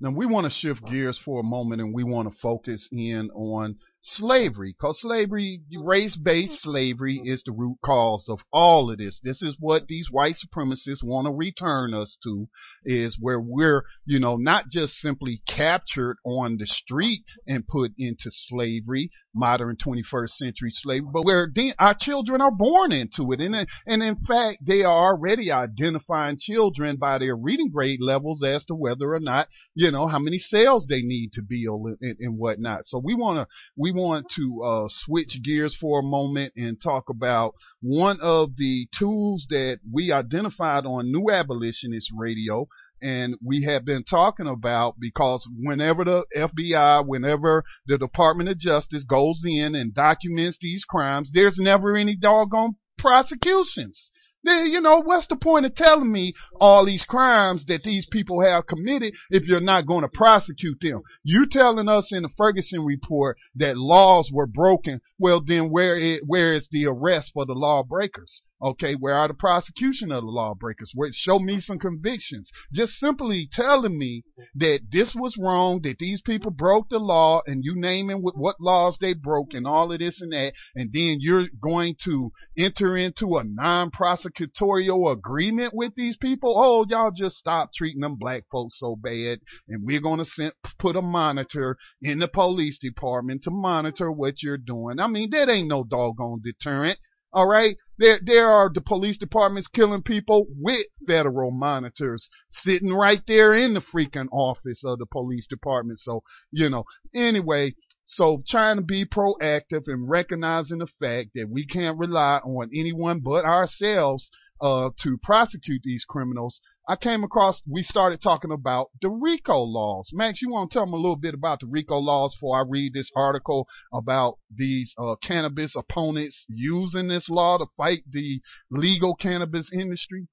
Now 0.00 0.10
we 0.16 0.26
want 0.26 0.46
to 0.46 0.50
shift 0.50 0.84
gears 0.90 1.18
for 1.24 1.40
a 1.40 1.44
moment 1.44 1.80
and 1.80 1.94
we 1.94 2.02
want 2.02 2.28
to 2.28 2.34
focus 2.40 2.88
in 2.90 3.30
on 3.30 3.76
slavery 4.02 4.74
because 4.78 5.00
slavery, 5.00 5.62
race-based 5.80 6.52
mm-hmm. 6.52 6.70
slavery 6.70 7.22
is 7.24 7.42
the 7.46 7.52
root 7.52 7.78
cause 7.84 8.26
of 8.28 8.40
all 8.52 8.90
of 8.90 8.98
this. 8.98 9.20
This 9.22 9.40
is 9.42 9.56
what 9.60 9.86
these 9.86 10.08
white 10.10 10.34
supremacists 10.34 11.04
want 11.04 11.26
to 11.26 11.32
return 11.32 11.94
us 11.94 12.16
to 12.24 12.48
is 12.84 13.16
where 13.20 13.40
we're, 13.40 13.84
you 14.04 14.18
know, 14.18 14.36
not 14.36 14.64
just 14.70 14.94
simply 14.94 15.42
captured 15.48 16.16
on 16.24 16.56
the 16.58 16.66
street 16.66 17.24
and 17.46 17.66
put 17.66 17.92
into 17.96 18.30
slavery, 18.48 19.10
modern 19.34 19.76
21st 19.76 20.30
century 20.30 20.70
slavery, 20.70 21.08
but 21.12 21.24
where 21.24 21.48
our 21.78 21.94
children 21.98 22.40
are 22.40 22.50
born 22.50 22.90
into 22.90 23.32
it. 23.32 23.40
And, 23.40 23.54
and 23.86 24.02
in 24.02 24.16
fact, 24.26 24.58
they 24.66 24.82
are 24.82 25.12
already 25.12 25.50
identifying 25.52 26.38
children 26.40 26.96
by 26.96 27.18
their 27.18 27.36
reading 27.36 27.70
grade 27.72 28.00
levels 28.00 28.42
as 28.44 28.64
to 28.64 28.74
whether 28.74 29.14
or 29.14 29.20
not, 29.20 29.48
you 29.74 29.90
know, 29.92 30.08
how 30.08 30.18
many 30.18 30.38
cells 30.38 30.86
they 30.88 31.02
need 31.02 31.32
to 31.34 31.42
build 31.42 31.98
and, 32.00 32.16
and 32.18 32.38
whatnot. 32.38 32.80
So 32.86 33.00
we 33.02 33.14
want 33.14 33.38
to, 33.38 33.54
we 33.76 33.91
want 33.92 34.26
to 34.36 34.62
uh, 34.62 34.86
switch 34.88 35.38
gears 35.44 35.76
for 35.80 36.00
a 36.00 36.04
moment 36.04 36.52
and 36.56 36.80
talk 36.82 37.08
about 37.08 37.54
one 37.80 38.18
of 38.20 38.56
the 38.56 38.88
tools 38.98 39.46
that 39.50 39.78
we 39.90 40.12
identified 40.12 40.84
on 40.84 41.12
New 41.12 41.30
Abolitionist 41.30 42.10
Radio 42.16 42.68
and 43.02 43.34
we 43.44 43.64
have 43.64 43.84
been 43.84 44.04
talking 44.04 44.46
about 44.46 44.94
because 45.00 45.46
whenever 45.58 46.04
the 46.04 46.24
FBI, 46.36 47.04
whenever 47.04 47.64
the 47.86 47.98
Department 47.98 48.48
of 48.48 48.58
Justice 48.58 49.04
goes 49.04 49.42
in 49.44 49.74
and 49.74 49.92
documents 49.92 50.56
these 50.60 50.84
crimes, 50.88 51.30
there's 51.34 51.58
never 51.58 51.96
any 51.96 52.14
doggone 52.14 52.76
prosecutions. 52.98 54.10
Then, 54.44 54.66
you 54.72 54.80
know, 54.80 55.00
what's 55.00 55.26
the 55.28 55.36
point 55.36 55.66
of 55.66 55.74
telling 55.74 56.10
me 56.10 56.34
all 56.60 56.84
these 56.84 57.04
crimes 57.04 57.64
that 57.66 57.84
these 57.84 58.06
people 58.10 58.40
have 58.40 58.66
committed 58.66 59.14
if 59.30 59.44
you're 59.44 59.60
not 59.60 59.86
going 59.86 60.02
to 60.02 60.08
prosecute 60.08 60.78
them? 60.80 61.02
You 61.22 61.46
telling 61.50 61.88
us 61.88 62.10
in 62.10 62.22
the 62.22 62.28
Ferguson 62.36 62.84
report 62.84 63.38
that 63.56 63.76
laws 63.76 64.30
were 64.32 64.46
broken. 64.46 65.00
Well, 65.18 65.42
then 65.46 65.70
where 65.70 65.96
is, 65.96 66.20
where 66.26 66.54
is 66.54 66.66
the 66.70 66.86
arrest 66.86 67.30
for 67.34 67.46
the 67.46 67.54
lawbreakers? 67.54 68.42
Okay, 68.62 68.94
where 68.94 69.16
are 69.16 69.26
the 69.26 69.34
prosecution 69.34 70.12
of 70.12 70.22
the 70.22 70.30
lawbreakers? 70.30 70.92
Where 70.94 71.10
show 71.12 71.40
me 71.40 71.58
some 71.58 71.80
convictions. 71.80 72.48
Just 72.72 72.92
simply 72.92 73.48
telling 73.52 73.98
me 73.98 74.22
that 74.54 74.82
this 74.92 75.14
was 75.16 75.36
wrong, 75.36 75.80
that 75.82 75.98
these 75.98 76.22
people 76.24 76.52
broke 76.52 76.88
the 76.88 77.00
law, 77.00 77.42
and 77.46 77.64
you 77.64 77.74
naming 77.74 78.22
what, 78.22 78.38
what 78.38 78.60
laws 78.60 78.98
they 79.00 79.14
broke 79.14 79.52
and 79.52 79.66
all 79.66 79.90
of 79.90 79.98
this 79.98 80.20
and 80.20 80.30
that, 80.32 80.52
and 80.76 80.90
then 80.92 81.16
you're 81.18 81.48
going 81.60 81.96
to 82.04 82.30
enter 82.56 82.96
into 82.96 83.36
a 83.36 83.42
non-prosecutorial 83.44 85.10
agreement 85.10 85.72
with 85.74 85.94
these 85.96 86.16
people. 86.16 86.54
Oh, 86.56 86.86
y'all 86.88 87.10
just 87.10 87.36
stop 87.36 87.70
treating 87.76 88.02
them 88.02 88.14
black 88.14 88.44
folks 88.52 88.78
so 88.78 88.94
bad, 88.94 89.40
and 89.68 89.84
we're 89.84 90.00
gonna 90.00 90.24
send, 90.24 90.52
put 90.78 90.94
a 90.94 91.02
monitor 91.02 91.76
in 92.00 92.20
the 92.20 92.28
police 92.28 92.78
department 92.80 93.42
to 93.42 93.50
monitor 93.50 94.12
what 94.12 94.40
you're 94.40 94.56
doing. 94.56 95.00
I 95.00 95.08
mean, 95.08 95.30
that 95.30 95.48
ain't 95.50 95.68
no 95.68 95.82
doggone 95.82 96.42
deterrent. 96.44 97.00
All 97.34 97.46
right. 97.46 97.76
There, 98.02 98.18
there 98.20 98.50
are 98.50 98.68
the 98.68 98.80
police 98.80 99.16
departments 99.16 99.68
killing 99.68 100.02
people 100.02 100.46
with 100.58 100.86
federal 101.06 101.52
monitors 101.52 102.28
sitting 102.50 102.92
right 102.92 103.22
there 103.28 103.54
in 103.54 103.74
the 103.74 103.80
freaking 103.80 104.26
office 104.32 104.82
of 104.84 104.98
the 104.98 105.06
police 105.06 105.46
department. 105.46 106.00
So, 106.00 106.24
you 106.50 106.68
know, 106.68 106.82
anyway, 107.14 107.76
so 108.04 108.42
trying 108.48 108.78
to 108.78 108.82
be 108.82 109.04
proactive 109.04 109.84
and 109.86 110.10
recognizing 110.10 110.78
the 110.78 110.88
fact 110.98 111.30
that 111.36 111.48
we 111.48 111.64
can't 111.64 111.96
rely 111.96 112.38
on 112.38 112.70
anyone 112.74 113.20
but 113.20 113.44
ourselves 113.44 114.28
uh, 114.60 114.90
to 115.04 115.16
prosecute 115.22 115.82
these 115.84 116.04
criminals, 116.04 116.60
I 116.88 116.96
came 116.96 117.22
across, 117.22 117.62
we 117.64 117.82
started 117.84 118.20
talking 118.20 118.50
about 118.50 118.88
the 119.00 119.08
RICO 119.08 119.62
laws. 119.62 120.10
Max, 120.12 120.42
you 120.42 120.50
want 120.50 120.70
to 120.70 120.74
tell 120.74 120.84
them 120.84 120.94
a 120.94 120.96
little 120.96 121.16
bit 121.16 121.32
about 121.32 121.60
the 121.60 121.68
RICO 121.68 121.98
laws 121.98 122.34
before 122.34 122.58
I 122.58 122.64
read 122.68 122.92
this 122.92 123.10
article 123.14 123.68
about 123.92 124.38
these 124.52 124.92
uh, 124.98 125.14
cannabis 125.22 125.74
opponents 125.76 126.44
using 126.48 127.06
this 127.06 127.28
law 127.28 127.58
to 127.58 127.66
fight 127.76 128.02
the 128.10 128.40
legal 128.68 129.14
cannabis 129.14 129.70
industry? 129.72 130.26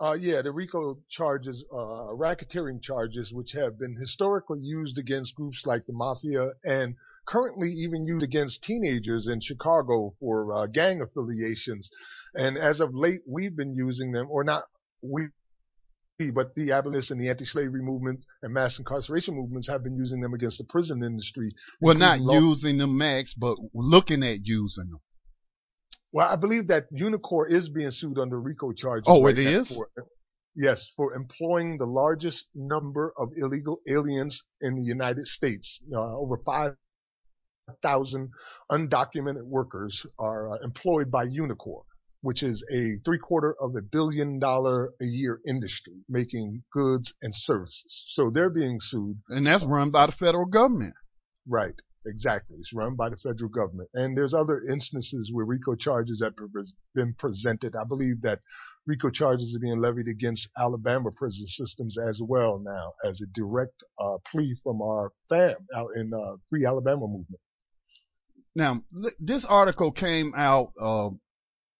Uh, 0.00 0.14
yeah, 0.14 0.42
the 0.42 0.50
RICO 0.50 0.98
charges, 1.08 1.64
uh, 1.72 2.16
racketeering 2.16 2.82
charges, 2.82 3.30
which 3.32 3.52
have 3.52 3.78
been 3.78 3.94
historically 3.94 4.58
used 4.60 4.98
against 4.98 5.36
groups 5.36 5.62
like 5.66 5.86
the 5.86 5.92
mafia 5.92 6.50
and 6.64 6.96
currently 7.28 7.68
even 7.68 8.04
used 8.06 8.24
against 8.24 8.64
teenagers 8.64 9.28
in 9.28 9.40
Chicago 9.40 10.14
for 10.18 10.52
uh, 10.52 10.66
gang 10.66 11.00
affiliations. 11.00 11.88
And 12.34 12.58
as 12.58 12.80
of 12.80 12.92
late, 12.92 13.20
we've 13.24 13.54
been 13.54 13.76
using 13.76 14.10
them, 14.10 14.26
or 14.30 14.42
not 14.42 14.64
we, 15.02 15.28
but 16.28 16.54
the 16.54 16.72
abolitionists 16.72 17.10
and 17.10 17.20
the 17.20 17.30
anti-slavery 17.30 17.80
movement 17.82 18.24
and 18.42 18.52
mass 18.52 18.78
incarceration 18.78 19.34
movements 19.34 19.68
have 19.68 19.82
been 19.82 19.96
using 19.96 20.20
them 20.20 20.34
against 20.34 20.58
the 20.58 20.64
prison 20.64 21.02
industry. 21.02 21.54
Well, 21.80 21.94
not 21.94 22.20
law- 22.20 22.38
using 22.38 22.76
them, 22.76 22.98
Max, 22.98 23.32
but 23.32 23.56
looking 23.72 24.22
at 24.22 24.44
using 24.44 24.90
them. 24.90 25.00
Well, 26.12 26.28
I 26.28 26.36
believe 26.36 26.66
that 26.66 26.92
Unicor 26.92 27.50
is 27.50 27.68
being 27.68 27.90
sued 27.92 28.18
under 28.18 28.38
RICO 28.38 28.72
charges. 28.72 29.06
Oh, 29.06 29.22
right 29.22 29.38
it 29.38 29.46
is. 29.46 29.68
For, 29.68 29.88
yes, 30.56 30.84
for 30.96 31.14
employing 31.14 31.78
the 31.78 31.86
largest 31.86 32.44
number 32.54 33.14
of 33.16 33.30
illegal 33.36 33.80
aliens 33.88 34.42
in 34.60 34.74
the 34.74 34.82
United 34.82 35.26
States. 35.26 35.80
Uh, 35.94 36.18
over 36.18 36.36
five 36.44 36.74
thousand 37.82 38.30
undocumented 38.70 39.44
workers 39.44 40.04
are 40.18 40.52
uh, 40.52 40.58
employed 40.64 41.08
by 41.08 41.24
Unicor 41.24 41.82
which 42.22 42.42
is 42.42 42.64
a 42.72 42.98
three 43.04 43.18
quarter 43.18 43.54
of 43.60 43.74
a 43.76 43.82
billion 43.82 44.38
dollar 44.38 44.90
a 45.00 45.04
year 45.04 45.40
industry 45.46 45.94
making 46.08 46.62
goods 46.72 47.12
and 47.22 47.32
services. 47.34 48.04
So 48.14 48.30
they're 48.32 48.50
being 48.50 48.78
sued. 48.80 49.18
And 49.28 49.46
that's 49.46 49.64
run 49.64 49.90
by 49.90 50.06
the 50.06 50.12
federal 50.12 50.46
government. 50.46 50.94
Right. 51.48 51.74
Exactly. 52.06 52.56
It's 52.58 52.72
run 52.74 52.96
by 52.96 53.10
the 53.10 53.16
federal 53.16 53.50
government. 53.50 53.90
And 53.92 54.16
there's 54.16 54.32
other 54.32 54.62
instances 54.70 55.30
where 55.32 55.44
RICO 55.44 55.74
charges 55.74 56.22
have 56.24 56.32
been 56.94 57.14
presented. 57.18 57.76
I 57.76 57.84
believe 57.84 58.22
that 58.22 58.40
RICO 58.86 59.10
charges 59.10 59.54
are 59.54 59.60
being 59.60 59.80
levied 59.80 60.08
against 60.08 60.48
Alabama 60.58 61.10
prison 61.16 61.46
systems 61.46 61.96
as 61.98 62.20
well 62.26 62.58
now 62.58 62.92
as 63.04 63.20
a 63.20 63.26
direct 63.34 63.84
uh, 63.98 64.16
plea 64.30 64.56
from 64.62 64.80
our 64.80 65.12
fam 65.28 65.56
out 65.76 65.90
in 65.94 66.12
uh, 66.14 66.36
Free 66.48 66.64
Alabama 66.64 67.06
movement. 67.06 67.40
Now, 68.56 68.80
this 69.20 69.44
article 69.48 69.92
came 69.92 70.32
out 70.36 70.72
uh, 70.80 71.10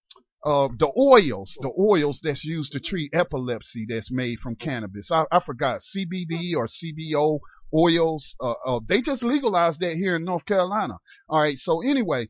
uh, 0.45 0.67
the 0.77 0.91
oils, 0.95 1.57
the 1.61 1.71
oils 1.79 2.19
that's 2.23 2.45
used 2.45 2.71
to 2.73 2.79
treat 2.79 3.11
epilepsy 3.13 3.85
that's 3.89 4.11
made 4.11 4.39
from 4.39 4.55
cannabis. 4.55 5.09
I, 5.11 5.25
I 5.31 5.39
forgot 5.39 5.81
CBD 5.95 6.53
or 6.55 6.67
CBO 6.67 7.39
oils. 7.73 8.35
Uh, 8.39 8.53
uh, 8.65 8.79
they 8.87 9.01
just 9.01 9.23
legalized 9.23 9.79
that 9.79 9.95
here 9.95 10.15
in 10.15 10.23
North 10.23 10.45
Carolina. 10.45 10.99
All 11.27 11.41
right. 11.41 11.57
So 11.57 11.81
anyway, 11.81 12.29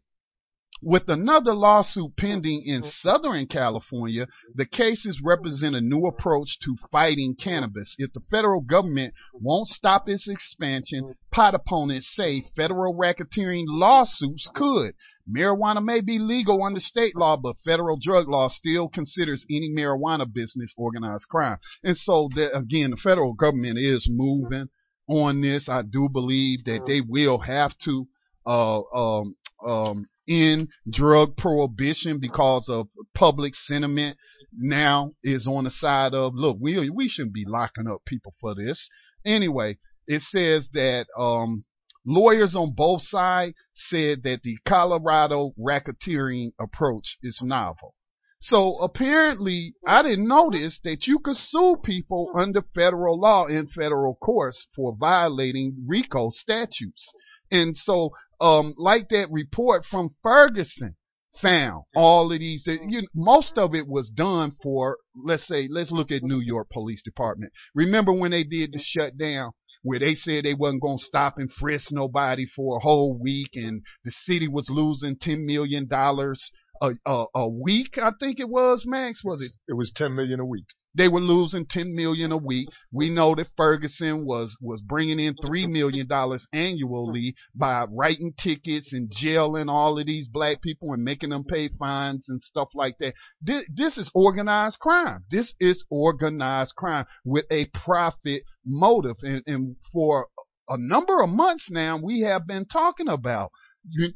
with 0.83 1.07
another 1.07 1.53
lawsuit 1.53 2.15
pending 2.17 2.63
in 2.65 2.83
Southern 3.01 3.47
California, 3.47 4.27
the 4.53 4.65
cases 4.65 5.21
represent 5.23 5.75
a 5.75 5.81
new 5.81 6.05
approach 6.05 6.57
to 6.63 6.75
fighting 6.91 7.35
cannabis. 7.41 7.95
If 7.97 8.13
the 8.13 8.21
federal 8.29 8.61
government 8.61 9.13
won't 9.33 9.69
stop 9.69 10.07
its 10.07 10.27
expansion, 10.27 11.15
pot 11.31 11.55
opponents 11.55 12.11
say 12.13 12.43
federal 12.55 12.93
racketeering 12.93 13.65
lawsuits 13.67 14.49
could. 14.53 14.93
Marijuana 15.27 15.83
may 15.83 16.01
be 16.01 16.19
legal 16.19 16.61
under 16.61 16.79
state 16.79 17.15
law, 17.15 17.35
but 17.35 17.55
federal 17.65 17.97
drug 17.99 18.27
law 18.27 18.49
still 18.49 18.89
considers 18.89 19.43
any 19.49 19.73
marijuana 19.75 20.31
business 20.31 20.73
organized 20.77 21.27
crime. 21.29 21.57
And 21.83 21.97
so, 21.97 22.29
that, 22.35 22.55
again, 22.55 22.91
the 22.91 22.97
federal 22.97 23.33
government 23.33 23.79
is 23.79 24.07
moving 24.09 24.67
on 25.07 25.41
this. 25.41 25.67
I 25.67 25.81
do 25.81 26.09
believe 26.09 26.65
that 26.65 26.81
they 26.85 27.01
will 27.01 27.39
have 27.39 27.73
to 27.85 28.07
uh, 28.45 28.81
um, 28.93 29.35
um, 29.65 30.05
in 30.27 30.67
drug 30.89 31.35
prohibition 31.37 32.19
because 32.19 32.65
of 32.69 32.87
public 33.13 33.53
sentiment 33.55 34.17
now 34.57 35.11
is 35.23 35.45
on 35.47 35.65
the 35.65 35.71
side 35.71 36.13
of 36.13 36.33
look 36.33 36.57
we 36.59 36.89
we 36.89 37.09
shouldn't 37.09 37.33
be 37.33 37.45
locking 37.45 37.87
up 37.87 38.01
people 38.05 38.33
for 38.39 38.55
this. 38.55 38.87
Anyway 39.25 39.77
it 40.07 40.21
says 40.21 40.69
that 40.73 41.07
um, 41.17 41.65
lawyers 42.05 42.55
on 42.55 42.73
both 42.75 43.01
sides 43.01 43.55
said 43.75 44.23
that 44.23 44.41
the 44.43 44.57
Colorado 44.67 45.53
racketeering 45.59 46.51
approach 46.59 47.17
is 47.23 47.39
novel. 47.41 47.95
So 48.39 48.77
apparently 48.77 49.73
I 49.87 50.03
didn't 50.03 50.27
notice 50.27 50.79
that 50.83 51.07
you 51.07 51.19
could 51.19 51.37
sue 51.37 51.77
people 51.83 52.31
under 52.37 52.61
federal 52.75 53.19
law 53.19 53.47
in 53.47 53.67
federal 53.67 54.15
courts 54.15 54.67
for 54.75 54.95
violating 54.95 55.83
RICO 55.87 56.29
statutes 56.29 57.11
and 57.51 57.75
so, 57.75 58.11
um, 58.41 58.73
like 58.77 59.09
that 59.09 59.27
report 59.31 59.83
from 59.89 60.15
Ferguson 60.23 60.95
found 61.41 61.83
all 61.95 62.31
of 62.31 62.39
these, 62.39 62.63
you 62.65 63.07
most 63.13 63.57
of 63.57 63.75
it 63.75 63.87
was 63.87 64.09
done 64.09 64.53
for, 64.63 64.97
let's 65.15 65.47
say, 65.47 65.67
let's 65.69 65.91
look 65.91 66.11
at 66.11 66.23
New 66.23 66.39
York 66.39 66.69
Police 66.71 67.01
Department. 67.03 67.51
Remember 67.73 68.13
when 68.13 68.31
they 68.31 68.43
did 68.43 68.71
the 68.71 68.79
shutdown? 68.79 69.51
Where 69.83 69.99
they 69.99 70.15
said 70.15 70.45
they 70.45 70.55
wasn't 70.55 70.81
gonna 70.81 70.97
stop 70.97 71.35
and 71.37 71.51
frisk 71.59 71.91
nobody 71.91 72.47
for 72.55 72.77
a 72.77 72.79
whole 72.79 73.19
week, 73.21 73.49
and 73.53 73.83
the 74.03 74.11
city 74.25 74.47
was 74.47 74.67
losing 74.67 75.15
ten 75.15 75.45
million 75.45 75.87
dollars 75.87 76.49
a, 76.81 76.93
a 77.05 77.25
a 77.35 77.47
week. 77.47 77.95
I 78.01 78.09
think 78.19 78.39
it 78.39 78.49
was 78.49 78.83
Max. 78.87 79.23
Was 79.23 79.43
it? 79.43 79.51
It 79.67 79.75
was 79.75 79.91
ten 79.95 80.15
million 80.15 80.39
a 80.39 80.45
week. 80.45 80.65
They 80.95 81.07
were 81.07 81.19
losing 81.19 81.65
10 81.65 81.95
million 81.95 82.31
a 82.31 82.37
week. 82.37 82.69
We 82.91 83.09
know 83.09 83.35
that 83.35 83.47
Ferguson 83.57 84.25
was 84.25 84.55
was 84.61 84.81
bringing 84.81 85.19
in 85.19 85.35
3 85.45 85.67
million 85.67 86.07
dollars 86.07 86.47
annually 86.53 87.35
by 87.53 87.85
writing 87.89 88.33
tickets 88.41 88.93
and 88.93 89.11
jailing 89.11 89.69
all 89.69 89.99
of 89.99 90.07
these 90.07 90.27
black 90.27 90.61
people 90.61 90.93
and 90.93 91.03
making 91.03 91.29
them 91.29 91.43
pay 91.43 91.69
fines 91.77 92.25
and 92.27 92.41
stuff 92.41 92.69
like 92.73 92.97
that. 92.99 93.13
This, 93.41 93.63
this 93.75 93.97
is 93.97 94.11
organized 94.13 94.79
crime. 94.79 95.25
This 95.29 95.53
is 95.59 95.83
organized 95.89 96.75
crime 96.75 97.05
with 97.23 97.45
a 97.51 97.65
profit 97.73 98.43
motive 98.65 99.17
and, 99.21 99.43
and 99.45 99.75
for 99.91 100.27
a 100.67 100.77
number 100.77 101.21
of 101.21 101.29
months 101.29 101.65
now 101.69 101.99
we 102.01 102.21
have 102.21 102.47
been 102.47 102.65
talking 102.65 103.07
about 103.07 103.51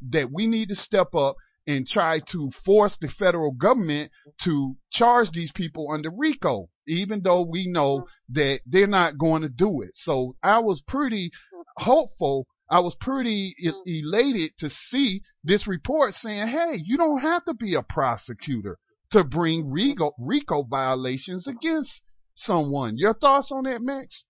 that 0.09 0.31
we 0.31 0.47
need 0.47 0.69
to 0.69 0.75
step 0.75 1.13
up 1.13 1.35
and 1.67 1.85
try 1.87 2.19
to 2.31 2.51
force 2.65 2.97
the 2.99 3.09
federal 3.19 3.51
government 3.51 4.11
to 4.43 4.75
charge 4.91 5.29
these 5.31 5.51
people 5.53 5.91
under 5.91 6.09
RICO, 6.09 6.69
even 6.87 7.21
though 7.23 7.43
we 7.43 7.67
know 7.67 7.99
mm-hmm. 7.99 8.33
that 8.33 8.59
they're 8.65 8.87
not 8.87 9.17
going 9.17 9.41
to 9.43 9.49
do 9.49 9.81
it. 9.81 9.91
So 9.93 10.35
I 10.43 10.59
was 10.59 10.81
pretty 10.87 11.31
hopeful. 11.77 12.47
I 12.69 12.79
was 12.79 12.95
pretty 12.99 13.55
mm-hmm. 13.63 13.77
elated 13.85 14.51
to 14.59 14.69
see 14.89 15.21
this 15.43 15.67
report 15.67 16.15
saying, 16.15 16.47
hey, 16.47 16.79
you 16.83 16.97
don't 16.97 17.21
have 17.21 17.45
to 17.45 17.53
be 17.53 17.75
a 17.75 17.83
prosecutor 17.83 18.77
to 19.11 19.23
bring 19.23 19.63
mm-hmm. 19.63 19.73
RICO, 19.73 20.11
RICO 20.19 20.63
violations 20.63 21.47
against 21.47 22.01
someone. 22.35 22.97
Your 22.97 23.13
thoughts 23.13 23.51
on 23.51 23.63
that, 23.63 23.81
Max? 23.81 24.23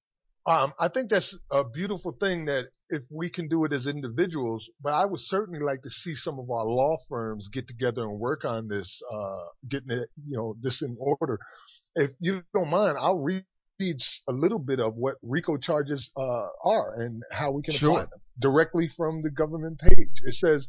Um, 0.49 0.73
I 0.80 0.88
think 0.88 1.11
that's 1.11 1.38
a 1.51 1.63
beautiful 1.63 2.17
thing 2.19 2.45
that 2.45 2.69
if 2.89 3.03
we 3.11 3.30
can 3.30 3.47
do 3.47 3.65
it 3.65 3.73
as 3.73 3.85
individuals, 3.85 4.67
but 4.81 4.93
I 4.93 5.05
would 5.05 5.19
certainly 5.19 5.59
like 5.59 5.84
to 5.84 5.89
see 5.91 6.15
some 6.15 6.39
of 6.39 6.49
our 6.49 6.65
law 6.65 6.97
firms 7.07 7.47
get 7.53 7.67
together 7.67 8.01
and 8.01 8.19
work 8.19 8.45
on 8.45 8.67
this, 8.67 8.89
uh, 9.13 9.45
getting 9.69 9.91
it, 9.91 10.09
you 10.27 10.35
know, 10.35 10.55
this 10.59 10.81
in 10.81 10.97
order. 10.99 11.38
If 11.93 12.11
you 12.19 12.41
don't 12.51 12.71
mind, 12.71 12.97
I'll 12.99 13.19
read 13.19 13.43
a 14.27 14.34
little 14.34 14.57
bit 14.57 14.80
of 14.80 14.95
what 14.95 15.15
RICO 15.21 15.57
charges 15.57 16.09
uh, 16.17 16.47
are 16.65 16.99
and 16.99 17.21
how 17.31 17.51
we 17.51 17.61
can 17.61 17.76
sure. 17.77 17.89
apply 17.91 18.01
them 18.01 18.19
directly 18.41 18.89
from 18.97 19.21
the 19.21 19.30
government 19.30 19.80
page. 19.80 20.09
It 20.26 20.34
says 20.34 20.67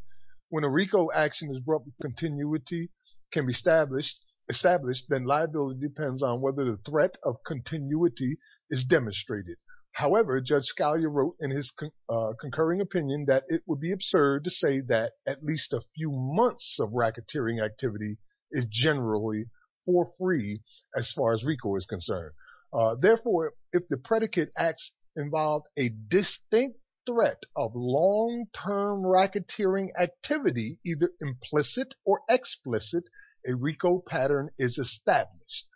when 0.51 0.62
a 0.62 0.69
RICO 0.69 1.09
action 1.15 1.48
is 1.51 1.59
brought 1.61 1.86
with 1.86 1.94
continuity 2.02 2.90
can 3.32 3.47
be 3.47 3.52
established, 3.52 4.15
established, 4.51 5.05
then 5.09 5.24
liability 5.24 5.81
depends 5.81 6.23
on 6.23 6.43
whether 6.43 6.65
the 6.65 6.78
threat 6.89 7.16
of 7.24 7.36
continuity 7.47 8.36
is 8.69 8.85
demonstrated. 8.85 9.57
However, 9.93 10.41
Judge 10.41 10.65
Scalia 10.75 11.12
wrote 11.12 11.37
in 11.41 11.51
his 11.51 11.71
uh, 12.09 12.33
concurring 12.41 12.81
opinion 12.81 13.27
that 13.27 13.45
it 13.49 13.62
would 13.67 13.81
be 13.81 13.93
absurd 13.93 14.45
to 14.45 14.51
say 14.51 14.81
that 14.81 15.12
at 15.27 15.43
least 15.45 15.73
a 15.73 15.83
few 15.95 16.11
months 16.11 16.77
of 16.79 16.91
racketeering 16.91 17.62
activity 17.62 18.17
is 18.51 18.65
generally 18.71 19.47
for 19.85 20.11
free 20.19 20.62
as 20.97 21.11
far 21.15 21.33
as 21.35 21.45
RICO 21.45 21.77
is 21.77 21.87
concerned. 21.87 22.33
Uh, 22.73 22.95
therefore, 22.95 23.53
if 23.73 23.89
the 23.89 23.97
predicate 23.99 24.51
acts 24.57 24.93
involved 25.17 25.67
a 25.77 25.91
distinct 26.09 26.79
threat 27.05 27.43
of 27.57 27.73
long-term 27.75 29.03
racketeering 29.03 29.89
activity, 30.01 30.79
either 30.87 31.11
implicit 31.21 31.95
or 32.05 32.21
explicit, 32.29 33.05
a 33.47 33.55
RICO 33.55 34.03
pattern 34.07 34.51
is 34.59 34.79
established. 34.79 35.67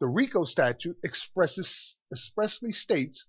The 0.00 0.06
RICO 0.06 0.44
statute 0.44 0.96
expresses, 1.02 1.96
expressly 2.12 2.72
states 2.72 3.24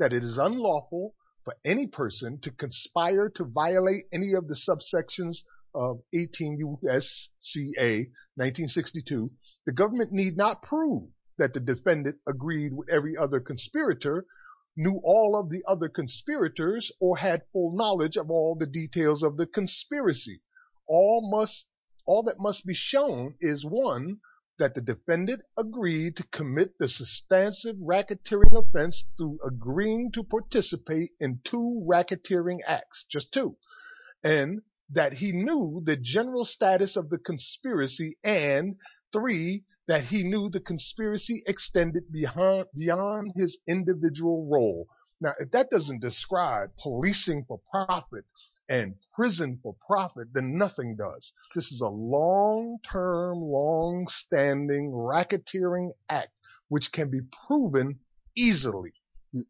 that 0.00 0.12
it 0.12 0.24
is 0.24 0.38
unlawful 0.38 1.14
for 1.44 1.54
any 1.64 1.86
person 1.86 2.40
to 2.42 2.50
conspire 2.50 3.28
to 3.28 3.44
violate 3.44 4.04
any 4.12 4.32
of 4.34 4.48
the 4.48 4.58
subsections 4.68 5.36
of 5.74 6.00
18 6.12 6.58
U.S.C.A. 6.58 8.08
1962, 8.34 9.30
the 9.66 9.72
government 9.72 10.10
need 10.10 10.36
not 10.36 10.62
prove 10.62 11.08
that 11.38 11.54
the 11.54 11.60
defendant 11.60 12.16
agreed 12.28 12.72
with 12.72 12.88
every 12.88 13.16
other 13.16 13.40
conspirator, 13.40 14.26
knew 14.76 15.00
all 15.04 15.38
of 15.38 15.48
the 15.50 15.62
other 15.68 15.88
conspirators, 15.88 16.90
or 17.00 17.16
had 17.16 17.42
full 17.52 17.76
knowledge 17.76 18.16
of 18.16 18.30
all 18.30 18.56
the 18.58 18.66
details 18.66 19.22
of 19.22 19.36
the 19.36 19.46
conspiracy. 19.46 20.40
All 20.88 21.30
must 21.30 21.64
all 22.06 22.22
that 22.24 22.40
must 22.40 22.66
be 22.66 22.74
shown 22.74 23.34
is 23.40 23.64
one, 23.64 24.18
that 24.60 24.74
the 24.74 24.80
defendant 24.80 25.42
agreed 25.56 26.16
to 26.16 26.24
commit 26.32 26.78
the 26.78 26.86
substantive 26.86 27.76
racketeering 27.76 28.52
offense 28.52 29.04
through 29.16 29.40
agreeing 29.44 30.12
to 30.12 30.22
participate 30.22 31.10
in 31.18 31.40
two 31.44 31.84
racketeering 31.88 32.58
acts, 32.66 33.06
just 33.10 33.32
two, 33.32 33.56
and 34.22 34.60
that 34.92 35.14
he 35.14 35.32
knew 35.32 35.82
the 35.84 35.96
general 35.96 36.44
status 36.44 36.96
of 36.96 37.08
the 37.08 37.18
conspiracy, 37.18 38.16
and 38.22 38.76
three, 39.12 39.64
that 39.88 40.04
he 40.04 40.22
knew 40.22 40.50
the 40.50 40.60
conspiracy 40.60 41.42
extended 41.46 42.12
beyond, 42.12 42.66
beyond 42.76 43.32
his 43.34 43.56
individual 43.66 44.46
role. 44.46 44.86
Now, 45.20 45.32
if 45.38 45.50
that 45.52 45.70
doesn't 45.70 46.00
describe 46.00 46.70
policing 46.82 47.44
for 47.48 47.60
profit 47.70 48.24
and 48.70 48.94
prison 49.14 49.58
for 49.62 49.74
profit, 49.86 50.32
than 50.32 50.56
nothing 50.56 50.96
does. 50.96 51.30
This 51.54 51.70
is 51.70 51.82
a 51.82 51.88
long 51.88 52.78
term, 52.90 53.42
long 53.42 54.06
standing 54.24 54.92
racketeering 54.92 55.90
act 56.08 56.30
which 56.70 56.90
can 56.92 57.10
be 57.10 57.20
proven 57.46 57.98
easily. 58.36 58.94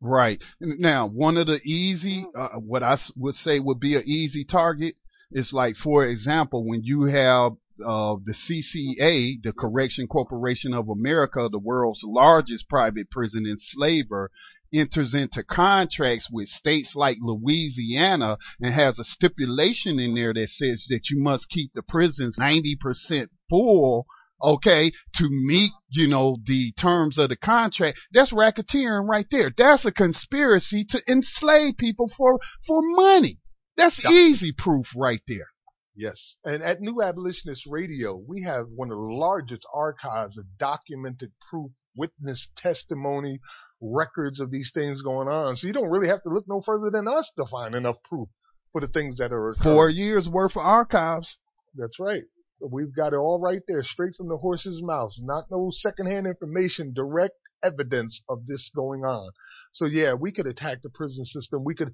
Right. 0.01 0.43
Now, 0.61 1.09
one 1.09 1.37
of 1.37 1.47
the 1.47 1.61
easy, 1.63 2.27
uh, 2.37 2.59
what 2.59 2.83
I 2.83 2.99
would 3.17 3.37
say 3.37 3.61
would 3.61 3.79
be 3.79 3.95
an 3.95 4.03
easy 4.05 4.45
target 4.45 4.97
is 5.31 5.51
like, 5.53 5.77
for 5.77 6.05
example, 6.05 6.67
when 6.67 6.83
you 6.83 7.05
have 7.05 7.53
uh, 7.87 8.17
the 8.25 8.35
CCA, 8.35 9.43
the 9.43 9.55
Correction 9.57 10.07
Corporation 10.07 10.75
of 10.75 10.89
America, 10.89 11.49
the 11.51 11.59
world's 11.59 12.03
largest 12.05 12.69
private 12.69 13.11
prison 13.11 13.47
enslaver, 13.47 14.31
enters 14.73 15.15
into 15.15 15.43
contracts 15.43 16.29
with 16.31 16.49
states 16.49 16.93
like 16.95 17.19
Louisiana 17.21 18.39
and 18.61 18.75
has 18.75 18.99
a 18.99 19.05
stipulation 19.05 19.99
in 19.99 20.15
there 20.15 20.33
that 20.35 20.49
says 20.49 20.87
that 20.89 21.11
you 21.11 21.23
must 21.23 21.49
keep 21.49 21.73
the 21.75 21.83
prisons 21.83 22.37
90% 22.39 23.29
full 23.49 24.07
okay, 24.43 24.91
to 25.15 25.29
meet, 25.29 25.73
you 25.91 26.09
know, 26.09 26.39
the 26.47 26.73
terms 26.81 27.19
of 27.19 27.29
the 27.29 27.37
contract, 27.37 27.99
that's 28.13 28.33
racketeering 28.33 29.09
right 29.09 29.27
there. 29.31 29.53
That's 29.57 29.85
a 29.85 29.93
conspiracy 29.93 30.87
to 30.91 31.03
enslave 31.07 31.75
people 31.79 32.11
for, 32.17 32.39
for 32.67 32.81
money. 32.83 33.39
That's 33.77 34.03
easy 34.07 34.53
proof 34.57 34.87
right 34.97 35.21
there. 35.29 35.49
Yes. 35.97 36.37
And 36.45 36.63
at 36.63 36.81
New 36.81 37.03
Abolitionist 37.03 37.67
Radio, 37.67 38.17
we 38.17 38.43
have 38.45 38.67
one 38.75 38.91
of 38.91 38.97
the 38.97 39.13
largest 39.13 39.67
archives 39.75 40.39
of 40.39 40.47
documented 40.59 41.33
proof, 41.51 41.73
witness 41.95 42.49
testimony, 42.57 43.41
records 43.81 44.41
of 44.41 44.51
these 44.51 44.71
things 44.75 45.03
going 45.03 45.29
on. 45.29 45.57
So 45.57 45.67
you 45.67 45.73
don't 45.73 45.89
really 45.89 46.09
have 46.09 46.23
to 46.23 46.29
look 46.29 46.45
no 46.49 46.63
further 46.65 46.91
than 46.91 47.09
us 47.09 47.31
to 47.37 47.45
find 47.51 47.75
enough 47.75 47.97
proof 48.05 48.29
for 48.73 48.81
the 48.81 48.89
things 48.89 49.19
that 49.19 49.33
are 49.33 49.51
occurring. 49.51 49.77
Four 49.77 49.91
years 49.91 50.29
worth 50.29 50.53
of 50.53 50.63
archives. 50.63 51.37
That's 51.75 51.99
right. 51.99 52.23
We've 52.61 52.95
got 52.95 53.15
it 53.15 53.17
all 53.17 53.41
right 53.41 53.63
there, 53.67 53.83
straight 53.83 54.15
from 54.17 54.29
the 54.29 54.37
horse's 54.37 54.81
mouth. 54.83 55.13
Not 55.21 55.45
no 55.51 55.71
secondhand 55.73 56.27
information, 56.27 56.93
direct 56.95 57.37
evidence 57.63 58.21
of 58.29 58.47
this 58.47 58.71
going 58.75 59.01
on. 59.01 59.31
So 59.73 59.87
yeah, 59.87 60.15
we 60.15 60.33
could 60.33 60.47
attack 60.47 60.83
the 60.83 60.91
prison 60.91 61.25
system. 61.25 61.65
We 61.65 61.75
could 61.75 61.93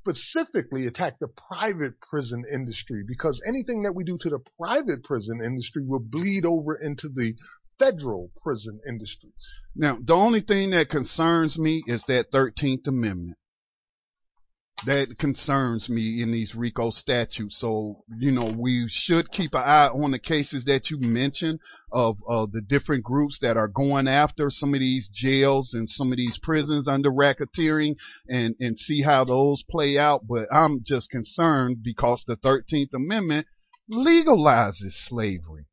specifically 0.00 0.86
attack 0.86 1.18
the 1.20 1.28
private 1.28 1.94
prison 2.00 2.44
industry 2.52 3.04
because 3.06 3.40
anything 3.46 3.82
that 3.82 3.94
we 3.94 4.04
do 4.04 4.18
to 4.20 4.30
the 4.30 4.40
private 4.58 5.04
prison 5.04 5.40
industry 5.44 5.84
will 5.86 6.00
bleed 6.00 6.44
over 6.44 6.74
into 6.74 7.08
the 7.08 7.34
federal 7.80 8.30
prison 8.42 8.78
industries. 8.86 9.32
Now, 9.74 9.98
the 10.04 10.12
only 10.12 10.42
thing 10.42 10.70
that 10.70 10.90
concerns 10.90 11.58
me 11.58 11.82
is 11.86 12.04
that 12.06 12.30
13th 12.32 12.86
Amendment. 12.86 13.38
That 14.86 15.18
concerns 15.18 15.90
me 15.90 16.22
in 16.22 16.32
these 16.32 16.54
RICO 16.54 16.90
statutes. 16.90 17.58
So, 17.60 18.04
you 18.18 18.30
know, 18.30 18.50
we 18.56 18.88
should 18.88 19.30
keep 19.30 19.52
an 19.52 19.60
eye 19.60 19.88
on 19.88 20.10
the 20.10 20.18
cases 20.18 20.64
that 20.64 20.88
you 20.88 20.98
mentioned 20.98 21.58
of, 21.92 22.16
of 22.26 22.52
the 22.52 22.62
different 22.62 23.04
groups 23.04 23.38
that 23.42 23.58
are 23.58 23.68
going 23.68 24.08
after 24.08 24.48
some 24.48 24.72
of 24.72 24.80
these 24.80 25.08
jails 25.12 25.74
and 25.74 25.86
some 25.86 26.12
of 26.12 26.16
these 26.16 26.38
prisons 26.42 26.88
under 26.88 27.10
racketeering 27.10 27.96
and, 28.26 28.54
and 28.58 28.78
see 28.78 29.02
how 29.02 29.24
those 29.24 29.62
play 29.70 29.98
out. 29.98 30.26
But 30.26 30.46
I'm 30.50 30.82
just 30.86 31.10
concerned 31.10 31.82
because 31.82 32.24
the 32.26 32.36
13th 32.36 32.94
Amendment 32.94 33.46
legalizes 33.90 34.92
slavery. 35.08 35.66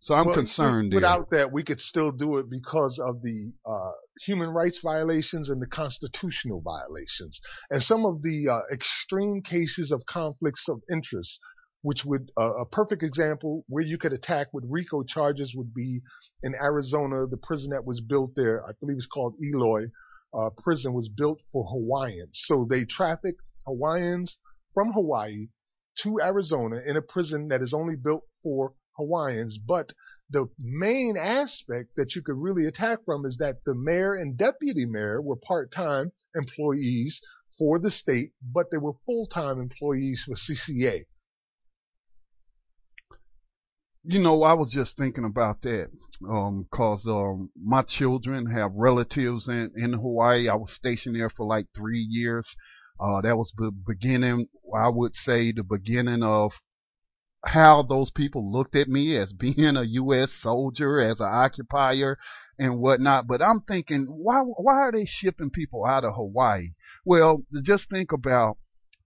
So 0.00 0.14
I'm 0.14 0.26
well, 0.26 0.36
concerned. 0.36 0.92
Without 0.94 1.28
there. 1.30 1.40
that, 1.40 1.52
we 1.52 1.64
could 1.64 1.80
still 1.80 2.12
do 2.12 2.36
it 2.38 2.48
because 2.48 3.00
of 3.04 3.20
the 3.22 3.52
uh, 3.66 3.90
human 4.26 4.50
rights 4.50 4.78
violations 4.82 5.48
and 5.48 5.60
the 5.60 5.66
constitutional 5.66 6.62
violations, 6.62 7.38
and 7.70 7.82
some 7.82 8.06
of 8.06 8.22
the 8.22 8.48
uh, 8.48 8.60
extreme 8.72 9.42
cases 9.42 9.90
of 9.92 10.02
conflicts 10.08 10.64
of 10.68 10.80
interest. 10.90 11.38
Which 11.82 12.00
would 12.04 12.32
uh, 12.36 12.54
a 12.54 12.66
perfect 12.66 13.04
example 13.04 13.64
where 13.68 13.84
you 13.84 13.98
could 13.98 14.12
attack 14.12 14.48
with 14.52 14.64
RICO 14.68 15.04
charges 15.04 15.52
would 15.54 15.72
be 15.72 16.00
in 16.42 16.52
Arizona, 16.60 17.24
the 17.30 17.36
prison 17.36 17.70
that 17.70 17.84
was 17.84 18.00
built 18.00 18.32
there. 18.34 18.64
I 18.66 18.72
believe 18.80 18.96
it's 18.96 19.06
called 19.06 19.36
Eloy. 19.40 19.84
Uh, 20.34 20.50
prison 20.60 20.92
was 20.92 21.08
built 21.08 21.38
for 21.52 21.64
Hawaiians, 21.70 22.36
so 22.46 22.66
they 22.68 22.84
traffic 22.84 23.36
Hawaiians 23.64 24.36
from 24.74 24.92
Hawaii 24.92 25.46
to 26.02 26.18
Arizona 26.20 26.80
in 26.84 26.96
a 26.96 27.02
prison 27.02 27.46
that 27.48 27.62
is 27.62 27.72
only 27.72 27.94
built 27.94 28.24
for 28.42 28.72
Hawaiians. 28.98 29.58
But 29.58 29.92
the 30.28 30.48
main 30.58 31.16
aspect 31.16 31.96
that 31.96 32.14
you 32.14 32.22
could 32.22 32.36
really 32.36 32.66
attack 32.66 32.98
from 33.06 33.24
is 33.24 33.36
that 33.38 33.64
the 33.64 33.74
mayor 33.74 34.14
and 34.14 34.36
deputy 34.36 34.84
mayor 34.84 35.22
were 35.22 35.36
part 35.36 35.72
time 35.72 36.12
employees 36.34 37.18
for 37.58 37.78
the 37.78 37.90
state, 37.90 38.32
but 38.42 38.66
they 38.70 38.76
were 38.76 38.92
full 39.06 39.26
time 39.26 39.60
employees 39.60 40.22
for 40.26 40.34
CCA. 40.34 41.06
You 44.04 44.20
know, 44.20 44.42
I 44.42 44.54
was 44.54 44.72
just 44.72 44.96
thinking 44.96 45.24
about 45.24 45.60
that 45.62 45.90
because 46.20 47.02
um, 47.04 47.12
um, 47.12 47.50
my 47.62 47.82
children 47.82 48.46
have 48.46 48.72
relatives 48.74 49.48
in, 49.48 49.72
in 49.76 49.92
Hawaii. 49.92 50.48
I 50.48 50.54
was 50.54 50.70
stationed 50.72 51.16
there 51.16 51.30
for 51.30 51.46
like 51.46 51.66
three 51.76 52.06
years. 52.08 52.46
Uh, 53.00 53.20
that 53.20 53.36
was 53.36 53.52
the 53.56 53.70
beginning, 53.70 54.46
I 54.74 54.88
would 54.88 55.12
say, 55.14 55.52
the 55.52 55.62
beginning 55.62 56.22
of 56.22 56.52
how 57.44 57.82
those 57.82 58.10
people 58.10 58.52
looked 58.52 58.74
at 58.74 58.88
me 58.88 59.16
as 59.16 59.32
being 59.32 59.76
a 59.76 59.82
U.S. 59.82 60.30
soldier, 60.40 61.00
as 61.00 61.20
an 61.20 61.28
occupier, 61.30 62.18
and 62.58 62.80
whatnot. 62.80 63.26
But 63.26 63.40
I'm 63.42 63.60
thinking, 63.60 64.06
why 64.08 64.40
why 64.40 64.74
are 64.74 64.92
they 64.92 65.06
shipping 65.06 65.50
people 65.50 65.84
out 65.84 66.04
of 66.04 66.14
Hawaii? 66.14 66.74
Well, 67.04 67.42
just 67.62 67.88
think 67.90 68.12
about 68.12 68.58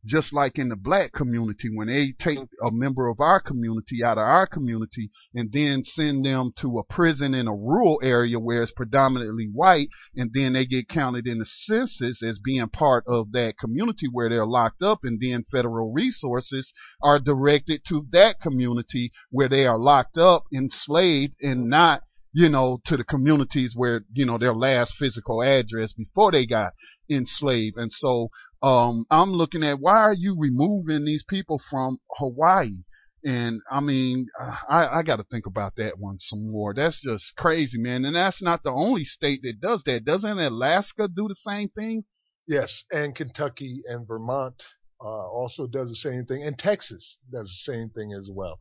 just 0.04 0.32
like 0.32 0.58
in 0.58 0.68
the 0.68 0.76
black 0.76 1.12
community, 1.12 1.68
when 1.72 1.86
they 1.86 2.12
take 2.18 2.38
a 2.38 2.70
member 2.70 3.08
of 3.08 3.20
our 3.20 3.40
community 3.40 4.02
out 4.04 4.18
of 4.18 4.24
our 4.24 4.46
community 4.46 5.10
and 5.34 5.50
then 5.52 5.84
send 5.84 6.24
them 6.24 6.52
to 6.60 6.78
a 6.78 6.84
prison 6.92 7.34
in 7.34 7.46
a 7.46 7.54
rural 7.54 8.00
area 8.02 8.38
where 8.38 8.62
it's 8.62 8.72
predominantly 8.72 9.48
white, 9.52 9.88
and 10.16 10.30
then 10.34 10.54
they 10.54 10.66
get 10.66 10.88
counted 10.88 11.26
in 11.26 11.38
the 11.38 11.46
census 11.46 12.22
as 12.22 12.40
being 12.44 12.68
part 12.68 13.04
of 13.06 13.32
that 13.32 13.54
community 13.58 14.08
where 14.10 14.28
they're 14.28 14.46
locked 14.46 14.82
up, 14.82 15.00
and 15.04 15.20
then 15.20 15.44
federal 15.50 15.92
resources 15.92 16.72
are 17.02 17.20
directed 17.20 17.82
to 17.88 18.06
that 18.10 18.40
community 18.40 19.12
where 19.30 19.48
they 19.48 19.66
are 19.66 19.78
locked 19.78 20.18
up, 20.18 20.44
enslaved, 20.52 21.34
and 21.40 21.68
not 21.68 22.02
you 22.32 22.48
know, 22.48 22.80
to 22.86 22.96
the 22.96 23.04
communities 23.04 23.74
where, 23.76 24.04
you 24.14 24.24
know, 24.24 24.38
their 24.38 24.54
last 24.54 24.94
physical 24.98 25.42
address 25.42 25.92
before 25.92 26.32
they 26.32 26.46
got 26.46 26.72
enslaved. 27.16 27.76
And 27.76 27.90
so 27.92 28.28
um, 28.62 29.06
I'm 29.10 29.32
looking 29.32 29.62
at 29.62 29.80
why 29.80 29.98
are 29.98 30.14
you 30.14 30.36
removing 30.38 31.04
these 31.04 31.24
people 31.28 31.60
from 31.70 31.98
Hawaii? 32.18 32.76
And 33.24 33.60
I 33.70 33.80
mean, 33.80 34.26
I, 34.68 34.86
I 34.98 35.02
got 35.02 35.16
to 35.16 35.24
think 35.24 35.46
about 35.46 35.74
that 35.76 35.98
one 35.98 36.18
some 36.18 36.50
more. 36.50 36.74
That's 36.74 37.00
just 37.02 37.24
crazy, 37.36 37.78
man. 37.78 38.04
And 38.04 38.16
that's 38.16 38.42
not 38.42 38.62
the 38.64 38.70
only 38.70 39.04
state 39.04 39.40
that 39.42 39.60
does 39.60 39.82
that. 39.86 40.04
Doesn't 40.04 40.38
Alaska 40.38 41.08
do 41.08 41.28
the 41.28 41.36
same 41.46 41.68
thing? 41.68 42.04
Yes, 42.48 42.84
and 42.90 43.14
Kentucky 43.14 43.82
and 43.88 44.06
Vermont 44.06 44.60
uh, 45.00 45.06
also 45.06 45.66
does 45.66 45.88
the 45.88 46.10
same 46.10 46.24
thing, 46.26 46.42
and 46.42 46.58
Texas 46.58 47.18
does 47.32 47.46
the 47.46 47.72
same 47.72 47.90
thing 47.90 48.12
as 48.12 48.28
well. 48.30 48.58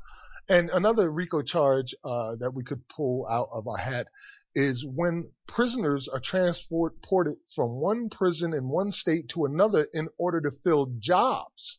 And 0.47 0.69
another 0.69 1.09
RICO 1.09 1.41
charge 1.41 1.95
uh, 2.03 2.35
that 2.39 2.53
we 2.53 2.63
could 2.63 2.87
pull 2.89 3.27
out 3.27 3.49
of 3.51 3.67
our 3.67 3.77
hat 3.77 4.07
is 4.55 4.85
when 4.85 5.31
prisoners 5.47 6.09
are 6.11 6.21
transported 6.23 7.37
from 7.55 7.69
one 7.79 8.09
prison 8.09 8.53
in 8.53 8.67
one 8.67 8.91
state 8.91 9.29
to 9.33 9.45
another 9.45 9.87
in 9.93 10.07
order 10.17 10.41
to 10.41 10.51
fill 10.63 10.93
jobs. 10.99 11.77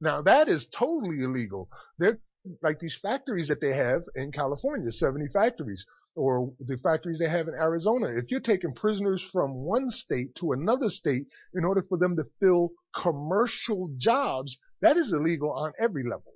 Now 0.00 0.22
that 0.22 0.48
is 0.48 0.66
totally 0.76 1.22
illegal. 1.22 1.68
They're 1.98 2.18
like 2.62 2.78
these 2.78 2.96
factories 3.02 3.48
that 3.48 3.60
they 3.60 3.74
have 3.74 4.02
in 4.14 4.32
California, 4.32 4.90
70 4.90 5.26
factories, 5.32 5.84
or 6.14 6.52
the 6.60 6.78
factories 6.82 7.18
they 7.18 7.28
have 7.28 7.48
in 7.48 7.54
Arizona. 7.54 8.08
If 8.08 8.30
you're 8.30 8.40
taking 8.40 8.74
prisoners 8.74 9.22
from 9.32 9.54
one 9.54 9.90
state 9.90 10.34
to 10.40 10.52
another 10.52 10.88
state 10.88 11.26
in 11.54 11.64
order 11.64 11.84
for 11.88 11.98
them 11.98 12.16
to 12.16 12.24
fill 12.40 12.70
commercial 13.02 13.92
jobs, 13.98 14.56
that 14.80 14.96
is 14.96 15.12
illegal 15.12 15.52
on 15.52 15.72
every 15.78 16.04
level. 16.04 16.32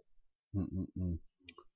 Mm-mm-mm. 0.54 1.18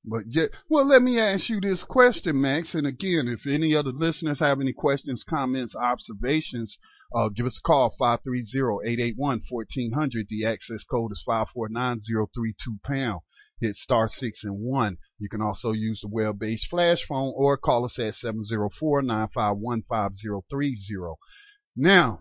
But 0.09 0.23
yeah, 0.29 0.47
well, 0.71 0.87
let 0.87 1.03
me 1.03 1.19
ask 1.19 1.49
you 1.49 1.61
this 1.61 1.83
question, 1.83 2.41
Max. 2.41 2.75
And 2.75 2.87
again, 2.87 3.27
if 3.27 3.45
any 3.45 3.75
other 3.75 3.91
listeners 3.91 4.39
have 4.39 4.61
any 4.61 4.73
questions, 4.73 5.25
comments, 5.29 5.75
observations, 5.75 6.79
uh, 7.15 7.29
give 7.29 7.47
us 7.47 7.59
a 7.59 7.63
call, 7.67 7.93
530-881-1400. 8.01 10.29
The 10.29 10.45
access 10.47 10.85
code 10.89 11.11
is 11.11 11.25
549-032 11.27 12.83
pound. 12.85 13.23
hit 13.61 13.75
star 13.75 14.09
six 14.09 14.45
and 14.45 14.61
one. 14.61 14.99
You 15.19 15.29
can 15.29 15.41
also 15.41 15.73
use 15.73 16.03
the 16.03 16.09
web-based 16.09 16.69
flash 16.71 17.05
phone 17.09 17.33
or 17.35 17.57
call 17.57 17.85
us 17.85 17.99
at 17.99 18.15
704-951-5030. 18.23 21.17
Now, 21.75 22.21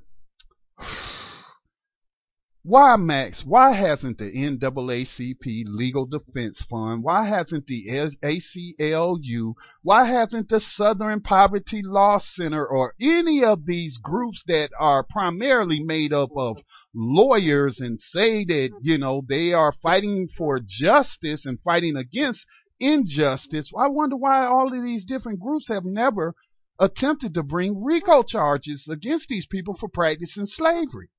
why, 2.67 2.95
Max? 2.95 3.43
Why 3.45 3.73
hasn't 3.73 4.17
the 4.17 4.31
NAACP 4.31 5.65
Legal 5.67 6.07
Defense 6.07 6.65
Fund? 6.67 7.03
Why 7.03 7.27
hasn't 7.27 7.67
the 7.67 7.85
ACLU? 8.23 9.53
Why 9.83 10.07
hasn't 10.07 10.49
the 10.49 10.59
Southern 10.59 11.21
Poverty 11.21 11.83
Law 11.83 12.17
Center 12.17 12.65
or 12.65 12.95
any 12.99 13.43
of 13.43 13.67
these 13.67 13.99
groups 13.99 14.41
that 14.47 14.71
are 14.79 15.03
primarily 15.03 15.79
made 15.79 16.11
up 16.11 16.31
of 16.35 16.57
lawyers 16.91 17.79
and 17.79 18.01
say 18.01 18.43
that, 18.45 18.71
you 18.81 18.97
know, 18.97 19.21
they 19.29 19.53
are 19.53 19.75
fighting 19.83 20.27
for 20.35 20.59
justice 20.59 21.45
and 21.45 21.59
fighting 21.63 21.95
against 21.95 22.47
injustice? 22.79 23.69
I 23.77 23.89
wonder 23.89 24.17
why 24.17 24.43
all 24.43 24.75
of 24.75 24.83
these 24.83 25.05
different 25.05 25.39
groups 25.39 25.67
have 25.67 25.85
never 25.85 26.33
attempted 26.79 27.35
to 27.35 27.43
bring 27.43 27.83
RICO 27.83 28.23
charges 28.23 28.87
against 28.89 29.27
these 29.27 29.45
people 29.45 29.77
for 29.79 29.87
practicing 29.87 30.47
slavery 30.47 31.09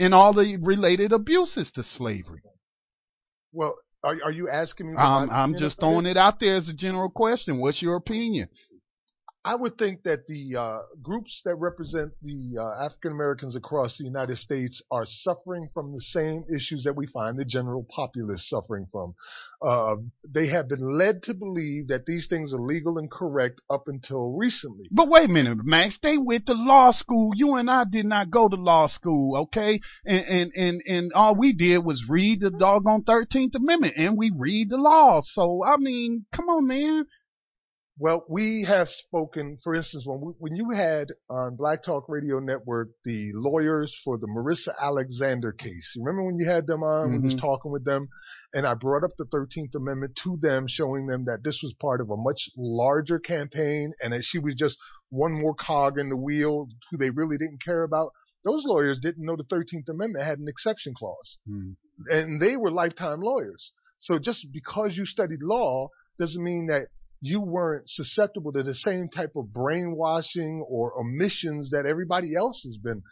and 0.00 0.14
all 0.14 0.32
the 0.32 0.56
related 0.56 1.12
abuses 1.12 1.70
to 1.74 1.84
slavery. 1.84 2.40
Well, 3.52 3.76
are, 4.02 4.16
are 4.24 4.32
you 4.32 4.48
asking 4.48 4.92
me? 4.92 4.96
I'm, 4.96 5.30
I'm 5.30 5.54
just 5.56 5.78
throwing 5.78 6.06
it 6.06 6.16
out 6.16 6.40
there 6.40 6.56
as 6.56 6.68
a 6.68 6.72
general 6.72 7.10
question. 7.10 7.60
What's 7.60 7.82
your 7.82 7.96
opinion? 7.96 8.48
I 9.42 9.54
would 9.54 9.78
think 9.78 10.02
that 10.02 10.26
the 10.26 10.56
uh, 10.56 10.78
groups 11.02 11.40
that 11.46 11.54
represent 11.54 12.12
the 12.22 12.58
uh, 12.60 12.84
African 12.84 13.12
Americans 13.12 13.56
across 13.56 13.96
the 13.96 14.04
United 14.04 14.36
States 14.36 14.82
are 14.90 15.06
suffering 15.22 15.70
from 15.72 15.92
the 15.92 16.00
same 16.12 16.44
issues 16.54 16.82
that 16.84 16.94
we 16.94 17.06
find 17.06 17.38
the 17.38 17.46
general 17.46 17.86
populace 17.94 18.46
suffering 18.50 18.86
from. 18.92 19.14
Uh, 19.62 19.96
they 20.28 20.48
have 20.48 20.68
been 20.68 20.98
led 20.98 21.22
to 21.22 21.32
believe 21.32 21.88
that 21.88 22.04
these 22.04 22.26
things 22.28 22.52
are 22.52 22.60
legal 22.60 22.98
and 22.98 23.10
correct 23.10 23.62
up 23.70 23.84
until 23.88 24.32
recently. 24.32 24.86
But 24.90 25.08
wait 25.08 25.30
a 25.30 25.32
minute, 25.32 25.58
Max. 25.64 25.98
They 26.02 26.18
went 26.18 26.44
to 26.46 26.52
law 26.52 26.92
school. 26.92 27.32
You 27.34 27.54
and 27.54 27.70
I 27.70 27.84
did 27.84 28.06
not 28.06 28.30
go 28.30 28.46
to 28.46 28.56
law 28.56 28.88
school, 28.88 29.36
okay? 29.38 29.80
And 30.04 30.24
and 30.26 30.52
and, 30.54 30.82
and 30.86 31.12
all 31.14 31.34
we 31.34 31.54
did 31.54 31.78
was 31.78 32.04
read 32.08 32.40
the 32.40 32.50
doggone 32.50 33.04
Thirteenth 33.04 33.54
Amendment, 33.54 33.94
and 33.96 34.18
we 34.18 34.30
read 34.34 34.68
the 34.68 34.76
law. 34.76 35.20
So 35.24 35.64
I 35.64 35.76
mean, 35.78 36.26
come 36.34 36.48
on, 36.48 36.68
man. 36.68 37.06
Well, 38.00 38.24
we 38.30 38.64
have 38.66 38.88
spoken, 38.88 39.58
for 39.62 39.74
instance, 39.74 40.04
when 40.06 40.22
we, 40.22 40.32
when 40.38 40.56
you 40.56 40.70
had 40.70 41.08
on 41.28 41.56
Black 41.56 41.84
Talk 41.84 42.08
Radio 42.08 42.38
Network 42.38 42.88
the 43.04 43.30
lawyers 43.34 43.94
for 44.06 44.16
the 44.16 44.26
Marissa 44.26 44.72
Alexander 44.80 45.52
case. 45.52 45.92
You 45.94 46.02
remember 46.02 46.24
when 46.24 46.38
you 46.38 46.48
had 46.48 46.66
them 46.66 46.82
on? 46.82 47.10
Mm-hmm. 47.10 47.28
We 47.28 47.34
was 47.34 47.40
talking 47.42 47.70
with 47.70 47.84
them, 47.84 48.08
and 48.54 48.66
I 48.66 48.72
brought 48.72 49.04
up 49.04 49.10
the 49.18 49.26
Thirteenth 49.30 49.74
Amendment 49.74 50.18
to 50.24 50.38
them, 50.40 50.64
showing 50.66 51.08
them 51.08 51.26
that 51.26 51.44
this 51.44 51.60
was 51.62 51.74
part 51.78 52.00
of 52.00 52.08
a 52.08 52.16
much 52.16 52.40
larger 52.56 53.18
campaign, 53.18 53.92
and 54.00 54.14
that 54.14 54.24
she 54.24 54.38
was 54.38 54.54
just 54.58 54.76
one 55.10 55.32
more 55.32 55.54
cog 55.54 55.98
in 55.98 56.08
the 56.08 56.16
wheel 56.16 56.68
who 56.90 56.96
they 56.96 57.10
really 57.10 57.36
didn't 57.36 57.62
care 57.62 57.82
about. 57.82 58.12
Those 58.46 58.62
lawyers 58.64 58.98
didn't 59.02 59.26
know 59.26 59.36
the 59.36 59.44
Thirteenth 59.50 59.90
Amendment 59.90 60.24
had 60.24 60.38
an 60.38 60.48
exception 60.48 60.94
clause, 60.96 61.36
mm. 61.46 61.74
and 62.08 62.40
they 62.40 62.56
were 62.56 62.70
lifetime 62.70 63.20
lawyers. 63.20 63.72
So 63.98 64.18
just 64.18 64.46
because 64.54 64.96
you 64.96 65.04
studied 65.04 65.42
law 65.42 65.88
doesn't 66.18 66.42
mean 66.42 66.68
that 66.68 66.86
you 67.22 67.40
weren't 67.40 67.88
susceptible 67.88 68.52
to 68.52 68.62
the 68.62 68.74
same 68.74 69.08
type 69.14 69.32
of 69.36 69.52
brainwashing 69.52 70.64
or 70.66 70.98
omissions 70.98 71.70
that 71.70 71.84
everybody 71.86 72.34
else 72.34 72.62
has 72.64 72.78
been, 72.78 73.02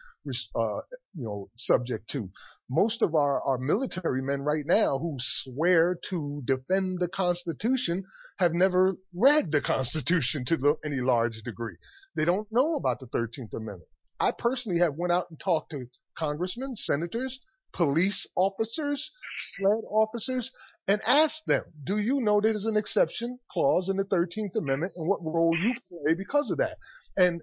uh, 0.56 0.80
you 1.14 1.24
know, 1.24 1.50
subject 1.56 2.08
to. 2.10 2.30
Most 2.70 3.02
of 3.02 3.14
our, 3.14 3.42
our 3.42 3.58
military 3.58 4.22
men 4.22 4.40
right 4.40 4.64
now 4.64 4.98
who 4.98 5.16
swear 5.42 5.98
to 6.10 6.42
defend 6.46 7.00
the 7.00 7.08
Constitution 7.08 8.04
have 8.38 8.54
never 8.54 8.94
read 9.14 9.52
the 9.52 9.60
Constitution 9.60 10.44
to 10.46 10.76
any 10.84 11.00
large 11.00 11.42
degree. 11.44 11.76
They 12.16 12.24
don't 12.24 12.48
know 12.50 12.76
about 12.76 13.00
the 13.00 13.06
13th 13.06 13.54
Amendment. 13.54 13.90
I 14.20 14.32
personally 14.36 14.80
have 14.80 14.94
went 14.96 15.12
out 15.12 15.26
and 15.30 15.38
talked 15.38 15.70
to 15.70 15.86
congressmen, 16.18 16.74
senators, 16.76 17.38
police 17.72 18.26
officers, 18.36 19.10
SLED 19.56 19.84
officers, 19.90 20.50
and 20.86 21.00
ask 21.06 21.34
them, 21.46 21.62
do 21.84 21.98
you 21.98 22.20
know 22.20 22.40
there's 22.40 22.64
an 22.64 22.76
exception 22.76 23.38
clause 23.50 23.88
in 23.88 23.96
the 23.96 24.04
13th 24.04 24.56
Amendment 24.56 24.92
and 24.96 25.08
what 25.08 25.22
role 25.22 25.54
you 25.56 25.74
play 25.88 26.14
because 26.14 26.50
of 26.50 26.58
that? 26.58 26.76
And 27.16 27.42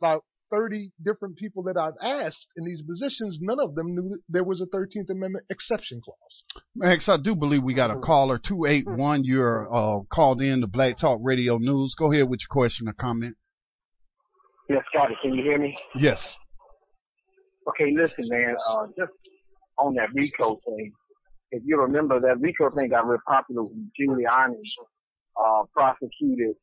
about 0.00 0.24
30 0.50 0.92
different 1.02 1.36
people 1.36 1.62
that 1.64 1.76
I've 1.76 1.94
asked 2.02 2.46
in 2.56 2.64
these 2.64 2.82
positions, 2.82 3.38
none 3.40 3.58
of 3.60 3.74
them 3.74 3.94
knew 3.94 4.08
that 4.10 4.20
there 4.28 4.44
was 4.44 4.60
a 4.60 4.66
13th 4.66 5.10
Amendment 5.10 5.46
exception 5.50 6.00
clause. 6.04 6.64
Max, 6.74 7.08
I 7.08 7.16
do 7.16 7.34
believe 7.34 7.62
we 7.62 7.74
got 7.74 7.90
a 7.90 7.98
caller, 7.98 8.38
281. 8.38 9.24
You're 9.24 9.66
uh, 9.72 10.02
called 10.12 10.42
in 10.42 10.60
to 10.60 10.66
Black 10.66 10.98
Talk 10.98 11.18
Radio 11.22 11.58
News. 11.58 11.94
Go 11.98 12.12
ahead 12.12 12.28
with 12.28 12.40
your 12.40 12.48
question 12.50 12.88
or 12.88 12.92
comment. 12.92 13.36
Yes, 14.68 14.82
Scotty, 14.92 15.14
can 15.20 15.34
you 15.34 15.42
hear 15.42 15.58
me? 15.58 15.76
Yes. 15.94 16.20
Okay, 17.68 17.92
listen, 17.96 18.24
man. 18.28 18.54
Uh, 18.68 18.86
just 18.98 19.12
on 19.78 19.94
that 19.94 20.08
RICO 20.14 20.56
thing, 20.66 20.92
if 21.50 21.62
you 21.64 21.80
remember 21.80 22.20
that 22.20 22.40
RICO 22.40 22.70
thing 22.70 22.88
got 22.90 23.06
real 23.06 23.20
popular 23.26 23.62
when 23.62 23.90
Giuliani 23.98 24.60
uh, 25.40 25.62
prosecuted 25.72 26.56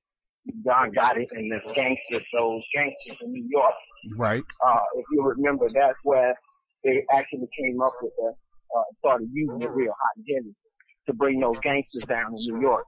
John 0.65 0.91
Gotti 0.91 1.25
and 1.31 1.51
the 1.51 1.73
gangsters, 1.73 2.25
those 2.33 2.61
gangsters 2.73 3.17
in 3.21 3.31
New 3.31 3.47
York. 3.49 3.73
Right. 4.17 4.43
Uh, 4.65 4.79
if 4.95 5.05
you 5.11 5.23
remember, 5.23 5.67
that's 5.73 5.97
where 6.03 6.33
they 6.83 7.03
actually 7.13 7.47
came 7.57 7.79
up 7.81 7.93
with 8.01 8.11
that, 8.17 8.33
uh, 8.75 8.83
started 8.99 9.29
using 9.31 9.61
it 9.61 9.69
real 9.71 9.91
hot 9.91 10.17
and 10.17 10.25
heavy 10.27 10.55
to 11.07 11.13
bring 11.13 11.39
those 11.39 11.57
gangsters 11.63 12.03
down 12.07 12.33
in 12.35 12.55
New 12.55 12.61
York. 12.61 12.85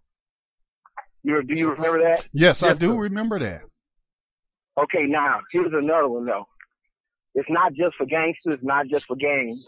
You, 1.24 1.42
do 1.44 1.56
you 1.56 1.70
remember 1.70 2.00
that? 2.00 2.26
Yes, 2.34 2.62
I 2.62 2.74
do 2.74 2.98
remember 2.98 3.40
that. 3.40 3.62
Okay, 4.78 5.06
now, 5.08 5.40
here's 5.52 5.72
another 5.72 6.10
one 6.10 6.26
though. 6.26 6.46
It's 7.36 7.50
not 7.50 7.74
just 7.74 7.96
for 7.98 8.06
gangsters, 8.06 8.60
not 8.62 8.88
just 8.88 9.06
for 9.06 9.16
gangs. 9.16 9.66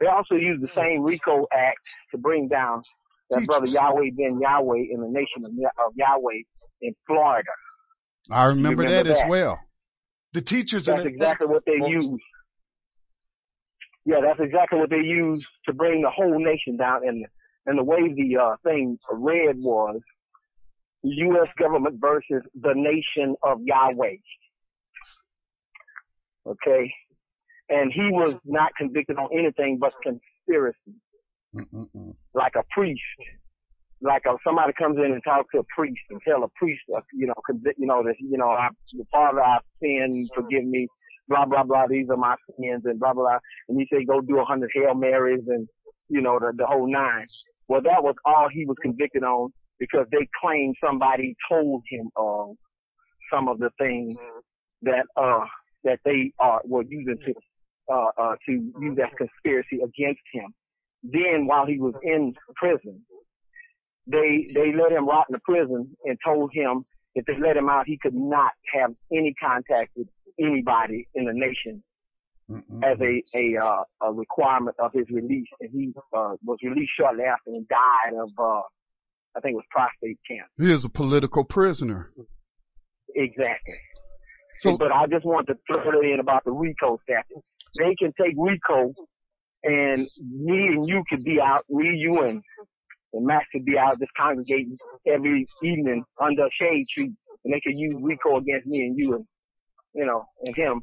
They 0.00 0.06
also 0.06 0.34
use 0.34 0.60
the 0.60 0.68
same 0.74 1.02
RICO 1.02 1.46
Act 1.52 1.80
to 2.12 2.18
bring 2.18 2.48
down 2.48 2.82
that 3.30 3.46
brother 3.46 3.66
Yahweh 3.66 4.10
Ben 4.16 4.40
Yahweh 4.40 4.84
in 4.90 5.00
the 5.00 5.08
nation 5.08 5.44
of, 5.44 5.50
of 5.52 5.92
Yahweh 5.96 6.42
in 6.82 6.94
Florida. 7.06 7.50
I 8.30 8.44
remember, 8.44 8.82
remember 8.82 9.04
that, 9.04 9.08
that? 9.08 9.24
as 9.24 9.30
well. 9.30 9.58
The 10.34 10.42
teachers 10.42 10.84
That's 10.86 11.06
exactly 11.06 11.46
what 11.46 11.64
they 11.66 11.88
use. 11.88 12.20
Yeah, 14.04 14.20
that's 14.24 14.40
exactly 14.40 14.78
what 14.78 14.90
they 14.90 14.96
use 14.96 15.44
to 15.66 15.72
bring 15.72 16.02
the 16.02 16.10
whole 16.10 16.38
nation 16.38 16.76
down. 16.76 17.00
And 17.06 17.26
and 17.66 17.78
the 17.78 17.84
way 17.84 18.00
the 18.14 18.36
uh, 18.40 18.56
thing 18.64 18.98
read 19.10 19.56
was 19.58 20.00
U.S. 21.02 21.48
government 21.58 22.00
versus 22.00 22.42
the 22.54 22.72
nation 22.74 23.36
of 23.42 23.58
Yahweh. 23.62 24.16
Okay, 26.48 26.90
and 27.68 27.92
he 27.92 28.08
was 28.10 28.34
not 28.44 28.72
convicted 28.78 29.18
on 29.18 29.28
anything 29.32 29.78
but 29.78 29.92
conspiracy, 30.02 30.94
Mm-mm-mm. 31.54 32.14
like 32.34 32.54
a 32.56 32.64
priest. 32.70 33.02
Like 34.00 34.22
a, 34.28 34.36
somebody 34.46 34.72
comes 34.78 34.96
in 34.96 35.10
and 35.10 35.20
talks 35.24 35.48
to 35.52 35.58
a 35.58 35.64
priest 35.74 35.98
and 36.10 36.20
tell 36.22 36.44
a 36.44 36.48
priest, 36.56 36.82
uh, 36.96 37.00
you 37.12 37.26
know, 37.26 37.34
convict, 37.44 37.80
you 37.80 37.86
know, 37.88 38.04
that, 38.04 38.14
you 38.20 38.38
know, 38.38 38.50
I, 38.50 38.68
the 38.92 39.04
Father, 39.10 39.42
I 39.42 39.58
sin, 39.82 40.28
forgive 40.36 40.64
me, 40.64 40.86
blah, 41.26 41.46
blah, 41.46 41.64
blah, 41.64 41.88
these 41.88 42.06
are 42.08 42.16
my 42.16 42.36
sins 42.60 42.82
and 42.84 43.00
blah, 43.00 43.12
blah, 43.12 43.24
blah. 43.24 43.38
And 43.68 43.76
he 43.76 43.88
say, 43.92 44.04
go 44.04 44.20
do 44.20 44.38
a 44.38 44.44
hundred 44.44 44.70
Hail 44.72 44.94
Marys 44.94 45.42
and, 45.48 45.66
you 46.08 46.20
know, 46.20 46.38
the, 46.38 46.52
the 46.56 46.64
whole 46.64 46.86
nine. 46.88 47.26
Well, 47.66 47.82
that 47.82 48.04
was 48.04 48.14
all 48.24 48.48
he 48.48 48.64
was 48.66 48.76
convicted 48.80 49.24
on 49.24 49.50
because 49.80 50.06
they 50.12 50.28
claimed 50.40 50.76
somebody 50.80 51.34
told 51.50 51.82
him, 51.90 52.08
of 52.14 52.54
some 53.32 53.48
of 53.48 53.58
the 53.58 53.70
things 53.80 54.14
that, 54.82 55.06
uh, 55.16 55.44
that 55.84 56.00
they, 56.04 56.32
uh, 56.40 56.58
were 56.64 56.82
using 56.82 57.18
to, 57.26 57.34
uh, 57.92 58.10
uh, 58.18 58.34
to 58.46 58.52
use 58.52 58.98
as 59.02 59.10
conspiracy 59.16 59.76
against 59.76 60.22
him. 60.32 60.52
Then 61.02 61.46
while 61.46 61.66
he 61.66 61.78
was 61.78 61.94
in 62.02 62.32
prison, 62.56 63.00
they, 64.06 64.46
they 64.54 64.72
let 64.74 64.92
him 64.92 65.06
rot 65.06 65.26
in 65.28 65.34
the 65.34 65.40
prison 65.40 65.96
and 66.04 66.18
told 66.24 66.50
him 66.52 66.84
if 67.14 67.24
they 67.26 67.38
let 67.38 67.56
him 67.56 67.68
out, 67.68 67.86
he 67.86 67.98
could 68.00 68.14
not 68.14 68.52
have 68.74 68.90
any 69.12 69.34
contact 69.40 69.90
with 69.96 70.08
anybody 70.38 71.08
in 71.14 71.24
the 71.24 71.32
nation 71.32 71.82
as 72.82 72.96
a 73.00 73.22
a, 73.36 73.56
uh, 73.62 73.82
a 74.06 74.12
requirement 74.12 74.76
of 74.78 74.92
his 74.92 75.04
release, 75.10 75.48
and 75.60 75.70
he 75.70 75.92
uh, 76.16 76.34
was 76.44 76.58
released 76.62 76.92
shortly 76.98 77.24
after 77.24 77.50
and 77.50 77.68
died 77.68 78.14
of 78.18 78.30
uh, 78.38 78.62
I 79.36 79.40
think 79.40 79.52
it 79.52 79.56
was 79.56 79.64
prostate 79.70 80.18
cancer. 80.26 80.48
He 80.58 80.72
is 80.72 80.84
a 80.84 80.88
political 80.88 81.44
prisoner. 81.44 82.10
Exactly. 83.14 83.74
So- 84.60 84.76
but 84.78 84.92
I 84.92 85.06
just 85.06 85.24
want 85.24 85.46
to 85.48 85.54
throw 85.66 86.00
it 86.00 86.06
in 86.06 86.20
about 86.20 86.44
the 86.44 86.52
RICO 86.52 86.98
statute. 87.02 87.42
They 87.78 87.94
can 87.96 88.12
take 88.20 88.34
RICO, 88.36 88.92
and 89.64 90.06
me 90.20 90.68
and 90.68 90.86
you 90.88 91.02
could 91.08 91.24
be 91.24 91.40
out, 91.40 91.64
me, 91.68 91.94
you, 91.96 92.22
and 92.22 92.42
and 93.14 93.26
Max 93.26 93.46
could 93.52 93.64
be 93.64 93.78
out 93.78 93.98
just 93.98 94.12
congregating 94.16 94.76
every 95.06 95.46
evening 95.62 96.04
under 96.20 96.46
a 96.46 96.50
shade 96.60 96.84
tree, 96.94 97.12
and 97.44 97.54
they 97.54 97.60
could 97.60 97.76
use 97.76 97.94
RICO 98.00 98.36
against 98.38 98.66
me 98.66 98.80
and 98.86 98.98
you, 98.98 99.14
and 99.14 99.26
you 99.94 100.04
know, 100.04 100.24
and 100.44 100.54
him, 100.54 100.82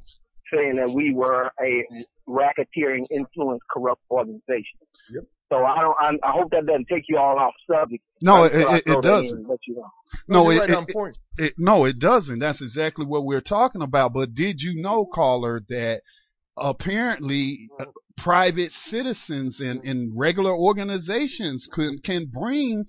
saying 0.53 0.75
that 0.77 0.89
we 0.91 1.13
were 1.13 1.51
a 1.61 1.85
racketeering, 2.27 3.05
influence, 3.11 3.61
corrupt 3.71 4.01
organization. 4.09 4.79
Yep. 5.11 5.23
So 5.49 5.57
I 5.63 5.79
don't. 5.81 5.95
I, 5.99 6.27
I 6.27 6.31
hope 6.31 6.49
that 6.51 6.65
doesn't 6.65 6.87
take 6.91 7.03
you 7.07 7.17
all 7.17 7.37
off 7.37 7.53
subject. 7.71 8.03
No, 8.21 8.45
it, 8.45 8.53
it, 8.55 8.83
it 8.87 9.01
doesn't. 9.03 9.47
let 9.47 9.59
you 9.67 9.75
know. 9.75 9.89
No, 10.27 10.49
it, 10.49 10.57
right 10.57 10.71
on 10.71 10.85
it- 10.87 10.93
point. 10.93 11.17
it- 11.37 11.53
no, 11.57 11.85
it 11.85 11.99
doesn't. 11.99 12.39
That's 12.39 12.61
exactly 12.61 13.05
what 13.05 13.25
we're 13.25 13.41
talking 13.41 13.81
about. 13.83 14.13
But 14.13 14.33
did 14.33 14.55
you 14.59 14.81
know, 14.81 15.05
caller, 15.05 15.61
that 15.69 16.01
apparently 16.57 17.67
uh, 17.79 17.85
private 18.17 18.71
citizens 18.87 19.57
and, 19.59 19.83
and 19.83 20.13
regular 20.17 20.51
organizations 20.55 21.67
can 21.73 21.99
can 22.03 22.31
bring 22.33 22.85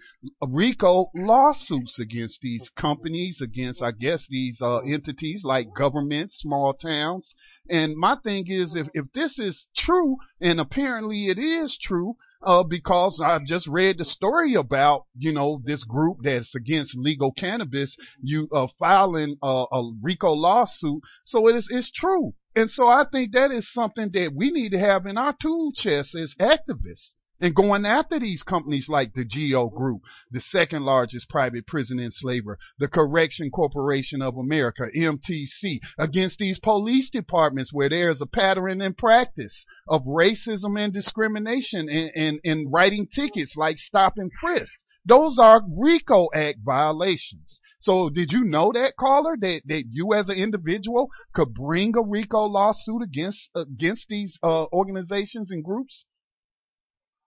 RICO 0.47 1.11
lawsuits 1.15 1.99
against 2.01 2.39
these 2.41 2.70
companies, 2.78 3.41
against 3.43 3.83
I 3.83 3.91
guess 3.91 4.24
these 4.31 4.59
uh, 4.62 4.78
entities 4.78 5.43
like 5.45 5.66
governments, 5.77 6.39
small 6.41 6.73
towns. 6.74 7.35
And 7.69 7.97
my 7.97 8.16
thing 8.23 8.45
is, 8.49 8.70
if 8.74 8.87
if 8.95 9.07
this 9.12 9.39
is 9.39 9.66
true, 9.77 10.16
and 10.41 10.61
apparently 10.61 11.27
it 11.27 11.39
is 11.39 11.77
true, 11.83 12.15
uh, 12.43 12.63
because 12.63 13.21
I've 13.25 13.45
just 13.45 13.67
read 13.67 13.99
the 13.99 14.05
story 14.05 14.55
about, 14.55 15.07
you 15.17 15.33
know, 15.33 15.61
this 15.65 15.85
group 15.85 16.19
that's 16.23 16.55
against 16.55 16.97
legal 16.97 17.33
cannabis, 17.33 17.97
you 18.23 18.49
uh, 18.53 18.69
filing 18.79 19.37
a, 19.43 19.65
a 19.73 19.93
RICO 20.03 20.33
lawsuit. 20.33 21.03
So 21.25 21.49
it 21.49 21.57
is, 21.57 21.69
it's 21.71 21.91
true. 21.91 22.35
And 22.55 22.71
so 22.71 22.89
I 22.89 23.05
think 23.11 23.33
that 23.33 23.51
is 23.51 23.71
something 23.73 24.11
that 24.13 24.33
we 24.35 24.51
need 24.51 24.71
to 24.71 24.79
have 24.79 25.05
in 25.07 25.19
our 25.19 25.35
tool 25.41 25.73
chest 25.75 26.15
as 26.15 26.35
activists. 26.41 27.13
And 27.39 27.55
going 27.55 27.85
after 27.85 28.19
these 28.19 28.43
companies 28.43 28.89
like 28.89 29.13
the 29.13 29.25
GEO 29.25 29.69
Group, 29.69 30.01
the 30.31 30.41
second 30.41 30.85
largest 30.85 31.29
private 31.29 31.67
prison 31.67 32.01
enslaver, 32.01 32.59
the 32.79 32.89
Correction 32.89 33.51
Corporation 33.51 34.23
of 34.23 34.39
America, 34.39 34.85
MTC, 34.97 35.81
against 35.99 36.39
these 36.39 36.59
police 36.59 37.11
departments 37.11 37.75
where 37.75 37.91
there 37.91 38.11
is 38.11 38.23
a 38.23 38.27
pattern 38.27 38.81
and 38.81 38.97
practice 38.97 39.67
of 39.87 40.05
racism 40.05 40.83
and 40.83 40.95
discrimination 40.95 41.91
and, 41.91 42.11
and, 42.15 42.41
and 42.43 42.73
writing 42.73 43.07
tickets 43.07 43.53
like 43.55 43.77
stop 43.79 44.15
and 44.17 44.31
frisk. 44.41 44.73
Those 45.05 45.39
are 45.39 45.61
RICO 45.69 46.29
Act 46.35 46.61
violations. 46.65 47.61
So 47.81 48.09
did 48.09 48.33
you 48.33 48.45
know 48.45 48.73
that 48.73 48.97
caller 48.99 49.37
that, 49.39 49.61
that 49.67 49.85
you 49.91 50.15
as 50.15 50.31
an 50.31 50.37
individual 50.37 51.11
could 51.35 51.53
bring 51.53 51.95
a 51.97 52.03
RICO 52.03 52.47
lawsuit 52.47 53.03
against 53.03 53.51
against 53.55 54.07
these 54.09 54.39
uh, 54.43 54.65
organizations 54.73 55.51
and 55.51 55.63
groups? 55.63 56.07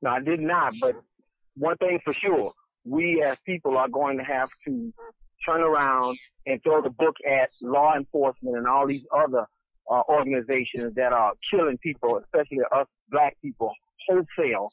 No, 0.01 0.11
I 0.11 0.19
did 0.21 0.39
not. 0.39 0.73
But 0.81 0.95
one 1.55 1.77
thing 1.77 1.99
for 2.03 2.13
sure, 2.13 2.53
we 2.85 3.23
as 3.25 3.37
people 3.45 3.77
are 3.77 3.89
going 3.89 4.17
to 4.17 4.23
have 4.23 4.47
to 4.65 4.93
turn 5.45 5.61
around 5.61 6.17
and 6.45 6.61
throw 6.63 6.81
the 6.81 6.89
book 6.89 7.15
at 7.29 7.49
law 7.61 7.95
enforcement 7.95 8.57
and 8.57 8.67
all 8.67 8.87
these 8.87 9.05
other 9.15 9.45
uh, 9.91 10.01
organizations 10.09 10.93
that 10.95 11.11
are 11.13 11.33
killing 11.51 11.77
people, 11.81 12.19
especially 12.23 12.59
us 12.75 12.87
black 13.11 13.35
people, 13.41 13.71
wholesale, 14.07 14.67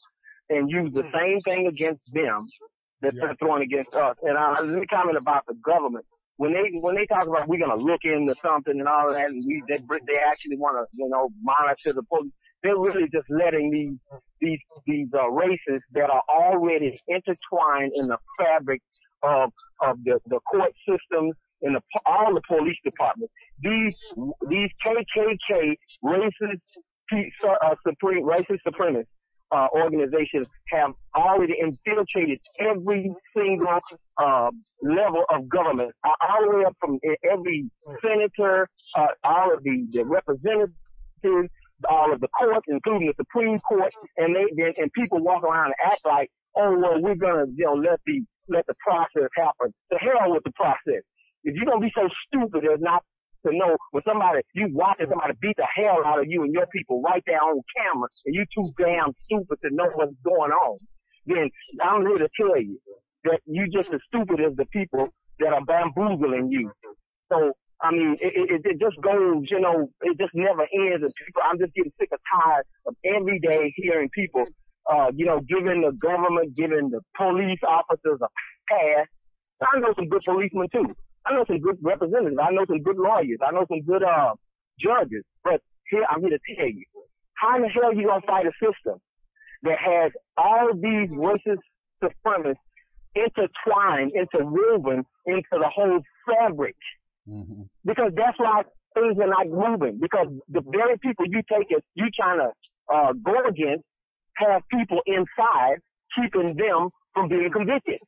and 0.49 0.69
use 0.69 0.93
the 0.93 1.03
same 1.13 1.39
thing 1.41 1.67
against 1.67 2.03
them 2.13 2.39
that 3.01 3.13
they're 3.19 3.35
throwing 3.39 3.63
against 3.63 3.93
us. 3.93 4.15
And 4.23 4.37
uh, 4.37 4.55
let 4.61 4.79
me 4.79 4.85
comment 4.87 5.17
about 5.17 5.45
the 5.47 5.55
government. 5.55 6.05
When 6.37 6.53
they 6.53 6.69
when 6.81 6.95
they 6.95 7.05
talk 7.07 7.27
about 7.27 7.47
we're 7.47 7.59
gonna 7.59 7.81
look 7.81 8.01
into 8.03 8.35
something 8.45 8.77
and 8.77 8.87
all 8.87 9.09
of 9.09 9.15
that, 9.15 9.29
and 9.29 9.43
we 9.45 9.61
they 9.67 9.77
they 9.77 10.19
actually 10.21 10.57
want 10.57 10.77
to 10.77 10.85
you 10.93 11.09
know 11.09 11.29
monitor 11.41 11.93
the 11.93 12.03
police. 12.03 12.31
They're 12.67 12.77
really 12.77 13.07
just 13.13 13.27
letting 13.29 13.71
these 13.71 14.19
these 14.41 14.59
these 14.85 15.07
uh, 15.13 15.29
races 15.29 15.81
that 15.93 16.09
are 16.09 16.23
already 16.29 16.99
intertwined 17.07 17.93
in 17.95 18.07
the 18.07 18.17
fabric 18.37 18.81
of 19.23 19.51
of 19.81 19.97
the 20.03 20.19
the 20.27 20.39
court 20.51 20.73
systems 20.87 21.33
and 21.61 21.75
the 21.75 21.81
all 22.05 22.33
the 22.33 22.41
police 22.45 22.77
departments. 22.83 23.33
These 23.61 23.97
these 24.49 24.69
KKK 24.85 25.75
racist 26.03 26.61
uh, 27.47 27.75
supreme 27.87 28.25
racist 28.25 28.59
supremacists 28.67 29.05
uh, 29.51 29.67
organizations 29.73 30.47
have 30.67 30.91
already 31.15 31.53
infiltrated 31.61 32.39
every 32.59 33.13
single 33.35 33.79
uh, 34.17 34.49
level 34.81 35.23
of 35.33 35.47
government, 35.47 35.91
all 36.03 36.41
the 36.43 36.57
way 36.57 36.65
up 36.65 36.75
from 36.81 36.99
every 37.31 37.69
senator, 38.03 38.67
uh, 38.97 39.07
all 39.23 39.53
of 39.53 39.63
the, 39.63 39.87
the 39.93 40.03
representatives, 40.03 40.73
all 41.89 42.13
of 42.13 42.19
the 42.21 42.27
courts, 42.29 42.65
including 42.67 43.07
the 43.07 43.13
Supreme 43.17 43.59
Court, 43.59 43.93
and 44.17 44.35
they 44.35 44.45
and, 44.63 44.75
and 44.77 44.93
people 44.93 45.19
walk 45.19 45.43
around 45.43 45.67
and 45.67 45.91
act 45.91 46.01
like, 46.05 46.29
oh 46.55 46.77
well, 46.77 47.01
we're 47.01 47.15
gonna 47.15 47.45
you 47.53 47.65
know 47.65 47.73
let 47.73 47.99
the 48.05 48.21
let 48.49 48.65
the 48.67 48.75
process 48.81 49.29
happen. 49.35 49.73
The 49.89 49.97
hell 49.99 50.33
with 50.33 50.43
the 50.43 50.51
process. 50.53 51.03
If 51.43 51.55
you're 51.55 51.65
gonna 51.65 51.81
be 51.81 51.93
so 51.95 52.09
stupid 52.27 52.65
as 52.65 52.79
not 52.79 53.03
to 53.45 53.55
know 53.55 53.77
when 53.91 54.03
somebody 54.03 54.41
you 54.53 54.69
watching 54.71 55.07
somebody 55.09 55.33
beat 55.41 55.55
the 55.57 55.67
hell 55.75 56.01
out 56.05 56.19
of 56.19 56.25
you 56.27 56.43
and 56.43 56.53
your 56.53 56.65
people 56.73 57.01
right 57.01 57.23
there 57.25 57.41
on 57.41 57.61
camera, 57.77 58.07
and 58.25 58.35
you 58.35 58.45
too 58.53 58.69
damn 58.77 59.13
stupid 59.15 59.57
to 59.63 59.69
know 59.73 59.89
what's 59.93 60.13
going 60.23 60.51
on, 60.51 60.77
then 61.25 61.49
I'm 61.81 62.05
here 62.05 62.17
to 62.17 62.29
tell 62.39 62.59
you 62.59 62.79
that 63.25 63.39
you 63.45 63.67
just 63.69 63.93
as 63.93 64.01
stupid 64.07 64.39
as 64.41 64.55
the 64.55 64.65
people 64.65 65.09
that 65.39 65.53
are 65.53 65.63
bamboozling 65.65 66.49
you. 66.49 66.71
So 67.31 67.53
I 67.81 67.91
mean, 67.91 68.15
it, 68.19 68.33
it, 68.33 68.61
it 68.65 68.79
just 68.79 68.97
goes, 69.01 69.45
you 69.49 69.59
know, 69.59 69.89
it 70.01 70.17
just 70.17 70.33
never 70.33 70.61
ends. 70.61 71.03
And 71.05 71.13
people, 71.13 71.41
I'm 71.45 71.59
just 71.59 71.73
getting 71.73 71.93
sick 71.99 72.09
and 72.11 72.19
tired 72.25 72.65
of 72.87 72.95
every 73.05 73.39
day 73.39 73.73
hearing 73.75 74.09
people, 74.13 74.45
uh, 74.91 75.11
you 75.15 75.25
know, 75.25 75.41
giving 75.41 75.81
the 75.81 75.93
government, 76.01 76.55
giving 76.55 76.89
the 76.89 77.01
police 77.15 77.59
officers 77.67 78.19
a 78.21 78.29
pass. 78.69 79.07
I 79.61 79.79
know 79.79 79.93
some 79.95 80.09
good 80.09 80.21
policemen 80.25 80.67
too. 80.73 80.87
I 81.25 81.33
know 81.33 81.45
some 81.45 81.59
good 81.59 81.77
representatives. 81.81 82.37
I 82.41 82.51
know 82.51 82.65
some 82.67 82.81
good 82.81 82.97
lawyers. 82.97 83.39
I 83.45 83.51
know 83.51 83.65
some 83.69 83.81
good, 83.81 84.03
uh, 84.03 84.33
judges. 84.79 85.23
But 85.43 85.61
here, 85.89 86.05
I'm 86.09 86.21
here 86.21 86.31
to 86.31 86.39
tell 86.55 86.67
you, 86.67 86.85
how 87.33 87.55
in 87.57 87.63
the 87.63 87.69
hell 87.69 87.93
you 87.93 88.07
gonna 88.07 88.21
fight 88.25 88.45
a 88.45 88.51
system 88.61 88.99
that 89.63 89.77
has 89.77 90.11
all 90.37 90.69
these 90.73 91.11
racist 91.13 91.61
supremacists 92.01 92.55
intertwined, 93.15 94.11
interwoven 94.13 95.05
into 95.25 95.43
the 95.51 95.69
whole 95.73 95.99
fabric? 96.25 96.75
Because 97.85 98.11
that's 98.15 98.37
why 98.39 98.63
things 98.95 99.17
are 99.19 99.27
not 99.27 99.47
moving. 99.47 99.99
Because 100.01 100.27
the 100.49 100.61
very 100.61 100.97
people 100.99 101.25
you 101.27 101.41
take 101.51 101.69
it, 101.69 101.83
you 101.95 102.07
trying 102.15 102.39
to 102.39 102.49
uh, 102.93 103.13
go 103.13 103.35
against, 103.47 103.83
have 104.37 104.61
people 104.71 105.01
inside 105.05 105.79
keeping 106.15 106.55
them 106.55 106.89
from 107.13 107.27
being 107.27 107.49
convicted. 107.51 107.99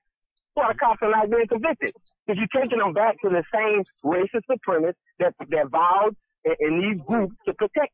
Well, 0.56 0.70
the 0.70 0.76
cops 0.76 1.00
are 1.02 1.12
not 1.12 1.30
being 1.30 1.48
convicted 1.48 1.94
because 2.26 2.40
you're 2.40 2.62
taking 2.62 2.80
them 2.80 2.94
back 2.94 3.16
to 3.24 3.30
the 3.30 3.44
same 3.54 3.84
racist 4.04 4.46
supremacists 4.50 5.00
that 5.20 5.34
that 5.50 5.70
vowed 5.72 6.16
in, 6.60 6.82
these 6.82 7.02
groups 7.04 7.36
to 7.46 7.54
protect. 7.54 7.94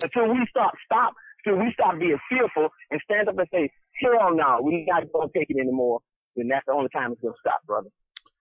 Until 0.00 0.32
we 0.32 0.46
start 0.48 0.74
stop, 0.84 1.12
until 1.44 1.62
we 1.62 1.72
stop 1.74 1.98
being 1.98 2.18
fearful 2.28 2.70
and 2.90 3.00
stand 3.04 3.28
up 3.28 3.38
and 3.38 3.48
say, 3.52 3.68
"Hell 4.00 4.34
no, 4.34 4.58
we're 4.60 4.84
not 4.86 5.04
going 5.12 5.28
to 5.28 5.38
take 5.38 5.50
it 5.50 5.60
anymore." 5.60 6.00
Then 6.34 6.48
that's 6.48 6.64
the 6.66 6.72
only 6.72 6.88
time 6.88 7.12
it's 7.12 7.20
going 7.20 7.34
to 7.34 7.40
stop, 7.40 7.60
brother. 7.66 7.90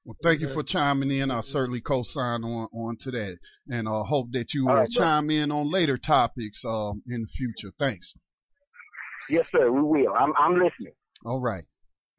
Well, 0.03 0.17
thank 0.23 0.41
you 0.41 0.51
for 0.53 0.63
chiming 0.63 1.11
in. 1.11 1.29
I'll 1.29 1.43
certainly 1.43 1.79
co-sign 1.79 2.43
on, 2.43 2.67
on 2.73 2.97
to 3.01 3.11
that, 3.11 3.37
and 3.67 3.87
I 3.87 3.91
uh, 3.91 4.03
hope 4.03 4.31
that 4.31 4.47
you 4.53 4.65
will 4.65 4.73
right, 4.73 4.89
bro. 4.95 5.03
chime 5.03 5.29
in 5.29 5.51
on 5.51 5.71
later 5.71 5.97
topics 5.97 6.59
um, 6.67 7.03
in 7.07 7.21
the 7.21 7.27
future. 7.37 7.73
Thanks. 7.77 8.11
Yes, 9.29 9.45
sir, 9.51 9.71
we 9.71 9.81
will. 9.81 10.13
I'm 10.13 10.33
I'm 10.39 10.53
listening. 10.53 10.93
All 11.23 11.39
right. 11.39 11.65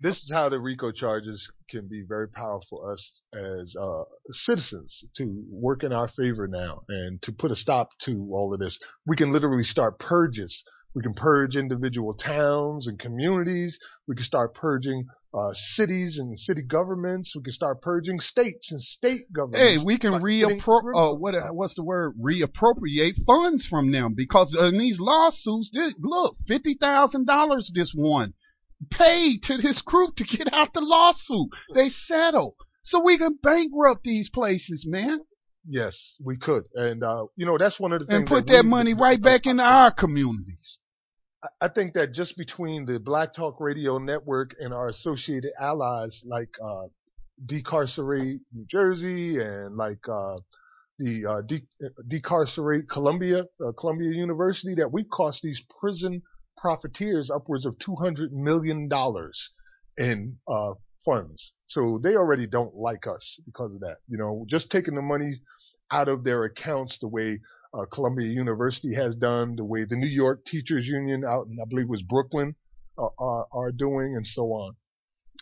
This 0.01 0.17
is 0.17 0.31
how 0.33 0.49
the 0.49 0.59
RICO 0.59 0.91
charges 0.91 1.49
can 1.71 1.87
be 1.87 2.05
very 2.09 2.29
powerful 2.29 2.67
for 2.71 2.93
us 2.93 3.23
as 3.35 3.75
uh, 3.81 4.03
citizens 4.33 5.05
to 5.17 5.45
work 5.49 5.85
in 5.85 5.93
our 5.93 6.09
favor 6.09 6.49
now 6.49 6.83
and 6.89 7.23
to 7.23 7.31
put 7.31 7.53
a 7.53 7.57
stop 7.57 7.89
to 8.07 8.29
all 8.33 8.53
of 8.53 8.59
this. 8.59 8.77
We 9.07 9.17
can 9.17 9.33
literally 9.33 9.63
start 9.63 10.01
purges. 10.01 10.63
We 10.95 11.03
can 11.03 11.15
purge 11.15 11.57
individual 11.57 12.15
towns 12.15 12.87
and 12.87 12.99
communities. 12.99 13.79
We 14.07 14.15
can 14.15 14.25
start 14.25 14.55
purging 14.55 15.07
uh, 15.33 15.51
cities 15.75 16.19
and 16.19 16.39
city 16.39 16.63
governments. 16.63 17.33
We 17.35 17.43
can 17.43 17.53
start 17.53 17.81
purging 17.81 18.21
states 18.21 18.71
and 18.71 18.81
state 18.83 19.33
governments. 19.35 19.81
Hey, 19.81 19.85
we 19.85 19.99
can 19.99 20.13
reappro 20.23 20.93
uh, 20.95 21.17
what 21.17 21.35
what's 21.53 21.75
the 21.75 21.83
word? 21.83 22.15
Reappropriate 22.21 23.25
funds 23.27 23.67
from 23.69 23.91
them 23.91 24.15
because 24.15 24.55
in 24.59 24.79
these 24.79 24.99
lawsuits, 25.01 25.71
this, 25.73 25.95
look, 25.99 26.37
fifty 26.47 26.77
thousand 26.79 27.27
dollars 27.27 27.71
this 27.75 27.93
one 27.95 28.35
paid 28.91 29.43
to 29.45 29.57
this 29.57 29.81
group 29.83 30.17
to 30.17 30.25
get 30.25 30.53
out 30.53 30.75
the 30.75 30.81
lawsuit. 30.81 31.49
They 31.75 31.89
settle, 31.89 32.57
so 32.83 33.03
we 33.03 33.17
can 33.17 33.39
bankrupt 33.43 34.03
these 34.05 34.29
places, 34.29 34.85
man, 34.87 35.21
Yes, 35.69 35.95
we 36.23 36.37
could, 36.37 36.65
and 36.75 37.05
uh, 37.05 37.27
you 37.37 37.47
know 37.47 37.57
that's 37.57 37.79
one 37.79 37.93
of 37.93 38.01
the 38.01 38.07
things. 38.07 38.19
and 38.21 38.27
put 38.27 38.47
we- 38.47 38.57
that 38.57 38.65
money 38.65 38.95
right 38.95 39.23
back 39.23 39.47
into 39.47 39.63
our 39.63 39.93
communities. 39.93 40.79
I 41.61 41.69
think 41.69 41.95
that 41.95 42.13
just 42.13 42.37
between 42.37 42.87
the 42.87 43.01
Black 43.01 43.35
Talk 43.35 43.61
Radio 43.61 43.99
Network 43.99 44.55
and 44.61 44.73
our 44.73 44.89
associated 44.89 45.51
allies 45.61 46.23
like 46.25 46.51
uh, 46.65 46.85
Decarcerate 47.47 48.41
New 48.53 48.67
Jersey 48.71 49.41
and 49.41 49.77
like 49.77 49.99
uh, 50.09 50.37
the 50.99 51.27
uh, 51.27 51.41
de- 51.43 51.67
Decarcerate 52.09 52.89
Columbia, 52.89 53.45
uh, 53.65 53.73
Columbia 53.79 54.11
University, 54.11 54.75
that 54.77 54.93
we 54.93 55.05
cost 55.05 55.41
these 55.43 55.61
prison 55.81 56.23
profiteers 56.57 57.29
upwards 57.35 57.67
of 57.67 57.77
two 57.85 57.97
hundred 57.97 58.33
million 58.33 58.89
dollars 58.89 59.37
in 59.99 60.37
uh, 60.47 60.75
funds. 61.05 61.53
So 61.67 61.99
they 62.03 62.15
already 62.15 62.47
don't 62.47 62.75
like 62.77 63.07
us 63.09 63.41
because 63.47 63.75
of 63.75 63.81
that. 63.81 63.97
You 64.07 64.19
know, 64.19 64.47
just 64.49 64.71
taking 64.71 64.95
the 64.95 65.03
money 65.03 65.41
out 65.91 66.09
of 66.09 66.23
their 66.23 66.45
accounts 66.45 66.97
the 67.01 67.09
way 67.09 67.41
uh, 67.75 67.85
Columbia 67.93 68.29
University 68.29 68.95
has 68.95 69.15
done, 69.17 69.57
the 69.57 69.65
way 69.65 69.85
the 69.85 69.97
New 69.97 70.09
York 70.09 70.45
Teachers 70.47 70.87
Union 70.87 71.25
out 71.25 71.47
in, 71.47 71.59
I 71.61 71.65
believe, 71.69 71.87
it 71.87 71.91
was 71.91 72.03
Brooklyn, 72.03 72.55
are, 72.99 73.11
are, 73.19 73.47
are 73.53 73.73
doing, 73.73 74.15
and 74.17 74.27
so 74.27 74.43
on. 74.43 74.77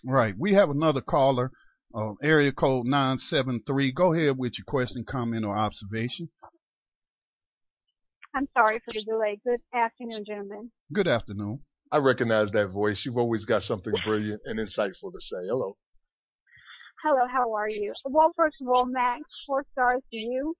Right. 0.07 0.35
We 0.39 0.55
have 0.55 0.71
another 0.71 1.01
caller, 1.01 1.51
uh, 1.95 2.13
area 2.23 2.53
code 2.53 2.87
973. 2.87 3.93
Go 3.93 4.15
ahead 4.15 4.39
with 4.39 4.53
your 4.57 4.65
question, 4.67 5.05
comment, 5.09 5.45
or 5.45 5.57
observation. 5.57 6.29
I'm 8.35 8.49
sorry 8.57 8.81
for 8.85 8.95
the 8.95 9.03
delay. 9.03 9.41
Good 9.45 9.61
afternoon, 9.75 10.25
gentlemen. 10.27 10.71
Good 10.93 11.09
afternoon. 11.09 11.61
I 11.91 11.99
recognize 11.99 12.53
that 12.53 12.69
voice. 12.69 13.03
You've 13.05 13.17
always 13.17 13.45
got 13.45 13.63
something 13.63 13.93
brilliant 14.05 14.41
and 14.45 14.61
insightful 14.61 15.11
to 15.11 15.21
say. 15.21 15.49
Hello. 15.49 15.77
Hello, 17.03 17.27
how 17.27 17.53
are 17.55 17.69
you? 17.69 17.93
Well, 18.05 18.31
first 18.37 18.57
of 18.61 18.69
all, 18.69 18.87
Max, 18.87 19.23
four 19.47 19.65
stars 19.73 20.03
to 20.13 20.17
you 20.17 20.55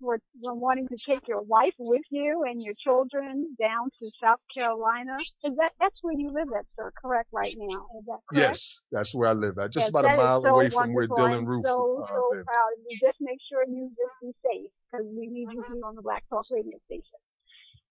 for 0.00 0.18
wanting 0.42 0.88
to 0.88 0.96
take 1.06 1.28
your 1.28 1.42
wife 1.42 1.74
with 1.78 2.02
you 2.10 2.44
and 2.48 2.60
your 2.62 2.74
children 2.74 3.56
down 3.60 3.90
to 4.00 4.10
South 4.22 4.40
Carolina. 4.52 5.16
Is 5.44 5.54
that 5.56 5.72
that's 5.78 5.98
where 6.02 6.14
you 6.16 6.28
live 6.28 6.48
at, 6.56 6.66
sir? 6.76 6.92
Correct, 7.00 7.28
right 7.32 7.54
now? 7.56 7.86
Is 7.98 8.04
that 8.06 8.20
correct? 8.28 8.58
Yes, 8.58 8.78
that's 8.92 9.14
where 9.14 9.28
I 9.28 9.32
live 9.32 9.58
at. 9.58 9.72
Just 9.72 9.84
Yes, 9.84 9.90
about 9.90 10.04
a 10.04 10.16
mile 10.16 10.42
so 10.42 10.48
away 10.54 10.70
from 10.70 10.94
where. 10.94 11.08
Dylann 11.08 11.46
Roof 11.46 11.64
so 11.66 12.02
uh, 12.02 12.06
so 12.14 12.30
lives. 12.32 12.46
proud 12.46 12.70
of 12.76 12.84
you. 12.88 12.98
Just 13.00 13.18
make 13.20 13.38
sure 13.48 13.64
you 13.66 13.90
just 13.90 14.14
be 14.22 14.30
safe 14.42 14.70
because 14.90 15.06
we 15.10 15.26
need 15.26 15.48
you 15.52 15.62
here 15.66 15.84
on 15.84 15.94
the 15.94 16.02
Black 16.02 16.24
Talk 16.28 16.44
Radio 16.50 16.78
station. 16.86 17.20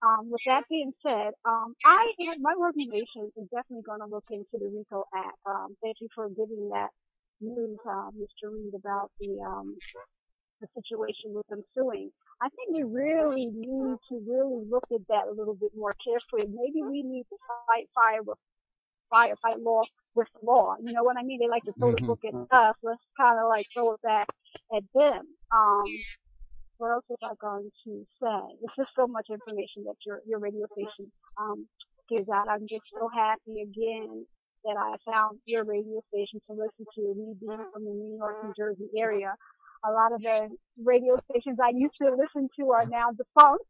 Um, 0.01 0.31
with 0.31 0.39
that 0.47 0.63
being 0.69 0.93
said, 1.03 1.35
um, 1.43 1.75
I 1.83 2.13
my 2.39 2.55
organization 2.55 3.31
is 3.35 3.47
definitely 3.51 3.83
going 3.83 3.99
to 3.99 4.07
look 4.07 4.23
into 4.31 4.55
the 4.55 4.71
RICO 4.71 5.03
Act. 5.13 5.35
Um, 5.45 5.75
thank 5.83 5.97
you 5.99 6.07
for 6.15 6.29
giving 6.29 6.69
that 6.71 6.89
news, 7.41 7.77
uh, 7.87 8.11
Mr. 8.15 8.51
Reed, 8.51 8.73
about 8.75 9.11
the 9.19 9.39
um, 9.43 9.75
the 10.61 10.67
situation 10.75 11.33
with 11.33 11.47
them 11.47 11.63
suing. 11.75 12.11
I 12.41 12.49
think 12.49 12.75
we 12.75 12.83
really 12.83 13.47
need 13.47 13.97
to 14.09 14.15
really 14.27 14.63
look 14.69 14.85
at 14.93 15.01
that 15.09 15.27
a 15.27 15.33
little 15.35 15.55
bit 15.55 15.71
more 15.75 15.95
carefully. 16.03 16.47
Maybe 16.47 16.81
we 16.83 17.03
need 17.03 17.25
to 17.29 17.37
fight 17.67 17.87
fire 17.93 18.23
with 18.23 18.37
fire, 19.09 19.35
fight 19.41 19.59
law 19.59 19.81
with 20.15 20.27
law. 20.43 20.75
You 20.81 20.93
know 20.93 21.03
what 21.03 21.17
I 21.17 21.23
mean? 21.23 21.39
They 21.39 21.47
like 21.47 21.63
to 21.63 21.73
throw 21.73 21.91
the 21.91 21.97
Mhm. 22.01 22.07
book 22.07 22.23
at 22.25 22.33
us. 22.51 22.75
Let's 22.83 23.03
kind 23.17 23.39
of 23.39 23.47
like 23.49 23.67
throw 23.73 23.93
it 23.93 24.01
back 24.01 24.27
at 24.73 24.83
them. 24.93 25.27
Um, 25.51 25.85
what 26.77 26.91
else 26.91 27.05
was 27.09 27.19
I 27.23 27.33
going 27.35 27.69
to 27.83 28.05
say? 28.21 28.39
There's 28.61 28.75
just 28.77 28.95
so 28.95 29.07
much 29.07 29.29
information 29.29 29.83
that 29.85 29.95
your 30.05 30.21
your 30.25 30.39
radio 30.39 30.65
station 30.67 31.11
um, 31.37 31.67
gives 32.07 32.29
out. 32.29 32.47
I'm 32.47 32.67
just 32.67 32.85
so 32.91 33.07
happy 33.09 33.61
again 33.61 34.25
that 34.63 34.77
I 34.77 34.95
found 35.09 35.39
your 35.45 35.63
radio 35.63 36.01
station 36.09 36.39
to 36.47 36.53
listen 36.53 36.85
to. 36.95 37.01
Me 37.15 37.33
being 37.39 37.65
from 37.73 37.83
the 37.85 37.91
New 37.91 38.15
York, 38.17 38.43
New 38.43 38.53
Jersey 38.55 38.89
area, 38.97 39.33
a 39.85 39.91
lot 39.91 40.11
of 40.11 40.21
the 40.21 40.49
radio 40.83 41.19
stations 41.29 41.57
I 41.59 41.71
used 41.75 41.95
to 42.01 42.11
listen 42.11 42.49
to 42.59 42.63
are 42.71 42.85
now 42.85 43.11
defunct. 43.15 43.65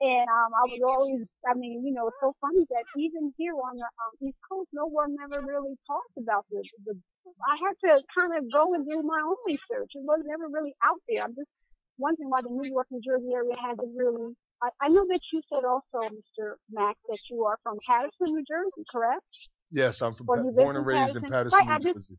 And 0.00 0.30
um, 0.30 0.50
I 0.54 0.62
was 0.70 0.82
always, 0.86 1.26
I 1.42 1.58
mean, 1.58 1.82
you 1.82 1.90
know, 1.90 2.06
it's 2.06 2.22
so 2.22 2.30
funny 2.38 2.62
that 2.70 2.86
even 2.94 3.34
here 3.34 3.58
on 3.58 3.74
the 3.74 3.90
um, 3.98 4.12
East 4.22 4.38
Coast, 4.46 4.70
no 4.70 4.86
one 4.86 5.18
ever 5.18 5.42
really 5.42 5.74
talked 5.90 6.14
about 6.14 6.46
the, 6.54 6.62
the. 6.86 6.94
I 7.42 7.58
had 7.58 7.74
to 7.82 8.02
kind 8.14 8.30
of 8.38 8.46
go 8.46 8.74
and 8.78 8.86
do 8.86 9.02
my 9.02 9.18
own 9.26 9.34
research. 9.42 9.90
It 9.98 10.06
was 10.06 10.22
never 10.22 10.46
really 10.46 10.70
out 10.86 11.02
there. 11.10 11.26
I'm 11.26 11.34
just 11.34 11.50
wondering 11.98 12.30
why 12.30 12.46
the 12.46 12.54
New 12.54 12.70
York, 12.70 12.86
New 12.94 13.02
Jersey 13.02 13.34
area 13.34 13.58
hasn't 13.58 13.90
really. 13.90 14.38
I, 14.62 14.70
I 14.80 14.88
know 14.88 15.02
that 15.10 15.20
you 15.32 15.42
said 15.50 15.66
also, 15.66 16.06
Mr. 16.14 16.62
Max, 16.70 16.98
that 17.10 17.18
you 17.30 17.42
are 17.44 17.58
from 17.62 17.78
Paterson, 17.82 18.34
New 18.34 18.44
Jersey, 18.46 18.86
correct? 18.90 19.26
Yes, 19.70 19.98
I'm 20.00 20.14
from 20.14 20.30
Or 20.30 20.36
Pa- 20.38 20.50
born 20.50 20.76
and 20.76 20.82
in 20.82 20.86
raised 20.86 21.16
in 21.16 21.22
Paterson? 21.22 21.30
Paterson, 21.30 21.58
Right, 21.58 21.82
New 21.82 21.92
Jersey. 21.92 22.18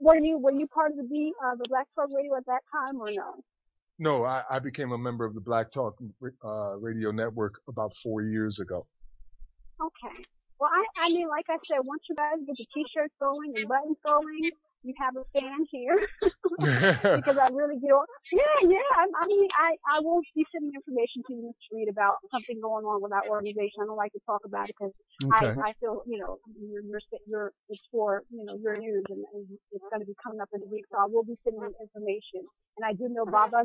Were 0.00 0.16
you 0.16 0.38
were 0.38 0.52
you 0.52 0.66
part 0.66 0.92
of 0.92 0.96
the 0.96 1.04
B 1.04 1.32
uh, 1.44 1.54
the 1.56 1.66
Black 1.68 1.86
Talk 1.94 2.08
Radio 2.14 2.36
at 2.36 2.46
that 2.46 2.62
time 2.72 3.00
or 3.00 3.10
no? 3.10 3.44
No, 3.98 4.24
I, 4.24 4.42
I 4.50 4.58
became 4.58 4.92
a 4.92 4.98
member 4.98 5.26
of 5.26 5.34
the 5.34 5.42
Black 5.42 5.70
Talk 5.70 5.98
uh, 6.42 6.76
Radio 6.78 7.10
Network 7.10 7.60
about 7.68 7.92
four 8.02 8.22
years 8.22 8.58
ago. 8.58 8.86
Okay. 9.78 10.24
Well, 10.58 10.70
I, 10.72 11.04
I 11.04 11.08
mean, 11.08 11.28
like 11.28 11.44
I 11.48 11.56
said, 11.68 11.80
once 11.84 12.02
you 12.08 12.14
guys 12.16 12.36
get 12.46 12.56
the 12.56 12.66
t-shirts 12.74 13.14
going 13.20 13.52
and 13.56 13.68
buttons 13.68 13.96
going, 14.04 14.50
you 14.82 14.94
have 14.98 15.16
a 15.16 15.24
fan 15.34 15.66
here. 15.70 15.98
because 17.16 17.36
I 17.38 17.48
really 17.52 17.78
get 17.80 17.92
on. 17.92 18.06
Yeah, 18.32 18.58
yeah. 18.68 18.90
I, 18.96 19.04
I 19.22 19.26
mean, 19.26 19.48
I, 19.56 19.76
I 19.96 20.00
will 20.00 20.20
be 20.34 20.46
sending 20.52 20.72
information 20.74 21.22
to 21.28 21.32
you, 21.34 21.42
Mr. 21.52 21.76
Reed, 21.76 21.88
about 21.88 22.16
something 22.32 22.60
going 22.60 22.84
on 22.84 23.02
with 23.02 23.12
our 23.12 23.24
organization. 23.28 23.82
I 23.82 23.86
don't 23.86 23.96
like 24.00 24.12
to 24.12 24.22
talk 24.26 24.42
about 24.44 24.68
it 24.68 24.76
because 24.78 24.94
Okay. 25.24 25.60
I, 25.60 25.70
I 25.70 25.72
feel, 25.80 26.02
you 26.06 26.18
know, 26.18 26.38
you're, 26.58 26.82
you're, 26.82 27.00
you're, 27.26 27.52
it's 27.68 27.82
for, 27.92 28.22
you 28.30 28.44
know, 28.44 28.56
your 28.62 28.76
news 28.76 29.04
and, 29.10 29.24
and 29.34 29.46
it's 29.72 29.84
going 29.90 30.00
to 30.00 30.06
be 30.06 30.16
coming 30.22 30.40
up 30.40 30.48
in 30.54 30.62
a 30.62 30.68
week. 30.70 30.84
So 30.90 30.98
I 30.98 31.06
will 31.06 31.24
be 31.24 31.36
sending 31.44 31.60
you 31.62 31.74
information. 31.80 32.44
And 32.78 32.84
I 32.86 32.92
do 32.92 33.08
know 33.08 33.26
Baba 33.26 33.64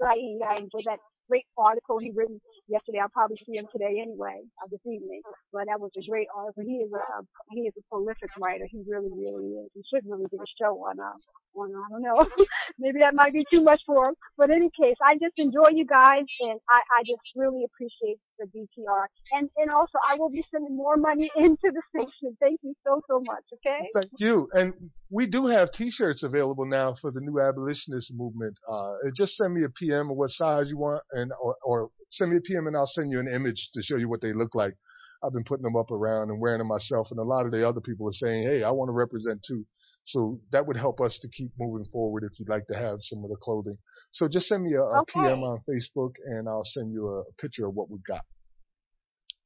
Saeed. 0.00 0.40
I 0.42 0.56
enjoyed 0.58 0.84
that 0.86 1.00
great 1.28 1.46
article 1.58 1.98
he 1.98 2.12
written 2.14 2.40
yesterday. 2.68 2.98
I'll 3.00 3.12
probably 3.12 3.38
see 3.46 3.56
him 3.56 3.66
today 3.72 4.00
anyway, 4.02 4.42
uh, 4.62 4.68
this 4.70 4.84
evening. 4.86 5.22
But 5.52 5.66
that 5.68 5.80
was 5.80 5.90
a 5.98 6.04
great 6.08 6.28
article. 6.36 6.64
He 6.64 6.84
is 6.84 6.90
a, 6.92 7.02
he 7.50 7.62
is 7.68 7.74
a 7.78 7.84
prolific 7.90 8.30
writer. 8.40 8.66
He 8.70 8.82
really, 8.88 9.12
really 9.12 9.50
is. 9.64 9.70
He 9.74 9.82
should 9.88 10.04
really 10.08 10.26
do 10.30 10.38
a 10.38 10.50
show 10.60 10.74
on 10.84 11.00
uh 11.00 11.18
I 11.62 11.88
don't 11.90 12.02
know. 12.02 12.26
Maybe 12.78 12.98
that 13.00 13.14
might 13.14 13.32
be 13.32 13.44
too 13.50 13.62
much 13.62 13.80
for 13.86 14.08
him. 14.08 14.14
But 14.36 14.50
in 14.50 14.56
any 14.56 14.70
case, 14.70 14.96
I 15.04 15.14
just 15.14 15.38
enjoy 15.38 15.70
you 15.72 15.86
guys 15.86 16.24
and 16.40 16.58
I, 16.68 16.80
I 16.98 17.02
just 17.02 17.22
really 17.36 17.64
appreciate 17.64 18.18
the 18.38 18.46
BTR. 18.46 19.06
And 19.32 19.48
and 19.56 19.70
also 19.70 19.98
I 20.08 20.16
will 20.18 20.30
be 20.30 20.44
sending 20.50 20.76
more 20.76 20.96
money 20.96 21.30
into 21.36 21.70
the 21.70 21.82
station. 21.90 22.36
Thank 22.40 22.60
you 22.62 22.74
so 22.84 23.00
so 23.08 23.20
much, 23.20 23.44
okay? 23.54 23.88
Thank 23.94 24.10
you. 24.18 24.48
And 24.52 24.72
we 25.10 25.26
do 25.26 25.46
have 25.46 25.70
T-shirts 25.72 26.22
available 26.22 26.66
now 26.66 26.94
for 27.00 27.10
the 27.10 27.20
new 27.20 27.40
abolitionist 27.40 28.12
movement. 28.12 28.56
Uh, 28.70 28.94
just 29.16 29.36
send 29.36 29.54
me 29.54 29.64
a 29.64 29.68
PM 29.70 30.10
of 30.10 30.16
what 30.16 30.30
size 30.30 30.66
you 30.68 30.78
want, 30.78 31.02
and 31.12 31.30
or, 31.40 31.56
or 31.64 31.90
send 32.10 32.30
me 32.30 32.38
a 32.38 32.40
PM, 32.40 32.66
and 32.66 32.76
I'll 32.76 32.90
send 32.94 33.10
you 33.10 33.20
an 33.20 33.28
image 33.28 33.70
to 33.74 33.82
show 33.82 33.96
you 33.96 34.08
what 34.08 34.20
they 34.20 34.32
look 34.32 34.54
like. 34.54 34.74
I've 35.22 35.32
been 35.32 35.44
putting 35.44 35.62
them 35.62 35.76
up 35.76 35.90
around 35.90 36.30
and 36.30 36.40
wearing 36.40 36.58
them 36.58 36.68
myself, 36.68 37.08
and 37.10 37.18
a 37.18 37.22
lot 37.22 37.46
of 37.46 37.52
the 37.52 37.66
other 37.66 37.80
people 37.80 38.08
are 38.08 38.12
saying, 38.12 38.42
"Hey, 38.42 38.62
I 38.62 38.70
want 38.70 38.88
to 38.88 38.92
represent 38.92 39.40
too." 39.46 39.64
So 40.06 40.40
that 40.52 40.66
would 40.66 40.76
help 40.76 41.00
us 41.00 41.18
to 41.22 41.28
keep 41.28 41.50
moving 41.58 41.86
forward 41.90 42.24
if 42.24 42.38
you'd 42.38 42.48
like 42.48 42.66
to 42.66 42.76
have 42.76 42.98
some 43.00 43.24
of 43.24 43.30
the 43.30 43.36
clothing. 43.36 43.78
So 44.12 44.28
just 44.28 44.46
send 44.46 44.64
me 44.64 44.74
a, 44.74 44.82
a 44.82 45.00
Okay. 45.00 45.20
PM 45.20 45.42
on 45.42 45.60
Facebook, 45.68 46.12
and 46.26 46.48
I'll 46.48 46.64
send 46.64 46.92
you 46.92 47.08
a, 47.08 47.20
a 47.20 47.32
picture 47.40 47.66
of 47.66 47.74
what 47.74 47.90
we've 47.90 48.04
got. 48.04 48.24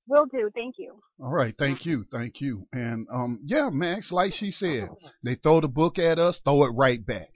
Will 0.08 0.26
do. 0.26 0.50
Thank 0.54 0.76
you. 0.78 1.00
All 1.20 1.32
right, 1.32 1.54
thank 1.58 1.84
you, 1.84 2.06
thank 2.10 2.40
you. 2.40 2.66
And 2.72 3.06
um, 3.12 3.40
yeah, 3.44 3.68
Max, 3.70 4.10
like 4.10 4.32
she 4.32 4.50
said, 4.50 4.88
they 5.22 5.34
throw 5.34 5.60
the 5.60 5.68
book 5.68 5.98
at 5.98 6.18
us, 6.18 6.40
throw 6.44 6.64
it 6.64 6.70
right 6.70 7.04
back. 7.04 7.28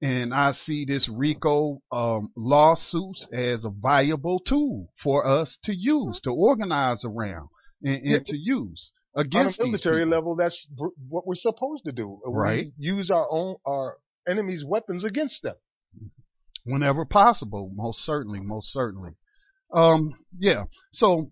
And 0.00 0.32
I 0.32 0.52
see 0.52 0.84
this 0.84 1.08
RICO 1.12 1.82
um, 1.90 2.30
lawsuits 2.36 3.26
as 3.32 3.64
a 3.64 3.70
viable 3.70 4.38
tool 4.38 4.92
for 5.02 5.26
us 5.26 5.58
to 5.64 5.74
use, 5.74 6.20
to 6.22 6.30
organize 6.30 7.04
around, 7.04 7.48
and, 7.82 8.00
and 8.04 8.24
to 8.26 8.36
use 8.36 8.92
on 9.18 9.26
against 9.26 9.60
a 9.60 9.64
military 9.64 10.06
level, 10.06 10.36
that's 10.36 10.66
br- 10.76 10.88
what 11.08 11.26
we're 11.26 11.34
supposed 11.34 11.84
to 11.84 11.92
do. 11.92 12.20
Right. 12.26 12.66
We 12.78 12.86
use 12.86 13.10
our 13.10 13.26
own 13.30 13.56
our 13.66 13.96
enemies' 14.28 14.64
weapons 14.66 15.04
against 15.04 15.42
them. 15.42 15.56
whenever 16.64 17.04
possible. 17.04 17.72
Most 17.74 17.98
certainly, 18.04 18.40
most 18.42 18.72
certainly. 18.72 19.12
Um, 19.74 20.14
yeah. 20.38 20.64
So 20.92 21.30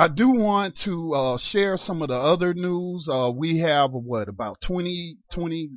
I 0.00 0.08
do 0.08 0.30
want 0.30 0.78
to 0.84 1.12
uh, 1.12 1.38
share 1.50 1.76
some 1.76 2.00
of 2.00 2.08
the 2.08 2.14
other 2.14 2.54
news. 2.54 3.06
Uh, 3.10 3.30
we 3.36 3.58
have 3.58 3.90
what 3.92 4.28
about 4.28 4.56
20, 4.66 5.18
20, 5.34 5.70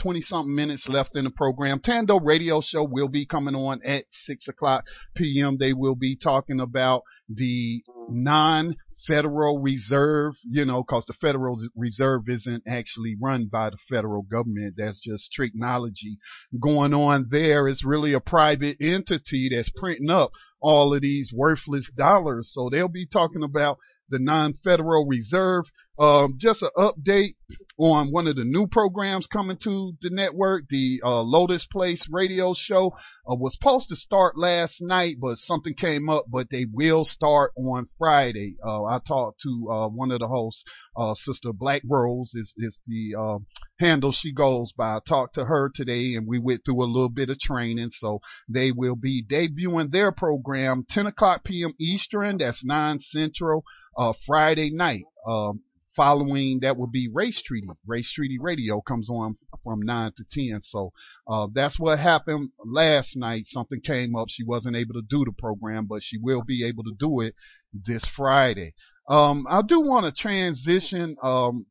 20 0.00 0.20
something 0.22 0.54
minutes 0.54 0.84
left 0.86 1.16
in 1.16 1.24
the 1.24 1.30
program. 1.30 1.80
Tando 1.82 2.20
Radio 2.20 2.60
Show 2.62 2.84
will 2.84 3.08
be 3.08 3.24
coming 3.26 3.54
on 3.54 3.80
at 3.84 4.04
six 4.26 4.46
o'clock 4.48 4.84
p.m. 5.16 5.56
They 5.58 5.72
will 5.72 5.94
be 5.94 6.16
talking 6.16 6.60
about 6.60 7.02
the 7.28 7.82
non 8.08 8.76
Federal 9.06 9.60
Reserve, 9.60 10.34
you 10.44 10.64
know, 10.64 10.82
because 10.82 11.04
the 11.06 11.14
Federal 11.20 11.58
Reserve 11.76 12.28
isn't 12.28 12.64
actually 12.66 13.16
run 13.20 13.48
by 13.50 13.70
the 13.70 13.78
federal 13.88 14.22
government. 14.22 14.74
That's 14.76 15.02
just 15.04 15.32
technology 15.38 16.18
going 16.60 16.94
on 16.94 17.28
there. 17.30 17.68
It's 17.68 17.84
really 17.84 18.12
a 18.12 18.20
private 18.20 18.76
entity 18.80 19.50
that's 19.54 19.70
printing 19.76 20.10
up 20.10 20.30
all 20.60 20.94
of 20.94 21.02
these 21.02 21.30
worthless 21.34 21.88
dollars. 21.96 22.50
So 22.52 22.68
they'll 22.70 22.88
be 22.88 23.06
talking 23.06 23.42
about 23.42 23.78
the 24.10 24.18
non-federal 24.18 25.06
reserve. 25.06 25.64
Um, 25.98 26.38
just 26.38 26.62
an 26.62 26.70
update 26.78 27.34
on 27.76 28.10
one 28.10 28.26
of 28.26 28.36
the 28.36 28.44
new 28.44 28.66
programs 28.66 29.26
coming 29.30 29.58
to 29.64 29.92
the 30.00 30.08
network, 30.10 30.64
the 30.70 30.98
uh, 31.04 31.20
Lotus 31.20 31.66
Place 31.70 32.06
radio 32.10 32.54
show 32.56 32.92
uh, 33.30 33.34
was 33.34 33.54
supposed 33.54 33.90
to 33.90 33.96
start 33.96 34.38
last 34.38 34.76
night, 34.80 35.16
but 35.20 35.36
something 35.36 35.74
came 35.74 36.08
up. 36.08 36.24
But 36.30 36.46
they 36.50 36.64
will 36.72 37.04
start 37.04 37.52
on 37.54 37.86
Friday. 37.98 38.56
Uh, 38.64 38.84
I 38.84 39.00
talked 39.06 39.40
to 39.42 39.68
uh, 39.70 39.88
one 39.88 40.10
of 40.10 40.20
the 40.20 40.28
hosts, 40.28 40.64
uh, 40.96 41.14
Sister 41.14 41.52
Black 41.52 41.82
Rose 41.86 42.32
is 42.34 42.52
is 42.56 42.78
the 42.86 43.14
uh, 43.18 43.38
handle 43.78 44.12
she 44.12 44.32
goes 44.32 44.72
by. 44.76 44.96
I 44.96 44.98
talked 45.06 45.34
to 45.34 45.44
her 45.44 45.70
today, 45.74 46.14
and 46.14 46.26
we 46.26 46.38
went 46.38 46.62
through 46.64 46.82
a 46.82 46.84
little 46.84 47.10
bit 47.10 47.30
of 47.30 47.38
training. 47.38 47.90
So 47.98 48.20
they 48.48 48.72
will 48.72 48.96
be 48.96 49.24
debuting 49.24 49.90
their 49.90 50.12
program 50.12 50.86
10 50.90 51.06
o'clock 51.06 51.44
p.m. 51.44 51.74
Eastern. 51.78 52.38
That's 52.38 52.64
9 52.64 53.00
Central. 53.10 53.64
Uh, 53.96 54.12
Friday 54.26 54.70
night. 54.70 55.04
Um, 55.26 55.62
following 55.96 56.60
that 56.62 56.76
will 56.76 56.86
be 56.86 57.10
Race 57.12 57.42
Treaty. 57.44 57.66
Race 57.86 58.10
Treaty 58.14 58.38
Radio 58.40 58.80
comes 58.80 59.10
on 59.10 59.36
from 59.62 59.80
9 59.84 60.12
to 60.16 60.24
10. 60.30 60.60
So 60.62 60.92
uh, 61.28 61.48
that's 61.52 61.78
what 61.78 61.98
happened 61.98 62.50
last 62.64 63.16
night. 63.16 63.44
Something 63.48 63.80
came 63.84 64.14
up. 64.14 64.28
She 64.28 64.44
wasn't 64.44 64.76
able 64.76 64.94
to 64.94 65.02
do 65.08 65.24
the 65.24 65.32
program, 65.38 65.86
but 65.86 66.00
she 66.02 66.16
will 66.18 66.42
be 66.42 66.66
able 66.66 66.84
to 66.84 66.94
do 66.98 67.20
it 67.20 67.34
this 67.72 68.04
Friday. 68.16 68.74
Um, 69.08 69.44
I 69.50 69.62
do 69.62 69.80
want 69.80 70.06
to 70.06 70.22
transition 70.22 71.16
um, 71.22 71.66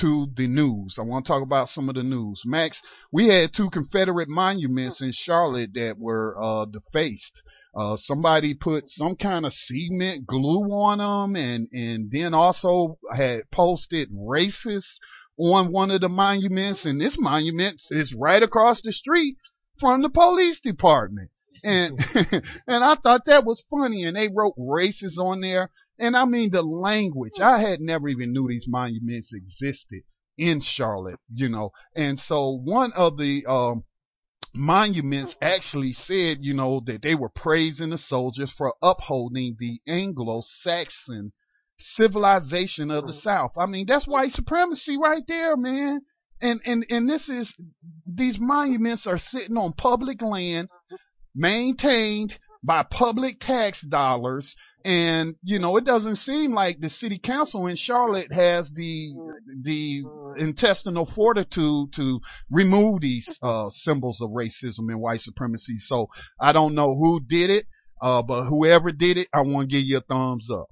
to 0.00 0.26
the 0.36 0.46
news. 0.46 0.96
I 0.98 1.02
want 1.02 1.24
to 1.24 1.28
talk 1.28 1.42
about 1.42 1.68
some 1.68 1.88
of 1.88 1.94
the 1.94 2.02
news. 2.02 2.40
Max, 2.44 2.80
we 3.12 3.28
had 3.28 3.50
two 3.56 3.70
Confederate 3.70 4.28
monuments 4.28 5.00
in 5.00 5.12
Charlotte 5.12 5.70
that 5.74 5.96
were 5.98 6.36
uh, 6.40 6.66
defaced. 6.66 7.42
Uh, 7.76 7.96
somebody 7.98 8.54
put 8.54 8.84
some 8.88 9.16
kind 9.16 9.44
of 9.44 9.52
cement 9.52 10.26
glue 10.26 10.62
on 10.70 10.98
them, 10.98 11.36
and 11.36 11.68
and 11.72 12.10
then 12.10 12.32
also 12.32 12.98
had 13.16 13.50
posted 13.52 14.08
racist 14.12 14.98
on 15.36 15.72
one 15.72 15.90
of 15.90 16.00
the 16.00 16.08
monuments, 16.08 16.84
and 16.84 17.00
this 17.00 17.16
monument 17.18 17.80
is 17.90 18.14
right 18.16 18.42
across 18.42 18.80
the 18.82 18.92
street 18.92 19.36
from 19.80 20.02
the 20.02 20.08
police 20.08 20.60
department. 20.60 21.30
And 21.64 21.98
and 22.66 22.84
I 22.84 22.94
thought 22.96 23.22
that 23.26 23.44
was 23.44 23.62
funny, 23.70 24.04
and 24.04 24.16
they 24.16 24.28
wrote 24.28 24.54
racist 24.56 25.18
on 25.18 25.40
there. 25.40 25.70
And 25.98 26.16
I 26.16 26.24
mean 26.24 26.50
the 26.50 26.62
language. 26.62 27.40
I 27.40 27.60
had 27.60 27.80
never 27.80 28.08
even 28.08 28.32
knew 28.32 28.48
these 28.48 28.66
monuments 28.66 29.30
existed 29.32 30.02
in 30.36 30.60
Charlotte, 30.60 31.20
you 31.30 31.48
know. 31.48 31.70
And 31.94 32.18
so 32.18 32.60
one 32.64 32.92
of 32.94 33.16
the 33.16 33.44
um 33.48 33.84
monuments 34.54 35.32
mm-hmm. 35.34 35.44
actually 35.44 35.92
said, 35.92 36.38
you 36.40 36.54
know, 36.54 36.80
that 36.86 37.02
they 37.02 37.14
were 37.14 37.28
praising 37.28 37.90
the 37.90 37.98
soldiers 37.98 38.52
for 38.56 38.74
upholding 38.82 39.56
the 39.58 39.80
Anglo-Saxon 39.88 41.32
civilization 41.96 42.90
of 42.90 43.06
the 43.06 43.12
mm-hmm. 43.12 43.20
South. 43.20 43.52
I 43.58 43.66
mean, 43.66 43.86
that's 43.86 44.06
white 44.06 44.30
supremacy 44.30 44.96
right 44.96 45.22
there, 45.26 45.56
man. 45.56 46.00
And 46.40 46.60
and 46.64 46.84
and 46.88 47.08
this 47.08 47.28
is 47.28 47.52
these 48.06 48.36
monuments 48.38 49.06
are 49.06 49.18
sitting 49.18 49.56
on 49.56 49.72
public 49.72 50.20
land, 50.20 50.68
mm-hmm. 50.68 50.96
maintained 51.34 52.34
by 52.62 52.82
public 52.82 53.40
tax 53.40 53.80
dollars 53.88 54.54
and 54.84 55.36
you 55.42 55.58
know 55.58 55.76
it 55.78 55.84
doesn't 55.84 56.16
seem 56.16 56.52
like 56.52 56.78
the 56.78 56.90
city 56.90 57.18
council 57.22 57.66
in 57.66 57.76
Charlotte 57.76 58.30
has 58.30 58.70
the 58.74 59.14
the 59.62 60.02
intestinal 60.38 61.10
fortitude 61.14 61.88
to 61.96 62.20
remove 62.50 63.00
these 63.00 63.26
uh, 63.42 63.68
symbols 63.70 64.20
of 64.20 64.30
racism 64.30 64.90
and 64.90 65.00
white 65.00 65.20
supremacy. 65.20 65.78
So 65.80 66.08
I 66.40 66.52
don't 66.52 66.74
know 66.74 66.94
who 66.94 67.20
did 67.26 67.48
it, 67.50 67.66
uh, 68.02 68.22
but 68.22 68.48
whoever 68.48 68.92
did 68.92 69.16
it, 69.16 69.28
I 69.32 69.40
want 69.40 69.70
to 69.70 69.76
give 69.76 69.86
you 69.86 69.98
a 69.98 70.00
thumbs 70.02 70.48
up. 70.52 70.66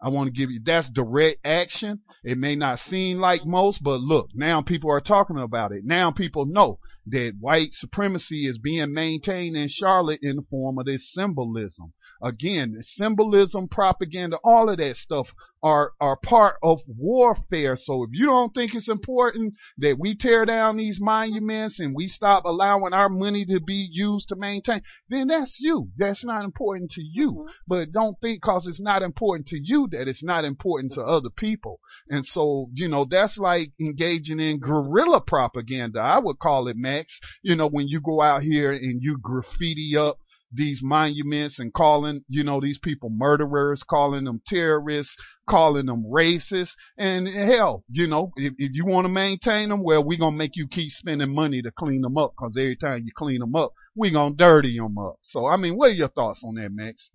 I 0.00 0.08
want 0.08 0.32
to 0.32 0.38
give 0.38 0.50
you 0.50 0.60
that's 0.64 0.88
direct 0.90 1.44
action. 1.44 2.00
It 2.24 2.38
may 2.38 2.54
not 2.54 2.78
seem 2.88 3.18
like 3.18 3.44
most, 3.44 3.82
but 3.82 4.00
look, 4.00 4.28
now 4.34 4.62
people 4.62 4.90
are 4.90 5.00
talking 5.00 5.38
about 5.38 5.72
it. 5.72 5.82
Now 5.84 6.10
people 6.10 6.46
know 6.46 6.78
that 7.06 7.34
white 7.38 7.70
supremacy 7.72 8.46
is 8.46 8.58
being 8.58 8.94
maintained 8.94 9.56
in 9.56 9.68
Charlotte 9.68 10.20
in 10.22 10.36
the 10.36 10.42
form 10.50 10.78
of 10.78 10.86
this 10.86 11.12
symbolism. 11.12 11.92
Again, 12.22 12.76
symbolism, 12.82 13.68
propaganda, 13.68 14.38
all 14.42 14.68
of 14.68 14.78
that 14.78 14.96
stuff 14.96 15.28
are 15.62 15.92
are 16.00 16.16
part 16.16 16.56
of 16.62 16.78
warfare. 16.86 17.76
So 17.76 18.04
if 18.04 18.10
you 18.12 18.26
don't 18.26 18.52
think 18.54 18.74
it's 18.74 18.88
important 18.88 19.54
that 19.78 19.96
we 19.98 20.16
tear 20.16 20.44
down 20.44 20.76
these 20.76 20.98
monuments 21.00 21.80
and 21.80 21.94
we 21.94 22.06
stop 22.08 22.44
allowing 22.44 22.92
our 22.92 23.08
money 23.08 23.44
to 23.46 23.60
be 23.60 23.88
used 23.90 24.28
to 24.28 24.36
maintain, 24.36 24.82
then 25.08 25.28
that's 25.28 25.56
you. 25.60 25.90
That's 25.96 26.24
not 26.24 26.44
important 26.44 26.90
to 26.92 27.02
you. 27.02 27.32
Mm-hmm. 27.32 27.50
But 27.66 27.92
don't 27.92 28.16
think 28.20 28.40
because 28.42 28.66
it's 28.66 28.80
not 28.80 29.02
important 29.02 29.48
to 29.48 29.58
you 29.62 29.88
that 29.92 30.08
it's 30.08 30.22
not 30.22 30.44
important 30.44 30.92
to 30.94 31.00
other 31.00 31.30
people. 31.30 31.80
And 32.08 32.24
so, 32.24 32.68
you 32.74 32.88
know, 32.88 33.06
that's 33.08 33.38
like 33.38 33.72
engaging 33.80 34.40
in 34.40 34.60
guerrilla 34.60 35.20
propaganda. 35.20 36.00
I 36.00 36.18
would 36.18 36.38
call 36.38 36.68
it, 36.68 36.76
Max. 36.76 37.18
You 37.42 37.56
know, 37.56 37.68
when 37.68 37.88
you 37.88 38.00
go 38.00 38.22
out 38.22 38.42
here 38.42 38.72
and 38.72 39.02
you 39.02 39.18
graffiti 39.20 39.96
up 39.96 40.18
these 40.52 40.80
monuments 40.82 41.58
and 41.58 41.72
calling, 41.72 42.24
you 42.28 42.42
know, 42.42 42.60
these 42.60 42.78
people 42.82 43.10
murderers, 43.10 43.82
calling 43.88 44.24
them 44.24 44.40
terrorists, 44.46 45.14
calling 45.48 45.86
them 45.86 46.04
racist. 46.04 46.70
And 46.96 47.26
hell, 47.26 47.84
you 47.90 48.06
know, 48.06 48.32
if, 48.36 48.54
if 48.58 48.72
you 48.72 48.86
want 48.86 49.04
to 49.04 49.12
maintain 49.12 49.68
them, 49.68 49.82
well, 49.82 50.02
we're 50.02 50.18
going 50.18 50.34
to 50.34 50.38
make 50.38 50.56
you 50.56 50.66
keep 50.68 50.90
spending 50.90 51.34
money 51.34 51.62
to 51.62 51.70
clean 51.78 52.02
them 52.02 52.16
up 52.16 52.34
because 52.36 52.54
every 52.56 52.76
time 52.76 53.02
you 53.04 53.12
clean 53.16 53.40
them 53.40 53.54
up, 53.54 53.72
we're 53.94 54.12
going 54.12 54.32
to 54.32 54.36
dirty 54.36 54.78
them 54.78 54.98
up. 54.98 55.16
So, 55.22 55.46
I 55.46 55.56
mean, 55.56 55.76
what 55.76 55.90
are 55.90 55.94
your 55.94 56.08
thoughts 56.08 56.42
on 56.44 56.54
that, 56.54 56.70
Max? 56.72 57.10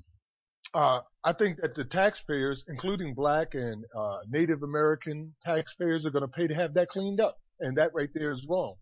Uh, 0.74 1.02
I 1.24 1.34
think 1.34 1.62
that 1.62 1.76
the 1.76 1.84
taxpayers, 1.84 2.64
including 2.68 3.14
black 3.14 3.54
and 3.54 3.86
uh, 3.96 4.20
Native 4.30 4.64
American 4.64 5.34
taxpayers, 5.44 6.06
are 6.06 6.10
going 6.10 6.24
to 6.24 6.28
pay 6.28 6.48
to 6.48 6.56
have 6.56 6.74
that 6.76 6.90
cleaned 6.90 7.20
up. 7.20 7.38
And 7.60 7.78
that 7.78 7.92
right 7.94 8.10
there 8.14 8.32
is 8.32 8.46
wrong. 8.50 8.76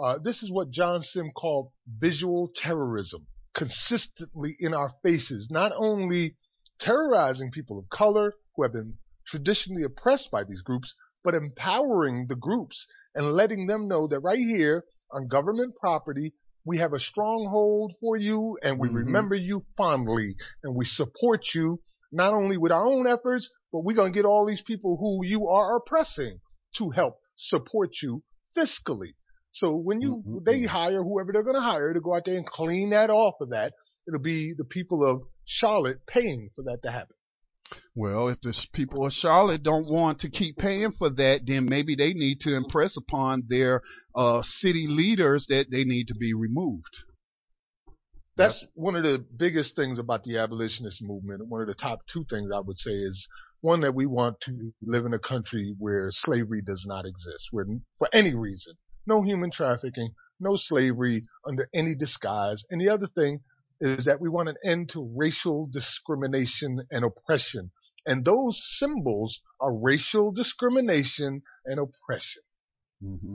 Uh, 0.00 0.18
this 0.22 0.42
is 0.42 0.50
what 0.50 0.70
John 0.70 1.02
Sims 1.02 1.32
called 1.34 1.70
visual 1.98 2.48
terrorism 2.62 3.26
consistently 3.54 4.56
in 4.60 4.74
our 4.74 4.92
faces, 5.02 5.48
not 5.50 5.72
only 5.76 6.36
terrorizing 6.80 7.50
people 7.50 7.78
of 7.78 7.88
color 7.90 8.34
who 8.54 8.62
have 8.62 8.72
been 8.72 8.94
traditionally 9.26 9.82
oppressed 9.82 10.28
by 10.30 10.44
these 10.44 10.62
groups, 10.62 10.94
but 11.22 11.34
empowering 11.34 12.26
the 12.28 12.36
groups 12.36 12.86
and 13.14 13.32
letting 13.32 13.66
them 13.66 13.88
know 13.88 14.06
that 14.06 14.20
right 14.20 14.38
here 14.38 14.84
on 15.12 15.28
government 15.28 15.74
property, 15.78 16.32
we 16.64 16.78
have 16.78 16.92
a 16.92 16.98
stronghold 16.98 17.92
for 18.00 18.16
you 18.16 18.58
and 18.62 18.78
we 18.78 18.88
mm-hmm. 18.88 18.98
remember 18.98 19.34
you 19.34 19.64
fondly 19.76 20.34
and 20.62 20.74
we 20.74 20.84
support 20.84 21.40
you 21.54 21.80
not 22.12 22.32
only 22.32 22.56
with 22.56 22.72
our 22.72 22.84
own 22.84 23.06
efforts, 23.06 23.48
but 23.72 23.84
we're 23.84 23.96
going 23.96 24.12
to 24.12 24.16
get 24.16 24.26
all 24.26 24.46
these 24.46 24.62
people 24.66 24.96
who 24.98 25.24
you 25.24 25.48
are 25.48 25.76
oppressing 25.76 26.40
to 26.76 26.90
help 26.90 27.18
support 27.36 27.90
you 28.02 28.22
fiscally. 28.56 29.14
So 29.52 29.74
when 29.74 30.00
you 30.00 30.22
mm-hmm. 30.26 30.38
they 30.44 30.64
hire 30.64 31.02
whoever 31.02 31.32
they're 31.32 31.42
going 31.42 31.56
to 31.56 31.62
hire 31.62 31.92
to 31.92 32.00
go 32.00 32.14
out 32.14 32.22
there 32.24 32.36
and 32.36 32.46
clean 32.46 32.90
that 32.90 33.10
off 33.10 33.34
of 33.40 33.50
that, 33.50 33.72
it'll 34.06 34.20
be 34.20 34.54
the 34.56 34.64
people 34.64 35.08
of 35.08 35.22
Charlotte 35.46 36.06
paying 36.06 36.50
for 36.54 36.62
that 36.64 36.82
to 36.84 36.90
happen. 36.90 37.16
Well, 37.94 38.28
if 38.28 38.40
the 38.40 38.54
people 38.72 39.06
of 39.06 39.12
Charlotte 39.12 39.62
don't 39.62 39.86
want 39.86 40.20
to 40.20 40.30
keep 40.30 40.56
paying 40.56 40.92
for 40.98 41.10
that, 41.10 41.40
then 41.46 41.66
maybe 41.68 41.94
they 41.94 42.12
need 42.12 42.40
to 42.40 42.56
impress 42.56 42.96
upon 42.96 43.44
their 43.48 43.82
uh, 44.14 44.42
city 44.42 44.86
leaders 44.88 45.46
that 45.48 45.66
they 45.70 45.84
need 45.84 46.08
to 46.08 46.14
be 46.14 46.34
removed. 46.34 46.96
That's 48.36 48.64
one 48.74 48.96
of 48.96 49.02
the 49.02 49.24
biggest 49.36 49.76
things 49.76 49.98
about 49.98 50.24
the 50.24 50.38
abolitionist 50.38 51.02
movement. 51.02 51.46
One 51.46 51.60
of 51.60 51.66
the 51.66 51.74
top 51.74 52.00
two 52.12 52.24
things 52.30 52.50
I 52.54 52.60
would 52.60 52.78
say 52.78 52.92
is 52.92 53.26
one 53.60 53.80
that 53.80 53.94
we 53.94 54.06
want 54.06 54.40
to 54.46 54.72
live 54.82 55.04
in 55.04 55.12
a 55.12 55.18
country 55.18 55.74
where 55.78 56.08
slavery 56.10 56.62
does 56.62 56.84
not 56.86 57.04
exist, 57.04 57.48
where 57.50 57.66
for 57.98 58.08
any 58.12 58.34
reason 58.34 58.74
no 59.06 59.22
human 59.22 59.50
trafficking, 59.50 60.14
no 60.38 60.56
slavery 60.56 61.24
under 61.46 61.68
any 61.74 61.94
disguise. 61.94 62.62
And 62.70 62.80
the 62.80 62.88
other 62.88 63.06
thing 63.06 63.40
is 63.80 64.04
that 64.04 64.20
we 64.20 64.28
want 64.28 64.48
an 64.48 64.56
end 64.64 64.90
to 64.92 65.10
racial 65.16 65.68
discrimination 65.72 66.86
and 66.90 67.04
oppression. 67.04 67.70
And 68.06 68.24
those 68.24 68.60
symbols 68.78 69.40
are 69.60 69.72
racial 69.72 70.32
discrimination 70.32 71.42
and 71.64 71.78
oppression. 71.80 72.42
Mm-hmm. 73.02 73.34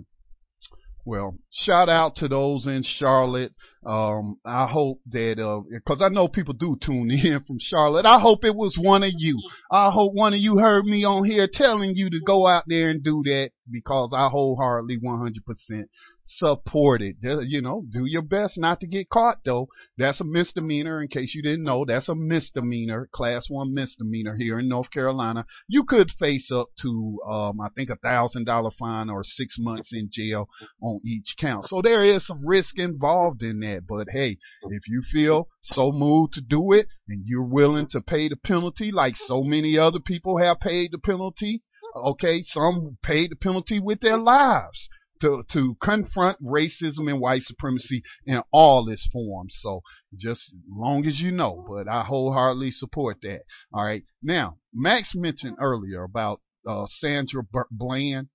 Well, 1.08 1.38
shout 1.52 1.88
out 1.88 2.16
to 2.16 2.28
those 2.28 2.66
in 2.66 2.82
Charlotte. 2.84 3.54
Um, 3.86 4.40
I 4.44 4.66
hope 4.66 5.02
that, 5.12 5.38
uh, 5.38 5.62
I 6.04 6.10
know 6.10 6.28
people 6.28 6.56
do 6.56 6.76
tune 6.84 7.12
in 7.24 7.44
from 7.46 7.58
Charlotte. 7.60 8.08
I 8.08 8.20
hope 8.20 8.44
it 8.44 8.56
was 8.56 8.76
one 8.80 9.04
of 9.04 9.12
you. 9.16 9.40
I 9.72 9.92
hope 9.92 10.14
one 10.14 10.34
of 10.34 10.40
you 10.40 10.58
heard 10.58 10.86
me 10.86 11.06
on 11.06 11.26
here 11.26 11.48
telling 11.52 11.96
you 11.96 12.10
to 12.10 12.20
go 12.26 12.48
out 12.48 12.64
there 12.66 12.90
and 12.90 13.04
do 13.04 13.22
that 13.26 13.52
because 13.72 14.10
I 14.14 14.30
wholeheartedly 14.30 14.98
100% 14.98 15.84
support 16.28 17.02
it. 17.02 17.18
You 17.22 17.62
know, 17.62 17.86
do 17.92 18.06
your 18.06 18.22
best 18.22 18.58
not 18.58 18.80
to 18.80 18.88
get 18.88 19.10
caught 19.10 19.40
though. 19.46 19.70
That's 19.98 20.20
a 20.20 20.26
misdemeanor. 20.26 21.02
In 21.02 21.08
case 21.08 21.34
you 21.36 21.42
didn't 21.42 21.64
know, 21.64 21.86
that's 21.86 22.10
a 22.10 22.16
misdemeanor, 22.16 23.10
class 23.14 23.46
one 23.50 23.74
misdemeanor 23.74 24.36
here 24.36 24.60
in 24.60 24.68
North 24.68 24.92
Carolina. 24.92 25.46
You 25.68 25.84
could 25.84 26.12
face 26.12 26.50
up 26.52 26.68
to, 26.82 27.20
um, 27.30 27.62
I 27.62 27.70
think 27.76 27.90
a 27.90 27.96
thousand 27.96 28.46
dollar 28.46 28.72
fine 28.78 29.10
or 29.10 29.24
six 29.24 29.56
months 29.60 29.90
in 29.94 30.10
jail 30.12 30.50
on 30.82 31.00
each 31.06 31.36
count. 31.40 31.66
So 31.66 31.82
there 31.82 32.04
is 32.04 32.26
some 32.26 32.46
risk 32.46 32.78
involved 32.78 33.44
in 33.44 33.60
that. 33.60 33.84
But 33.88 34.08
hey, 34.12 34.38
if 34.64 34.88
you 34.88 35.04
feel 35.12 35.48
so 35.64 35.92
moved 35.92 36.34
to 36.34 36.42
do 36.42 36.72
it 36.72 36.88
and 37.08 37.24
you're 37.26 37.44
willing 37.44 37.88
to 37.92 38.02
pay 38.02 38.30
the 38.30 38.36
penalty 38.36 38.92
like 38.92 39.16
so 39.16 39.44
many 39.44 39.78
other 39.78 40.00
people 40.00 40.38
have 40.38 40.60
paid 40.60 40.92
the 40.92 40.98
penalty, 40.98 41.64
okay, 41.96 42.44
some 42.44 42.98
paid 43.04 43.32
the 43.32 43.36
penalty 43.36 43.80
with 43.80 44.02
their 44.02 44.18
lives 44.18 44.90
to 45.22 45.44
to 45.54 45.76
confront 45.82 46.42
racism 46.44 47.10
and 47.10 47.20
white 47.20 47.44
supremacy 47.44 48.04
in 48.26 48.42
all 48.52 48.90
its 48.90 49.08
forms. 49.12 49.56
So 49.62 49.82
just 50.18 50.52
long 50.70 51.06
as 51.06 51.20
you 51.20 51.32
know, 51.32 51.66
but 51.68 51.88
I 51.88 52.04
wholeheartedly 52.04 52.72
support 52.72 53.18
that. 53.22 53.42
All 53.74 53.86
right. 53.86 54.04
Now, 54.22 54.58
Max 54.74 55.14
mentioned 55.16 55.58
earlier 55.60 56.04
about 56.04 56.42
uh, 56.68 56.86
Sandra 57.00 57.44
Bland. 57.72 58.28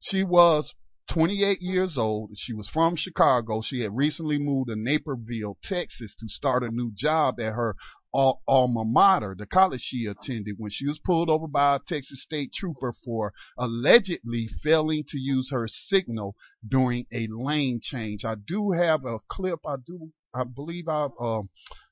She 0.00 0.24
was 0.24 0.72
28 1.12 1.60
years 1.60 1.96
old. 1.98 2.30
She 2.36 2.52
was 2.52 2.68
from 2.72 2.94
Chicago. 2.96 3.62
She 3.62 3.80
had 3.80 3.96
recently 3.96 4.38
moved 4.38 4.68
to 4.70 4.76
Naperville, 4.76 5.58
Texas 5.64 6.14
to 6.20 6.28
start 6.28 6.62
a 6.62 6.70
new 6.70 6.92
job 6.96 7.40
at 7.40 7.54
her 7.54 7.74
alma 8.12 8.84
mater, 8.84 9.34
the 9.38 9.46
college 9.46 9.80
she 9.82 10.06
attended, 10.06 10.56
when 10.58 10.70
she 10.70 10.86
was 10.86 10.98
pulled 10.98 11.30
over 11.30 11.46
by 11.46 11.76
a 11.76 11.78
Texas 11.86 12.22
state 12.22 12.52
trooper 12.52 12.94
for 13.04 13.32
allegedly 13.58 14.48
failing 14.62 15.04
to 15.08 15.18
use 15.18 15.48
her 15.50 15.68
signal 15.68 16.34
during 16.66 17.06
a 17.12 17.26
lane 17.30 17.80
change. 17.82 18.24
I 18.24 18.34
do 18.34 18.72
have 18.72 19.04
a 19.04 19.18
clip. 19.30 19.60
I 19.66 19.76
do. 19.86 20.10
I 20.34 20.44
believe 20.44 20.88
I've 20.88 21.10
uh, 21.20 21.42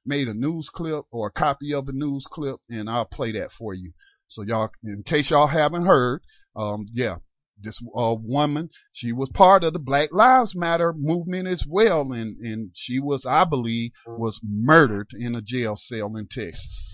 made 0.07 0.29
a 0.29 0.35
news 0.35 0.69
clip 0.73 1.05
or 1.11 1.29
a 1.29 1.31
copy 1.31 1.75
of 1.75 1.89
a 1.89 1.93
news 1.93 2.25
clip, 2.31 2.57
and 2.69 2.89
I'll 2.89 3.05
play 3.05 3.33
that 3.33 3.51
for 3.59 3.75
you. 3.75 3.93
So 4.29 4.43
y'all, 4.43 4.71
in 4.85 5.03
case 5.05 5.31
y'all 5.31 5.49
haven't 5.49 5.87
heard, 5.87 6.21
um, 6.55 6.87
yeah, 6.93 7.17
this 7.63 7.79
uh, 7.97 8.15
woman, 8.19 8.71
she 8.93 9.13
was 9.13 9.31
part 9.35 9.65
of 9.65 9.73
the 9.73 9.79
Black 9.79 10.11
Lives 10.13 10.53
Matter 10.55 10.93
movement 10.97 11.49
as 11.49 11.65
well, 11.69 12.13
and 12.13 12.37
and 12.39 12.71
she 12.75 12.99
was, 12.99 13.25
I 13.29 13.45
believe, 13.45 13.93
was 14.07 14.39
murdered 14.43 15.09
in 15.19 15.35
a 15.35 15.43
jail 15.43 15.77
cell 15.77 16.17
in 16.17 16.29
Texas. 16.31 16.87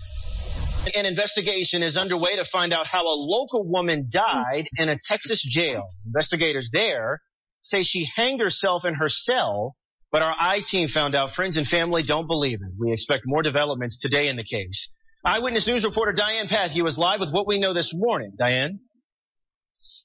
An 0.93 1.05
investigation 1.05 1.81
is 1.81 1.97
underway 1.97 2.35
to 2.35 2.45
find 2.51 2.71
out 2.71 2.87
how 2.87 3.01
a 3.01 3.17
local 3.17 3.67
woman 3.67 4.09
died 4.11 4.65
in 4.77 4.89
a 4.89 4.97
Texas 5.07 5.43
jail. 5.49 5.89
Investigators 6.05 6.69
there 6.71 7.21
say 7.61 7.83
she 7.83 8.07
hanged 8.15 8.39
herself 8.39 8.85
in 8.85 8.93
her 8.95 9.09
cell, 9.09 9.75
but 10.11 10.21
our 10.21 10.35
I 10.39 10.61
team 10.69 10.87
found 10.89 11.15
out 11.15 11.33
friends 11.33 11.57
and 11.57 11.67
family 11.67 12.03
don't 12.03 12.27
believe 12.27 12.59
it. 12.61 12.73
We 12.79 12.93
expect 12.93 13.23
more 13.25 13.41
developments 13.41 13.97
today 13.99 14.27
in 14.27 14.35
the 14.35 14.43
case. 14.43 14.89
Eyewitness 15.25 15.65
News 15.65 15.83
reporter 15.83 16.13
Diane 16.13 16.47
Pathieu 16.47 16.87
is 16.87 16.99
live 16.99 17.19
with 17.19 17.31
what 17.31 17.47
we 17.47 17.59
know 17.59 17.73
this 17.73 17.89
morning. 17.93 18.33
Diane? 18.37 18.79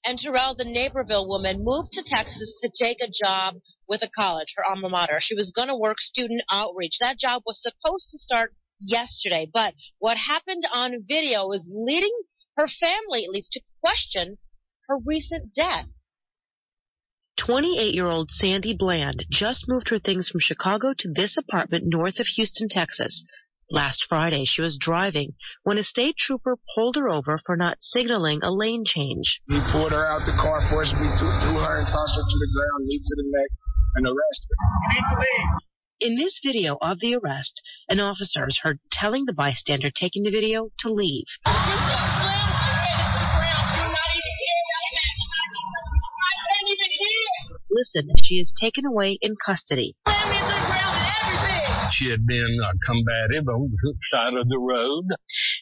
And 0.05 0.18
Terrell, 0.18 0.55
the 0.56 0.64
Naperville 0.64 1.28
woman, 1.28 1.62
moved 1.62 1.93
to 1.93 2.02
Texas 2.02 2.59
to 2.62 2.70
take 2.78 2.98
a 3.01 3.12
job 3.12 3.56
with 3.89 4.02
a 4.02 4.10
college, 4.16 4.48
her 4.56 4.64
alma 4.64 4.89
mater. 4.89 5.18
She 5.20 5.35
was 5.35 5.52
going 5.55 5.68
to 5.68 5.77
work 5.77 5.98
student 5.98 6.43
outreach. 6.51 6.94
That 7.01 7.18
job 7.18 7.43
was 7.47 7.60
supposed 7.60 8.09
to 8.10 8.18
start 8.18 8.55
yesterday, 8.78 9.51
but 9.52 9.74
what 9.98 10.16
happened 10.16 10.64
on 10.72 11.05
video 11.06 11.51
is 11.52 11.68
leading 11.70 12.16
her 12.56 12.66
family, 12.66 13.24
at 13.24 13.31
least, 13.31 13.52
to 13.52 13.60
question 13.81 14.39
her 14.89 14.97
recent 15.05 15.55
death. 15.55 15.86
28 17.39 17.94
year 17.94 18.06
old 18.06 18.31
Sandy 18.31 18.74
Bland 18.74 19.24
just 19.31 19.66
moved 19.66 19.89
her 19.89 19.98
things 19.98 20.28
from 20.28 20.40
Chicago 20.40 20.93
to 20.98 21.12
this 21.14 21.36
apartment 21.36 21.85
north 21.86 22.18
of 22.18 22.27
Houston, 22.36 22.68
Texas. 22.68 23.24
Last 23.72 24.05
Friday, 24.09 24.44
she 24.47 24.62
was 24.62 24.76
driving 24.80 25.34
when 25.62 25.78
a 25.78 25.84
state 25.84 26.16
trooper 26.18 26.56
pulled 26.74 26.97
her 26.97 27.09
over 27.09 27.38
for 27.47 27.56
not 27.56 27.76
signaling 27.80 28.40
a 28.42 28.51
lane 28.51 28.82
change. 28.84 29.40
He 29.48 29.60
pulled 29.70 29.92
her 29.92 30.05
out 30.05 30.26
the 30.26 30.32
car, 30.32 30.60
forced 30.68 30.94
me 30.94 31.06
to 31.06 31.26
threw 31.38 31.55
her 31.55 31.78
and 31.78 31.86
tossed 31.86 32.16
her 32.16 32.22
to 32.22 32.38
the 32.40 32.51
ground, 32.52 32.86
knee 32.86 32.98
to 32.98 33.14
the 33.14 33.30
neck, 33.30 33.51
and 33.94 34.06
arrested 34.06 34.56
her. 34.59 34.66
You 34.82 34.88
need 34.90 35.06
to 35.09 35.20
leave. 35.20 35.60
In 36.01 36.16
this 36.16 36.40
video 36.44 36.78
of 36.82 36.98
the 36.98 37.14
arrest, 37.14 37.60
an 37.88 38.01
officer 38.01 38.48
is 38.48 38.59
heard 38.60 38.80
telling 38.90 39.26
the 39.26 39.32
bystander 39.32 39.90
taking 39.90 40.24
the 40.24 40.30
video 40.30 40.70
to 40.80 40.90
leave. 40.90 41.26
Listen 47.70 48.10
as 48.10 48.26
she 48.26 48.34
is 48.34 48.52
taken 48.60 48.84
away 48.84 49.16
in 49.22 49.36
custody. 49.47 49.94
She 51.92 52.10
had 52.10 52.26
been 52.26 52.56
uh, 52.62 52.72
combative 52.84 53.48
on 53.48 53.70
the 53.70 53.94
side 54.10 54.34
of 54.34 54.48
the 54.48 54.58
road. 54.58 55.04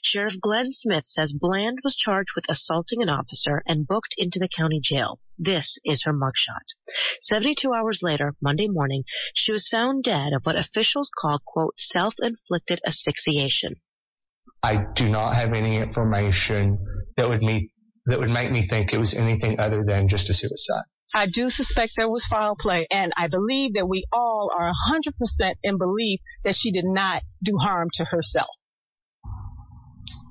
Sheriff 0.03 0.35
Glenn 0.41 0.73
Smith 0.73 1.05
says 1.07 1.33
Bland 1.33 1.79
was 1.85 1.97
charged 1.97 2.31
with 2.35 2.45
assaulting 2.49 3.03
an 3.03 3.09
officer 3.09 3.63
and 3.67 3.87
booked 3.87 4.15
into 4.17 4.39
the 4.39 4.49
county 4.49 4.81
jail. 4.83 5.21
This 5.39 5.79
is 5.85 6.03
her 6.05 6.13
mugshot. 6.13 6.67
72 7.23 7.73
hours 7.73 8.01
later, 8.03 8.35
Monday 8.43 8.69
morning, 8.69 9.05
she 9.35 9.53
was 9.53 9.69
found 9.71 10.05
dead 10.05 10.33
of 10.33 10.43
what 10.45 10.57
officials 10.57 11.11
call, 11.21 11.41
quote, 11.47 11.75
self-inflicted 11.79 12.81
asphyxiation. 12.87 13.77
I 14.63 14.85
do 14.97 15.09
not 15.09 15.35
have 15.35 15.53
any 15.53 15.77
information 15.77 16.79
that 17.17 17.29
would 17.29 17.43
me 17.43 17.71
that 18.07 18.19
would 18.19 18.31
make 18.31 18.51
me 18.51 18.67
think 18.69 18.93
it 18.93 18.99
was 18.99 19.15
anything 19.15 19.61
other 19.61 19.85
than 19.87 20.09
just 20.09 20.31
a 20.31 20.35
suicide. 20.35 20.85
I 21.15 21.27
do 21.27 21.49
suspect 21.49 21.93
there 21.97 22.09
was 22.09 22.27
foul 22.29 22.57
play, 22.61 22.87
and 22.91 23.13
I 23.17 23.29
believe 23.29 23.75
that 23.75 23.89
we 23.89 24.05
all 24.13 24.51
are 24.57 24.73
100% 24.93 25.55
in 25.63 25.79
belief 25.79 26.21
that 26.45 26.55
she 26.59 26.71
did 26.71 26.85
not 26.85 27.23
do 27.43 27.57
harm 27.57 27.89
to 27.95 28.05
herself. 28.05 28.51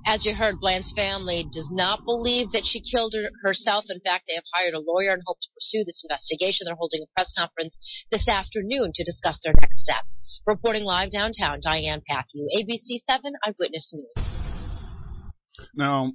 As 0.06 0.24
you 0.24 0.34
heard, 0.34 0.62
Bland's 0.62 0.94
family 0.96 1.46
does 1.52 1.68
not 1.70 2.06
believe 2.06 2.52
that 2.54 2.64
she 2.64 2.80
killed 2.80 3.14
her 3.14 3.30
herself. 3.44 3.86
In 3.90 4.00
fact, 4.00 4.24
they 4.28 4.36
have 4.36 4.44
hired 4.54 4.74
a 4.74 4.80
lawyer 4.80 5.12
and 5.12 5.22
hope 5.26 5.38
to 5.42 5.50
pursue 5.54 5.84
this 5.84 6.02
investigation. 6.02 6.64
They're 6.66 6.80
holding 6.80 7.02
a 7.04 7.12
press 7.14 7.34
conference 7.38 7.76
this 8.10 8.26
afternoon 8.30 8.92
to 8.96 9.04
discuss 9.04 9.38
their 9.44 9.54
next 9.60 9.82
step. 9.82 10.06
Reporting 10.46 10.86
live 10.86 11.12
downtown, 11.12 11.60
Diane 11.62 12.02
Pathieu, 12.10 12.48
ABC 12.56 13.04
7 13.06 13.34
Eyewitness 13.44 13.92
News. 13.94 14.26
Now, 15.76 16.14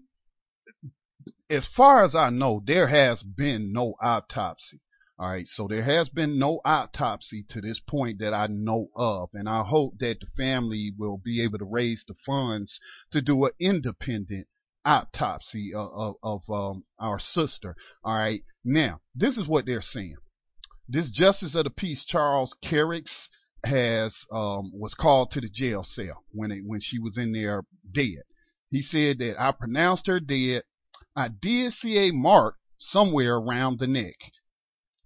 as 1.52 1.66
far 1.66 2.02
as 2.02 2.14
I 2.14 2.30
know, 2.30 2.62
there 2.66 2.88
has 2.88 3.22
been 3.22 3.72
no 3.72 3.94
autopsy. 4.00 4.80
All 5.18 5.28
right, 5.28 5.46
so 5.46 5.68
there 5.68 5.84
has 5.84 6.08
been 6.08 6.38
no 6.38 6.60
autopsy 6.64 7.44
to 7.50 7.60
this 7.60 7.78
point 7.78 8.18
that 8.20 8.32
I 8.32 8.46
know 8.48 8.88
of, 8.96 9.28
and 9.34 9.48
I 9.48 9.62
hope 9.62 9.98
that 9.98 10.16
the 10.20 10.26
family 10.36 10.94
will 10.98 11.18
be 11.18 11.44
able 11.44 11.58
to 11.58 11.64
raise 11.66 12.04
the 12.08 12.14
funds 12.24 12.80
to 13.12 13.20
do 13.20 13.44
an 13.44 13.52
independent 13.60 14.48
autopsy 14.84 15.72
of, 15.74 15.88
of, 15.94 16.14
of 16.22 16.40
um, 16.50 16.84
our 16.98 17.20
sister. 17.20 17.76
All 18.02 18.16
right, 18.16 18.42
now 18.64 19.00
this 19.14 19.36
is 19.36 19.46
what 19.46 19.66
they're 19.66 19.82
saying. 19.82 20.16
This 20.88 21.10
Justice 21.10 21.54
of 21.54 21.64
the 21.64 21.70
Peace, 21.70 22.04
Charles 22.06 22.56
Kerricks, 22.64 23.28
has 23.64 24.12
um, 24.32 24.72
was 24.74 24.94
called 24.94 25.30
to 25.32 25.40
the 25.40 25.50
jail 25.50 25.84
cell 25.84 26.24
when 26.30 26.50
it, 26.50 26.62
when 26.64 26.80
she 26.82 26.98
was 26.98 27.16
in 27.18 27.32
there 27.32 27.62
dead. 27.94 28.24
He 28.70 28.80
said 28.80 29.18
that 29.18 29.38
I 29.38 29.52
pronounced 29.52 30.06
her 30.06 30.18
dead 30.18 30.62
I 31.14 31.28
did 31.28 31.74
see 31.74 31.98
a 31.98 32.12
mark 32.12 32.56
somewhere 32.78 33.36
around 33.36 33.78
the 33.78 33.86
neck. 33.86 34.16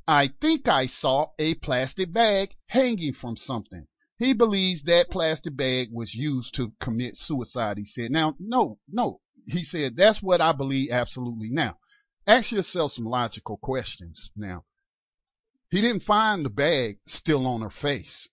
I 0.06 0.28
think 0.40 0.68
I 0.68 0.86
saw 0.86 1.32
a 1.38 1.54
plastic 1.54 2.12
bag 2.12 2.54
hanging 2.66 3.12
from 3.14 3.36
something. 3.36 3.86
He 4.18 4.32
believes 4.32 4.82
that 4.84 5.10
plastic 5.10 5.56
bag 5.56 5.88
was 5.92 6.14
used 6.14 6.54
to 6.54 6.72
commit 6.80 7.16
suicide, 7.16 7.76
he 7.76 7.84
said. 7.84 8.10
Now, 8.10 8.34
no, 8.38 8.78
no. 8.88 9.20
He 9.46 9.64
said, 9.64 9.96
that's 9.96 10.22
what 10.22 10.40
I 10.40 10.52
believe 10.52 10.90
absolutely. 10.90 11.50
Now, 11.50 11.78
ask 12.26 12.50
yourself 12.50 12.92
some 12.92 13.04
logical 13.04 13.58
questions. 13.58 14.30
Now, 14.34 14.64
he 15.70 15.80
didn't 15.80 16.04
find 16.04 16.44
the 16.44 16.50
bag 16.50 16.98
still 17.06 17.46
on 17.46 17.60
her 17.60 17.70
face. 17.82 18.28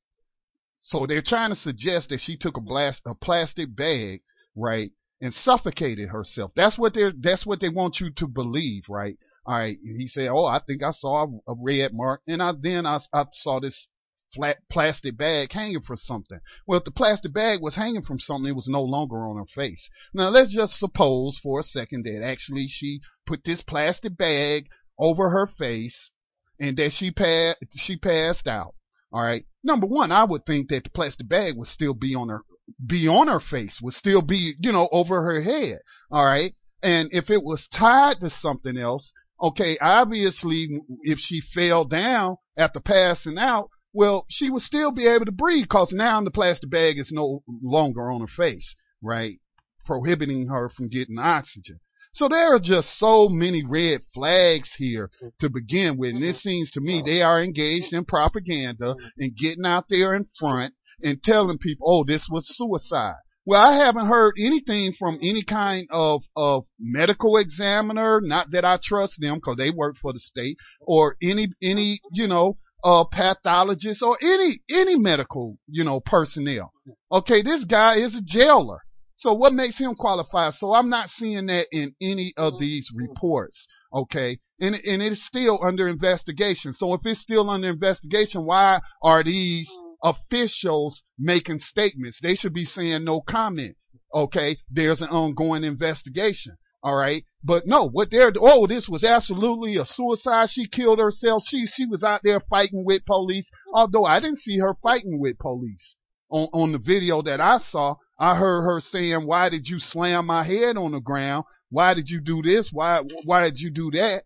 So 0.81 1.05
they're 1.05 1.23
trying 1.25 1.49
to 1.49 1.55
suggest 1.55 2.09
that 2.09 2.21
she 2.21 2.37
took 2.37 2.57
a 2.57 2.61
blast, 2.61 3.01
a 3.05 3.15
plastic 3.15 3.75
bag, 3.75 4.21
right, 4.55 4.91
and 5.23 5.33
suffocated 5.33 6.09
herself. 6.09 6.51
That's 6.53 6.77
what 6.77 6.93
they're 6.93 7.13
that's 7.17 7.45
what 7.45 7.61
they 7.61 7.69
want 7.69 8.01
you 8.01 8.11
to 8.17 8.27
believe, 8.27 8.83
right? 8.89 9.17
All 9.45 9.57
right. 9.57 9.77
He 9.81 10.09
said, 10.09 10.27
"Oh, 10.27 10.45
I 10.45 10.59
think 10.59 10.83
I 10.83 10.91
saw 10.91 11.27
a 11.47 11.53
red 11.57 11.91
mark," 11.93 12.21
and 12.27 12.43
I 12.43 12.51
then 12.59 12.85
I, 12.85 12.99
I 13.13 13.23
saw 13.31 13.61
this 13.61 13.87
flat 14.35 14.57
plastic 14.69 15.17
bag 15.17 15.53
hanging 15.53 15.81
from 15.81 15.95
something. 15.95 16.41
Well, 16.67 16.79
if 16.79 16.83
the 16.83 16.91
plastic 16.91 17.33
bag 17.33 17.61
was 17.61 17.75
hanging 17.75 18.01
from 18.01 18.19
something, 18.19 18.49
it 18.49 18.55
was 18.55 18.67
no 18.67 18.83
longer 18.83 19.25
on 19.25 19.37
her 19.37 19.45
face. 19.55 19.87
Now 20.13 20.27
let's 20.27 20.53
just 20.53 20.77
suppose 20.77 21.39
for 21.41 21.61
a 21.61 21.63
second 21.63 22.03
that 22.03 22.21
actually 22.21 22.67
she 22.67 22.99
put 23.25 23.45
this 23.45 23.61
plastic 23.61 24.17
bag 24.17 24.65
over 24.99 25.29
her 25.29 25.47
face 25.47 26.11
and 26.59 26.75
that 26.75 26.91
she 26.91 27.11
passed 27.11 27.59
she 27.75 27.95
passed 27.95 28.45
out. 28.45 28.75
All 29.13 29.23
right. 29.23 29.45
Number 29.63 29.87
one, 29.87 30.11
I 30.11 30.25
would 30.25 30.45
think 30.45 30.67
that 30.67 30.83
the 30.83 30.89
plastic 30.89 31.29
bag 31.29 31.55
would 31.55 31.69
still 31.69 31.93
be 31.93 32.13
on 32.13 32.27
her 32.27 32.41
be 32.85 33.07
on 33.07 33.27
her 33.27 33.39
face, 33.39 33.79
would 33.81 33.93
still 33.93 34.21
be, 34.21 34.55
you 34.59 34.71
know, 34.71 34.89
over 34.91 35.21
her 35.23 35.41
head. 35.41 35.79
All 36.11 36.25
right. 36.25 36.53
And 36.81 37.09
if 37.11 37.29
it 37.29 37.43
was 37.43 37.67
tied 37.73 38.19
to 38.19 38.29
something 38.29 38.77
else, 38.77 39.11
okay, 39.41 39.77
obviously, 39.79 40.67
if 41.03 41.17
she 41.19 41.41
fell 41.53 41.85
down 41.85 42.37
after 42.57 42.79
passing 42.79 43.37
out, 43.37 43.69
well, 43.93 44.25
she 44.29 44.49
would 44.49 44.63
still 44.63 44.91
be 44.91 45.05
able 45.05 45.25
to 45.25 45.31
breathe 45.31 45.65
because 45.65 45.89
now 45.91 46.21
the 46.21 46.31
plastic 46.31 46.69
bag 46.69 46.97
is 46.97 47.11
no 47.11 47.43
longer 47.61 48.11
on 48.11 48.21
her 48.21 48.27
face, 48.35 48.75
right? 49.01 49.39
Prohibiting 49.85 50.47
her 50.47 50.69
from 50.69 50.89
getting 50.89 51.19
oxygen. 51.19 51.79
So 52.15 52.27
there 52.27 52.53
are 52.53 52.59
just 52.59 52.99
so 52.99 53.27
many 53.27 53.63
red 53.65 54.01
flags 54.13 54.69
here 54.77 55.09
to 55.39 55.49
begin 55.49 55.97
with. 55.97 56.11
And 56.11 56.23
it 56.23 56.35
mm-hmm. 56.35 56.37
seems 56.37 56.71
to 56.71 56.81
me 56.81 57.01
they 57.03 57.21
are 57.21 57.41
engaged 57.41 57.91
in 57.91 58.05
propaganda 58.05 58.95
and 59.17 59.35
getting 59.35 59.65
out 59.65 59.85
there 59.89 60.15
in 60.15 60.27
front 60.39 60.73
and 61.03 61.21
telling 61.23 61.57
people, 61.57 61.85
oh, 61.87 62.03
this 62.03 62.27
was 62.31 62.49
suicide. 62.55 63.15
Well, 63.45 63.61
I 63.61 63.85
haven't 63.85 64.07
heard 64.07 64.35
anything 64.39 64.93
from 64.97 65.19
any 65.21 65.43
kind 65.43 65.87
of, 65.91 66.21
of 66.35 66.63
medical 66.79 67.35
examiner, 67.37 68.21
not 68.23 68.51
that 68.51 68.63
I 68.63 68.79
trust 68.81 69.15
them 69.19 69.35
because 69.35 69.57
they 69.57 69.69
work 69.69 69.97
for 70.01 70.13
the 70.13 70.19
state, 70.19 70.55
or 70.79 71.17
any, 71.21 71.49
any, 71.61 71.99
you 72.13 72.27
know, 72.27 72.57
uh, 72.85 73.03
pathologist 73.11 74.01
or 74.01 74.17
any, 74.21 74.61
any 74.69 74.95
medical, 74.97 75.57
you 75.67 75.83
know, 75.83 75.99
personnel. 75.99 76.71
Okay, 77.11 77.41
this 77.41 77.65
guy 77.65 77.97
is 77.97 78.15
a 78.15 78.21
jailer. 78.25 78.79
So 79.17 79.33
what 79.33 79.53
makes 79.53 79.77
him 79.77 79.95
qualified? 79.95 80.53
So 80.55 80.73
I'm 80.73 80.89
not 80.89 81.09
seeing 81.09 81.45
that 81.47 81.67
in 81.71 81.95
any 82.01 82.33
of 82.37 82.59
these 82.59 82.87
reports. 82.93 83.67
Okay. 83.93 84.39
And, 84.59 84.75
and 84.75 85.01
it's 85.01 85.25
still 85.25 85.59
under 85.63 85.87
investigation. 85.87 86.73
So 86.73 86.93
if 86.93 87.01
it's 87.05 87.21
still 87.21 87.49
under 87.49 87.69
investigation, 87.69 88.45
why 88.45 88.79
are 89.01 89.23
these 89.23 89.69
officials 90.03 91.01
making 91.17 91.59
statements. 91.59 92.19
They 92.21 92.35
should 92.35 92.53
be 92.53 92.65
saying 92.65 93.03
no 93.03 93.21
comment. 93.21 93.77
Okay, 94.13 94.57
there's 94.69 95.01
an 95.01 95.09
ongoing 95.09 95.63
investigation. 95.63 96.57
All 96.83 96.95
right, 96.95 97.23
but 97.43 97.63
no, 97.65 97.87
what 97.87 98.11
they're 98.11 98.33
oh, 98.39 98.67
this 98.67 98.87
was 98.89 99.03
absolutely 99.03 99.77
a 99.77 99.85
suicide. 99.85 100.49
She 100.51 100.67
killed 100.67 100.99
herself. 100.99 101.43
She 101.47 101.65
she 101.65 101.85
was 101.85 102.03
out 102.03 102.21
there 102.23 102.41
fighting 102.49 102.83
with 102.85 103.05
police. 103.05 103.49
Although 103.73 104.05
I 104.05 104.19
didn't 104.19 104.39
see 104.39 104.59
her 104.59 104.75
fighting 104.83 105.19
with 105.19 105.39
police 105.39 105.95
on 106.29 106.49
on 106.51 106.71
the 106.73 106.79
video 106.79 107.21
that 107.21 107.39
I 107.39 107.59
saw. 107.71 107.95
I 108.19 108.35
heard 108.35 108.63
her 108.63 108.81
saying, 108.81 109.25
"Why 109.25 109.49
did 109.49 109.67
you 109.67 109.79
slam 109.79 110.25
my 110.27 110.43
head 110.43 110.77
on 110.77 110.91
the 110.91 110.99
ground?" 110.99 111.45
Why 111.73 111.95
did 111.95 112.07
you 112.07 112.21
do 112.21 112.43
this? 112.43 112.69
Why 112.71 113.01
why 113.25 113.45
did 113.45 113.57
you 113.57 113.71
do 113.71 113.89
that? 113.91 114.25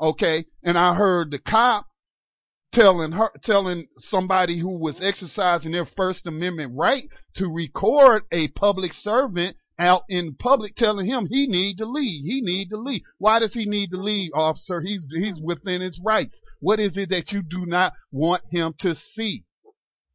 Okay. 0.00 0.44
And 0.62 0.78
I 0.78 0.94
heard 0.94 1.32
the 1.32 1.40
cop 1.40 1.86
telling 2.74 3.12
her 3.12 3.30
telling 3.44 3.86
somebody 3.98 4.58
who 4.58 4.76
was 4.78 5.00
exercising 5.00 5.72
their 5.72 5.86
first 5.96 6.26
amendment 6.26 6.72
right 6.74 7.04
to 7.36 7.46
record 7.46 8.24
a 8.32 8.48
public 8.48 8.92
servant 8.92 9.56
out 9.78 10.02
in 10.08 10.36
public 10.38 10.76
telling 10.76 11.06
him 11.06 11.26
he 11.26 11.46
need 11.46 11.78
to 11.78 11.86
leave. 11.86 12.24
He 12.24 12.40
need 12.42 12.68
to 12.70 12.76
leave. 12.76 13.02
Why 13.18 13.38
does 13.38 13.54
he 13.54 13.64
need 13.64 13.90
to 13.90 13.96
leave, 13.96 14.30
officer? 14.34 14.80
He's 14.80 15.04
he's 15.10 15.40
within 15.40 15.80
his 15.80 16.00
rights. 16.04 16.40
What 16.60 16.80
is 16.80 16.96
it 16.96 17.10
that 17.10 17.32
you 17.32 17.42
do 17.42 17.66
not 17.66 17.92
want 18.12 18.42
him 18.50 18.74
to 18.80 18.94
see? 19.14 19.44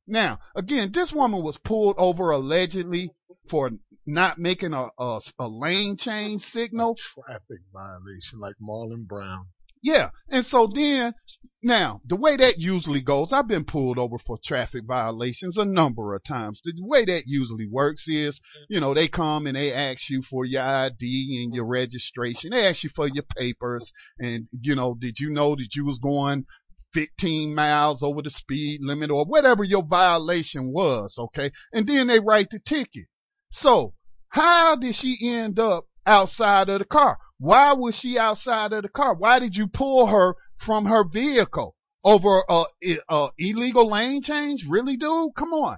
Now, 0.07 0.39
again, 0.55 0.91
this 0.93 1.11
woman 1.13 1.43
was 1.43 1.57
pulled 1.63 1.95
over 1.97 2.31
allegedly 2.31 3.11
for 3.49 3.71
not 4.05 4.39
making 4.39 4.73
a 4.73 4.87
a, 4.97 5.19
a 5.39 5.47
lane 5.47 5.97
change 5.97 6.41
signal. 6.51 6.95
Traffic 7.25 7.61
violation, 7.73 8.39
like 8.39 8.55
Marlon 8.61 9.07
Brown. 9.07 9.47
Yeah. 9.81 10.09
And 10.29 10.45
so 10.45 10.67
then, 10.73 11.13
now, 11.61 11.99
the 12.05 12.15
way 12.15 12.37
that 12.37 12.57
usually 12.57 13.01
goes, 13.01 13.33
I've 13.33 13.47
been 13.47 13.65
pulled 13.65 13.97
over 13.97 14.17
for 14.25 14.37
traffic 14.45 14.83
violations 14.85 15.57
a 15.57 15.65
number 15.65 16.15
of 16.15 16.23
times. 16.23 16.61
The 16.63 16.73
way 16.79 17.03
that 17.05 17.23
usually 17.25 17.67
works 17.69 18.07
is, 18.07 18.39
mm-hmm. 18.39 18.73
you 18.73 18.79
know, 18.79 18.93
they 18.93 19.09
come 19.09 19.45
and 19.45 19.57
they 19.57 19.73
ask 19.73 20.09
you 20.09 20.23
for 20.29 20.45
your 20.45 20.61
ID 20.61 21.43
and 21.43 21.53
your 21.53 21.65
registration. 21.65 22.51
They 22.51 22.65
ask 22.65 22.83
you 22.83 22.89
for 22.95 23.07
your 23.07 23.25
papers. 23.37 23.91
And, 24.19 24.47
you 24.61 24.75
know, 24.75 24.95
did 24.99 25.15
you 25.19 25.29
know 25.31 25.55
that 25.55 25.69
you 25.75 25.85
was 25.85 25.99
going 25.99 26.45
15 26.93 27.53
miles 27.53 28.01
over 28.01 28.21
the 28.21 28.31
speed 28.31 28.79
limit 28.81 29.11
or 29.11 29.25
whatever 29.25 29.63
your 29.63 29.83
violation 29.83 30.71
was, 30.71 31.15
okay? 31.17 31.51
And 31.73 31.87
then 31.87 32.07
they 32.07 32.19
write 32.19 32.47
the 32.51 32.59
ticket. 32.65 33.07
So, 33.51 33.95
how 34.29 34.77
did 34.77 34.95
she 34.95 35.17
end 35.21 35.59
up 35.59 35.85
outside 36.05 36.69
of 36.69 36.79
the 36.79 36.85
car? 36.85 37.17
Why 37.39 37.73
was 37.73 37.95
she 37.95 38.17
outside 38.17 38.73
of 38.73 38.83
the 38.83 38.89
car? 38.89 39.15
Why 39.15 39.39
did 39.39 39.55
you 39.55 39.67
pull 39.67 40.07
her 40.07 40.35
from 40.65 40.85
her 40.85 41.05
vehicle 41.05 41.75
over 42.03 42.43
a, 42.49 42.63
a 43.09 43.27
illegal 43.37 43.89
lane 43.89 44.21
change? 44.21 44.65
Really, 44.67 44.97
dude? 44.97 45.31
Come 45.37 45.53
on. 45.53 45.77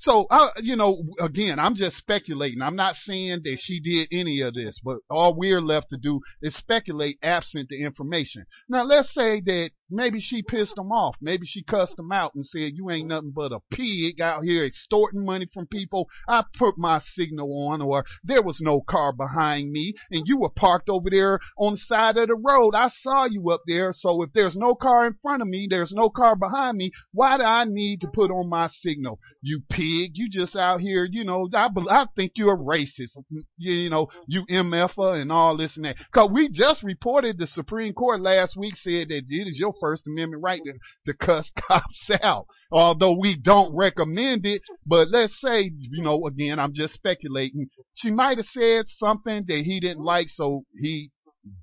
So, 0.00 0.26
uh, 0.30 0.50
you 0.62 0.76
know, 0.76 1.02
again, 1.18 1.58
I'm 1.58 1.74
just 1.74 1.96
speculating. 1.96 2.62
I'm 2.62 2.76
not 2.76 2.94
saying 2.94 3.40
that 3.42 3.58
she 3.60 3.80
did 3.80 4.08
any 4.12 4.40
of 4.42 4.54
this, 4.54 4.78
but 4.84 4.98
all 5.10 5.34
we're 5.34 5.60
left 5.60 5.88
to 5.90 5.96
do 5.96 6.20
is 6.40 6.54
speculate 6.56 7.18
absent 7.20 7.68
the 7.68 7.82
information. 7.82 8.44
Now, 8.68 8.84
let's 8.84 9.12
say 9.12 9.40
that 9.40 9.70
maybe 9.90 10.20
she 10.20 10.42
pissed 10.42 10.76
him 10.76 10.92
off. 10.92 11.16
Maybe 11.20 11.46
she 11.46 11.62
cussed 11.62 11.98
him 11.98 12.12
out 12.12 12.34
and 12.34 12.44
said, 12.44 12.72
you 12.74 12.90
ain't 12.90 13.08
nothing 13.08 13.32
but 13.34 13.52
a 13.52 13.60
pig 13.70 14.20
out 14.20 14.42
here 14.42 14.64
extorting 14.64 15.24
money 15.24 15.46
from 15.52 15.66
people. 15.66 16.08
I 16.28 16.44
put 16.58 16.78
my 16.78 17.00
signal 17.14 17.50
on 17.68 17.82
or 17.82 18.04
there 18.24 18.42
was 18.42 18.58
no 18.60 18.80
car 18.80 19.12
behind 19.12 19.70
me 19.70 19.94
and 20.10 20.24
you 20.26 20.38
were 20.38 20.50
parked 20.50 20.88
over 20.88 21.10
there 21.10 21.40
on 21.58 21.74
the 21.74 21.78
side 21.78 22.16
of 22.16 22.28
the 22.28 22.34
road. 22.34 22.74
I 22.74 22.90
saw 23.00 23.24
you 23.24 23.50
up 23.50 23.62
there. 23.66 23.92
So 23.96 24.22
if 24.22 24.30
there's 24.32 24.56
no 24.56 24.74
car 24.74 25.06
in 25.06 25.16
front 25.22 25.42
of 25.42 25.48
me, 25.48 25.66
there's 25.68 25.92
no 25.92 26.10
car 26.10 26.36
behind 26.36 26.76
me. 26.76 26.90
Why 27.12 27.36
do 27.38 27.44
I 27.44 27.64
need 27.64 28.00
to 28.02 28.08
put 28.08 28.30
on 28.30 28.48
my 28.48 28.68
signal? 28.80 29.18
You 29.40 29.62
pig. 29.70 30.12
You 30.14 30.28
just 30.30 30.56
out 30.56 30.80
here, 30.80 31.06
you 31.10 31.24
know, 31.24 31.48
I, 31.54 31.68
I 31.90 32.06
think 32.16 32.32
you're 32.36 32.54
a 32.54 32.58
racist. 32.58 33.16
You, 33.56 33.90
know, 33.90 34.08
you 34.26 34.44
MFer 34.50 35.20
and 35.20 35.32
all 35.32 35.56
this 35.56 35.76
and 35.76 35.84
that. 35.84 35.96
Cause 36.12 36.30
we 36.32 36.48
just 36.48 36.82
reported 36.82 37.38
the 37.38 37.46
Supreme 37.46 37.94
Court 37.94 38.20
last 38.20 38.56
week 38.56 38.74
said 38.76 39.08
that 39.08 39.22
it 39.28 39.48
is 39.48 39.58
your 39.58 39.72
First 39.80 40.06
Amendment 40.06 40.42
right 40.42 40.60
to, 40.64 40.72
to 41.06 41.16
cuss 41.16 41.50
cops 41.58 42.10
out. 42.22 42.46
Although 42.70 43.18
we 43.18 43.36
don't 43.36 43.74
recommend 43.74 44.44
it, 44.44 44.62
but 44.86 45.08
let's 45.08 45.40
say, 45.40 45.72
you 45.78 46.02
know, 46.02 46.26
again, 46.26 46.58
I'm 46.58 46.74
just 46.74 46.94
speculating. 46.94 47.68
She 47.94 48.10
might 48.10 48.38
have 48.38 48.46
said 48.52 48.86
something 48.98 49.44
that 49.46 49.62
he 49.64 49.80
didn't 49.80 50.04
like, 50.04 50.28
so 50.28 50.64
he 50.78 51.10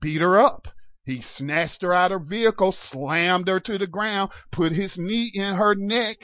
beat 0.02 0.22
her 0.22 0.40
up. 0.40 0.68
He 1.06 1.22
snatched 1.22 1.84
her 1.84 1.94
out 1.94 2.12
of 2.12 2.22
her 2.22 2.28
vehicle, 2.28 2.72
slammed 2.72 3.48
her 3.48 3.60
to 3.60 3.78
the 3.78 3.86
ground, 3.86 4.32
put 4.52 4.72
his 4.72 4.98
knee 4.98 5.32
in 5.34 5.54
her 5.56 5.76
neck, 5.76 6.18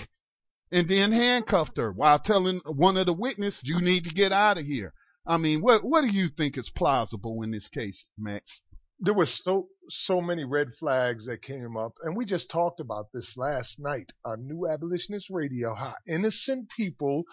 and 0.71 0.89
then 0.89 1.11
handcuffed 1.11 1.77
her 1.77 1.91
while 1.91 2.17
telling 2.17 2.61
one 2.65 2.97
of 2.97 3.05
the 3.05 3.13
witnesses, 3.13 3.61
"You 3.63 3.79
need 3.79 4.05
to 4.05 4.09
get 4.09 4.31
out 4.31 4.57
of 4.57 4.65
here." 4.65 4.93
I 5.27 5.37
mean, 5.37 5.61
what 5.61 5.83
what 5.83 6.01
do 6.01 6.07
you 6.07 6.29
think 6.29 6.57
is 6.57 6.71
plausible 6.71 7.43
in 7.43 7.51
this 7.51 7.67
case, 7.67 8.09
Max? 8.17 8.61
There 9.03 9.15
were 9.15 9.25
so 9.27 9.67
so 9.89 10.21
many 10.21 10.43
red 10.43 10.67
flags 10.79 11.25
that 11.25 11.41
came 11.41 11.75
up, 11.75 11.93
and 12.03 12.15
we 12.15 12.23
just 12.23 12.51
talked 12.51 12.79
about 12.79 13.07
this 13.11 13.33
last 13.35 13.79
night 13.79 14.11
on 14.23 14.47
New 14.47 14.67
Abolitionist 14.67 15.25
Radio. 15.31 15.73
How 15.73 15.95
innocent 16.07 16.69
people 16.77 17.23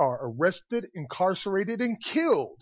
are 0.00 0.18
arrested, 0.20 0.84
incarcerated, 0.94 1.80
and 1.80 1.96
killed 2.12 2.58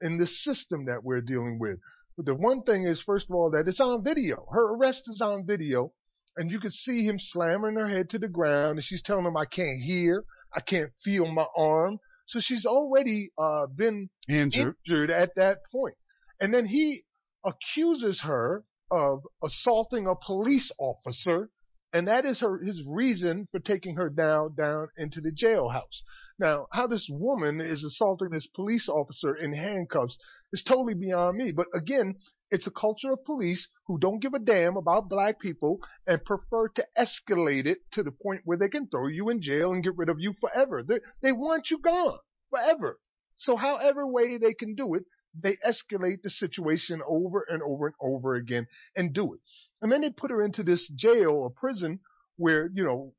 in 0.00 0.18
this 0.18 0.42
system 0.42 0.86
that 0.86 1.04
we're 1.04 1.20
dealing 1.20 1.58
with. 1.58 1.80
But 2.16 2.24
the 2.24 2.34
one 2.34 2.62
thing 2.62 2.86
is, 2.86 3.02
first 3.04 3.26
of 3.28 3.34
all, 3.34 3.50
that 3.50 3.68
it's 3.68 3.78
on 3.78 4.02
video. 4.02 4.46
Her 4.52 4.72
arrest 4.74 5.02
is 5.06 5.20
on 5.20 5.44
video, 5.46 5.92
and 6.38 6.50
you 6.50 6.60
could 6.60 6.72
see 6.72 7.04
him 7.04 7.18
slamming 7.18 7.74
her 7.74 7.88
head 7.88 8.08
to 8.10 8.18
the 8.18 8.26
ground, 8.26 8.78
and 8.78 8.84
she's 8.84 9.02
telling 9.02 9.26
him, 9.26 9.36
"I 9.36 9.44
can't 9.44 9.82
hear, 9.82 10.24
I 10.54 10.60
can't 10.60 10.92
feel 11.04 11.26
my 11.26 11.46
arm." 11.54 11.98
So 12.26 12.40
she's 12.40 12.64
already 12.64 13.32
uh, 13.36 13.66
been 13.66 14.08
injured. 14.30 14.76
injured 14.86 15.10
at 15.10 15.34
that 15.36 15.58
point. 15.70 15.96
And 16.40 16.54
then 16.54 16.66
he 16.66 17.02
accuses 17.44 18.20
her 18.22 18.64
of 18.90 19.22
assaulting 19.42 20.06
a 20.06 20.14
police 20.14 20.70
officer, 20.78 21.50
and 21.92 22.08
that 22.08 22.24
is 22.24 22.40
her 22.40 22.58
his 22.58 22.82
reason 22.86 23.46
for 23.50 23.60
taking 23.60 23.96
her 23.96 24.10
down 24.10 24.54
down 24.54 24.88
into 24.96 25.20
the 25.20 25.32
jailhouse. 25.32 26.02
Now, 26.38 26.66
how 26.72 26.86
this 26.86 27.06
woman 27.10 27.60
is 27.60 27.82
assaulting 27.82 28.30
this 28.30 28.46
police 28.54 28.88
officer 28.88 29.34
in 29.34 29.52
handcuffs 29.52 30.16
is 30.52 30.62
totally 30.62 30.94
beyond 30.94 31.36
me. 31.36 31.52
But 31.52 31.66
again, 31.74 32.16
it's 32.50 32.66
a 32.66 32.70
culture 32.70 33.12
of 33.12 33.24
police 33.24 33.66
who 33.86 33.98
don't 33.98 34.22
give 34.22 34.34
a 34.34 34.38
damn 34.38 34.76
about 34.76 35.08
black 35.08 35.38
people 35.40 35.80
and 36.06 36.24
prefer 36.24 36.68
to 36.68 36.86
escalate 36.96 37.66
it 37.66 37.78
to 37.92 38.02
the 38.02 38.12
point 38.12 38.42
where 38.44 38.56
they 38.56 38.68
can 38.68 38.88
throw 38.88 39.08
you 39.08 39.28
in 39.28 39.42
jail 39.42 39.72
and 39.72 39.82
get 39.82 39.96
rid 39.96 40.08
of 40.08 40.20
you 40.20 40.34
forever. 40.40 40.82
They, 40.82 41.00
they 41.22 41.32
want 41.32 41.70
you 41.70 41.78
gone 41.80 42.18
forever. 42.50 42.98
So 43.36 43.56
however 43.56 44.06
way 44.06 44.38
they 44.38 44.54
can 44.54 44.74
do 44.74 44.94
it, 44.94 45.04
they 45.40 45.56
escalate 45.66 46.22
the 46.22 46.30
situation 46.30 47.00
over 47.06 47.44
and 47.48 47.62
over 47.62 47.86
and 47.86 47.94
over 48.00 48.34
again 48.34 48.66
and 48.96 49.12
do 49.14 49.34
it. 49.34 49.40
And 49.82 49.90
then 49.90 50.00
they 50.00 50.10
put 50.10 50.30
her 50.30 50.42
into 50.42 50.62
this 50.62 50.90
jail 50.96 51.30
or 51.30 51.50
prison 51.50 52.00
where, 52.36 52.70
you 52.72 52.84
know, 52.84 53.12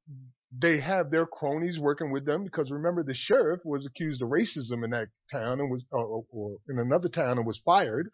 they 0.58 0.80
have 0.80 1.12
their 1.12 1.26
cronies 1.26 1.78
working 1.80 2.12
with 2.12 2.26
them 2.26 2.44
because 2.44 2.72
remember 2.72 3.04
the 3.04 3.14
sheriff 3.14 3.60
was 3.64 3.86
accused 3.86 4.22
of 4.22 4.30
racism 4.30 4.84
in 4.84 4.90
that 4.92 5.10
town 5.32 5.60
and 5.60 5.70
was, 5.70 5.84
or, 5.92 6.24
or 6.32 6.58
in 6.68 6.80
another 6.80 7.10
town 7.10 7.38
and 7.38 7.46
was 7.46 7.62
fired. 7.64 8.10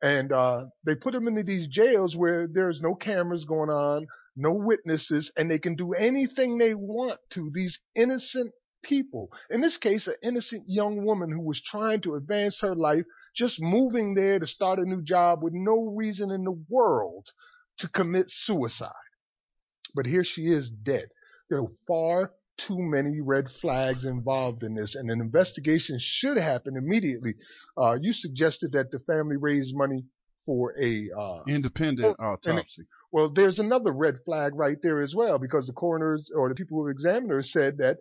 And 0.00 0.32
uh, 0.32 0.66
they 0.84 0.94
put 0.94 1.14
them 1.14 1.26
into 1.26 1.42
these 1.42 1.66
jails 1.68 2.14
where 2.14 2.46
there's 2.46 2.80
no 2.80 2.94
cameras 2.94 3.44
going 3.48 3.70
on, 3.70 4.06
no 4.36 4.52
witnesses, 4.52 5.32
and 5.36 5.50
they 5.50 5.58
can 5.58 5.76
do 5.76 5.94
anything 5.94 6.58
they 6.58 6.74
want 6.74 7.18
to 7.32 7.50
these 7.54 7.78
innocent 7.96 8.52
people. 8.86 9.30
In 9.50 9.60
this 9.60 9.76
case, 9.78 10.06
an 10.06 10.14
innocent 10.22 10.64
young 10.66 11.04
woman 11.04 11.30
who 11.30 11.40
was 11.40 11.60
trying 11.70 12.00
to 12.02 12.14
advance 12.14 12.58
her 12.60 12.74
life, 12.74 13.04
just 13.36 13.60
moving 13.60 14.14
there 14.14 14.38
to 14.38 14.46
start 14.46 14.78
a 14.78 14.84
new 14.84 15.02
job 15.02 15.42
with 15.42 15.52
no 15.52 15.94
reason 15.96 16.30
in 16.30 16.44
the 16.44 16.58
world 16.68 17.26
to 17.78 17.88
commit 17.88 18.26
suicide. 18.28 18.90
But 19.94 20.06
here 20.06 20.24
she 20.24 20.42
is 20.42 20.70
dead. 20.70 21.06
There 21.48 21.60
are 21.60 21.72
far 21.86 22.32
too 22.68 22.78
many 22.78 23.20
red 23.20 23.46
flags 23.60 24.04
involved 24.04 24.62
in 24.62 24.74
this, 24.74 24.94
and 24.94 25.10
an 25.10 25.20
investigation 25.20 25.98
should 26.00 26.36
happen 26.36 26.76
immediately. 26.76 27.34
Uh, 27.76 27.96
you 28.00 28.12
suggested 28.12 28.72
that 28.72 28.90
the 28.90 29.00
family 29.00 29.36
raise 29.36 29.72
money 29.74 30.04
for 30.46 30.74
a 30.80 31.08
uh, 31.18 31.42
independent 31.48 32.16
autopsy. 32.20 32.82
well, 33.10 33.32
there's 33.34 33.58
another 33.58 33.92
red 33.92 34.16
flag 34.24 34.52
right 34.54 34.76
there 34.82 35.02
as 35.02 35.14
well, 35.14 35.38
because 35.38 35.66
the 35.66 35.72
coroners 35.72 36.30
or 36.34 36.48
the 36.48 36.54
people 36.54 36.78
who 36.78 36.88
examined 36.88 37.30
her 37.30 37.42
said 37.42 37.78
that 37.78 37.98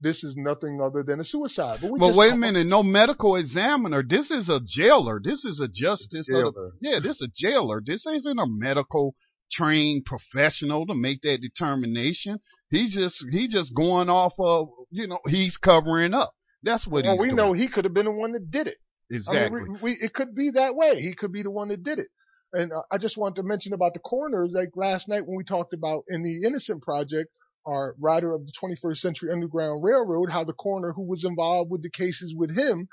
this 0.00 0.24
is 0.24 0.34
nothing 0.36 0.80
other 0.82 1.02
than 1.02 1.20
a 1.20 1.24
suicide. 1.24 1.80
But, 1.82 1.98
but 1.98 2.14
wait 2.14 2.32
a 2.32 2.36
minute, 2.36 2.66
no 2.66 2.82
medical 2.82 3.36
examiner. 3.36 4.02
This 4.02 4.30
is 4.30 4.48
a 4.48 4.60
jailer. 4.64 5.20
This 5.22 5.44
is 5.44 5.60
a 5.60 5.68
justice. 5.68 6.26
The, 6.26 6.72
yeah, 6.80 6.98
this 7.02 7.20
is 7.20 7.28
a 7.28 7.32
jailer. 7.34 7.82
This 7.84 8.04
isn't 8.06 8.38
a 8.38 8.46
medical 8.46 9.14
trained 9.52 10.04
professional 10.06 10.86
to 10.86 10.94
make 10.94 11.20
that 11.22 11.38
determination. 11.40 12.40
He's 12.70 12.94
just 12.94 13.22
he 13.30 13.48
just 13.48 13.74
going 13.74 14.08
off 14.08 14.32
of 14.38 14.68
you 14.90 15.06
know 15.06 15.18
he's 15.26 15.56
covering 15.56 16.14
up. 16.14 16.32
That's 16.62 16.86
what 16.86 17.04
well, 17.04 17.18
we 17.18 17.26
doing. 17.26 17.36
know 17.36 17.52
he 17.52 17.68
could 17.68 17.84
have 17.84 17.94
been 17.94 18.06
the 18.06 18.12
one 18.12 18.32
that 18.32 18.50
did 18.50 18.66
it. 18.66 18.78
Exactly. 19.10 19.60
I 19.60 19.64
mean, 19.64 19.78
we, 19.82 19.92
we, 19.92 19.98
it 20.00 20.14
could 20.14 20.34
be 20.34 20.50
that 20.54 20.74
way. 20.74 21.00
He 21.00 21.14
could 21.14 21.32
be 21.32 21.42
the 21.42 21.50
one 21.50 21.68
that 21.68 21.82
did 21.82 21.98
it. 21.98 22.08
And 22.52 22.72
uh, 22.72 22.82
I 22.90 22.98
just 22.98 23.16
want 23.16 23.36
to 23.36 23.42
mention 23.42 23.72
about 23.72 23.94
the 23.94 24.00
coroners. 24.00 24.50
Like 24.52 24.70
last 24.76 25.08
night 25.08 25.26
when 25.26 25.36
we 25.36 25.44
talked 25.44 25.72
about 25.72 26.04
in 26.08 26.22
the 26.22 26.46
Innocent 26.46 26.82
Project, 26.82 27.30
our 27.66 27.94
writer 27.98 28.32
of 28.32 28.46
the 28.46 28.52
21st 28.62 28.98
Century 28.98 29.30
Underground 29.32 29.82
Railroad, 29.82 30.30
how 30.30 30.44
the 30.44 30.52
coroner 30.52 30.92
who 30.92 31.02
was 31.02 31.24
involved 31.24 31.70
with 31.70 31.82
the 31.82 31.90
cases 31.90 32.34
with 32.36 32.56
him 32.56 32.88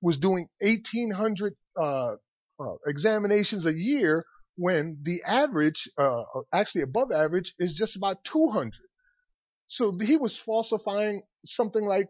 was 0.00 0.18
doing 0.18 0.48
1,800 0.60 1.54
uh, 1.80 2.14
uh, 2.60 2.74
examinations 2.86 3.66
a 3.66 3.72
year 3.72 4.24
when 4.56 4.98
the 5.02 5.22
average, 5.26 5.90
uh, 5.98 6.22
actually 6.52 6.82
above 6.82 7.10
average, 7.10 7.52
is 7.58 7.74
just 7.76 7.96
about 7.96 8.18
200. 8.32 8.72
So 9.68 9.92
he 10.00 10.16
was 10.16 10.38
falsifying 10.44 11.22
something 11.44 11.84
like 11.84 12.08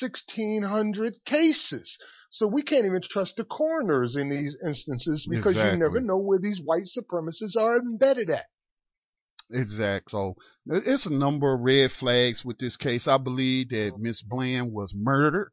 1,600 0.00 1.14
cases. 1.26 1.98
So 2.30 2.46
we 2.46 2.62
can't 2.62 2.86
even 2.86 3.00
trust 3.10 3.34
the 3.36 3.44
coroners 3.44 4.16
in 4.16 4.28
these 4.28 4.56
instances 4.64 5.26
because 5.28 5.52
Exactly. 5.52 5.72
you 5.72 5.78
never 5.78 6.00
know 6.00 6.16
where 6.16 6.38
these 6.38 6.60
white 6.64 6.84
supremacists 6.96 7.56
are 7.58 7.76
embedded 7.76 8.30
at. 8.30 8.46
Exact. 9.52 10.10
So 10.10 10.34
it's 10.66 11.06
a 11.06 11.10
number 11.12 11.52
of 11.52 11.60
red 11.60 11.90
flags 11.98 12.42
with 12.44 12.58
this 12.58 12.76
case. 12.76 13.06
I 13.06 13.18
believe 13.18 13.68
that 13.68 13.92
Miss 13.98 14.22
Bland 14.22 14.72
was 14.72 14.92
murdered. 14.94 15.52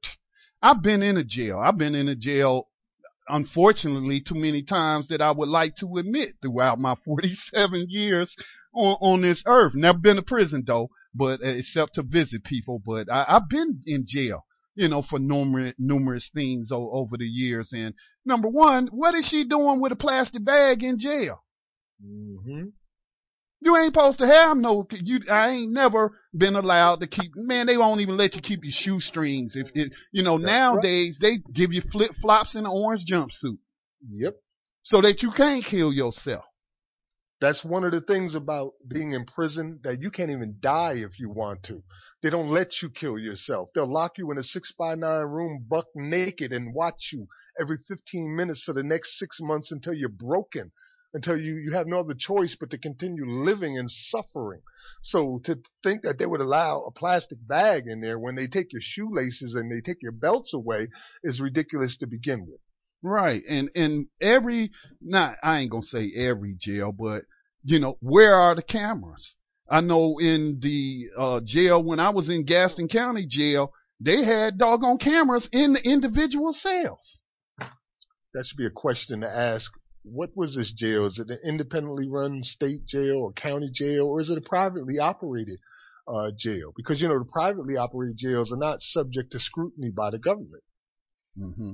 I've 0.62 0.82
been 0.82 1.02
in 1.04 1.18
a 1.18 1.24
jail. 1.24 1.60
I've 1.60 1.78
been 1.78 1.96
in 1.96 2.08
a 2.08 2.16
jail, 2.16 2.70
unfortunately, 3.28 4.22
too 4.22 4.36
many 4.36 4.64
times 4.64 5.08
that 5.10 5.22
I 5.22 5.32
would 5.32 5.50
like 5.50 5.76
to 5.78 5.98
admit 5.98 6.36
throughout 6.42 6.80
my 6.80 6.96
47 7.06 7.88
years 7.90 8.34
on, 8.74 8.98
on 9.02 9.22
this 9.22 9.44
earth. 9.46 9.74
Never 9.76 9.98
been 9.98 10.16
to 10.16 10.22
prison 10.22 10.64
though, 10.66 10.90
but 11.14 11.42
uh, 11.42 11.48
except 11.48 11.96
to 11.96 12.04
visit 12.04 12.44
people. 12.44 12.82
But 12.86 13.12
I, 13.12 13.26
I've 13.28 13.50
been 13.50 13.82
in 13.86 14.06
jail, 14.08 14.46
you 14.76 14.88
know, 14.88 15.02
for 15.02 15.20
numerous 15.20 15.74
numerous 15.78 16.30
things 16.34 16.70
o- 16.72 16.92
over 16.92 17.18
the 17.18 17.26
years. 17.26 17.72
And 17.74 17.94
number 18.26 18.48
one, 18.48 18.88
what 18.92 19.16
is 19.16 19.28
she 19.30 19.44
doing 19.44 19.82
with 19.82 19.92
a 19.92 19.98
plastic 19.98 20.46
bag 20.46 20.84
in 20.84 21.00
jail? 21.00 21.44
Mm-hmm. 22.06 22.68
You 23.61 23.76
ain't 23.76 23.94
supposed 23.94 24.19
to 24.19 24.27
have 24.27 24.56
no. 24.56 24.88
You, 24.91 25.19
I 25.30 25.49
ain't 25.49 25.73
never 25.73 26.18
been 26.36 26.56
allowed 26.56 27.02
to 27.02 27.07
keep. 27.07 27.31
Man, 27.36 27.65
they 27.65 27.76
won't 27.76 27.99
even 27.99 28.15
let 28.15 28.36
you 28.36 28.41
keep 28.41 28.61
your 28.64 28.73
shoestrings. 28.73 29.53
If 29.56 29.68
it, 29.73 29.91
you 30.11 30.23
know, 30.23 30.38
nowadays 30.38 31.18
they 31.19 31.40
give 31.53 31.73
you 31.73 31.81
flip 31.91 32.11
flops 32.22 32.56
and 32.56 32.65
an 32.65 32.72
orange 32.73 33.03
jumpsuit. 33.11 33.57
Yep. 34.07 34.36
So 34.86 35.02
that 35.02 35.22
you 35.22 35.31
can't 35.36 35.65
kill 35.65 35.91
yourself. 35.91 36.45
That's 37.41 37.64
one 37.64 37.86
of 37.86 37.91
the 37.91 38.02
things 38.02 38.36
about 38.36 38.73
being 38.86 39.14
in 39.14 39.26
prison 39.26 39.80
that 39.84 40.02
you 40.02 40.11
can't 40.11 40.31
even 40.31 40.57
die 40.60 40.95
if 40.95 41.18
you 41.19 41.30
want 41.30 41.64
to. 41.64 41.81
They 42.22 42.30
don't 42.30 42.49
let 42.49 42.68
you 42.81 42.90
kill 42.90 43.18
yourself. 43.18 43.69
They'll 43.73 43.91
lock 43.91 44.18
you 44.18 44.30
in 44.31 44.38
a 44.38 44.44
six 44.44 44.73
by 44.77 44.95
nine 44.95 45.26
room 45.26 45.65
buck 45.69 45.86
naked 45.95 46.52
and 46.52 46.73
watch 46.73 47.11
you 47.14 47.27
every 47.60 47.77
15 47.88 48.36
minutes 48.36 48.61
for 48.65 48.73
the 48.73 48.84
next 48.84 49.18
six 49.18 49.38
months 49.40 49.72
until 49.72 49.94
you're 49.94 50.10
broken, 50.10 50.72
until 51.14 51.38
you, 51.38 51.56
you 51.56 51.73
have 51.73 51.88
no 51.88 51.99
other 51.99 52.15
choice 52.18 52.56
but 52.60 52.69
to 52.72 52.77
continue 52.77 53.26
living 53.27 53.77
and 53.77 53.90
suffering. 53.90 54.61
So 55.03 55.41
to 55.45 55.57
think 55.84 56.03
that 56.03 56.18
they 56.19 56.26
would 56.26 56.41
allow 56.41 56.81
a 56.81 56.91
plastic 56.91 57.40
bag 57.48 57.84
in 57.88 58.02
there 58.02 58.19
when 58.19 58.36
they 58.36 58.48
take 58.48 58.72
your 58.72 58.81
shoelaces 58.84 59.56
and 59.56 59.72
they 59.72 59.81
take 59.81 60.02
your 60.02 60.11
belts 60.11 60.53
away 60.53 60.88
is 61.23 61.40
ridiculous 61.40 61.98
to 61.99 62.07
begin 62.07 62.41
with. 62.48 62.60
Right. 63.02 63.41
And 63.49 63.69
and 63.76 64.07
every 64.22 64.72
not 65.02 65.36
I 65.41 65.60
ain't 65.60 65.72
gonna 65.72 65.84
say 65.84 66.11
every 66.15 66.56
jail, 66.60 66.91
but 66.91 67.23
you 67.64 67.80
know, 67.80 67.95
where 68.02 68.36
are 68.36 68.56
the 68.56 68.61
cameras? 68.61 69.34
I 69.69 69.81
know 69.81 70.18
in 70.19 70.60
the 70.61 71.06
uh 71.18 71.40
jail 71.45 71.81
when 71.81 71.99
I 71.99 72.10
was 72.10 72.30
in 72.30 72.45
Gaston 72.45 72.90
County 72.90 73.26
jail, 73.30 73.72
they 73.99 74.26
had 74.26 74.57
doggone 74.57 74.98
cameras 74.98 75.48
in 75.52 75.73
the 75.73 75.81
individual 75.81 76.53
cells. 76.53 77.19
That 78.34 78.45
should 78.45 78.57
be 78.57 78.65
a 78.65 78.72
question 78.72 79.22
to 79.22 79.27
ask. 79.27 79.72
What 80.04 80.36
was 80.36 80.56
this 80.56 80.72
jail? 80.72 81.06
Is 81.06 81.20
it 81.20 81.30
an 81.30 81.40
independently 81.44 82.08
run 82.08 82.42
state 82.44 82.86
jail 82.88 83.18
or 83.18 83.34
county 83.34 83.70
jail, 83.74 84.06
or 84.06 84.22
is 84.22 84.30
it 84.30 84.38
a 84.38 84.42
privately 84.42 84.98
operated 85.00 85.60
uh, 86.08 86.32
jail? 86.38 86.74
Because 86.76 87.02
you 87.02 87.08
know 87.08 87.20
the 87.20 87.26
privately 87.26 87.76
operated 87.76 88.18
jails 88.18 88.52
are 88.52 88.58
not 88.58 88.82
subject 88.82 89.32
to 89.34 89.40
scrutiny 89.40 89.90
by 89.90 90.10
the 90.10 90.20
government. 90.20 90.64
hmm 91.38 91.74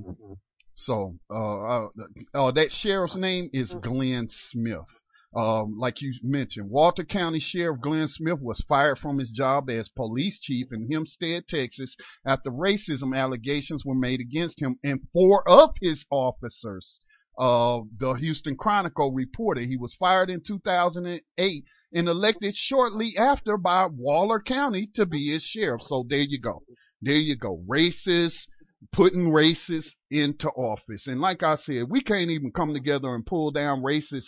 So, 0.74 1.18
uh, 1.30 1.86
uh, 1.86 1.88
uh, 2.34 2.50
that 2.52 2.70
sheriff's 2.70 3.16
name 3.16 3.48
is 3.52 3.72
Glenn 3.80 4.28
Smith. 4.50 4.86
Um, 5.34 5.76
like 5.78 6.00
you 6.00 6.14
mentioned, 6.22 6.70
Waller 6.70 7.04
County 7.04 7.40
Sheriff 7.40 7.80
Glenn 7.80 8.08
Smith 8.08 8.40
was 8.40 8.64
fired 8.66 8.98
from 8.98 9.18
his 9.18 9.30
job 9.30 9.68
as 9.68 9.88
police 9.90 10.38
chief 10.40 10.68
in 10.72 10.90
Hempstead, 10.90 11.46
Texas, 11.48 11.94
after 12.26 12.50
racism 12.50 13.14
allegations 13.14 13.84
were 13.84 13.94
made 13.94 14.20
against 14.20 14.60
him 14.60 14.76
and 14.82 15.00
four 15.12 15.46
of 15.48 15.74
his 15.80 16.04
officers. 16.10 17.00
Uh, 17.38 17.80
the 17.98 18.14
Houston 18.14 18.56
Chronicle 18.56 19.12
reported 19.12 19.68
he 19.68 19.76
was 19.76 19.94
fired 19.98 20.30
in 20.30 20.42
2008 20.46 21.64
and 21.92 22.08
elected 22.08 22.54
shortly 22.54 23.14
after 23.18 23.56
by 23.56 23.86
Waller 23.86 24.40
County 24.40 24.88
to 24.94 25.06
be 25.06 25.32
his 25.32 25.42
sheriff. 25.42 25.82
So 25.82 26.04
there 26.08 26.20
you 26.20 26.40
go. 26.40 26.62
There 27.02 27.14
you 27.14 27.36
go. 27.36 27.62
Racist, 27.68 28.46
putting 28.92 29.30
racists 29.30 29.90
into 30.10 30.48
office. 30.48 31.06
And 31.06 31.20
like 31.20 31.42
I 31.42 31.56
said, 31.56 31.84
we 31.90 32.02
can't 32.02 32.30
even 32.30 32.52
come 32.52 32.72
together 32.72 33.14
and 33.14 33.24
pull 33.24 33.50
down 33.50 33.82
racist 33.82 34.24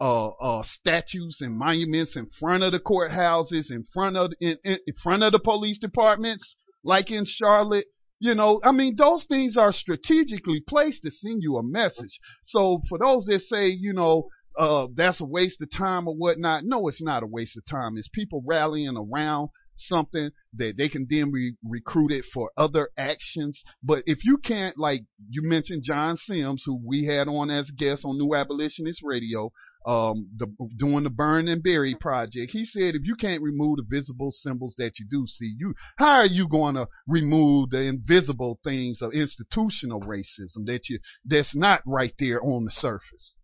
uh, 0.00 0.28
uh, 0.28 0.62
statues 0.80 1.38
and 1.40 1.58
monuments 1.58 2.16
in 2.16 2.28
front 2.38 2.62
of 2.62 2.72
the 2.72 2.80
courthouses, 2.80 3.70
in 3.70 3.86
front 3.92 4.16
of 4.16 4.32
in, 4.40 4.56
in 4.64 4.78
front 5.02 5.22
of 5.22 5.32
the 5.32 5.38
police 5.38 5.78
departments, 5.78 6.54
like 6.84 7.10
in 7.10 7.24
Charlotte. 7.26 7.86
You 8.20 8.34
know, 8.34 8.60
I 8.64 8.72
mean, 8.72 8.96
those 8.96 9.24
things 9.28 9.56
are 9.56 9.72
strategically 9.72 10.60
placed 10.66 11.02
to 11.02 11.10
send 11.10 11.42
you 11.42 11.56
a 11.56 11.62
message. 11.62 12.18
So 12.42 12.82
for 12.88 12.98
those 12.98 13.24
that 13.26 13.40
say, 13.40 13.68
you 13.68 13.92
know, 13.92 14.28
uh, 14.58 14.88
that's 14.96 15.20
a 15.20 15.24
waste 15.24 15.62
of 15.62 15.70
time 15.70 16.08
or 16.08 16.14
whatnot, 16.14 16.64
no, 16.64 16.88
it's 16.88 17.00
not 17.00 17.22
a 17.22 17.26
waste 17.26 17.56
of 17.56 17.64
time. 17.66 17.96
It's 17.96 18.08
people 18.08 18.42
rallying 18.44 18.96
around 18.96 19.50
something 19.76 20.30
that 20.54 20.76
they 20.76 20.88
can 20.88 21.06
then 21.08 21.30
be 21.32 21.52
recruited 21.62 22.24
for 22.34 22.50
other 22.56 22.88
actions. 22.98 23.62
But 23.82 24.02
if 24.06 24.24
you 24.24 24.38
can't, 24.38 24.76
like 24.76 25.04
you 25.28 25.42
mentioned, 25.42 25.84
John 25.84 26.16
Sims, 26.16 26.64
who 26.66 26.80
we 26.84 27.04
had 27.06 27.28
on 27.28 27.50
as 27.50 27.68
a 27.68 27.72
guest 27.72 28.04
on 28.04 28.18
New 28.18 28.34
Abolitionist 28.34 29.00
Radio, 29.04 29.52
um, 29.88 30.28
the, 30.36 30.46
doing 30.76 31.04
the 31.04 31.10
Burn 31.10 31.48
and 31.48 31.62
Bury 31.62 31.96
project, 31.98 32.52
he 32.52 32.66
said 32.66 32.94
if 32.94 33.02
you 33.04 33.16
can't 33.16 33.42
remove 33.42 33.78
the 33.78 33.86
visible 33.88 34.32
symbols 34.32 34.74
that 34.76 34.92
you 34.98 35.06
do 35.10 35.24
see, 35.26 35.54
you 35.56 35.72
how 35.96 36.18
are 36.18 36.26
you 36.26 36.46
going 36.46 36.74
to 36.74 36.88
remove 37.06 37.70
the 37.70 37.80
invisible 37.80 38.60
things 38.62 39.00
of 39.00 39.14
institutional 39.14 40.02
racism 40.02 40.66
that 40.66 40.80
you 40.90 40.98
that's 41.24 41.56
not 41.56 41.80
right 41.86 42.12
there 42.18 42.42
on 42.42 42.66
the 42.66 42.70
surface? 42.70 43.34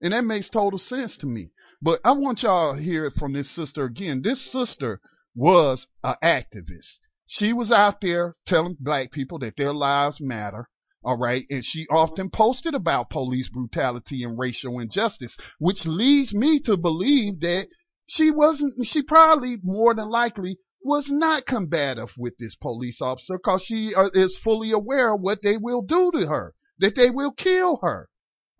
And 0.00 0.12
that 0.12 0.24
makes 0.24 0.50
total 0.50 0.80
sense 0.80 1.16
to 1.18 1.26
me. 1.26 1.50
But 1.80 2.00
I 2.04 2.10
want 2.10 2.42
y'all 2.42 2.74
to 2.74 2.82
hear 2.82 3.06
it 3.06 3.14
from 3.16 3.32
this 3.32 3.54
sister 3.54 3.84
again. 3.84 4.20
This 4.24 4.50
sister 4.50 5.00
was 5.36 5.86
an 6.02 6.16
activist. 6.24 6.98
She 7.28 7.52
was 7.52 7.70
out 7.70 8.00
there 8.02 8.34
telling 8.48 8.76
black 8.80 9.12
people 9.12 9.38
that 9.38 9.56
their 9.56 9.72
lives 9.72 10.18
matter. 10.20 10.68
All 11.04 11.18
right. 11.18 11.44
And 11.50 11.62
she 11.64 11.86
often 11.90 12.30
posted 12.30 12.74
about 12.74 13.10
police 13.10 13.50
brutality 13.50 14.24
and 14.24 14.38
racial 14.38 14.78
injustice, 14.80 15.36
which 15.58 15.84
leads 15.84 16.32
me 16.32 16.60
to 16.60 16.78
believe 16.78 17.40
that 17.40 17.66
she 18.06 18.30
wasn't, 18.30 18.74
she 18.86 19.02
probably 19.02 19.58
more 19.62 19.94
than 19.94 20.08
likely 20.08 20.58
was 20.82 21.06
not 21.08 21.46
combative 21.46 22.10
with 22.16 22.36
this 22.38 22.56
police 22.56 23.00
officer 23.00 23.38
because 23.38 23.62
she 23.66 23.94
uh, 23.94 24.08
is 24.14 24.38
fully 24.42 24.70
aware 24.70 25.14
of 25.14 25.20
what 25.20 25.40
they 25.42 25.56
will 25.56 25.82
do 25.82 26.10
to 26.12 26.26
her, 26.26 26.54
that 26.78 26.94
they 26.94 27.10
will 27.10 27.32
kill 27.32 27.78
her. 27.82 28.08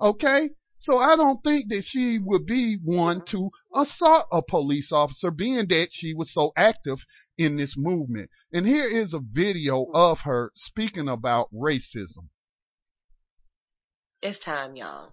Okay? 0.01 0.51
So 0.81 0.99
I 0.99 1.16
don't 1.16 1.43
think 1.43 1.71
that 1.71 1.85
she 1.87 2.19
would 2.19 2.45
be 2.45 2.77
one 2.83 3.23
to 3.31 3.51
assault 3.75 4.27
a 4.31 4.43
police 4.43 4.93
officer, 4.93 5.31
being 5.31 5.66
that 5.69 5.89
she 5.93 6.12
was 6.12 6.31
so 6.33 6.53
active 6.59 6.99
in 7.39 7.57
this 7.57 7.75
movement. 7.77 8.29
And 8.53 8.66
here 8.66 8.87
is 8.87 9.15
a 9.15 9.21
video 9.21 9.87
of 9.95 10.21
her 10.21 10.53
speaking 10.55 11.09
about 11.09 11.49
racism. 11.55 12.29
It's 14.26 14.42
time, 14.42 14.74
y'all. 14.74 15.12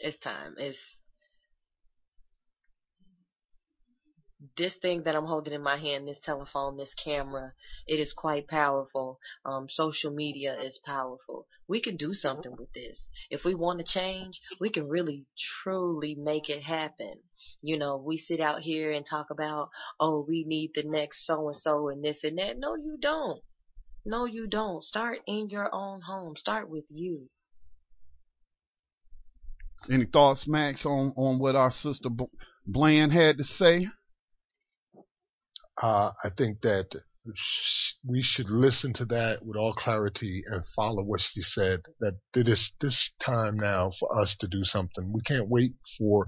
It's 0.00 0.18
time. 0.18 0.56
It's 0.58 0.76
this 4.56 4.72
thing 4.82 5.04
that 5.04 5.14
I'm 5.14 5.26
holding 5.26 5.52
in 5.52 5.62
my 5.62 5.76
hand, 5.78 6.08
this 6.08 6.18
telephone, 6.24 6.76
this 6.76 6.92
camera, 7.04 7.52
it 7.86 8.00
is 8.00 8.12
quite 8.12 8.48
powerful. 8.48 9.20
Um, 9.44 9.68
social 9.70 10.10
media 10.10 10.56
is 10.60 10.76
powerful. 10.84 11.46
We 11.68 11.80
can 11.80 11.96
do 11.96 12.14
something 12.14 12.50
with 12.58 12.72
this. 12.74 12.98
If 13.30 13.44
we 13.44 13.54
want 13.54 13.78
to 13.78 13.84
change, 13.84 14.40
we 14.60 14.70
can 14.70 14.88
really, 14.88 15.26
truly 15.62 16.16
make 16.18 16.48
it 16.48 16.64
happen. 16.64 17.20
You 17.62 17.78
know, 17.78 17.96
we 17.96 18.18
sit 18.18 18.40
out 18.40 18.62
here 18.62 18.90
and 18.90 19.06
talk 19.08 19.26
about, 19.30 19.68
oh, 20.00 20.26
we 20.28 20.42
need 20.44 20.72
the 20.74 20.82
next 20.82 21.24
so 21.24 21.46
and 21.46 21.56
so 21.56 21.90
and 21.90 22.02
this 22.02 22.18
and 22.24 22.38
that. 22.38 22.58
No, 22.58 22.74
you 22.74 22.98
don't. 23.00 23.40
No, 24.04 24.24
you 24.24 24.48
don't. 24.48 24.82
Start 24.82 25.20
in 25.28 25.48
your 25.48 25.72
own 25.72 26.00
home. 26.00 26.34
Start 26.36 26.68
with 26.68 26.86
you. 26.88 27.28
Any 29.90 30.06
thoughts, 30.06 30.44
Max, 30.46 30.84
on, 30.84 31.12
on 31.16 31.38
what 31.38 31.54
our 31.54 31.70
sister 31.70 32.08
Bland 32.66 33.12
had 33.12 33.38
to 33.38 33.44
say? 33.44 33.88
Uh, 35.80 36.10
I 36.24 36.30
think 36.36 36.60
that 36.62 36.88
we 38.04 38.22
should 38.22 38.48
listen 38.48 38.92
to 38.94 39.04
that 39.06 39.44
with 39.44 39.56
all 39.56 39.74
clarity 39.74 40.44
and 40.46 40.62
follow 40.74 41.02
what 41.02 41.20
she 41.20 41.40
said. 41.42 41.80
That 42.00 42.18
it 42.34 42.48
is 42.48 42.70
this 42.80 43.10
time 43.24 43.56
now 43.56 43.90
for 43.98 44.18
us 44.18 44.36
to 44.40 44.48
do 44.48 44.62
something. 44.64 45.12
We 45.12 45.22
can't 45.22 45.48
wait 45.48 45.72
for 45.98 46.26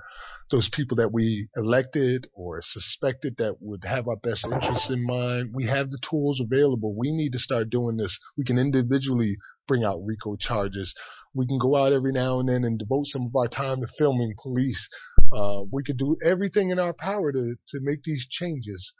those 0.50 0.68
people 0.72 0.96
that 0.96 1.12
we 1.12 1.48
elected 1.56 2.26
or 2.32 2.60
suspected 2.62 3.36
that 3.38 3.56
would 3.60 3.84
have 3.84 4.08
our 4.08 4.16
best 4.16 4.44
interests 4.44 4.90
in 4.90 5.06
mind. 5.06 5.50
We 5.54 5.66
have 5.66 5.90
the 5.90 6.00
tools 6.08 6.40
available. 6.40 6.94
We 6.94 7.12
need 7.12 7.32
to 7.32 7.38
start 7.38 7.70
doing 7.70 7.96
this. 7.96 8.16
We 8.36 8.44
can 8.44 8.58
individually 8.58 9.36
bring 9.66 9.84
out 9.84 10.04
RICO 10.04 10.36
charges. 10.36 10.92
We 11.34 11.46
can 11.46 11.58
go 11.58 11.76
out 11.76 11.92
every 11.92 12.12
now 12.12 12.40
and 12.40 12.48
then 12.48 12.64
and 12.64 12.78
devote 12.78 13.06
some 13.06 13.26
of 13.26 13.36
our 13.36 13.48
time 13.48 13.80
to 13.80 13.86
filming 13.98 14.34
police. 14.42 14.88
Uh, 15.32 15.62
we 15.70 15.82
could 15.84 15.98
do 15.98 16.16
everything 16.24 16.70
in 16.70 16.78
our 16.78 16.94
power 16.94 17.30
to 17.30 17.54
to 17.68 17.80
make 17.80 18.02
these 18.02 18.26
changes. 18.30 18.92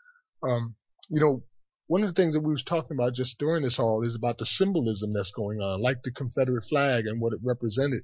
Um, 0.43 0.77
you 1.09 1.21
know, 1.21 1.43
one 1.89 2.03
of 2.05 2.09
the 2.09 2.15
things 2.15 2.35
that 2.35 2.41
we 2.41 2.53
was 2.53 2.63
talking 2.65 2.97
about 2.97 3.15
just 3.15 3.39
during 3.39 3.65
this 3.65 3.79
all 3.79 4.07
is 4.07 4.15
about 4.15 4.39
the 4.39 4.47
symbolism 4.47 5.13
that's 5.13 5.33
going 5.33 5.59
on, 5.59 5.83
like 5.83 6.03
the 6.03 6.11
Confederate 6.11 6.65
flag 6.69 7.07
and 7.07 7.21
what 7.21 7.33
it 7.33 7.41
represented. 7.43 8.03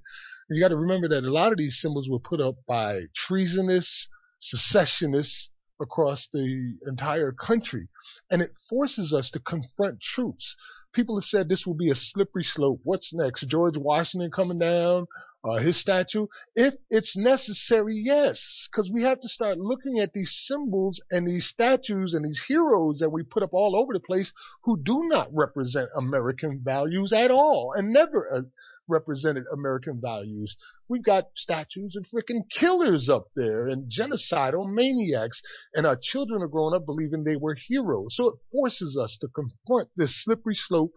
And 0.49 0.57
you 0.57 0.63
got 0.63 0.69
to 0.69 0.77
remember 0.77 1.09
that 1.09 1.25
a 1.25 1.33
lot 1.33 1.53
of 1.53 1.59
these 1.59 1.79
symbols 1.81 2.09
were 2.09 2.19
put 2.19 2.41
up 2.41 2.57
by 2.67 3.03
treasonous, 3.29 4.09
secessionists 4.41 5.51
across 5.81 6.27
the 6.33 6.79
entire 6.87 7.33
country, 7.33 7.89
and 8.31 8.41
it 8.41 8.53
forces 8.71 9.13
us 9.13 9.31
to 9.33 9.41
confront 9.41 10.01
truths. 10.15 10.57
People 10.95 11.21
have 11.21 11.27
said 11.27 11.49
this 11.49 11.65
will 11.67 11.75
be 11.75 11.91
a 11.91 11.95
slippery 11.95 12.45
slope. 12.45 12.81
What's 12.85 13.13
next? 13.13 13.47
George 13.49 13.77
Washington 13.77 14.31
coming 14.35 14.59
down? 14.59 15.07
Uh, 15.45 15.59
his 15.59 15.79
statue, 15.81 16.27
if 16.55 16.75
it's 16.89 17.15
necessary, 17.17 18.01
yes, 18.03 18.41
because 18.71 18.91
we 18.91 19.03
have 19.03 19.21
to 19.21 19.29
start 19.29 19.59
looking 19.59 20.01
at 20.01 20.13
these 20.15 20.33
symbols 20.47 20.99
and 21.11 21.29
these 21.29 21.47
statues 21.53 22.15
and 22.15 22.25
these 22.25 22.41
heroes 22.49 22.99
that 23.01 23.11
we 23.11 23.23
put 23.23 23.43
up 23.43 23.53
all 23.53 23.77
over 23.77 23.93
the 23.93 24.01
place 24.01 24.33
who 24.63 24.81
do 24.83 25.01
not 25.05 25.29
represent 25.33 25.91
American 25.97 26.63
values 26.65 27.13
at 27.13 27.31
all 27.31 27.75
and 27.77 27.93
never 27.93 28.35
uh, 28.35 28.41
represented 28.89 29.45
American 29.53 30.01
values. 30.01 30.57
We've 30.89 31.05
got 31.05 31.29
statues 31.37 31.97
of 31.97 32.07
freaking 32.07 32.43
killers 32.59 33.09
up 33.11 33.29
there 33.37 33.67
and 33.67 33.91
genocidal 33.91 34.73
maniacs, 34.73 35.41
and 35.75 35.87
our 35.87 35.99
children 36.01 36.43
are 36.43 36.49
growing 36.49 36.75
up 36.75 36.87
believing 36.87 37.25
they 37.25 37.37
were 37.37 37.57
heroes. 37.69 38.09
So 38.13 38.29
it 38.29 38.35
forces 38.53 38.97
us 39.01 39.17
to 39.21 39.29
confront 39.29 39.91
this 39.97 40.25
slippery 40.25 40.57
slope 40.69 40.93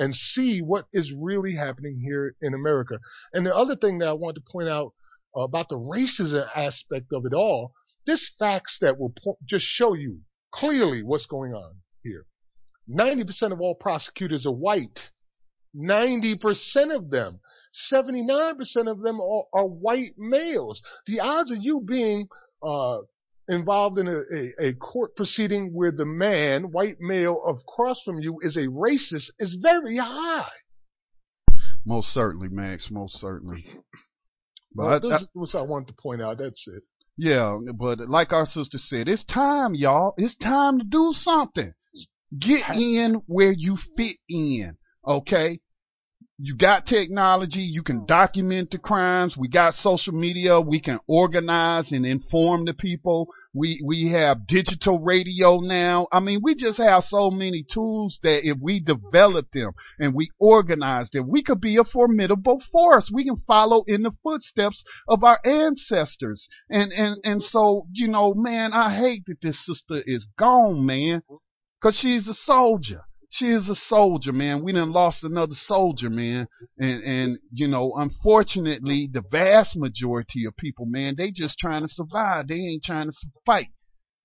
and 0.00 0.14
see 0.14 0.60
what 0.60 0.86
is 0.94 1.12
really 1.16 1.54
happening 1.54 2.00
here 2.02 2.34
in 2.40 2.54
America. 2.54 2.98
And 3.34 3.44
the 3.44 3.54
other 3.54 3.76
thing 3.76 3.98
that 3.98 4.08
I 4.08 4.14
want 4.14 4.34
to 4.36 4.42
point 4.50 4.68
out 4.68 4.94
uh, 5.36 5.42
about 5.42 5.68
the 5.68 5.76
racism 5.76 6.48
aspect 6.56 7.12
of 7.12 7.26
it 7.26 7.34
all, 7.34 7.74
this 8.06 8.32
facts 8.38 8.78
that 8.80 8.98
will 8.98 9.12
po- 9.22 9.38
just 9.46 9.66
show 9.66 9.92
you 9.92 10.20
clearly 10.52 11.02
what's 11.02 11.26
going 11.26 11.52
on 11.52 11.74
here. 12.02 12.24
90% 12.88 13.52
of 13.52 13.60
all 13.60 13.74
prosecutors 13.74 14.46
are 14.46 14.52
white. 14.52 14.98
90% 15.76 16.40
of 16.96 17.10
them. 17.10 17.40
79% 17.92 18.54
of 18.86 19.00
them 19.02 19.20
are, 19.20 19.44
are, 19.52 19.66
white 19.66 20.14
males. 20.16 20.80
The 21.06 21.20
odds 21.20 21.52
of 21.52 21.58
you 21.60 21.84
being 21.86 22.26
uh, 22.62 23.00
involved 23.50 23.98
in 23.98 24.08
a, 24.08 24.20
a, 24.64 24.68
a, 24.68 24.74
court 24.74 25.14
proceeding 25.16 25.72
where 25.74 25.90
the 25.90 26.06
man, 26.06 26.70
white 26.70 27.00
male 27.00 27.42
across 27.46 28.00
from 28.04 28.20
you, 28.20 28.38
is 28.42 28.56
a 28.56 28.66
racist 28.66 29.30
is 29.38 29.56
very 29.60 29.98
high. 29.98 30.46
Most 31.84 32.08
certainly, 32.14 32.48
Max. 32.48 32.88
Most 32.90 33.20
certainly. 33.20 33.66
But 34.74 35.02
well, 35.02 35.18
this 35.18 35.28
what 35.32 35.54
I 35.54 35.62
wanted 35.62 35.88
to 35.88 35.94
point 36.00 36.22
out. 36.22 36.38
That's 36.38 36.62
it. 36.68 36.82
Yeah, 37.16 37.58
but 37.74 37.98
like 38.08 38.32
our 38.32 38.46
sister 38.46 38.78
said, 38.78 39.08
it's 39.08 39.24
time, 39.24 39.74
y'all. 39.74 40.14
It's 40.16 40.36
time 40.36 40.78
to 40.78 40.84
do 40.84 41.12
something. 41.12 41.74
Get 42.38 42.70
in 42.76 43.22
where 43.26 43.52
you 43.52 43.76
fit 43.96 44.16
in. 44.28 44.76
Okay? 45.06 45.60
You 46.42 46.56
got 46.56 46.86
technology, 46.86 47.60
you 47.60 47.82
can 47.82 48.06
document 48.06 48.70
the 48.70 48.78
crimes. 48.78 49.36
We 49.36 49.48
got 49.48 49.74
social 49.74 50.14
media, 50.14 50.58
we 50.58 50.80
can 50.80 50.98
organize 51.06 51.92
and 51.92 52.06
inform 52.06 52.64
the 52.64 52.72
people. 52.72 53.28
We 53.52 53.82
we 53.84 54.12
have 54.12 54.46
digital 54.46 55.00
radio 55.00 55.58
now. 55.58 56.06
I 56.10 56.20
mean, 56.20 56.40
we 56.42 56.54
just 56.54 56.78
have 56.78 57.04
so 57.08 57.30
many 57.30 57.66
tools 57.70 58.18
that 58.22 58.48
if 58.48 58.56
we 58.58 58.80
develop 58.80 59.48
them 59.52 59.72
and 59.98 60.14
we 60.14 60.30
organize 60.38 61.10
them, 61.12 61.28
we 61.28 61.42
could 61.42 61.60
be 61.60 61.76
a 61.76 61.84
formidable 61.84 62.62
force. 62.72 63.10
We 63.12 63.24
can 63.24 63.42
follow 63.46 63.84
in 63.86 64.02
the 64.02 64.12
footsteps 64.22 64.82
of 65.08 65.22
our 65.22 65.40
ancestors. 65.44 66.48
And 66.70 66.90
and 66.92 67.16
and 67.22 67.42
so, 67.42 67.86
you 67.92 68.08
know, 68.08 68.32
man, 68.34 68.72
I 68.72 68.96
hate 68.96 69.24
that 69.26 69.42
this 69.42 69.62
sister 69.66 70.02
is 70.06 70.26
gone, 70.38 70.86
man, 70.86 71.22
cuz 71.82 71.98
she's 72.00 72.28
a 72.28 72.34
soldier 72.34 73.02
she 73.32 73.46
is 73.46 73.68
a 73.68 73.76
soldier, 73.76 74.32
man. 74.32 74.64
We 74.64 74.72
done 74.72 74.92
lost 74.92 75.22
another 75.22 75.54
soldier, 75.54 76.10
man. 76.10 76.48
And 76.78 77.02
and 77.04 77.38
you 77.52 77.68
know, 77.68 77.92
unfortunately, 77.96 79.08
the 79.10 79.22
vast 79.30 79.76
majority 79.76 80.44
of 80.46 80.56
people, 80.56 80.84
man, 80.86 81.14
they 81.16 81.30
just 81.30 81.56
trying 81.58 81.82
to 81.82 81.88
survive. 81.88 82.48
They 82.48 82.56
ain't 82.56 82.82
trying 82.84 83.06
to 83.06 83.12
fight. 83.46 83.68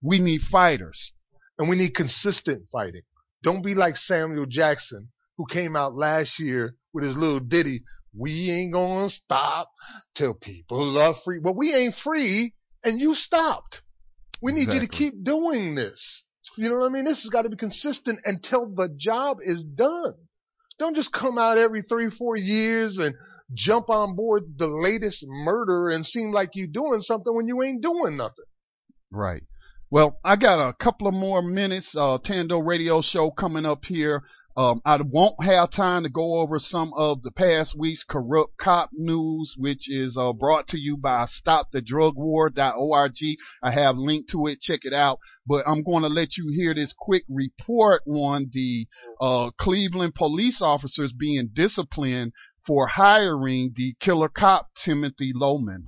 We 0.02 0.20
need 0.20 0.42
fighters, 0.52 1.12
and 1.60 1.70
we 1.70 1.76
need 1.76 1.96
consistent 1.96 2.64
fighting. 2.72 3.04
Don't 3.44 3.64
be 3.64 3.76
like 3.76 3.96
Samuel 3.96 4.48
Jackson, 4.48 5.10
who 5.38 5.46
came 5.52 5.76
out 5.76 5.96
last 5.96 6.40
year 6.40 6.76
with 6.92 7.04
his 7.04 7.16
little 7.16 7.40
ditty. 7.40 7.84
We 8.18 8.50
ain't 8.50 8.74
gonna 8.74 9.12
stop 9.12 9.70
till 10.16 10.34
people 10.34 10.98
are 10.98 11.16
free. 11.24 11.40
Well, 11.40 11.54
we 11.54 11.76
ain't 11.76 11.96
free, 12.04 12.56
and 12.84 13.00
you 13.00 13.14
stopped. 13.14 13.82
We 14.42 14.52
need 14.52 14.64
exactly. 14.64 14.82
you 14.82 14.88
to 14.88 14.96
keep 14.96 15.24
doing 15.24 15.76
this. 15.76 16.24
You 16.58 16.70
know 16.70 16.80
what 16.80 16.90
I 16.90 16.94
mean? 16.94 17.06
This 17.06 17.22
has 17.24 17.30
got 17.30 17.44
to 17.44 17.50
be 17.50 17.58
consistent 17.58 18.20
until 18.26 18.68
the 18.68 18.90
job 18.98 19.38
is 19.46 19.64
done. 19.64 20.14
Don't 20.80 20.96
just 20.96 21.12
come 21.12 21.38
out 21.38 21.58
every 21.58 21.82
three, 21.84 22.10
four 22.18 22.36
years 22.36 22.98
and 22.98 23.16
jump 23.54 23.90
on 23.90 24.16
board 24.16 24.44
the 24.58 24.68
latest 24.68 25.24
murder 25.28 25.90
and 25.90 26.06
seem 26.06 26.32
like 26.32 26.50
you're 26.54 26.68
doing 26.68 27.02
something 27.02 27.34
when 27.34 27.48
you 27.48 27.62
ain't 27.64 27.82
doing 27.82 28.18
nothing. 28.18 28.46
Right. 29.12 29.44
Well, 29.92 30.20
I 30.24 30.36
got 30.36 30.60
a 30.60 30.74
couple 30.74 31.08
of 31.08 31.14
more 31.14 31.42
minutes. 31.42 31.94
Uh, 31.96 32.18
Tando 32.24 32.60
Radio 32.60 33.02
Show 33.02 33.32
coming 33.32 33.66
up 33.66 33.86
here. 33.86 34.24
Um, 34.58 34.82
I 34.86 34.98
won't 35.02 35.44
have 35.44 35.72
time 35.72 36.04
to 36.04 36.10
go 36.10 36.40
over 36.40 36.60
some 36.60 36.94
of 36.96 37.24
the 37.24 37.32
past 37.32 37.76
week's 37.78 38.06
corrupt 38.08 38.58
cop 38.58 38.92
news, 38.94 39.54
which 39.58 39.90
is 39.90 40.16
uh, 40.18 40.32
brought 40.32 40.68
to 40.70 40.78
you 40.78 40.96
by 40.96 41.28
StopTheDrugWar.org. 41.46 43.12
I 43.62 43.72
have 43.72 43.98
linked 43.98 44.30
to 44.32 44.48
it. 44.48 44.62
Check 44.62 44.82
it 44.84 44.94
out. 44.94 45.20
But 45.46 45.68
I'm 45.68 45.84
going 45.84 46.04
to 46.04 46.10
let 46.10 46.38
you 46.38 46.52
hear 46.56 46.74
this 46.74 46.94
quick 46.98 47.26
report 47.28 48.04
on 48.08 48.50
the 48.54 48.88
uh, 49.20 49.52
Cleveland 49.60 50.16
police 50.16 50.62
officers 50.62 51.12
being 51.12 51.50
disciplined 51.54 52.32
for 52.66 52.88
hiring 52.88 53.74
the 53.76 53.96
killer 54.00 54.30
cop 54.30 54.70
Timothy 54.86 55.34
Loehmann. 55.34 55.84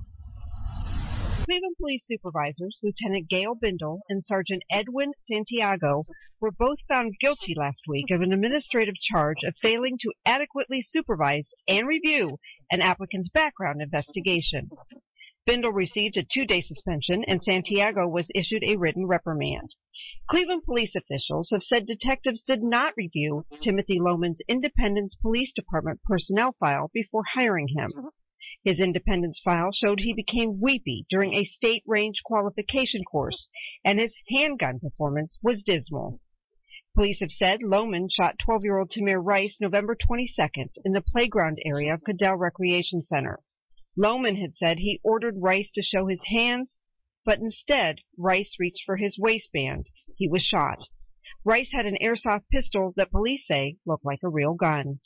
Cleveland 1.48 1.76
Police 1.78 2.04
Supervisors 2.06 2.78
Lieutenant 2.82 3.26
Gail 3.26 3.54
Bindel 3.54 4.00
and 4.10 4.22
Sergeant 4.22 4.62
Edwin 4.70 5.12
Santiago 5.24 6.04
were 6.42 6.50
both 6.50 6.76
found 6.86 7.18
guilty 7.20 7.54
last 7.56 7.84
week 7.88 8.10
of 8.10 8.20
an 8.20 8.34
administrative 8.34 8.96
charge 8.96 9.38
of 9.44 9.56
failing 9.62 9.96
to 10.02 10.12
adequately 10.26 10.82
supervise 10.82 11.46
and 11.66 11.88
review 11.88 12.36
an 12.70 12.82
applicant's 12.82 13.30
background 13.30 13.80
investigation. 13.80 14.68
Bindel 15.48 15.72
received 15.72 16.18
a 16.18 16.22
two 16.22 16.44
day 16.44 16.60
suspension 16.60 17.24
and 17.24 17.42
Santiago 17.42 18.06
was 18.06 18.30
issued 18.34 18.62
a 18.62 18.76
written 18.76 19.06
reprimand. 19.06 19.74
Cleveland 20.28 20.64
police 20.64 20.94
officials 20.94 21.48
have 21.50 21.62
said 21.62 21.86
detectives 21.86 22.42
did 22.42 22.62
not 22.62 22.92
review 22.94 23.46
Timothy 23.62 23.98
Loehmann's 23.98 24.42
Independence 24.48 25.16
Police 25.22 25.52
Department 25.56 26.02
personnel 26.02 26.54
file 26.60 26.90
before 26.92 27.24
hiring 27.32 27.68
him. 27.68 28.10
His 28.62 28.78
independence 28.78 29.40
file 29.42 29.72
showed 29.72 29.98
he 29.98 30.14
became 30.14 30.60
weepy 30.60 31.06
during 31.10 31.34
a 31.34 31.44
state 31.44 31.82
range 31.86 32.22
qualification 32.24 33.02
course, 33.02 33.48
and 33.84 33.98
his 33.98 34.14
handgun 34.28 34.78
performance 34.78 35.38
was 35.42 35.62
dismal. 35.62 36.20
Police 36.94 37.20
have 37.20 37.32
said 37.32 37.62
Loehmann 37.62 38.08
shot 38.08 38.38
12-year-old 38.38 38.90
Tamir 38.90 39.20
Rice 39.20 39.58
November 39.60 39.96
22nd 39.96 40.70
in 40.84 40.92
the 40.92 41.00
playground 41.00 41.58
area 41.64 41.94
of 41.94 42.02
Cudell 42.02 42.38
Recreation 42.38 43.00
Center. 43.02 43.40
Loehmann 43.96 44.36
had 44.40 44.56
said 44.56 44.78
he 44.78 45.00
ordered 45.02 45.42
Rice 45.42 45.72
to 45.72 45.82
show 45.82 46.06
his 46.06 46.22
hands, 46.26 46.76
but 47.24 47.40
instead 47.40 48.02
Rice 48.16 48.54
reached 48.60 48.84
for 48.86 48.96
his 48.96 49.18
waistband. 49.18 49.90
He 50.16 50.28
was 50.28 50.42
shot. 50.42 50.88
Rice 51.48 51.70
had 51.72 51.86
an 51.86 51.96
airsoft 52.02 52.42
pistol 52.52 52.92
that 52.96 53.10
police 53.10 53.46
say 53.48 53.78
looked 53.86 54.04
like 54.04 54.18
a 54.22 54.28
real 54.28 54.52
gun. 54.52 55.00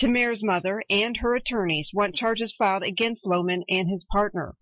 Tamir's 0.00 0.42
mother 0.42 0.82
and 0.90 1.16
her 1.18 1.36
attorneys 1.36 1.90
want 1.94 2.16
charges 2.16 2.52
filed 2.58 2.82
against 2.82 3.24
Loehmann 3.24 3.62
and 3.68 3.88
his 3.88 4.04
partner. 4.10 4.56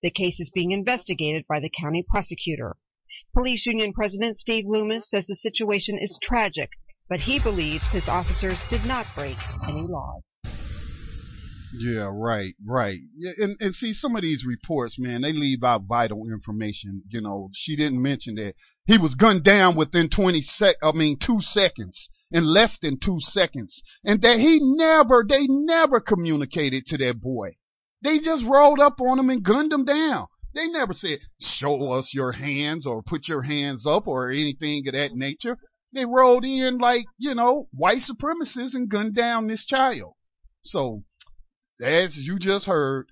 The 0.00 0.12
case 0.12 0.38
is 0.38 0.48
being 0.54 0.70
investigated 0.70 1.44
by 1.48 1.58
the 1.58 1.72
county 1.76 2.04
prosecutor. 2.08 2.76
Police 3.34 3.66
Union 3.66 3.92
President 3.92 4.38
Steve 4.38 4.64
Loomis 4.64 5.10
says 5.10 5.26
the 5.26 5.34
situation 5.34 5.98
is 6.00 6.16
tragic, 6.22 6.70
but 7.08 7.18
he 7.18 7.40
believes 7.42 7.82
his 7.90 8.06
officers 8.06 8.58
did 8.70 8.84
not 8.84 9.06
break 9.16 9.38
any 9.68 9.82
laws. 9.82 10.36
Yeah, 11.72 12.10
right, 12.12 12.54
right. 12.64 13.00
And 13.38 13.56
and 13.60 13.74
see 13.74 13.92
some 13.92 14.14
of 14.14 14.22
these 14.22 14.44
reports, 14.44 14.96
man, 14.98 15.22
they 15.22 15.32
leave 15.32 15.64
out 15.64 15.82
vital 15.88 16.28
information. 16.28 17.02
You 17.08 17.20
know, 17.22 17.50
she 17.54 17.76
didn't 17.76 18.02
mention 18.02 18.36
that 18.36 18.54
he 18.86 18.98
was 18.98 19.14
gunned 19.14 19.44
down 19.44 19.76
within 19.76 20.08
20 20.08 20.42
sec, 20.42 20.76
I 20.82 20.92
mean, 20.92 21.18
two 21.24 21.40
seconds, 21.40 22.08
in 22.30 22.44
less 22.44 22.76
than 22.80 22.98
two 22.98 23.18
seconds, 23.20 23.82
and 24.04 24.20
that 24.22 24.38
he 24.38 24.58
never, 24.60 25.24
they 25.28 25.46
never 25.48 26.00
communicated 26.00 26.86
to 26.86 26.98
that 26.98 27.20
boy. 27.20 27.56
They 28.02 28.18
just 28.18 28.44
rolled 28.44 28.80
up 28.80 29.00
on 29.00 29.18
him 29.18 29.30
and 29.30 29.42
gunned 29.42 29.72
him 29.72 29.84
down. 29.84 30.26
They 30.54 30.66
never 30.66 30.92
said, 30.92 31.20
show 31.40 31.92
us 31.92 32.10
your 32.12 32.32
hands 32.32 32.86
or 32.86 33.02
put 33.02 33.28
your 33.28 33.42
hands 33.42 33.84
up 33.86 34.06
or 34.06 34.30
anything 34.30 34.86
of 34.88 34.94
that 34.94 35.12
nature. 35.14 35.56
They 35.92 36.04
rolled 36.04 36.44
in 36.44 36.78
like, 36.78 37.04
you 37.18 37.34
know, 37.34 37.68
white 37.72 38.02
supremacists 38.02 38.74
and 38.74 38.88
gunned 38.88 39.14
down 39.14 39.46
this 39.46 39.64
child. 39.66 40.14
So 40.62 41.02
as 41.82 42.16
you 42.16 42.38
just 42.38 42.66
heard, 42.66 43.06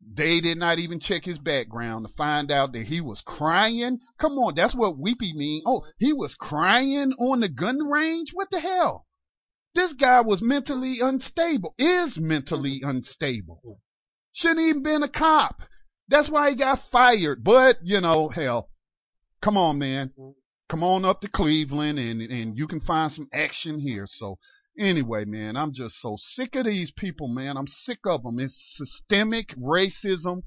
They 0.00 0.40
did 0.40 0.58
not 0.58 0.78
even 0.78 1.00
check 1.00 1.24
his 1.24 1.38
background 1.38 2.06
to 2.06 2.14
find 2.14 2.50
out 2.50 2.72
that 2.72 2.86
he 2.86 3.00
was 3.00 3.22
crying. 3.26 4.00
Come 4.20 4.32
on, 4.32 4.54
that's 4.54 4.74
what 4.74 4.98
weepy 4.98 5.32
mean. 5.34 5.62
Oh, 5.66 5.84
he 5.98 6.12
was 6.12 6.34
crying 6.34 7.12
on 7.18 7.40
the 7.40 7.48
gun 7.48 7.78
range? 7.88 8.30
What 8.32 8.48
the 8.50 8.60
hell? 8.60 9.06
This 9.74 9.92
guy 9.92 10.20
was 10.20 10.40
mentally 10.40 10.98
unstable, 11.00 11.74
is 11.78 12.16
mentally 12.16 12.80
unstable. 12.82 13.80
Shouldn't 14.32 14.60
even 14.60 14.82
been 14.82 15.02
a 15.02 15.08
cop. 15.08 15.62
That's 16.08 16.30
why 16.30 16.50
he 16.50 16.56
got 16.56 16.80
fired. 16.90 17.44
But, 17.44 17.78
you 17.82 18.00
know, 18.00 18.28
hell, 18.28 18.70
come 19.42 19.56
on, 19.56 19.78
man. 19.78 20.12
Come 20.70 20.82
on 20.82 21.04
up 21.04 21.20
to 21.20 21.28
Cleveland 21.28 21.98
and, 21.98 22.20
and 22.20 22.56
you 22.56 22.66
can 22.66 22.80
find 22.80 23.12
some 23.12 23.28
action 23.32 23.80
here. 23.80 24.06
So, 24.08 24.38
anyway, 24.78 25.24
man, 25.24 25.56
I'm 25.56 25.72
just 25.72 26.00
so 26.00 26.16
sick 26.18 26.54
of 26.54 26.66
these 26.66 26.92
people, 26.96 27.28
man. 27.28 27.56
I'm 27.56 27.66
sick 27.66 28.00
of 28.06 28.22
them. 28.22 28.38
It's 28.38 28.56
systemic 28.76 29.54
racism, 29.56 30.42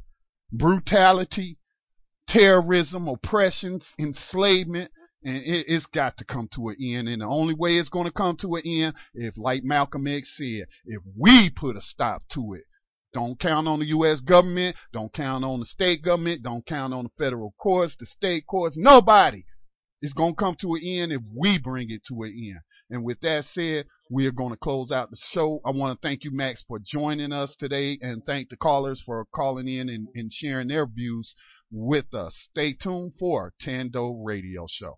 brutality, 0.51 1.57
terrorism, 2.27 3.07
oppression, 3.07 3.81
enslavement. 3.99 4.91
And 5.23 5.37
it, 5.37 5.65
it's 5.67 5.85
got 5.85 6.17
to 6.17 6.25
come 6.25 6.49
to 6.55 6.69
an 6.69 6.77
end. 6.79 7.07
And 7.07 7.21
the 7.21 7.27
only 7.27 7.53
way 7.53 7.77
it's 7.77 7.89
going 7.89 8.05
to 8.05 8.11
come 8.11 8.37
to 8.37 8.55
an 8.55 8.63
end, 8.65 8.95
if, 9.13 9.35
like 9.37 9.63
Malcolm 9.63 10.07
X 10.07 10.35
said, 10.35 10.65
if 10.85 11.01
we 11.17 11.49
put 11.49 11.75
a 11.75 11.81
stop 11.81 12.23
to 12.33 12.53
it. 12.53 12.63
Don't 13.13 13.39
count 13.39 13.67
on 13.67 13.79
the 13.79 13.87
U.S. 13.87 14.21
government. 14.21 14.77
Don't 14.93 15.13
count 15.13 15.43
on 15.43 15.59
the 15.59 15.65
state 15.65 16.01
government. 16.01 16.43
Don't 16.43 16.65
count 16.65 16.93
on 16.93 17.03
the 17.03 17.23
federal 17.23 17.53
courts, 17.59 17.95
the 17.99 18.05
state 18.05 18.47
courts. 18.47 18.75
Nobody. 18.77 19.43
It's 20.01 20.13
going 20.13 20.33
to 20.33 20.39
come 20.39 20.55
to 20.61 20.75
an 20.75 20.81
end 20.83 21.11
if 21.11 21.21
we 21.35 21.59
bring 21.59 21.91
it 21.91 22.01
to 22.07 22.23
an 22.23 22.33
end. 22.33 22.61
And 22.91 23.05
with 23.05 23.21
that 23.21 23.45
said, 23.53 23.85
we 24.09 24.27
are 24.27 24.33
going 24.33 24.51
to 24.51 24.57
close 24.57 24.91
out 24.91 25.09
the 25.09 25.17
show. 25.31 25.61
I 25.65 25.71
want 25.71 25.99
to 25.99 26.07
thank 26.07 26.25
you, 26.25 26.31
Max, 26.31 26.61
for 26.67 26.77
joining 26.77 27.31
us 27.31 27.55
today 27.57 27.97
and 28.01 28.21
thank 28.25 28.49
the 28.49 28.57
callers 28.57 29.01
for 29.05 29.25
calling 29.33 29.67
in 29.67 29.87
and, 29.87 30.09
and 30.13 30.29
sharing 30.31 30.67
their 30.67 30.85
views 30.85 31.33
with 31.71 32.13
us. 32.13 32.35
Stay 32.51 32.73
tuned 32.73 33.13
for 33.17 33.53
Tando 33.61 34.11
Radio 34.11 34.65
Show. 34.69 34.97